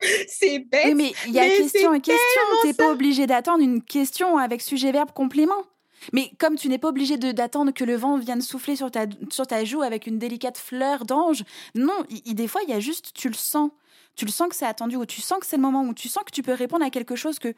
c'est 0.28 0.60
bête. 0.60 0.94
mais 0.96 1.12
il 1.26 1.32
y 1.32 1.38
a 1.38 1.48
question 1.48 1.94
et 1.94 2.00
question. 2.00 2.42
Tu 2.62 2.68
n'es 2.68 2.74
pas 2.74 2.90
obligé 2.90 3.26
d'attendre 3.26 3.62
une 3.62 3.82
question 3.82 4.38
avec 4.38 4.62
sujet-verbe 4.62 5.12
complément. 5.12 5.64
Mais 6.12 6.30
comme 6.38 6.56
tu 6.56 6.68
n'es 6.68 6.78
pas 6.78 6.88
obligé 6.88 7.18
d'attendre 7.18 7.72
que 7.72 7.84
le 7.84 7.94
vent 7.94 8.18
vienne 8.18 8.40
souffler 8.40 8.76
sur 8.76 8.90
ta, 8.90 9.06
sur 9.30 9.46
ta 9.46 9.64
joue 9.64 9.82
avec 9.82 10.06
une 10.06 10.18
délicate 10.18 10.56
fleur 10.56 11.04
d'ange, 11.04 11.44
non, 11.74 12.04
des 12.26 12.48
fois, 12.48 12.62
il 12.62 12.70
y 12.70 12.72
a 12.72 12.80
juste, 12.80 13.12
tu 13.14 13.28
le 13.28 13.34
sens. 13.34 13.70
Tu 14.16 14.24
le 14.24 14.30
sens 14.30 14.48
que 14.48 14.56
c'est 14.56 14.66
attendu, 14.66 14.96
ou 14.96 15.06
tu 15.06 15.20
sens 15.20 15.38
que 15.38 15.46
c'est 15.46 15.56
le 15.56 15.62
moment, 15.62 15.82
où 15.82 15.94
tu 15.94 16.08
sens 16.08 16.24
que 16.24 16.32
tu 16.32 16.42
peux 16.42 16.52
répondre 16.52 16.84
à 16.84 16.90
quelque 16.90 17.16
chose 17.16 17.38
que 17.38 17.54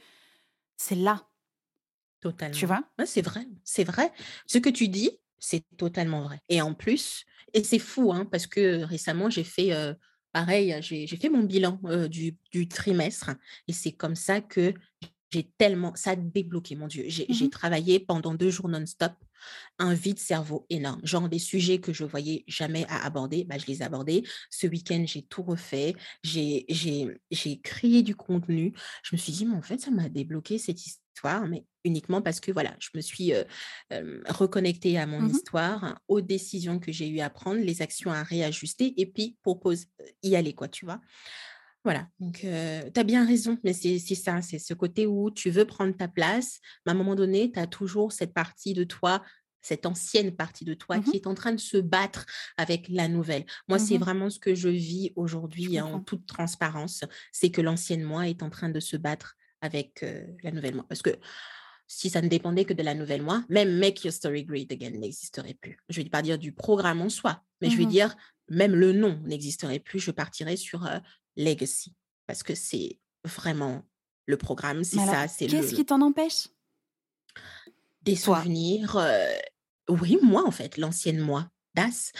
c'est 0.76 0.94
là. 0.94 1.22
Totalement. 2.20 2.54
Tu 2.54 2.66
vois? 2.66 2.82
C'est 3.04 3.22
vrai, 3.22 3.46
c'est 3.64 3.84
vrai. 3.84 4.12
Ce 4.46 4.58
que 4.58 4.68
tu 4.68 4.88
dis, 4.88 5.10
c'est 5.38 5.64
totalement 5.76 6.22
vrai. 6.22 6.40
Et 6.48 6.62
en 6.62 6.74
plus, 6.74 7.24
et 7.52 7.64
c'est 7.64 7.78
fou, 7.78 8.12
hein, 8.12 8.26
parce 8.30 8.46
que 8.46 8.82
récemment, 8.82 9.30
j'ai 9.30 9.44
fait... 9.44 9.72
Euh, 9.72 9.94
pareil, 10.32 10.76
j'ai 10.80 11.06
fait 11.06 11.28
mon 11.28 11.42
bilan 11.42 11.80
du, 12.08 12.68
trimestre 12.68 13.30
et 13.68 13.72
c'est 13.72 13.92
comme 13.92 14.16
ça 14.16 14.40
que 14.40 14.74
j'ai 15.32 15.50
tellement, 15.56 15.92
ça 15.94 16.10
a 16.10 16.16
débloqué, 16.16 16.76
mon 16.76 16.86
Dieu. 16.86 17.04
J'ai 17.08 17.26
mmh 17.26 17.48
travaillé 17.48 18.00
pendant 18.00 18.34
deux 18.34 18.50
jours 18.50 18.68
non-stop, 18.68 19.12
un 19.78 19.94
vide 19.94 20.18
cerveau 20.18 20.66
énorme. 20.68 21.00
Genre 21.04 21.28
des 21.28 21.38
sujets 21.38 21.78
que 21.78 21.92
je 21.92 22.04
voyais 22.04 22.44
jamais 22.46 22.84
à 22.88 23.04
aborder, 23.04 23.44
bah, 23.44 23.56
je 23.58 23.66
les 23.66 23.80
ai 23.80 23.82
abordés. 23.82 24.24
Ce 24.50 24.66
week-end, 24.66 25.04
j'ai 25.06 25.22
tout 25.22 25.42
refait, 25.42 25.96
j'ai 26.22 26.66
créé 27.62 28.02
du 28.02 28.14
contenu. 28.14 28.74
Je 29.02 29.16
me 29.16 29.18
suis 29.18 29.32
dit, 29.32 29.46
mais 29.46 29.56
en 29.56 29.62
fait, 29.62 29.80
ça 29.80 29.90
m'a 29.90 30.08
débloqué 30.08 30.58
cette 30.58 30.84
histoire, 30.84 31.01
mais 31.48 31.64
uniquement 31.84 32.22
parce 32.22 32.40
que 32.40 32.52
voilà, 32.52 32.74
je 32.80 32.88
me 32.94 33.00
suis 33.00 33.32
reconnectée 34.28 34.98
à 34.98 35.06
mon 35.06 35.20
mmh 35.20 35.30
histoire, 35.30 36.00
aux 36.08 36.20
décisions 36.20 36.78
que 36.78 36.92
j'ai 36.92 37.08
eu 37.08 37.20
à 37.20 37.30
prendre, 37.30 37.60
les 37.60 37.82
actions 37.82 38.12
à 38.12 38.22
réajuster, 38.22 38.94
et 39.00 39.06
puis 39.06 39.36
propose 39.42 39.86
y 40.22 40.36
aller, 40.36 40.54
quoi, 40.54 40.68
tu 40.68 40.84
vois? 40.84 41.00
Voilà, 41.84 42.08
donc 42.20 42.38
tu 42.40 43.00
as 43.00 43.04
bien 43.04 43.26
raison, 43.26 43.58
mais 43.64 43.72
c'est 43.72 43.98
ça, 43.98 44.40
c'est 44.42 44.58
ce 44.58 44.74
côté 44.74 45.06
où 45.06 45.30
tu 45.30 45.50
veux 45.50 45.64
prendre 45.64 45.96
ta 45.96 46.08
place, 46.08 46.60
mais 46.86 46.92
à 46.92 46.94
un 46.94 46.98
moment 46.98 47.14
donné, 47.14 47.50
tu 47.50 47.58
as 47.58 47.66
toujours 47.66 48.12
cette 48.12 48.32
partie 48.32 48.72
de 48.72 48.84
toi, 48.84 49.22
cette 49.62 49.86
ancienne 49.86 50.34
partie 50.34 50.64
de 50.64 50.74
toi 50.74 50.98
mmh 50.98 51.04
qui 51.04 51.16
est 51.16 51.26
en 51.26 51.34
train 51.34 51.52
de 51.52 51.60
se 51.60 51.76
battre 51.76 52.26
avec 52.56 52.88
la 52.88 53.06
nouvelle. 53.08 53.44
Moi, 53.68 53.78
c'est 53.78 53.96
mmh 53.96 54.00
vraiment 54.00 54.30
ce 54.30 54.38
que 54.38 54.54
je 54.54 54.68
vis 54.68 55.12
aujourd'hui 55.16 55.80
en 55.80 56.00
toute 56.00 56.26
transparence, 56.26 57.04
c'est 57.32 57.50
que 57.50 57.60
l'ancienne 57.60 58.02
moi 58.02 58.28
est 58.28 58.42
en 58.42 58.50
train 58.50 58.68
de 58.68 58.80
se 58.80 58.96
battre 58.96 59.36
avec 59.62 60.04
la 60.42 60.50
nouvelle 60.50 60.74
moi. 60.74 60.84
Parce 60.88 61.00
que 61.00 61.18
si 61.88 62.10
ça 62.10 62.20
ne 62.20 62.28
dépendait 62.28 62.64
que 62.64 62.74
de 62.74 62.82
la 62.82 62.94
nouvelle 62.94 63.22
moi, 63.22 63.44
même 63.48 63.78
Make 63.78 64.04
Your 64.04 64.12
Story 64.12 64.44
Great 64.44 64.70
Again 64.70 64.90
n'existerait 64.90 65.54
plus. 65.54 65.78
Je 65.88 66.00
ne 66.00 66.04
vais 66.04 66.10
pas 66.10 66.22
dire 66.22 66.38
du 66.38 66.52
programme 66.52 67.00
en 67.00 67.08
soi, 67.08 67.42
mais 67.60 67.70
je 67.70 67.76
vais 67.76 67.86
dire 67.86 68.14
même 68.48 68.74
le 68.74 68.92
nom 68.92 69.18
n'existerait 69.24 69.78
plus. 69.78 69.98
Je 69.98 70.10
partirais 70.10 70.56
sur 70.56 70.88
legacy, 71.36 71.94
parce 72.26 72.42
que 72.42 72.54
c'est 72.54 72.98
vraiment 73.24 73.82
le 74.26 74.36
programme, 74.36 74.84
c'est 74.84 74.96
ça. 74.98 75.28
c'est 75.28 75.46
Qu'est-ce 75.46 75.74
qui 75.74 75.84
t'en 75.84 76.00
empêche? 76.00 76.48
Des 78.02 78.16
souvenirs. 78.16 78.98
oui, 79.88 80.18
moi, 80.22 80.46
en 80.46 80.50
fait, 80.50 80.76
l'ancienne 80.76 81.20
moi, 81.20 81.48
Das. 81.74 82.12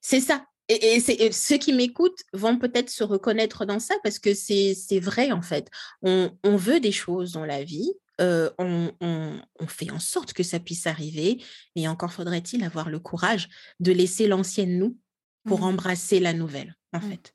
C'est 0.00 0.20
ça. 0.20 0.46
Et, 0.68 1.00
ceux 1.30 1.58
qui 1.58 1.72
m'écoutent 1.72 2.24
vont 2.32 2.58
peut-être 2.58 2.90
se 2.90 3.04
reconnaître 3.04 3.64
dans 3.64 3.78
ça 3.78 3.94
parce 4.02 4.18
que 4.18 4.34
c'est 4.34 5.00
vrai, 5.00 5.32
en 5.32 5.42
fait. 5.42 5.70
On, 6.02 6.30
veut 6.44 6.80
des 6.80 6.92
choses 6.92 7.32
dans 7.32 7.44
la 7.44 7.62
vie. 7.62 7.92
on, 8.18 8.90
on, 9.00 9.66
fait 9.68 9.90
en 9.90 10.00
sorte 10.00 10.32
que 10.32 10.42
ça 10.42 10.58
puisse 10.58 10.86
arriver. 10.86 11.42
Et 11.76 11.86
encore 11.86 12.12
faudrait-il 12.12 12.64
avoir 12.64 12.90
le 12.90 12.98
courage 12.98 13.48
de 13.78 13.92
laisser 13.92 14.26
l'ancienne 14.26 14.78
nous 14.78 14.98
pour 15.46 15.60
mmh. 15.60 15.64
embrasser 15.64 16.20
la 16.20 16.32
nouvelle, 16.32 16.76
en 16.92 16.98
mmh. 16.98 17.10
fait. 17.10 17.34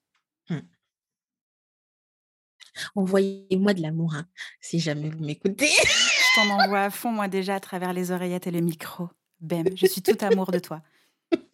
Mmh. 0.49 0.59
Envoyez-moi 2.95 3.73
de 3.73 3.81
l'amour, 3.81 4.13
hein, 4.15 4.27
si 4.59 4.79
jamais 4.79 5.09
vous 5.09 5.23
m'écoutez. 5.23 5.67
Je 5.67 6.35
t'en 6.35 6.59
envoie 6.59 6.81
à 6.81 6.89
fond, 6.89 7.11
moi, 7.11 7.27
déjà, 7.27 7.55
à 7.55 7.59
travers 7.59 7.93
les 7.93 8.11
oreillettes 8.11 8.47
et 8.47 8.51
le 8.51 8.61
micro. 8.61 9.09
Bem, 9.39 9.65
je 9.75 9.87
suis 9.87 10.01
tout 10.01 10.17
amour 10.21 10.51
de 10.51 10.59
toi. 10.59 10.81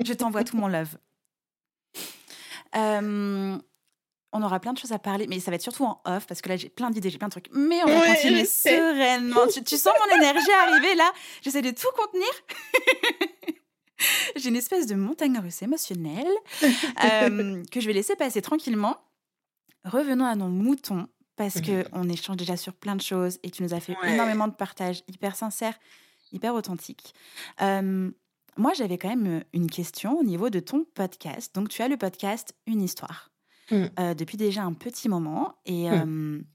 Je 0.04 0.14
t'envoie 0.14 0.44
tout 0.44 0.58
mon 0.58 0.68
love. 0.68 0.98
Euh, 2.78 3.58
on 4.34 4.44
aura 4.44 4.60
plein 4.60 4.74
de 4.74 4.78
choses 4.78 4.92
à 4.92 5.00
parler, 5.00 5.26
mais 5.28 5.40
ça 5.40 5.52
va 5.52 5.56
être 5.56 5.62
surtout 5.62 5.86
en 5.86 6.02
off 6.06 6.28
parce 6.28 6.42
que 6.42 6.50
là 6.50 6.58
j'ai 6.58 6.70
plein 6.70 6.92
d'idées, 6.92 7.10
j'ai 7.10 7.18
plein 7.18 7.28
de 7.28 7.32
trucs. 7.32 7.50
Mais 7.54 7.82
on 7.84 7.88
va 7.88 8.14
continuer 8.14 8.46
sereinement. 8.46 9.48
Tu, 9.48 9.78
sens 9.78 9.94
mon 10.06 10.18
énergie 10.18 10.52
arriver 10.52 10.96
là 10.96 11.12
J'essaie 11.42 11.62
de 11.62 11.72
tout 11.72 11.88
contenir. 11.96 12.28
j'ai 14.36 14.50
une 14.50 14.56
espèce 14.56 14.86
de 14.86 14.96
montagne 14.96 15.40
russe 15.40 15.62
émotionnelle 15.62 16.28
euh, 16.64 17.64
que 17.72 17.80
je 17.80 17.88
vais 17.88 17.94
laisser 17.94 18.16
passer 18.16 18.42
tranquillement. 18.42 18.98
Revenons 19.86 20.26
à 20.26 20.36
nos 20.36 20.50
moutons 20.50 21.08
parce 21.38 21.62
que 21.62 21.86
on 21.94 22.10
échange 22.10 22.38
déjà 22.38 22.58
sur 22.58 22.74
plein 22.74 22.96
de 22.96 23.02
choses 23.02 23.40
et 23.44 23.52
tu 23.52 23.64
nous 23.64 23.74
as 23.74 23.80
fait 23.80 23.96
énormément 24.04 24.48
de 24.48 24.54
partages 24.54 25.04
hyper 25.08 25.36
sincères, 25.36 25.78
hyper 26.34 26.54
authentiques. 26.56 27.14
Euh, 27.62 28.12
moi, 28.58 28.74
j'avais 28.74 28.98
quand 28.98 29.10
même 29.10 29.44
une 29.54 29.70
question 29.70 30.18
au 30.18 30.24
niveau 30.24 30.50
de 30.50 30.60
ton 30.60 30.86
podcast. 30.94 31.54
Donc, 31.56 31.70
tu 31.70 31.82
as 31.82 31.88
le 31.88 31.98
podcast 31.98 32.56
Une 32.66 32.82
histoire. 32.82 33.32
Mmh. 33.72 33.86
Euh, 34.00 34.14
depuis 34.14 34.38
déjà 34.38 34.64
un 34.64 34.74
petit 34.74 35.10
moment. 35.10 35.56
Et, 35.66 35.90
mmh. 35.90 36.46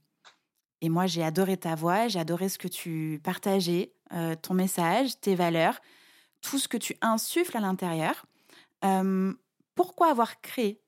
et 0.80 0.88
moi, 0.88 1.07
j'ai 1.07 1.22
adoré 1.22 1.57
ta 1.57 1.74
voix, 1.74 2.09
j'ai 2.09 2.18
adoré 2.18 2.48
ce 2.48 2.59
que 2.59 2.68
tu 2.68 3.20
partageais, 3.22 3.92
euh, 4.12 4.34
ton 4.34 4.55
message, 4.55 5.20
tes 5.20 5.34
valeurs, 5.34 5.80
tout 6.40 6.59
ce 6.59 6.68
que 6.68 6.76
tu 6.76 6.96
insuffles 7.00 7.57
à 7.57 7.61
l'intérieur. 7.61 8.26
pourquoi 9.74 10.11
avoir 10.11 10.40
créé, 10.40 10.82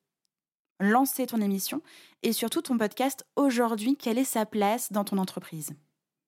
lancé 0.80 1.26
ton 1.26 1.40
émission 1.40 1.80
et 2.22 2.32
surtout 2.32 2.62
ton 2.62 2.76
podcast 2.76 3.24
aujourd'hui? 3.36 3.96
Quelle 3.96 4.18
est 4.18 4.24
sa 4.24 4.46
place 4.46 4.92
dans 4.92 5.04
ton 5.04 5.18
entreprise? 5.18 5.74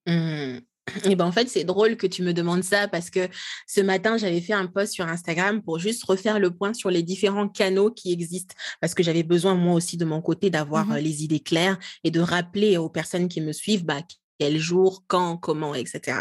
Mmh. 0.07 0.59
Et 1.05 1.17
ben 1.17 1.25
en 1.25 1.33
fait, 1.33 1.49
c'est 1.49 1.65
drôle 1.65 1.97
que 1.97 2.07
tu 2.07 2.23
me 2.23 2.33
demandes 2.33 2.63
ça 2.63 2.89
parce 2.89 3.11
que 3.11 3.29
ce 3.67 3.81
matin, 3.81 4.17
j'avais 4.17 4.41
fait 4.41 4.53
un 4.53 4.67
post 4.67 4.93
sur 4.93 5.07
Instagram 5.07 5.63
pour 5.63 5.79
juste 5.79 6.05
refaire 6.05 6.39
le 6.39 6.51
point 6.51 6.75
sur 6.75 6.91
les 6.91 7.03
différents 7.03 7.49
canaux 7.49 7.91
qui 7.91 8.13
existent. 8.13 8.55
Parce 8.81 8.95
que 8.95 9.03
j'avais 9.03 9.23
besoin 9.23 9.55
moi 9.55 9.75
aussi 9.75 9.97
de 9.97 10.05
mon 10.05 10.23
côté 10.23 10.51
d'avoir 10.51 10.87
mmh 10.87 10.97
les 10.97 11.25
idées 11.25 11.41
claires 11.41 11.79
et 12.05 12.11
de 12.11 12.21
rappeler 12.21 12.77
aux 12.77 12.89
personnes 12.89 13.29
qui 13.29 13.41
me 13.41 13.53
suivent 13.53 13.85
bah, 13.85 14.03
quel 14.39 14.59
jour, 14.59 15.05
quand, 15.09 15.37
comment, 15.37 15.75
etc. 15.75 16.19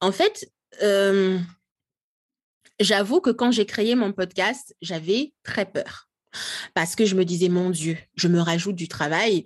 En 0.00 0.12
fait, 0.12 0.50
j'avoue 2.80 3.20
que 3.20 3.30
quand 3.30 3.50
j'ai 3.50 3.66
créé 3.66 3.94
mon 3.94 4.12
podcast, 4.12 4.74
j'avais 4.82 5.32
très 5.42 5.66
peur 5.66 6.07
parce 6.74 6.94
que 6.94 7.04
je 7.04 7.14
me 7.14 7.24
disais, 7.24 7.48
mon 7.48 7.70
Dieu, 7.70 7.96
je 8.14 8.28
me 8.28 8.40
rajoute 8.40 8.76
du 8.76 8.88
travail. 8.88 9.44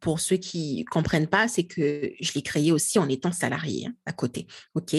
pour 0.00 0.20
ceux 0.20 0.36
qui 0.36 0.84
comprennent 0.84 1.26
pas, 1.26 1.48
c'est 1.48 1.64
que 1.64 2.12
je 2.20 2.32
l'ai 2.34 2.42
créé 2.42 2.72
aussi 2.72 2.98
en 2.98 3.08
étant 3.08 3.32
salarié 3.32 3.86
hein, 3.86 3.94
à 4.06 4.12
côté. 4.12 4.46
OK? 4.74 4.96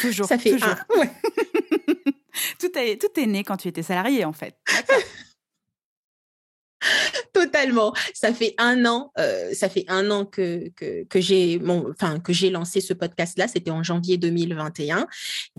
Toujours. 0.00 0.26
Ça 0.26 0.38
fait 0.38 0.52
toujours. 0.52 0.76
tout, 2.60 2.78
est, 2.78 3.00
tout 3.00 3.20
est 3.20 3.26
né 3.26 3.44
quand 3.44 3.56
tu 3.56 3.68
étais 3.68 3.82
salarié, 3.82 4.24
en 4.24 4.32
fait. 4.32 4.56
Totalement. 7.64 7.92
Ça 8.12 8.32
fait 8.32 8.54
un 8.58 8.84
an, 8.84 9.12
euh, 9.18 9.52
ça 9.54 9.68
fait 9.68 9.84
un 9.88 10.10
an 10.10 10.24
que, 10.24 10.70
que, 10.76 11.20
j'ai 11.20 11.60
enfin, 11.64 12.20
lancé 12.50 12.80
ce 12.80 12.92
podcast-là. 12.92 13.48
C'était 13.48 13.70
en 13.70 13.82
janvier 13.82 14.16
2021. 14.16 15.06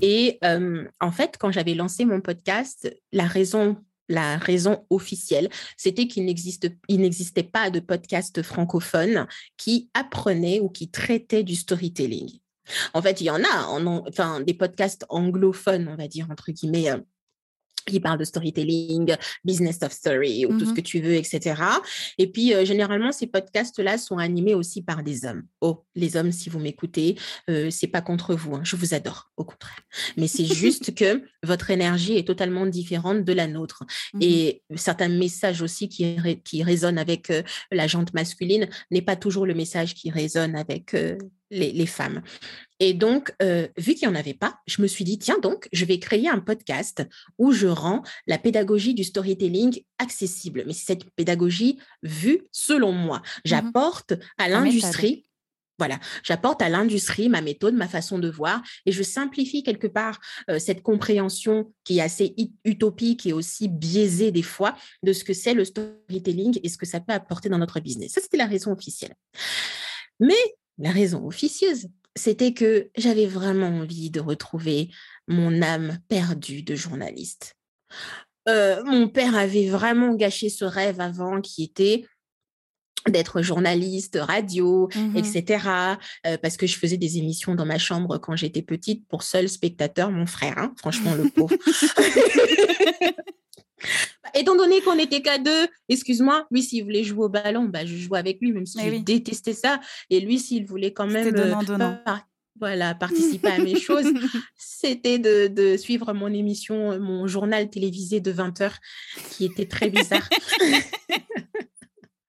Et 0.02 0.38
euh, 0.44 0.86
en 1.00 1.12
fait, 1.12 1.36
quand 1.40 1.52
j'avais 1.52 1.74
lancé 1.74 2.06
mon 2.06 2.22
podcast, 2.22 2.94
la 3.12 3.26
raison 3.26 3.78
la 4.08 4.38
raison 4.38 4.86
officielle, 4.92 5.50
c'était 5.78 6.08
qu'il 6.08 6.26
n'existait 6.26 7.44
pas 7.44 7.72
de 7.72 7.80
podcast 7.80 8.44
francophone 8.44 9.26
qui 9.58 9.90
apprenait 9.96 10.60
ou 10.60 10.70
qui 10.70 10.92
traitait 10.92 11.44
du 11.44 11.56
storytelling. 11.56 12.30
En 12.94 13.02
fait, 13.02 13.22
il 13.22 13.26
y 13.26 13.30
en 13.32 13.44
a, 13.44 13.68
enfin, 14.08 14.42
des 14.42 14.54
podcasts 14.54 15.06
anglophones, 15.10 15.88
on 15.88 15.96
va 15.96 16.08
dire, 16.08 16.28
entre 16.30 16.52
guillemets, 16.52 16.92
euh, 17.88 17.92
qui 17.92 18.00
parle 18.00 18.20
de 18.20 18.24
storytelling, 18.24 19.16
business 19.44 19.80
of 19.82 19.92
story 19.92 20.46
ou 20.46 20.58
tout 20.58 20.66
ce 20.66 20.72
mmh 20.72 20.76
que 20.76 20.82
tu 20.82 21.00
veux, 21.00 21.14
etc. 21.14 21.62
Et 22.18 22.28
puis, 22.28 22.54
euh, 22.54 22.66
généralement, 22.66 23.12
ces 23.12 23.28
podcasts-là 23.28 23.98
sont 23.98 24.18
animés 24.18 24.54
aussi 24.54 24.82
par 24.82 25.04
des 25.04 25.26
hommes. 25.26 25.44
Oh, 25.62 25.86
les 25.96 26.18
hommes, 26.18 26.32
si 26.32 26.50
vous 26.50 26.60
m'écoutez, 26.60 27.16
euh, 27.50 27.70
c'est 27.70 27.88
pas 27.88 28.02
contre 28.02 28.36
vous, 28.36 28.56
hein, 28.56 28.62
je 28.64 28.76
vous 28.76 28.94
adore, 28.94 29.32
au 29.38 29.44
contraire. 29.44 29.80
Mais 30.18 30.28
c'est 30.28 30.46
juste 30.54 30.96
que 30.96 31.24
votre 31.44 31.70
énergie 31.70 32.18
est 32.18 32.28
totalement 32.28 32.66
différente 32.66 33.24
de 33.24 33.34
la 33.34 33.48
nôtre. 33.48 33.84
Mmh 34.14 34.22
Et 34.22 34.64
certains 34.76 35.10
messages 35.10 35.62
aussi 35.62 35.90
qui, 35.90 36.18
qui 36.44 36.64
résonnent 36.64 36.98
avec 36.98 37.30
euh, 37.30 37.44
la 37.72 37.88
jante 37.88 38.14
masculine 38.14 38.68
n'est 38.92 39.02
pas 39.02 39.16
toujours 39.16 39.46
le 39.46 39.54
message 39.54 39.94
qui 39.94 40.10
résonne 40.10 40.56
avec 40.56 40.96
les, 41.56 41.86
femmes. 41.86 42.22
Et 42.80 42.94
donc, 42.94 43.34
euh, 43.42 43.68
vu 43.78 43.96
qu'il 43.96 44.08
n'y 44.08 44.16
en 44.16 44.20
avait 44.20 44.34
pas, 44.34 44.60
je 44.68 44.82
me 44.82 44.88
suis 44.88 45.04
dit, 45.04 45.18
tiens 45.18 45.40
donc, 45.40 45.68
je 45.72 45.86
vais 45.86 46.00
créer 46.00 46.28
un 46.28 46.40
podcast 46.40 47.08
où 47.38 47.52
je 47.52 47.68
rends 47.68 48.04
la 48.28 48.38
pédagogie 48.38 48.94
du 48.94 49.04
storytelling 49.04 49.82
accessible. 49.98 50.64
Mais 50.68 50.74
c'est 50.74 50.86
cette 50.86 51.10
pédagogie 51.12 51.80
vue 52.04 52.42
selon 52.52 52.92
moi. 52.92 53.20
Mmh 53.20 53.42
J'apporte 53.46 54.14
à 54.38 54.50
l'industrie 54.50 55.26
voilà, 55.78 56.00
j'apporte 56.24 56.62
à 56.62 56.70
l'industrie 56.70 57.28
ma 57.28 57.42
méthode, 57.42 57.76
ma 57.76 57.88
façon 57.88 58.18
de 58.18 58.30
voir, 58.30 58.62
et 58.86 58.92
je 58.92 59.04
simplifie 59.04 59.62
quelque 59.64 59.88
part 59.88 60.20
euh, 60.50 60.58
cette 60.58 60.82
compréhension 60.82 61.74
qui 61.84 61.98
est 61.98 62.02
assez 62.02 62.34
utopique 62.64 63.26
et 63.26 63.34
aussi 63.34 63.68
biaisée 63.68 64.32
des 64.32 64.42
fois 64.42 64.76
de 65.04 65.12
ce 65.12 65.24
que 65.24 65.34
c'est 65.34 65.54
le 65.54 65.66
storytelling 65.66 66.60
et 66.64 66.70
ce 66.70 66.78
que 66.78 66.86
ça 66.86 67.02
peut 67.02 67.14
apporter 67.14 67.50
dans 67.50 67.58
notre 67.58 67.80
business. 67.80 68.14
Ça, 68.14 68.22
c'était 68.22 68.38
la 68.38 68.46
raison 68.46 68.72
officielle. 68.72 69.16
Mais 70.20 70.34
la 70.78 70.92
raison 70.92 71.26
officieuse, 71.26 71.88
c'était 72.16 72.54
que 72.54 72.90
j'avais 72.98 73.28
vraiment 73.28 73.68
envie 73.68 74.10
de 74.10 74.20
retrouver 74.20 74.90
mon 75.28 75.62
âme 75.62 76.00
perdue 76.08 76.64
de 76.64 76.76
journaliste. 76.76 77.56
Euh, 78.48 78.84
mon 78.84 79.08
père 79.08 79.36
avait 79.36 79.68
vraiment 79.68 80.14
gâché 80.14 80.50
ce 80.50 80.66
rêve 80.66 81.02
avant 81.02 81.42
qui 81.42 81.64
était 81.64 82.06
d'être 83.08 83.42
journaliste 83.42 84.18
radio, 84.20 84.90
mmh 84.96 85.18
etc. 85.18 85.68
Euh, 86.26 86.38
parce 86.38 86.58
que 86.58 86.68
je 86.68 86.78
faisais 86.78 86.98
des 86.98 87.18
émissions 87.18 87.56
dans 87.56 87.66
ma 87.66 87.78
chambre 87.78 88.18
quand 88.18 88.36
j'étais 88.36 88.62
petite 88.64 89.08
pour 89.08 89.24
seul 89.24 89.48
spectateur, 89.48 90.12
mon 90.12 90.26
frère, 90.26 90.58
hein, 90.58 90.74
franchement 90.78 91.14
le 91.14 91.30
pauvre. 91.30 91.56
Étant 94.34 94.56
donné 94.56 94.82
qu'on 94.82 94.96
n'était 94.96 95.22
qu'à 95.22 95.38
deux, 95.38 95.68
excuse-moi, 95.90 96.48
lui, 96.52 96.64
s'il 96.64 96.84
voulait 96.84 97.04
jouer 97.04 97.26
au 97.26 97.30
ballon, 97.30 97.66
bah, 97.66 97.86
je 97.86 97.96
jouais 97.96 98.20
avec 98.20 98.40
lui, 98.42 98.52
même 98.52 98.66
si 98.66 98.80
eh 98.82 98.92
je 98.92 99.02
détestais 99.02 99.54
ça. 99.54 99.80
Et 100.10 100.20
lui, 100.20 100.40
s'il 100.40 100.66
voulait 100.66 100.94
quand 100.94 101.08
même 101.08 101.34
euh, 101.36 101.54
voilà, 102.60 102.96
participer 102.96 103.50
à 103.50 103.60
mes 103.60 103.80
choses, 103.80 104.06
c'était 104.58 105.20
de, 105.20 105.48
de, 105.48 105.78
suivre 105.78 106.14
mon 106.14 106.34
émission, 106.34 107.00
mon 107.00 107.28
journal 107.28 107.70
télévisé 107.70 108.22
de 108.22 108.32
20 108.32 108.62
heures, 108.62 108.78
qui 109.32 109.46
était 109.46 109.68
très 109.68 109.90
bizarre. 109.90 110.28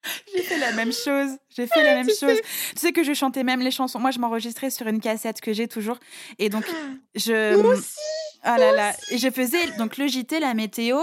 J'ai 0.34 0.42
fait 0.42 0.58
la 0.58 0.72
même 0.72 0.92
chose. 0.92 1.30
J'ai 1.54 1.66
fait 1.66 1.82
la 1.82 1.94
même 1.94 2.08
chose. 2.08 2.38
Tu 2.74 2.80
sais 2.80 2.92
que 2.92 3.02
je 3.02 3.12
chantais 3.14 3.44
même 3.44 3.60
les 3.60 3.70
chansons. 3.70 3.98
Moi, 3.98 4.10
je 4.10 4.18
m'enregistrais 4.18 4.70
sur 4.70 4.86
une 4.86 5.00
cassette 5.00 5.40
que 5.40 5.52
j'ai 5.52 5.68
toujours. 5.68 5.98
Et 6.38 6.48
donc, 6.48 6.64
je. 7.14 7.56
Moi 7.56 7.74
aussi. 7.74 7.96
Ah 8.42 8.58
là 8.58 8.72
là. 8.72 8.94
Et 9.10 9.18
je 9.18 9.28
faisais 9.28 9.72
donc 9.78 9.96
le 9.96 10.06
JT, 10.06 10.38
la 10.38 10.54
météo. 10.54 10.98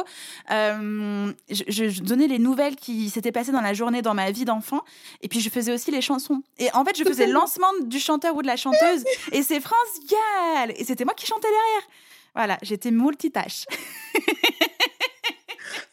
Euh, 0.52 1.32
je, 1.50 2.02
donnais 2.02 2.28
les 2.28 2.40
nouvelles 2.40 2.76
qui 2.76 3.10
s'étaient 3.10 3.34
passées 3.34 3.52
dans 3.52 3.62
la 3.62 3.74
journée 3.74 4.02
dans 4.02 4.14
ma 4.14 4.32
vie 4.32 4.46
d'enfant. 4.46 4.82
Et 5.22 5.28
puis, 5.28 5.42
je 5.42 5.50
faisais 5.50 5.74
aussi 5.74 5.92
les 5.92 6.02
chansons. 6.02 6.42
Et 6.58 6.70
en 6.74 6.86
fait, 6.86 6.98
je 6.98 7.04
faisais 7.04 7.28
le 7.28 7.34
lancement 7.34 7.72
du 7.82 8.00
chanteur 8.00 8.36
ou 8.36 8.42
de 8.42 8.48
la 8.48 8.56
chanteuse. 8.56 9.04
Et 9.34 9.44
c'est 9.44 9.60
France 9.60 10.00
Gall. 10.10 10.74
Et 10.78 10.86
c'était 10.86 11.04
moi 11.04 11.14
qui 11.16 11.26
chantais 11.26 11.50
derrière. 11.50 11.88
Voilà, 12.36 12.58
j'étais 12.62 12.92
multitâche. 12.92 13.66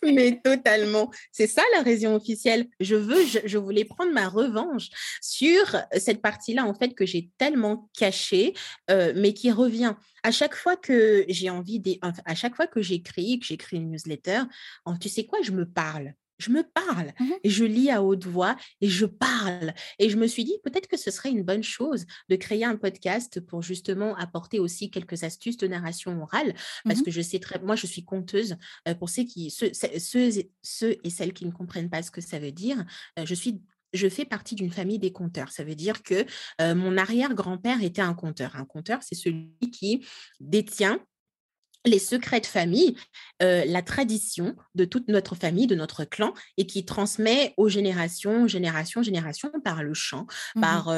Mais 0.02 0.40
totalement. 0.42 1.10
C'est 1.32 1.46
ça 1.46 1.62
la 1.74 1.82
raison 1.82 2.14
officielle. 2.14 2.66
Je 2.80 2.96
veux, 2.96 3.24
je, 3.44 3.58
voulais 3.58 3.84
prendre 3.84 4.12
ma 4.12 4.28
revanche 4.28 4.88
sur 5.20 5.76
cette 5.96 6.22
partie-là, 6.22 6.64
en 6.64 6.74
fait, 6.74 6.94
que 6.94 7.06
j'ai 7.06 7.30
tellement 7.38 7.90
cachée, 7.96 8.54
euh, 8.90 9.12
mais 9.16 9.34
qui 9.34 9.50
revient. 9.50 9.94
À 10.22 10.30
chaque 10.30 10.54
fois 10.54 10.76
que 10.76 11.24
j'ai 11.28 11.50
envie, 11.50 11.82
à 12.24 12.34
chaque 12.34 12.54
fois 12.54 12.66
que 12.66 12.82
j'écris, 12.82 13.40
que 13.40 13.46
j'écris 13.46 13.76
une 13.76 13.90
newsletter, 13.90 14.42
tu 15.00 15.08
sais 15.08 15.24
quoi, 15.24 15.40
je 15.42 15.52
me 15.52 15.64
parle 15.64 16.14
je 16.40 16.50
me 16.50 16.62
parle 16.62 17.12
mmh 17.18 17.30
et 17.42 17.50
je 17.50 17.64
lis 17.64 17.90
à 17.90 18.02
haute 18.02 18.26
voix 18.26 18.56
et 18.80 18.88
je 18.88 19.06
parle. 19.06 19.72
Et 19.98 20.10
je 20.10 20.16
me 20.16 20.26
suis 20.26 20.44
dit, 20.44 20.56
peut-être 20.64 20.88
que 20.88 20.96
ce 20.96 21.10
serait 21.10 21.30
une 21.30 21.42
bonne 21.42 21.62
chose 21.62 22.04
de 22.28 22.36
créer 22.36 22.64
un 22.64 22.76
podcast 22.76 23.40
pour 23.40 23.62
justement 23.62 24.16
apporter 24.16 24.58
aussi 24.58 24.90
quelques 24.90 25.24
astuces 25.24 25.56
de 25.56 25.66
narration 25.66 26.20
orale, 26.20 26.54
parce 26.84 27.00
mmh 27.00 27.02
que 27.02 27.10
je 27.10 27.20
sais 27.20 27.38
très, 27.38 27.58
moi, 27.60 27.76
je 27.76 27.86
suis 27.86 28.04
conteuse. 28.04 28.56
pour 28.98 29.08
ceux, 29.08 29.24
qui, 29.24 29.50
ceux, 29.50 29.70
ceux, 29.72 30.96
et 31.04 31.10
celles 31.10 31.32
qui 31.32 31.46
ne 31.46 31.52
comprennent 31.52 31.90
pas 31.90 32.02
ce 32.02 32.10
que 32.10 32.20
ça 32.20 32.38
veut 32.38 32.52
dire, 32.52 32.84
je 33.22 33.34
suis 33.34 33.60
je 33.92 34.08
fais 34.08 34.24
partie 34.24 34.54
d'une 34.54 34.70
famille 34.70 35.00
des 35.00 35.12
conteurs. 35.12 35.50
Ça 35.50 35.64
veut 35.64 35.74
dire 35.74 36.02
que 36.02 36.24
mon 36.60 36.96
arrière-grand-père 36.96 37.82
était 37.82 38.02
un 38.02 38.14
conteur. 38.14 38.54
Un 38.56 38.64
conteur, 38.64 39.02
c'est 39.02 39.16
celui 39.16 39.50
qui 39.72 40.06
détient 40.38 41.00
les 41.86 41.98
secrets 41.98 42.40
de 42.40 42.46
famille, 42.46 42.96
euh, 43.42 43.64
la 43.64 43.82
tradition 43.82 44.56
de 44.74 44.84
toute 44.84 45.08
notre 45.08 45.34
famille, 45.34 45.66
de 45.66 45.74
notre 45.74 46.04
clan, 46.04 46.34
et 46.56 46.66
qui 46.66 46.84
transmet 46.84 47.54
aux 47.56 47.68
générations, 47.68 48.46
générations, 48.46 49.02
générations 49.02 49.50
par 49.64 49.82
le 49.82 49.94
chant, 49.94 50.26
mmh 50.54 50.60
par, 50.60 50.94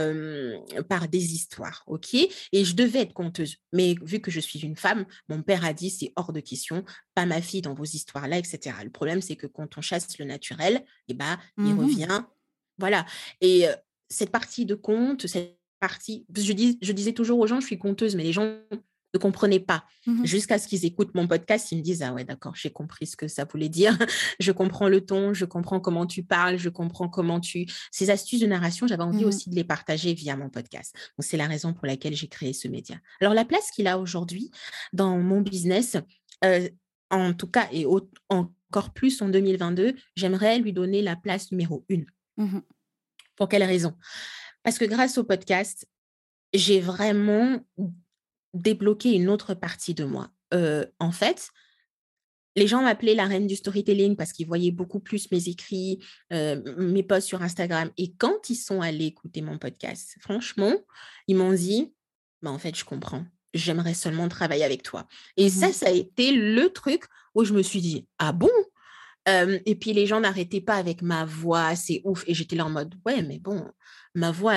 par 0.88 1.08
des 1.08 1.34
histoires. 1.34 1.84
OK? 1.86 2.14
Et 2.14 2.64
je 2.64 2.74
devais 2.74 3.00
être 3.00 3.12
conteuse. 3.12 3.56
Mais 3.72 3.94
vu 4.02 4.20
que 4.20 4.30
je 4.30 4.40
suis 4.40 4.60
une 4.60 4.76
femme, 4.76 5.04
mon 5.28 5.42
père 5.42 5.64
a 5.64 5.72
dit 5.72 5.90
c'est 5.90 6.12
hors 6.16 6.32
de 6.32 6.40
question, 6.40 6.84
pas 7.14 7.26
ma 7.26 7.40
fille 7.40 7.62
dans 7.62 7.74
vos 7.74 7.84
histoires-là, 7.84 8.38
etc. 8.38 8.76
Le 8.82 8.90
problème, 8.90 9.22
c'est 9.22 9.36
que 9.36 9.46
quand 9.46 9.78
on 9.78 9.80
chasse 9.80 10.18
le 10.18 10.24
naturel, 10.24 10.84
eh 11.08 11.14
ben, 11.14 11.38
il 11.58 11.74
mmh 11.74 11.78
revient. 11.78 12.22
Voilà. 12.78 13.06
Et 13.40 13.66
cette 14.08 14.30
partie 14.30 14.66
de 14.66 14.74
conte, 14.74 15.26
cette 15.26 15.58
partie, 15.80 16.26
je, 16.36 16.52
dis, 16.52 16.78
je 16.80 16.92
disais 16.92 17.12
toujours 17.12 17.38
aux 17.40 17.46
gens, 17.46 17.60
je 17.60 17.66
suis 17.66 17.78
conteuse, 17.78 18.14
mais 18.14 18.22
les 18.22 18.32
gens 18.32 18.58
ne 19.14 19.18
comprenaient 19.18 19.60
pas. 19.60 19.84
Mmh 20.06 20.24
Jusqu'à 20.24 20.58
ce 20.58 20.66
qu'ils 20.68 20.84
écoutent 20.84 21.14
mon 21.14 21.26
podcast, 21.26 21.70
ils 21.72 21.78
me 21.78 21.82
disent 21.82 22.02
Ah 22.02 22.12
ouais, 22.12 22.24
d'accord, 22.24 22.54
j'ai 22.56 22.70
compris 22.70 23.06
ce 23.06 23.16
que 23.16 23.28
ça 23.28 23.44
voulait 23.44 23.68
dire. 23.68 23.96
je 24.40 24.52
comprends 24.52 24.88
le 24.88 25.04
ton, 25.04 25.34
je 25.34 25.44
comprends 25.44 25.80
comment 25.80 26.06
tu 26.06 26.22
parles, 26.22 26.56
je 26.58 26.68
comprends 26.68 27.08
comment 27.08 27.40
tu. 27.40 27.66
Ces 27.90 28.10
astuces 28.10 28.40
de 28.40 28.46
narration, 28.46 28.86
j'avais 28.86 29.02
envie 29.02 29.24
mmh 29.24 29.28
aussi 29.28 29.50
de 29.50 29.54
les 29.54 29.64
partager 29.64 30.14
via 30.14 30.36
mon 30.36 30.48
podcast. 30.48 30.94
Donc, 31.18 31.24
c'est 31.24 31.36
la 31.36 31.46
raison 31.46 31.72
pour 31.72 31.86
laquelle 31.86 32.14
j'ai 32.14 32.28
créé 32.28 32.52
ce 32.52 32.68
média. 32.68 32.96
Alors, 33.20 33.34
la 33.34 33.44
place 33.44 33.70
qu'il 33.70 33.86
a 33.86 33.98
aujourd'hui 33.98 34.50
dans 34.92 35.18
mon 35.18 35.40
business, 35.40 35.96
euh, 36.44 36.68
en 37.10 37.32
tout 37.34 37.48
cas, 37.48 37.68
et 37.72 37.86
encore 38.28 38.92
plus 38.92 39.20
en 39.22 39.28
2022, 39.28 39.94
j'aimerais 40.16 40.58
lui 40.58 40.72
donner 40.72 41.02
la 41.02 41.16
place 41.16 41.50
numéro 41.52 41.84
une. 41.88 42.06
Mmh 42.36 42.60
pour 43.36 43.48
quelle 43.48 43.64
raison? 43.64 43.96
Parce 44.62 44.78
que 44.78 44.84
grâce 44.84 45.18
au 45.18 45.24
podcast, 45.24 45.88
j'ai 46.52 46.80
vraiment 46.80 47.58
débloquer 48.54 49.12
une 49.12 49.28
autre 49.28 49.54
partie 49.54 49.94
de 49.94 50.04
moi. 50.04 50.28
en 50.52 51.12
fait, 51.12 51.50
les 52.54 52.66
gens 52.66 52.82
m'appelaient 52.82 53.14
la 53.14 53.26
reine 53.26 53.46
du 53.46 53.56
storytelling 53.56 54.16
parce 54.16 54.32
qu'ils 54.32 54.46
voyaient 54.46 54.70
beaucoup 54.70 55.00
plus 55.00 55.30
mes 55.30 55.48
écrits, 55.48 56.04
mes 56.30 57.02
posts 57.02 57.28
sur 57.28 57.42
Instagram. 57.42 57.90
Et 57.96 58.12
quand 58.14 58.50
ils 58.50 58.56
sont 58.56 58.82
allés 58.82 59.06
écouter 59.06 59.40
mon 59.40 59.58
podcast, 59.58 60.16
franchement, 60.20 60.74
ils 61.26 61.36
m'ont 61.36 61.54
dit, 61.54 61.94
bah, 62.42 62.50
en 62.50 62.58
fait, 62.58 62.76
je 62.76 62.84
comprends. 62.84 63.24
J'aimerais 63.54 63.94
seulement 63.94 64.28
travailler 64.28 64.64
avec 64.64 64.82
toi. 64.82 65.06
Et 65.36 65.48
ça, 65.48 65.68
mmh 65.68 65.72
ça 65.72 65.86
a 65.86 65.92
été 65.92 66.32
le 66.32 66.68
truc 66.70 67.04
où 67.34 67.44
je 67.44 67.54
me 67.54 67.62
suis 67.62 67.80
dit, 67.80 68.06
ah 68.18 68.32
bon? 68.32 68.50
Et 69.26 69.76
puis 69.76 69.92
les 69.92 70.06
gens 70.06 70.20
n'arrêtaient 70.20 70.60
pas 70.60 70.74
avec 70.74 71.00
ma 71.00 71.24
voix, 71.24 71.76
c'est 71.76 72.02
ouf. 72.04 72.24
Et 72.26 72.34
j'étais 72.34 72.56
là 72.56 72.66
en 72.66 72.70
mode, 72.70 72.94
ouais, 73.06 73.22
mais 73.22 73.38
bon, 73.38 73.70
ma 74.14 74.32
voix, 74.32 74.56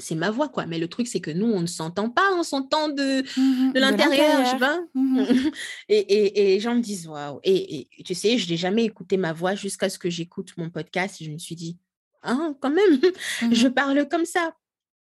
c'est 0.00 0.14
ma 0.14 0.30
voix, 0.30 0.48
quoi. 0.48 0.66
Mais 0.66 0.78
le 0.78 0.88
truc, 0.88 1.06
c'est 1.06 1.20
que 1.20 1.30
nous, 1.30 1.46
on 1.46 1.60
ne 1.60 1.66
s'entend 1.66 2.10
pas, 2.10 2.32
on 2.36 2.42
s'entend 2.42 2.88
de, 2.88 3.22
mmh 3.22 3.72
de 3.72 3.80
l'intérieur, 3.80 4.44
je. 4.44 4.98
Mmh 4.98 5.52
et, 5.88 5.98
et, 5.98 6.40
et, 6.40 6.44
les 6.54 6.60
gens 6.60 6.74
me 6.74 6.80
disent, 6.80 7.06
waouh. 7.06 7.40
Et, 7.44 7.88
tu 8.04 8.14
sais, 8.14 8.38
je 8.38 8.50
n'ai 8.50 8.56
jamais 8.56 8.84
écouté 8.84 9.16
ma 9.16 9.32
voix 9.32 9.54
jusqu'à 9.54 9.88
ce 9.88 9.98
que 9.98 10.10
j'écoute 10.10 10.52
mon 10.56 10.70
podcast 10.70 11.20
et 11.20 11.24
je 11.24 11.30
me 11.30 11.38
suis 11.38 11.54
dit, 11.54 11.78
ah, 12.22 12.52
quand 12.60 12.70
même, 12.70 13.00
je 13.52 13.68
mmh 13.68 13.74
parle 13.74 14.08
comme 14.08 14.24
ça. 14.24 14.54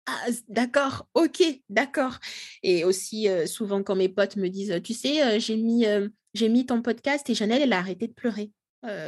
Ah, 0.06 0.28
d'accord, 0.48 1.08
ok, 1.14 1.44
d'accord. 1.70 2.18
Et 2.64 2.84
aussi, 2.84 3.28
souvent, 3.46 3.84
quand 3.84 3.96
mes 3.96 4.10
potes 4.10 4.38
me 4.38 4.50
disent, 4.50 4.80
tu 4.84 4.94
sais, 4.94 5.40
j'ai 5.40 5.56
mis, 5.56 5.86
j'ai 6.34 6.50
mis 6.50 6.66
ton 6.66 6.82
podcast 6.82 7.30
et 7.30 7.36
Janelle, 7.36 7.62
elle 7.62 7.74
a 7.74 7.78
arrêté 7.78 8.08
de 8.08 8.14
pleurer 8.14 8.52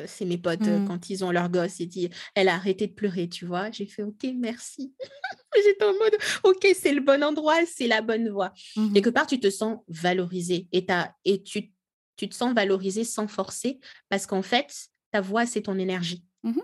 c'est 0.06 0.26
mes 0.26 0.38
potes 0.38 0.66
quand 0.88 1.10
ils 1.10 1.24
ont 1.24 1.32
leur 1.32 1.50
gosse 1.50 1.80
et 1.80 1.86
dit 1.86 2.10
elle 2.36 2.50
a 2.50 2.56
arrêté 2.56 2.88
de 2.88 2.94
pleurer 2.94 3.30
tu 3.30 3.46
vois? 3.46 3.72
J'ai 3.72 3.86
fait 3.86 4.04
ok 4.04 4.26
merci 4.36 4.94
j'étais 5.56 5.86
en 5.86 5.94
mode 5.94 6.18
ok 6.44 6.68
c'est 6.76 6.94
le 6.94 7.02
bon 7.02 7.24
endroit 7.24 7.66
c'est 7.66 7.88
la 7.88 8.02
bonne 8.02 8.30
voie 8.30 8.54
mmh 8.76 8.94
quelque 8.94 9.10
part 9.10 9.28
tu 9.28 9.40
te 9.40 9.50
sens 9.50 9.80
valorisé 9.88 10.68
et, 10.72 10.86
et 11.26 11.44
tu, 11.44 11.72
tu 12.16 12.30
te 12.30 12.36
sens 12.36 12.54
valorisé 12.54 13.04
sans 13.04 13.28
forcer 13.28 13.80
parce 14.10 14.26
qu'en 14.26 14.42
fait 14.42 14.90
ta 15.12 15.22
voix 15.22 15.46
c'est 15.46 15.64
ton 15.64 15.78
énergie. 15.78 16.24
Mmh 16.44 16.60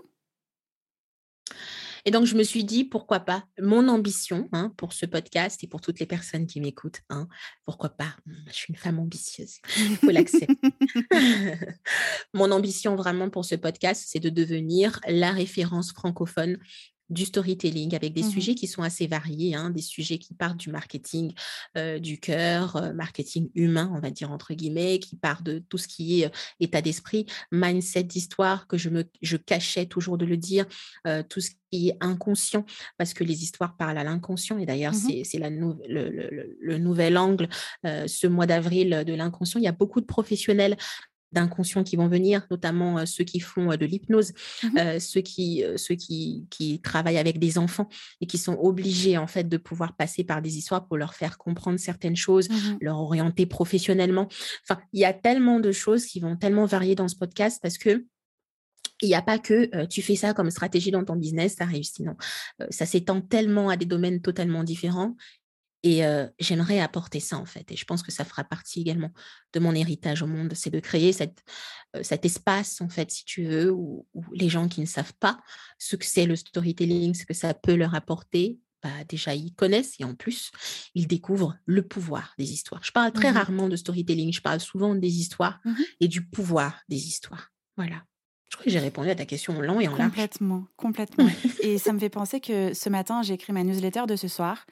et 2.04 2.10
donc, 2.10 2.26
je 2.26 2.36
me 2.36 2.42
suis 2.42 2.64
dit, 2.64 2.84
pourquoi 2.84 3.20
pas 3.20 3.44
Mon 3.60 3.88
ambition 3.88 4.48
hein, 4.52 4.72
pour 4.76 4.92
ce 4.92 5.06
podcast 5.06 5.62
et 5.64 5.66
pour 5.66 5.80
toutes 5.80 6.00
les 6.00 6.06
personnes 6.06 6.46
qui 6.46 6.60
m'écoutent, 6.60 7.02
hein, 7.10 7.28
pourquoi 7.64 7.90
pas 7.90 8.16
mmh, 8.26 8.32
Je 8.48 8.52
suis 8.52 8.72
une 8.72 8.78
femme 8.78 8.98
ambitieuse, 8.98 9.58
il 9.76 9.96
faut 9.96 10.10
l'accepter. 10.10 10.56
Mon 12.34 12.50
ambition 12.50 12.96
vraiment 12.96 13.30
pour 13.30 13.44
ce 13.44 13.54
podcast, 13.54 14.04
c'est 14.06 14.20
de 14.20 14.30
devenir 14.30 15.00
la 15.08 15.32
référence 15.32 15.92
francophone 15.92 16.58
du 17.10 17.24
storytelling 17.24 17.94
avec 17.94 18.12
des 18.12 18.22
mmh 18.22 18.30
sujets 18.30 18.54
qui 18.54 18.66
sont 18.66 18.82
assez 18.82 19.06
variés, 19.06 19.54
hein, 19.54 19.70
des 19.70 19.82
sujets 19.82 20.18
qui 20.18 20.34
partent 20.34 20.58
du 20.58 20.70
marketing 20.70 21.32
du 22.00 22.18
cœur, 22.18 22.92
marketing 22.94 23.50
humain, 23.54 23.90
on 23.94 24.00
va 24.00 24.10
dire 24.10 24.30
entre 24.30 24.54
guillemets, 24.54 24.98
qui 24.98 25.16
partent 25.16 25.44
de 25.44 25.58
tout 25.58 25.78
ce 25.78 25.88
qui 25.88 26.22
est 26.22 26.30
état 26.60 26.82
d'esprit, 26.82 27.26
mindset 27.52 28.04
d'histoire, 28.04 28.66
que 28.66 28.76
je 28.76 28.90
me 28.90 29.04
je 29.22 29.36
cachais 29.36 29.86
toujours 29.86 30.18
de 30.18 30.26
le 30.26 30.36
dire, 30.36 30.66
tout 31.28 31.40
ce 31.40 31.50
qui 31.70 31.88
est 31.88 31.96
inconscient, 32.00 32.64
parce 32.96 33.14
que 33.14 33.24
les 33.24 33.42
histoires 33.42 33.76
parlent 33.76 33.98
à 33.98 34.04
l'inconscient, 34.04 34.58
et 34.58 34.66
d'ailleurs 34.66 34.94
mmh 34.94 35.24
c'est 35.24 35.38
le, 35.38 35.76
le, 35.88 36.56
le, 36.60 36.78
nouvel 36.78 37.16
angle, 37.16 37.48
ce 37.84 38.26
mois 38.26 38.46
d'avril 38.46 39.04
de 39.06 39.14
l'inconscient. 39.14 39.60
Il 39.60 39.64
y 39.64 39.68
a 39.68 39.72
beaucoup 39.72 40.00
de 40.00 40.06
professionnels 40.06 40.76
d'inconscients 41.32 41.84
qui 41.84 41.96
vont 41.96 42.08
venir, 42.08 42.46
notamment 42.50 43.04
ceux 43.06 43.24
qui 43.24 43.40
font 43.40 43.68
de 43.68 43.86
l'hypnose, 43.86 44.32
mmh 44.62 44.98
ceux, 44.98 45.20
qui, 45.20 45.64
ceux 45.76 45.94
qui, 45.94 46.46
qui, 46.50 46.80
travaillent 46.80 47.18
avec 47.18 47.38
des 47.38 47.58
enfants 47.58 47.88
et 48.20 48.26
qui 48.26 48.38
sont 48.38 48.54
obligés 48.54 49.18
en 49.18 49.26
fait 49.26 49.48
de 49.48 49.56
pouvoir 49.56 49.94
passer 49.96 50.24
par 50.24 50.42
des 50.42 50.56
histoires 50.58 50.86
pour 50.86 50.96
leur 50.96 51.14
faire 51.14 51.38
comprendre 51.38 51.78
certaines 51.78 52.16
choses, 52.16 52.48
mmh 52.48 52.78
leur 52.80 52.98
orienter 52.98 53.46
professionnellement. 53.46 54.28
Enfin, 54.64 54.80
il 54.92 55.00
y 55.00 55.04
a 55.04 55.12
tellement 55.12 55.60
de 55.60 55.72
choses 55.72 56.06
qui 56.06 56.20
vont 56.20 56.36
tellement 56.36 56.66
varier 56.66 56.94
dans 56.94 57.08
ce 57.08 57.16
podcast 57.16 57.58
parce 57.62 57.78
que 57.78 58.04
il 59.00 59.08
n'y 59.08 59.14
a 59.14 59.22
pas 59.22 59.38
que 59.38 59.86
tu 59.86 60.02
fais 60.02 60.16
ça 60.16 60.34
comme 60.34 60.50
stratégie 60.50 60.90
dans 60.90 61.04
ton 61.04 61.14
business, 61.14 61.56
ça 61.56 61.64
réussit. 61.64 62.04
Non, 62.04 62.16
ça 62.70 62.84
s'étend 62.84 63.20
tellement 63.20 63.68
à 63.68 63.76
des 63.76 63.86
domaines 63.86 64.20
totalement 64.20 64.64
différents 64.64 65.14
et 65.82 66.02
j'aimerais 66.38 66.80
apporter 66.80 67.20
ça, 67.20 67.38
en 67.38 67.44
fait. 67.44 67.70
Et 67.70 67.76
je 67.76 67.84
pense 67.84 68.02
que 68.02 68.12
ça 68.12 68.24
fera 68.24 68.44
partie 68.44 68.80
également 68.80 69.12
de 69.52 69.60
mon 69.60 69.74
héritage 69.74 70.22
au 70.22 70.26
monde, 70.26 70.52
c'est 70.54 70.70
de 70.70 70.80
créer 70.80 71.12
cette, 71.12 71.42
cet 72.02 72.24
espace, 72.24 72.80
en 72.80 72.88
fait, 72.88 73.10
si 73.10 73.24
tu 73.24 73.44
veux, 73.44 73.70
où, 73.70 74.06
les 74.32 74.48
gens 74.48 74.68
qui 74.68 74.80
ne 74.80 74.86
savent 74.86 75.14
pas 75.20 75.38
ce 75.78 75.96
que 75.96 76.04
c'est 76.04 76.26
le 76.26 76.36
storytelling, 76.36 77.14
ce 77.14 77.24
que 77.24 77.34
ça 77.34 77.54
peut 77.54 77.74
leur 77.74 77.94
apporter, 77.94 78.58
bah, 78.82 78.90
déjà, 79.08 79.34
ils 79.34 79.54
connaissent 79.54 79.94
et 79.98 80.04
en 80.04 80.14
plus, 80.14 80.52
ils 80.94 81.06
découvrent 81.06 81.56
le 81.66 81.82
pouvoir 81.82 82.34
des 82.38 82.52
histoires. 82.52 82.82
Je 82.84 82.92
parle 82.92 83.12
très 83.12 83.32
mmh 83.32 83.34
rarement 83.34 83.68
de 83.68 83.76
storytelling, 83.76 84.32
je 84.32 84.40
parle 84.40 84.60
souvent 84.60 84.94
des 84.94 85.18
histoires 85.18 85.60
mmh 85.64 85.74
et 86.00 86.08
du 86.08 86.24
pouvoir 86.24 86.80
des 86.88 87.08
histoires. 87.08 87.50
Voilà. 87.76 88.04
Je 88.50 88.56
crois 88.56 88.64
que 88.64 88.70
j'ai 88.70 88.78
répondu 88.78 89.10
à 89.10 89.14
ta 89.14 89.26
question 89.26 89.58
en 89.58 89.60
long 89.60 89.80
et 89.80 89.88
en 89.88 89.96
large. 89.96 90.10
Complètement, 90.10 90.66
complètement. 90.76 91.28
et 91.62 91.78
ça 91.78 91.92
me 91.92 91.98
fait 91.98 92.08
penser 92.08 92.40
que 92.40 92.72
ce 92.72 92.88
matin, 92.88 93.22
j'ai 93.22 93.34
écrit 93.34 93.52
ma 93.52 93.64
newsletter 93.64 94.04
de 94.06 94.16
ce 94.16 94.28
soir 94.28 94.64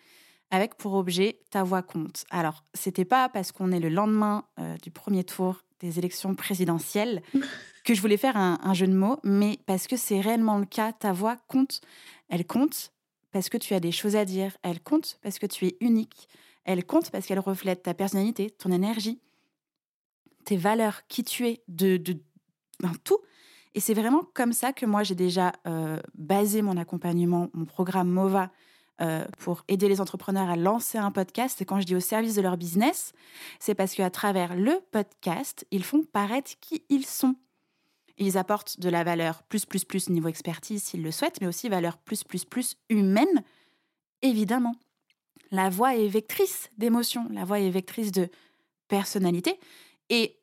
avec 0.50 0.76
pour 0.76 0.94
objet 0.94 1.40
ta 1.50 1.62
voix 1.62 1.82
compte. 1.82 2.24
Alors, 2.30 2.64
c'était 2.74 3.04
pas 3.04 3.28
parce 3.28 3.52
qu'on 3.52 3.72
est 3.72 3.80
le 3.80 3.88
lendemain 3.88 4.44
euh, 4.58 4.76
du 4.82 4.90
premier 4.90 5.24
tour 5.24 5.62
des 5.80 5.98
élections 5.98 6.34
présidentielles 6.34 7.22
que 7.84 7.94
je 7.94 8.00
voulais 8.00 8.16
faire 8.16 8.36
un, 8.36 8.74
jeu 8.74 8.86
de 8.86 8.94
mots, 8.94 9.18
mais 9.22 9.58
parce 9.66 9.86
que 9.86 9.96
c'est 9.96 10.20
réellement 10.20 10.58
le 10.58 10.66
cas. 10.66 10.92
Ta 10.92 11.12
voix 11.12 11.36
compte. 11.48 11.80
Elle 12.28 12.46
compte 12.46 12.92
parce 13.30 13.48
que 13.48 13.58
tu 13.58 13.74
as 13.74 13.80
des 13.80 13.92
choses 13.92 14.16
à 14.16 14.24
dire. 14.24 14.56
Elle 14.62 14.80
compte 14.80 15.18
parce 15.22 15.38
que 15.38 15.46
tu 15.46 15.66
es 15.66 15.76
unique. 15.80 16.28
Elle 16.64 16.84
compte 16.84 17.10
parce 17.10 17.26
qu'elle 17.26 17.38
reflète 17.38 17.84
ta 17.84 17.94
personnalité, 17.94 18.50
ton 18.50 18.72
énergie, 18.72 19.20
tes 20.44 20.56
valeurs, 20.56 21.06
qui 21.06 21.22
tu 21.22 21.46
es, 21.46 21.62
de, 21.68 21.96
de 21.96 22.16
tout. 23.04 23.18
Et 23.74 23.80
c'est 23.80 23.94
vraiment 23.94 24.22
comme 24.34 24.52
ça 24.52 24.72
que 24.72 24.86
moi 24.86 25.02
j'ai 25.02 25.14
déjà 25.14 25.52
euh, 25.66 26.00
basé 26.14 26.62
mon 26.62 26.76
accompagnement, 26.76 27.50
mon 27.52 27.66
programme 27.66 28.08
MOVA 28.08 28.50
euh, 29.02 29.26
pour 29.38 29.62
aider 29.68 29.88
les 29.88 30.00
entrepreneurs 30.00 30.48
à 30.48 30.56
lancer 30.56 30.96
un 30.96 31.10
podcast. 31.10 31.60
Et 31.60 31.66
quand 31.66 31.80
je 31.80 31.86
dis 31.86 31.94
au 31.94 32.00
service 32.00 32.34
de 32.34 32.40
leur 32.40 32.56
business, 32.56 33.12
c'est 33.60 33.74
parce 33.74 33.94
qu'à 33.94 34.08
travers 34.08 34.56
le 34.56 34.80
podcast, 34.90 35.66
ils 35.70 35.84
font 35.84 36.02
paraître 36.02 36.52
qui 36.60 36.82
ils 36.88 37.04
sont. 37.04 37.36
Ils 38.16 38.38
apportent 38.38 38.80
de 38.80 38.88
la 38.88 39.04
valeur 39.04 39.42
plus, 39.42 39.66
plus, 39.66 39.84
plus 39.84 40.08
niveau 40.08 40.28
expertise 40.28 40.82
s'ils 40.82 41.02
le 41.02 41.10
souhaitent, 41.10 41.42
mais 41.42 41.46
aussi 41.46 41.68
valeur 41.68 41.98
plus, 41.98 42.24
plus, 42.24 42.46
plus 42.46 42.76
humaine, 42.88 43.42
évidemment. 44.22 44.74
La 45.50 45.68
voix 45.68 45.94
est 45.94 46.08
vectrice 46.08 46.70
d'émotion, 46.78 47.28
la 47.30 47.44
voix 47.44 47.60
est 47.60 47.68
vectrice 47.68 48.12
de 48.12 48.30
personnalité. 48.88 49.60
Et 50.08 50.38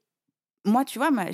moi, 0.64 0.86
tu 0.86 1.00
vois, 1.00 1.10
ma, 1.10 1.26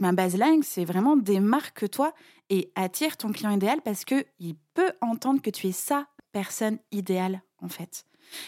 ma 0.00 0.10
baseline, 0.10 0.64
c'est 0.64 0.84
vraiment 0.84 1.16
démarque-toi 1.16 2.12
et 2.50 2.72
attire 2.74 3.16
ton 3.16 3.30
client 3.30 3.52
idéal 3.52 3.80
parce 3.82 4.04
qu'il 4.04 4.56
peut 4.74 4.92
entendre 5.00 5.40
que 5.40 5.50
tu 5.50 5.68
es 5.68 5.72
ça 5.72 6.08
personne 6.40 6.78
idéale, 6.92 7.40
en 7.62 7.70
fait. 7.70 8.04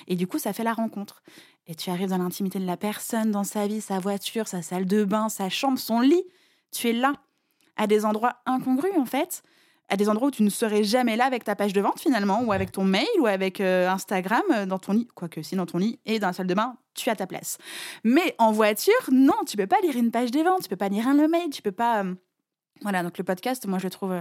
Et 0.08 0.14
du 0.14 0.26
coup, 0.26 0.38
ça 0.38 0.52
fait 0.52 0.62
la 0.62 0.74
rencontre. 0.74 1.22
Et 1.66 1.74
tu 1.74 1.88
arrives 1.88 2.10
dans 2.10 2.18
l'intimité 2.18 2.58
de 2.58 2.66
la 2.66 2.76
personne, 2.76 3.30
dans 3.30 3.44
sa 3.44 3.66
vie, 3.66 3.80
sa 3.80 3.98
voiture, 3.98 4.46
sa 4.46 4.60
salle 4.60 4.84
de 4.84 5.04
bain, 5.04 5.30
sa 5.30 5.48
chambre, 5.48 5.78
son 5.78 6.00
lit. 6.00 6.24
Tu 6.70 6.88
es 6.88 6.92
là, 6.92 7.14
à 7.76 7.86
des 7.86 8.04
endroits 8.04 8.34
incongrus, 8.44 8.92
en 8.98 9.06
fait. 9.06 9.42
à 9.88 9.96
des 9.96 10.10
endroits 10.10 10.28
où 10.28 10.30
tu 10.30 10.42
ne 10.42 10.50
serais 10.50 10.84
jamais 10.84 11.16
là 11.16 11.24
avec 11.24 11.44
ta 11.44 11.56
page 11.56 11.72
de 11.72 11.80
vente 11.80 11.98
finalement, 11.98 12.42
ou 12.42 12.52
avec 12.52 12.72
ton 12.72 12.84
mail, 12.84 13.08
ou 13.20 13.26
avec 13.26 13.58
euh, 13.60 13.88
Instagram 13.88 14.42
euh, 14.50 14.66
dans 14.66 14.78
ton 14.78 14.92
lit. 14.92 15.08
Quoique 15.14 15.40
si 15.40 15.56
dans 15.56 15.64
ton 15.64 15.78
lit 15.78 15.98
et 16.04 16.18
dans 16.18 16.26
la 16.26 16.34
salle 16.34 16.46
de 16.46 16.54
bain, 16.54 16.76
tu 16.94 17.08
as 17.08 17.16
ta 17.16 17.26
place. 17.26 17.56
Mais 18.04 18.34
en 18.36 18.52
voiture, 18.52 19.02
non, 19.10 19.40
tu 19.46 19.56
peux 19.56 19.66
pas 19.66 19.80
lire 19.82 19.96
une 19.96 20.10
page 20.10 20.30
de 20.30 20.40
vente, 20.40 20.62
tu 20.62 20.68
peux 20.68 20.76
pas 20.76 20.90
lire 20.90 21.08
un 21.08 21.26
mail, 21.28 21.48
tu 21.50 21.62
peux 21.62 21.72
pas. 21.72 22.04
Euh, 22.04 22.14
voilà, 22.82 23.02
donc 23.02 23.16
le 23.16 23.24
podcast, 23.24 23.66
moi 23.66 23.78
je 23.78 23.84
le 23.84 23.90
trouve 23.90 24.14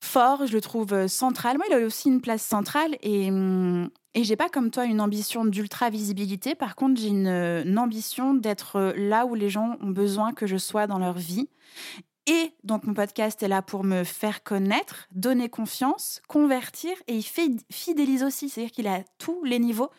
fort, 0.00 0.46
je 0.46 0.52
le 0.52 0.60
trouve 0.60 1.06
central. 1.06 1.56
Moi, 1.56 1.66
il 1.68 1.74
a 1.74 1.86
aussi 1.86 2.08
une 2.08 2.20
place 2.20 2.42
centrale 2.42 2.96
et, 3.02 3.30
hum, 3.30 3.90
et 4.14 4.24
j'ai 4.24 4.36
pas 4.36 4.48
comme 4.48 4.70
toi 4.70 4.84
une 4.84 5.00
ambition 5.00 5.44
d'ultra 5.44 5.90
visibilité. 5.90 6.54
Par 6.54 6.74
contre, 6.74 7.00
j'ai 7.00 7.08
une, 7.08 7.28
une 7.28 7.78
ambition 7.78 8.34
d'être 8.34 8.94
là 8.96 9.26
où 9.26 9.34
les 9.34 9.50
gens 9.50 9.76
ont 9.80 9.90
besoin 9.90 10.32
que 10.32 10.46
je 10.46 10.56
sois 10.56 10.86
dans 10.86 10.98
leur 10.98 11.18
vie 11.18 11.48
et 12.30 12.52
donc, 12.62 12.84
mon 12.84 12.94
podcast 12.94 13.42
est 13.42 13.48
là 13.48 13.60
pour 13.60 13.82
me 13.82 14.04
faire 14.04 14.44
connaître, 14.44 15.08
donner 15.10 15.48
confiance, 15.48 16.22
convertir 16.28 16.92
et 17.08 17.16
il 17.16 17.24
fait, 17.24 17.48
fidélise 17.72 18.22
aussi. 18.22 18.48
C'est-à-dire 18.48 18.70
qu'il 18.70 18.86
a 18.86 19.02
tous 19.18 19.42
les 19.42 19.58
niveaux 19.58 19.90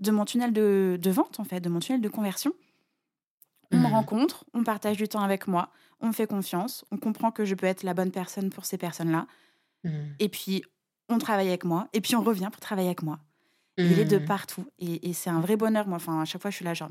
de 0.00 0.10
mon 0.10 0.24
tunnel 0.24 0.52
de, 0.52 1.10
vente, 1.10 1.40
en 1.40 1.44
fait, 1.44 1.60
de 1.60 1.68
mon 1.68 1.80
tunnel 1.80 2.00
de 2.00 2.08
conversion. 2.08 2.52
On 3.70 3.76
me 3.76 3.82
mmh. 3.82 3.92
rencontre, 3.92 4.44
on 4.54 4.64
partage 4.64 4.96
du 4.96 5.08
temps 5.08 5.22
avec 5.22 5.46
moi, 5.46 5.68
on 6.00 6.06
me 6.06 6.12
fait 6.12 6.26
confiance, 6.26 6.86
on 6.90 6.96
comprend 6.96 7.30
que 7.30 7.44
je 7.44 7.54
peux 7.54 7.66
être 7.66 7.82
la 7.82 7.92
bonne 7.92 8.12
personne 8.12 8.48
pour 8.48 8.64
ces 8.64 8.78
personnes-là. 8.78 9.26
Mmh. 9.84 9.90
Et 10.18 10.28
puis, 10.28 10.62
on 11.08 11.18
travaille 11.18 11.48
avec 11.48 11.64
moi, 11.64 11.88
et 11.92 12.00
puis 12.00 12.16
on 12.16 12.22
revient 12.22 12.48
pour 12.50 12.60
travailler 12.60 12.88
avec 12.88 13.02
moi. 13.02 13.20
Il 13.76 13.98
est 13.98 14.04
de 14.04 14.18
mmh. 14.18 14.24
partout. 14.24 14.64
Et, 14.78 15.08
et 15.08 15.12
c'est 15.12 15.30
un 15.30 15.40
vrai 15.40 15.56
bonheur, 15.56 15.88
moi. 15.88 15.96
Enfin, 15.96 16.20
à 16.20 16.24
chaque 16.24 16.40
fois, 16.40 16.50
je 16.50 16.56
suis 16.56 16.64
là, 16.64 16.74
genre, 16.74 16.90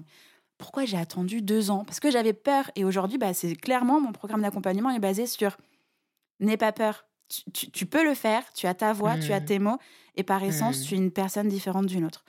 pourquoi 0.57 0.85
j'ai 0.85 0.97
attendu 0.97 1.41
deux 1.41 1.71
ans? 1.71 1.85
Parce 1.85 1.99
que 1.99 2.11
j'avais 2.11 2.33
peur. 2.33 2.69
Et 2.75 2.83
aujourd'hui, 2.83 3.17
bah, 3.17 3.33
c'est 3.33 3.55
clairement 3.55 3.99
mon 3.99 4.11
programme 4.11 4.41
d'accompagnement 4.41 4.91
est 4.91 4.99
basé 4.99 5.25
sur 5.25 5.57
n'aie 6.39 6.57
pas 6.57 6.71
peur. 6.71 7.05
Tu, 7.53 7.85
peux 7.85 8.03
le 8.03 8.13
faire. 8.13 8.43
Tu 8.53 8.67
as 8.67 8.73
ta 8.73 8.93
voix, 8.93 9.17
tu 9.17 9.33
as 9.33 9.39
mmh. 9.39 9.45
tes 9.45 9.59
mots. 9.59 9.77
Et 10.15 10.23
par 10.23 10.43
essence, 10.43 10.79
mmh. 10.79 10.83
tu 10.83 10.93
es 10.93 10.97
une 10.97 11.11
personne 11.11 11.47
différente 11.47 11.87
d'une 11.87 12.05
autre. 12.05 12.23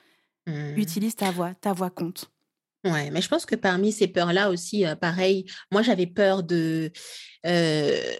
Mmh. 0.47 0.77
Utilise 0.77 1.15
ta 1.15 1.31
voix. 1.31 1.53
Ta 1.53 1.73
voix 1.73 1.89
compte. 1.89 2.31
Ouais, 2.83 3.09
mais 3.09 3.21
je 3.21 3.27
pense 3.27 3.45
que 3.45 3.55
parmi 3.55 3.91
ces 3.91 4.07
peurs-là 4.07 4.49
aussi, 4.49 4.85
euh, 4.85 4.95
pareil, 4.95 5.45
moi 5.71 5.81
j'avais 5.81 6.05
peur 6.05 6.43
de, 6.43 6.91
euh, 7.45 8.13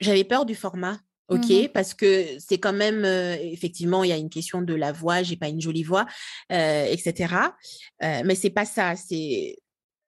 j'avais 0.00 0.24
peur 0.24 0.44
du 0.44 0.54
format 0.54 0.98
OK, 1.28 1.50
mmh 1.50 1.68
parce 1.74 1.92
que 1.94 2.38
c'est 2.38 2.58
quand 2.58 2.72
même, 2.72 3.04
effectivement, 3.04 4.04
il 4.04 4.10
y 4.10 4.12
a 4.12 4.16
une 4.16 4.30
question 4.30 4.62
de 4.62 4.74
la 4.74 4.92
voix, 4.92 5.22
j'ai 5.22 5.36
pas 5.36 5.48
une 5.48 5.60
jolie 5.60 5.82
voix, 5.82 6.06
etc. 6.50 7.34
mais 8.00 8.34
c'est 8.34 8.50
pas 8.50 8.64
ça. 8.64 8.94
C'est 8.96 9.56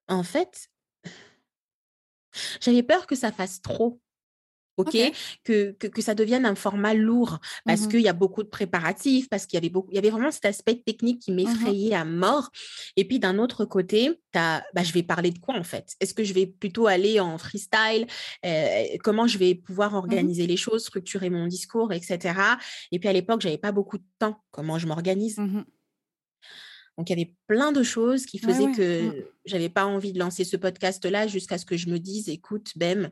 en 0.08 0.22
fait, 0.22 0.68
j'avais 2.60 2.82
peur 2.82 3.06
que 3.06 3.16
ça 3.16 3.32
fasse 3.32 3.60
trop 3.60 4.00
ok, 4.78 4.96
que, 5.44 5.72
que, 5.72 6.02
ça 6.02 6.14
devienne 6.14 6.46
un 6.46 6.54
format 6.54 6.94
lourd 6.94 7.38
parce 7.64 7.82
mmh 7.82 7.88
qu'il 7.88 8.00
y 8.00 8.08
a 8.08 8.12
beaucoup 8.12 8.42
de 8.42 8.48
préparatifs, 8.48 9.28
parce 9.28 9.46
qu'il 9.46 9.56
y 9.56 9.58
avait 9.58 9.68
beaucoup, 9.68 9.88
il 9.90 9.96
y 9.96 9.98
avait 9.98 10.10
vraiment 10.10 10.30
cet 10.30 10.46
aspect 10.46 10.76
technique 10.76 11.20
qui 11.20 11.32
mmh 11.32 11.34
m'effrayait 11.34 11.94
à 11.94 12.04
mort. 12.04 12.50
Et 12.96 13.06
puis 13.06 13.18
d'un 13.18 13.38
autre 13.38 13.64
côté, 13.64 14.10
as, 14.34 14.62
bah, 14.74 14.82
je 14.82 14.92
vais 14.92 15.02
parler 15.02 15.30
de 15.30 15.38
quoi 15.38 15.56
en 15.56 15.64
fait? 15.64 15.94
Est-ce 16.00 16.14
que 16.14 16.24
je 16.24 16.32
vais 16.32 16.46
plutôt 16.46 16.86
aller 16.86 17.20
en 17.20 17.36
freestyle? 17.38 18.06
Comment 19.02 19.26
je 19.26 19.38
vais 19.38 19.54
pouvoir 19.54 19.92
mmh 19.92 19.96
organiser 19.98 20.46
les 20.46 20.56
choses, 20.56 20.84
structurer 20.84 21.28
mon 21.28 21.46
discours, 21.46 21.92
etc. 21.92 22.34
Et 22.92 22.98
puis 22.98 23.08
à 23.08 23.12
l'époque, 23.12 23.40
j'avais 23.40 23.58
pas 23.58 23.72
beaucoup 23.72 23.98
de 23.98 24.06
temps. 24.18 24.40
Comment 24.50 24.78
je 24.78 24.86
m'organise? 24.86 25.36
Donc, 26.98 27.10
il 27.10 27.18
y 27.18 27.22
avait 27.22 27.32
plein 27.46 27.70
de 27.70 27.84
choses 27.84 28.26
qui 28.26 28.38
faisaient 28.38 28.72
que 28.72 29.30
j'avais 29.44 29.68
pas 29.68 29.86
envie 29.86 30.12
de 30.12 30.18
lancer 30.18 30.42
ce 30.42 30.56
podcast-là 30.56 31.28
jusqu'à 31.28 31.56
ce 31.56 31.64
que 31.64 31.76
je 31.76 31.88
me 31.88 31.98
dise, 31.98 32.28
écoute, 32.28 32.72
Bem, 32.74 33.08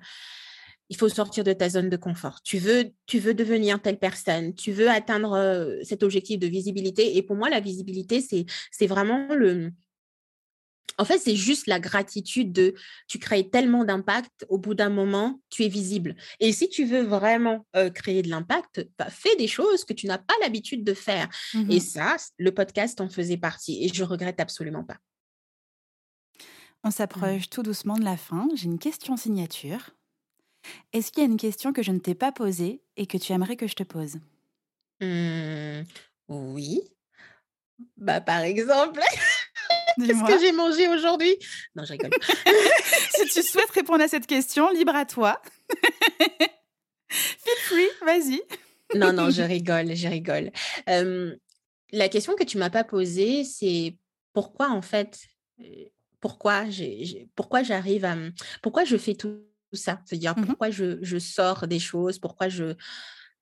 il 0.88 0.96
faut 0.96 1.08
sortir 1.08 1.44
de 1.44 1.52
ta 1.52 1.68
zone 1.68 1.88
de 1.88 1.96
confort. 1.96 2.42
Tu 2.42 2.58
veux, 2.58 2.92
tu 3.06 3.18
veux 3.18 3.34
devenir 3.34 3.80
telle 3.80 3.98
personne, 3.98 4.54
tu 4.54 4.72
veux 4.72 4.88
atteindre 4.88 5.78
cet 5.82 6.02
objectif 6.02 6.38
de 6.38 6.46
visibilité. 6.46 7.16
Et 7.16 7.22
pour 7.22 7.36
moi, 7.36 7.50
la 7.50 7.60
visibilité, 7.60 8.20
c'est, 8.20 8.86
vraiment 8.86 9.26
le... 9.34 9.72
En 10.98 11.04
fait, 11.04 11.18
c'est 11.18 11.36
juste 11.36 11.66
la 11.66 11.78
gratitude 11.78 12.52
de 12.52 12.74
tu 13.06 13.18
crées 13.18 13.50
tellement 13.50 13.84
d'impact, 13.84 14.46
au 14.48 14.56
bout 14.58 14.74
d'un 14.74 14.88
moment, 14.88 15.40
tu 15.50 15.64
es 15.64 15.68
visible. 15.68 16.16
Et 16.40 16.52
si 16.52 16.68
tu 16.68 16.86
veux 16.86 17.02
vraiment 17.02 17.66
créer 17.94 18.22
de 18.22 18.30
l'impact, 18.30 18.88
bah, 18.98 19.10
fais 19.10 19.34
des 19.36 19.48
choses 19.48 19.84
que 19.84 19.92
tu 19.92 20.06
n'as 20.06 20.18
pas 20.18 20.34
l'habitude 20.40 20.84
de 20.84 20.94
faire. 20.94 21.28
Mmh 21.52 21.70
Et 21.70 21.80
ça, 21.80 22.16
le 22.38 22.54
podcast 22.54 23.00
en 23.00 23.08
faisait 23.08 23.36
partie. 23.36 23.84
Et 23.84 23.88
je 23.92 24.04
regrette 24.04 24.40
absolument 24.40 24.84
pas. 24.84 24.96
On 26.84 26.88
mmh. 26.88 26.92
s'approche 26.92 27.50
tout 27.50 27.64
doucement 27.64 27.98
de 27.98 28.04
la 28.04 28.16
fin. 28.16 28.48
J'ai 28.54 28.66
une 28.66 28.78
question 28.78 29.16
signature. 29.16 29.90
Est-ce 30.92 31.12
qu'il 31.12 31.22
y 31.22 31.26
a 31.26 31.28
une 31.28 31.36
question 31.36 31.72
que 31.72 31.82
je 31.82 31.92
ne 31.92 31.98
t'ai 31.98 32.14
pas 32.14 32.32
posée 32.32 32.80
et 32.96 33.06
que 33.06 33.18
tu 33.18 33.32
aimerais 33.32 33.56
que 33.56 33.66
je 33.66 33.74
te 33.74 33.82
pose? 33.82 34.16
Mmh, 35.00 35.82
Oui. 36.28 36.80
Bah, 37.96 38.20
par 38.20 38.40
exemple, 38.40 39.00
qu'est-ce 39.96 40.24
que 40.24 40.40
j'ai 40.40 40.52
mangé 40.52 40.88
aujourd'hui? 40.88 41.36
Non, 41.74 41.84
je 41.84 41.92
rigole. 41.92 42.10
si 43.14 43.26
tu 43.26 43.42
souhaites 43.42 43.70
répondre 43.70 44.02
à 44.02 44.08
cette 44.08 44.26
question, 44.26 44.70
libre 44.70 44.94
à 44.94 45.04
toi. 45.04 45.40
Feel 47.08 47.58
free, 47.64 47.88
vas-y. 48.04 48.40
non, 48.94 49.12
non, 49.12 49.30
je 49.30 49.42
rigole, 49.42 49.94
je 49.94 50.08
rigole. 50.08 50.50
la 50.86 52.08
question 52.08 52.34
que 52.34 52.44
tu 52.44 52.58
m'as 52.58 52.70
pas 52.70 52.84
posée, 52.84 53.44
c'est 53.44 53.96
pourquoi 54.32 54.70
en 54.70 54.82
fait, 54.82 55.18
pourquoi 56.20 56.64
pourquoi 57.34 57.62
j'arrive 57.62 58.04
à, 58.04 58.16
pourquoi 58.62 58.84
je 58.84 58.96
fais 58.96 59.14
tout 59.14 59.42
ça. 59.76 60.00
C'est-à-dire 60.04 60.36
mmh 60.36 60.46
pourquoi 60.46 60.70
je, 60.70 61.18
sors 61.18 61.66
des 61.66 61.78
choses, 61.78 62.18
pourquoi 62.18 62.48
je, 62.48 62.74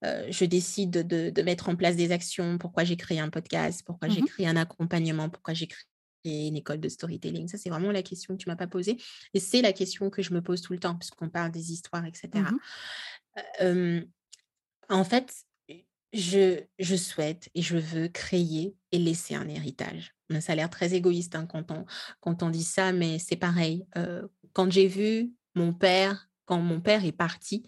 je 0.03 0.45
décide 0.45 1.07
de, 1.07 1.43
mettre 1.43 1.69
en 1.69 1.77
place 1.77 1.97
des 1.97 2.13
actions, 2.13 2.59
pourquoi 2.59 2.85
j'ai 2.85 2.97
créé 2.97 3.21
un 3.21 3.31
podcast, 3.31 3.83
pourquoi 3.87 4.09
j'ai 4.09 4.23
mmh 4.23 4.27
créé 4.27 4.47
un 4.47 4.57
accompagnement, 4.57 5.29
pourquoi 5.29 5.55
j'ai 5.55 5.67
créé 5.67 5.85
une 6.25 6.57
école 6.57 6.81
de 6.81 6.89
storytelling. 6.89 7.49
Ça, 7.49 7.59
c'est 7.59 7.71
vraiment 7.71 7.93
la 7.93 8.03
question 8.03 8.37
que 8.37 8.43
tu 8.43 8.49
m'as 8.49 8.57
pas 8.57 8.67
posée. 8.67 8.97
Et 9.35 9.41
c'est 9.41 9.61
la 9.61 9.73
question 9.73 10.11
que 10.11 10.23
je 10.23 10.33
me 10.33 10.41
pose 10.41 10.63
tout 10.63 10.73
le 10.73 10.79
temps, 10.79 10.95
puisqu'on 10.95 11.29
parle 11.29 11.51
des 11.51 11.73
histoires, 11.73 12.05
etc. 12.07 12.31
Mmh 13.61 14.01
en 14.91 15.05
fait, 15.05 15.45
je, 16.13 16.61
je, 16.79 16.97
souhaite 16.97 17.49
et 17.55 17.63
je 17.63 17.77
veux 17.77 18.09
créer 18.09 18.77
et 18.93 18.99
laisser 18.99 19.35
un 19.35 19.49
héritage. 19.49 20.15
Ça 20.41 20.53
a 20.53 20.57
l'air 20.57 20.71
très 20.71 20.95
égoïste 20.95 21.35
hein, 21.35 21.47
quand, 21.47 21.71
on, 21.71 21.85
quand 22.21 22.43
on 22.43 22.51
dit 22.51 22.65
ça, 22.65 22.93
mais 22.93 23.19
c'est 23.19 23.37
pareil. 23.37 23.87
quand 24.53 24.71
j'ai 24.71 24.87
vu 24.87 25.33
mon 25.55 25.73
père, 25.73 26.29
quand 26.45 26.61
mon 26.61 26.81
père 26.81 27.05
est 27.05 27.13
parti 27.13 27.65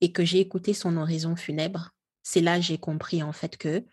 et 0.00 0.12
que 0.12 0.24
j'ai 0.24 0.40
écouté 0.40 0.74
son 0.74 0.96
horizon 0.96 1.36
funèbre, 1.36 1.90
c'est 2.22 2.40
là 2.40 2.60
j'ai 2.60 2.78
compris 2.78 3.22
en 3.22 3.32
fait 3.32 3.56
que 3.56 3.84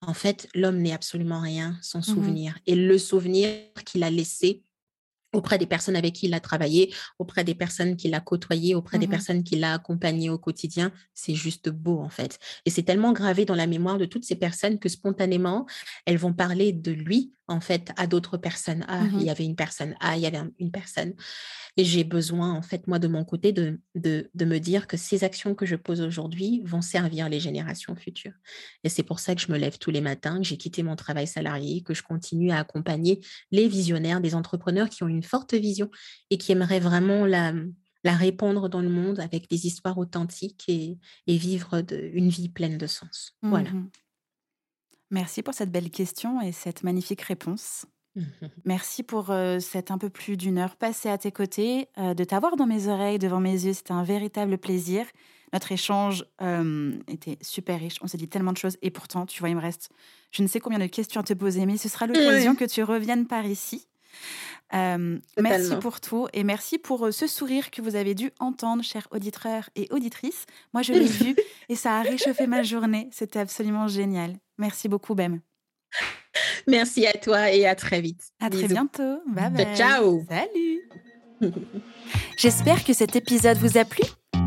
en 0.00 0.14
fait 0.14 0.48
l'homme 0.54 0.78
n'est 0.78 0.92
absolument 0.92 1.40
rien 1.40 1.76
sans 1.82 2.00
mmh 2.00 2.14
souvenir 2.14 2.58
et 2.66 2.74
le 2.74 2.98
souvenir 2.98 3.50
qu'il 3.84 4.02
a 4.04 4.10
laissé 4.10 4.62
auprès 5.32 5.58
des 5.58 5.66
personnes 5.66 5.96
avec 5.96 6.14
qui 6.14 6.26
il 6.26 6.34
a 6.34 6.40
travaillé, 6.40 6.94
auprès 7.18 7.44
des 7.44 7.54
personnes 7.54 7.96
qu'il 7.96 8.14
a 8.14 8.20
côtoyées, 8.20 8.74
auprès 8.74 8.98
des 8.98 9.06
mmh 9.06 9.10
personnes 9.10 9.44
qu'il 9.44 9.64
a 9.64 9.74
accompagnées 9.74 10.30
au 10.30 10.38
quotidien. 10.38 10.92
C'est 11.14 11.34
juste 11.34 11.68
beau, 11.68 11.98
en 12.00 12.08
fait. 12.08 12.38
Et 12.64 12.70
c'est 12.70 12.82
tellement 12.82 13.12
gravé 13.12 13.44
dans 13.44 13.54
la 13.54 13.66
mémoire 13.66 13.98
de 13.98 14.06
toutes 14.06 14.24
ces 14.24 14.36
personnes 14.36 14.78
que 14.78 14.88
spontanément, 14.88 15.66
elles 16.06 16.16
vont 16.16 16.32
parler 16.32 16.72
de 16.72 16.92
lui, 16.92 17.32
en 17.48 17.60
fait, 17.60 17.90
à 17.96 18.06
d'autres 18.06 18.36
personnes. 18.36 18.84
Ah, 18.88 19.02
il 19.10 19.16
mmh 19.16 19.20
y 19.20 19.30
avait 19.30 19.44
une 19.44 19.56
personne. 19.56 19.94
Ah, 20.00 20.16
il 20.16 20.22
y 20.22 20.26
avait 20.26 20.40
une 20.58 20.70
personne. 20.70 21.14
Et 21.76 21.84
j'ai 21.84 22.04
besoin, 22.04 22.52
en 22.52 22.62
fait, 22.62 22.86
moi, 22.86 22.98
de 22.98 23.08
mon 23.08 23.24
côté, 23.24 23.52
de, 23.52 23.80
de, 23.94 24.30
de 24.34 24.44
me 24.44 24.58
dire 24.58 24.86
que 24.86 24.96
ces 24.96 25.24
actions 25.24 25.54
que 25.54 25.64
je 25.64 25.76
pose 25.76 26.00
aujourd'hui 26.00 26.62
vont 26.64 26.82
servir 26.82 27.28
les 27.28 27.40
générations 27.40 27.96
futures. 27.96 28.34
Et 28.84 28.88
c'est 28.88 29.02
pour 29.02 29.18
ça 29.18 29.34
que 29.34 29.40
je 29.40 29.50
me 29.50 29.58
lève 29.58 29.78
tous 29.78 29.90
les 29.90 30.00
matins, 30.00 30.38
que 30.38 30.44
j'ai 30.44 30.56
quitté 30.56 30.82
mon 30.82 30.96
travail 30.96 31.26
salarié, 31.26 31.82
que 31.82 31.94
je 31.94 32.02
continue 32.02 32.50
à 32.50 32.58
accompagner 32.58 33.20
les 33.50 33.68
visionnaires, 33.68 34.20
des 34.20 34.34
entrepreneurs 34.34 34.88
qui 34.90 35.02
ont 35.02 35.08
une 35.08 35.22
forte 35.22 35.54
vision 35.54 35.90
et 36.30 36.38
qui 36.38 36.52
aimeraient 36.52 36.80
vraiment 36.80 37.24
la, 37.26 37.54
la 38.04 38.14
répandre 38.14 38.68
dans 38.68 38.80
le 38.82 38.90
monde 38.90 39.20
avec 39.20 39.48
des 39.48 39.66
histoires 39.66 39.98
authentiques 39.98 40.64
et, 40.68 40.98
et 41.26 41.36
vivre 41.36 41.80
de, 41.80 42.10
une 42.12 42.28
vie 42.28 42.48
pleine 42.48 42.78
de 42.78 42.86
sens. 42.86 43.34
Voilà. 43.42 43.70
Merci 45.10 45.42
pour 45.42 45.54
cette 45.54 45.70
belle 45.70 45.90
question 45.90 46.40
et 46.40 46.52
cette 46.52 46.82
magnifique 46.82 47.22
réponse. 47.22 47.86
Merci 48.64 49.02
pour 49.02 49.32
cette 49.60 49.90
un 49.90 49.98
peu 49.98 50.10
plus 50.10 50.36
d'une 50.36 50.58
heure 50.58 50.76
passée 50.76 51.08
à 51.08 51.18
tes 51.18 51.32
côtés, 51.32 51.88
de 51.96 52.24
t'avoir 52.24 52.56
dans 52.56 52.66
mes 52.66 52.88
oreilles, 52.88 53.18
devant 53.18 53.40
mes 53.40 53.52
yeux. 53.52 53.72
C'était 53.72 53.92
un 53.92 54.02
véritable 54.02 54.58
plaisir. 54.58 55.06
Notre 55.52 55.72
échange 55.72 56.24
était 57.08 57.38
super 57.40 57.78
riche. 57.78 57.96
On 58.02 58.06
s'est 58.06 58.18
dit 58.18 58.28
tellement 58.28 58.52
de 58.52 58.58
choses. 58.58 58.76
Et 58.82 58.90
pourtant, 58.90 59.24
tu 59.24 59.40
vois, 59.40 59.48
il 59.50 59.56
me 59.56 59.60
reste 59.60 59.90
je 60.30 60.42
ne 60.42 60.48
sais 60.48 60.60
combien 60.60 60.78
de 60.78 60.86
questions 60.86 61.20
à 61.20 61.24
te 61.24 61.32
poser, 61.32 61.64
mais 61.64 61.76
ce 61.76 61.88
sera 61.88 62.06
l'occasion 62.06 62.54
que 62.54 62.64
tu 62.64 62.82
reviennes 62.82 63.26
par 63.26 63.46
ici. 63.46 63.86
Merci 64.72 65.76
pour 65.80 66.00
tout 66.00 66.28
et 66.32 66.44
merci 66.44 66.78
pour 66.78 67.12
ce 67.12 67.26
sourire 67.26 67.70
que 67.70 67.82
vous 67.82 67.96
avez 67.96 68.14
dû 68.14 68.30
entendre, 68.38 68.82
chers 68.82 69.08
auditeurs 69.10 69.70
et 69.76 69.88
auditrices. 69.90 70.46
Moi, 70.72 70.82
je 70.82 70.92
l'ai 70.92 71.06
vu 71.06 71.34
et 71.68 71.76
ça 71.76 71.98
a 71.98 72.02
réchauffé 72.02 72.46
ma 72.46 72.62
journée. 72.62 73.08
C'était 73.12 73.38
absolument 73.38 73.88
génial. 73.88 74.36
Merci 74.58 74.88
beaucoup, 74.88 75.14
Bem. 75.14 75.40
Merci 76.66 77.06
à 77.06 77.12
toi 77.12 77.50
et 77.50 77.66
à 77.66 77.74
très 77.74 78.00
vite. 78.00 78.30
À 78.40 78.50
très 78.50 78.68
bientôt. 78.68 79.20
Bye 79.26 79.50
bye. 79.50 79.76
Ciao. 79.76 80.24
Salut. 80.28 80.82
J'espère 82.36 82.84
que 82.84 82.92
cet 82.92 83.16
épisode 83.16 83.56
vous 83.58 83.78
a 83.78 83.84
plu. 83.84 84.02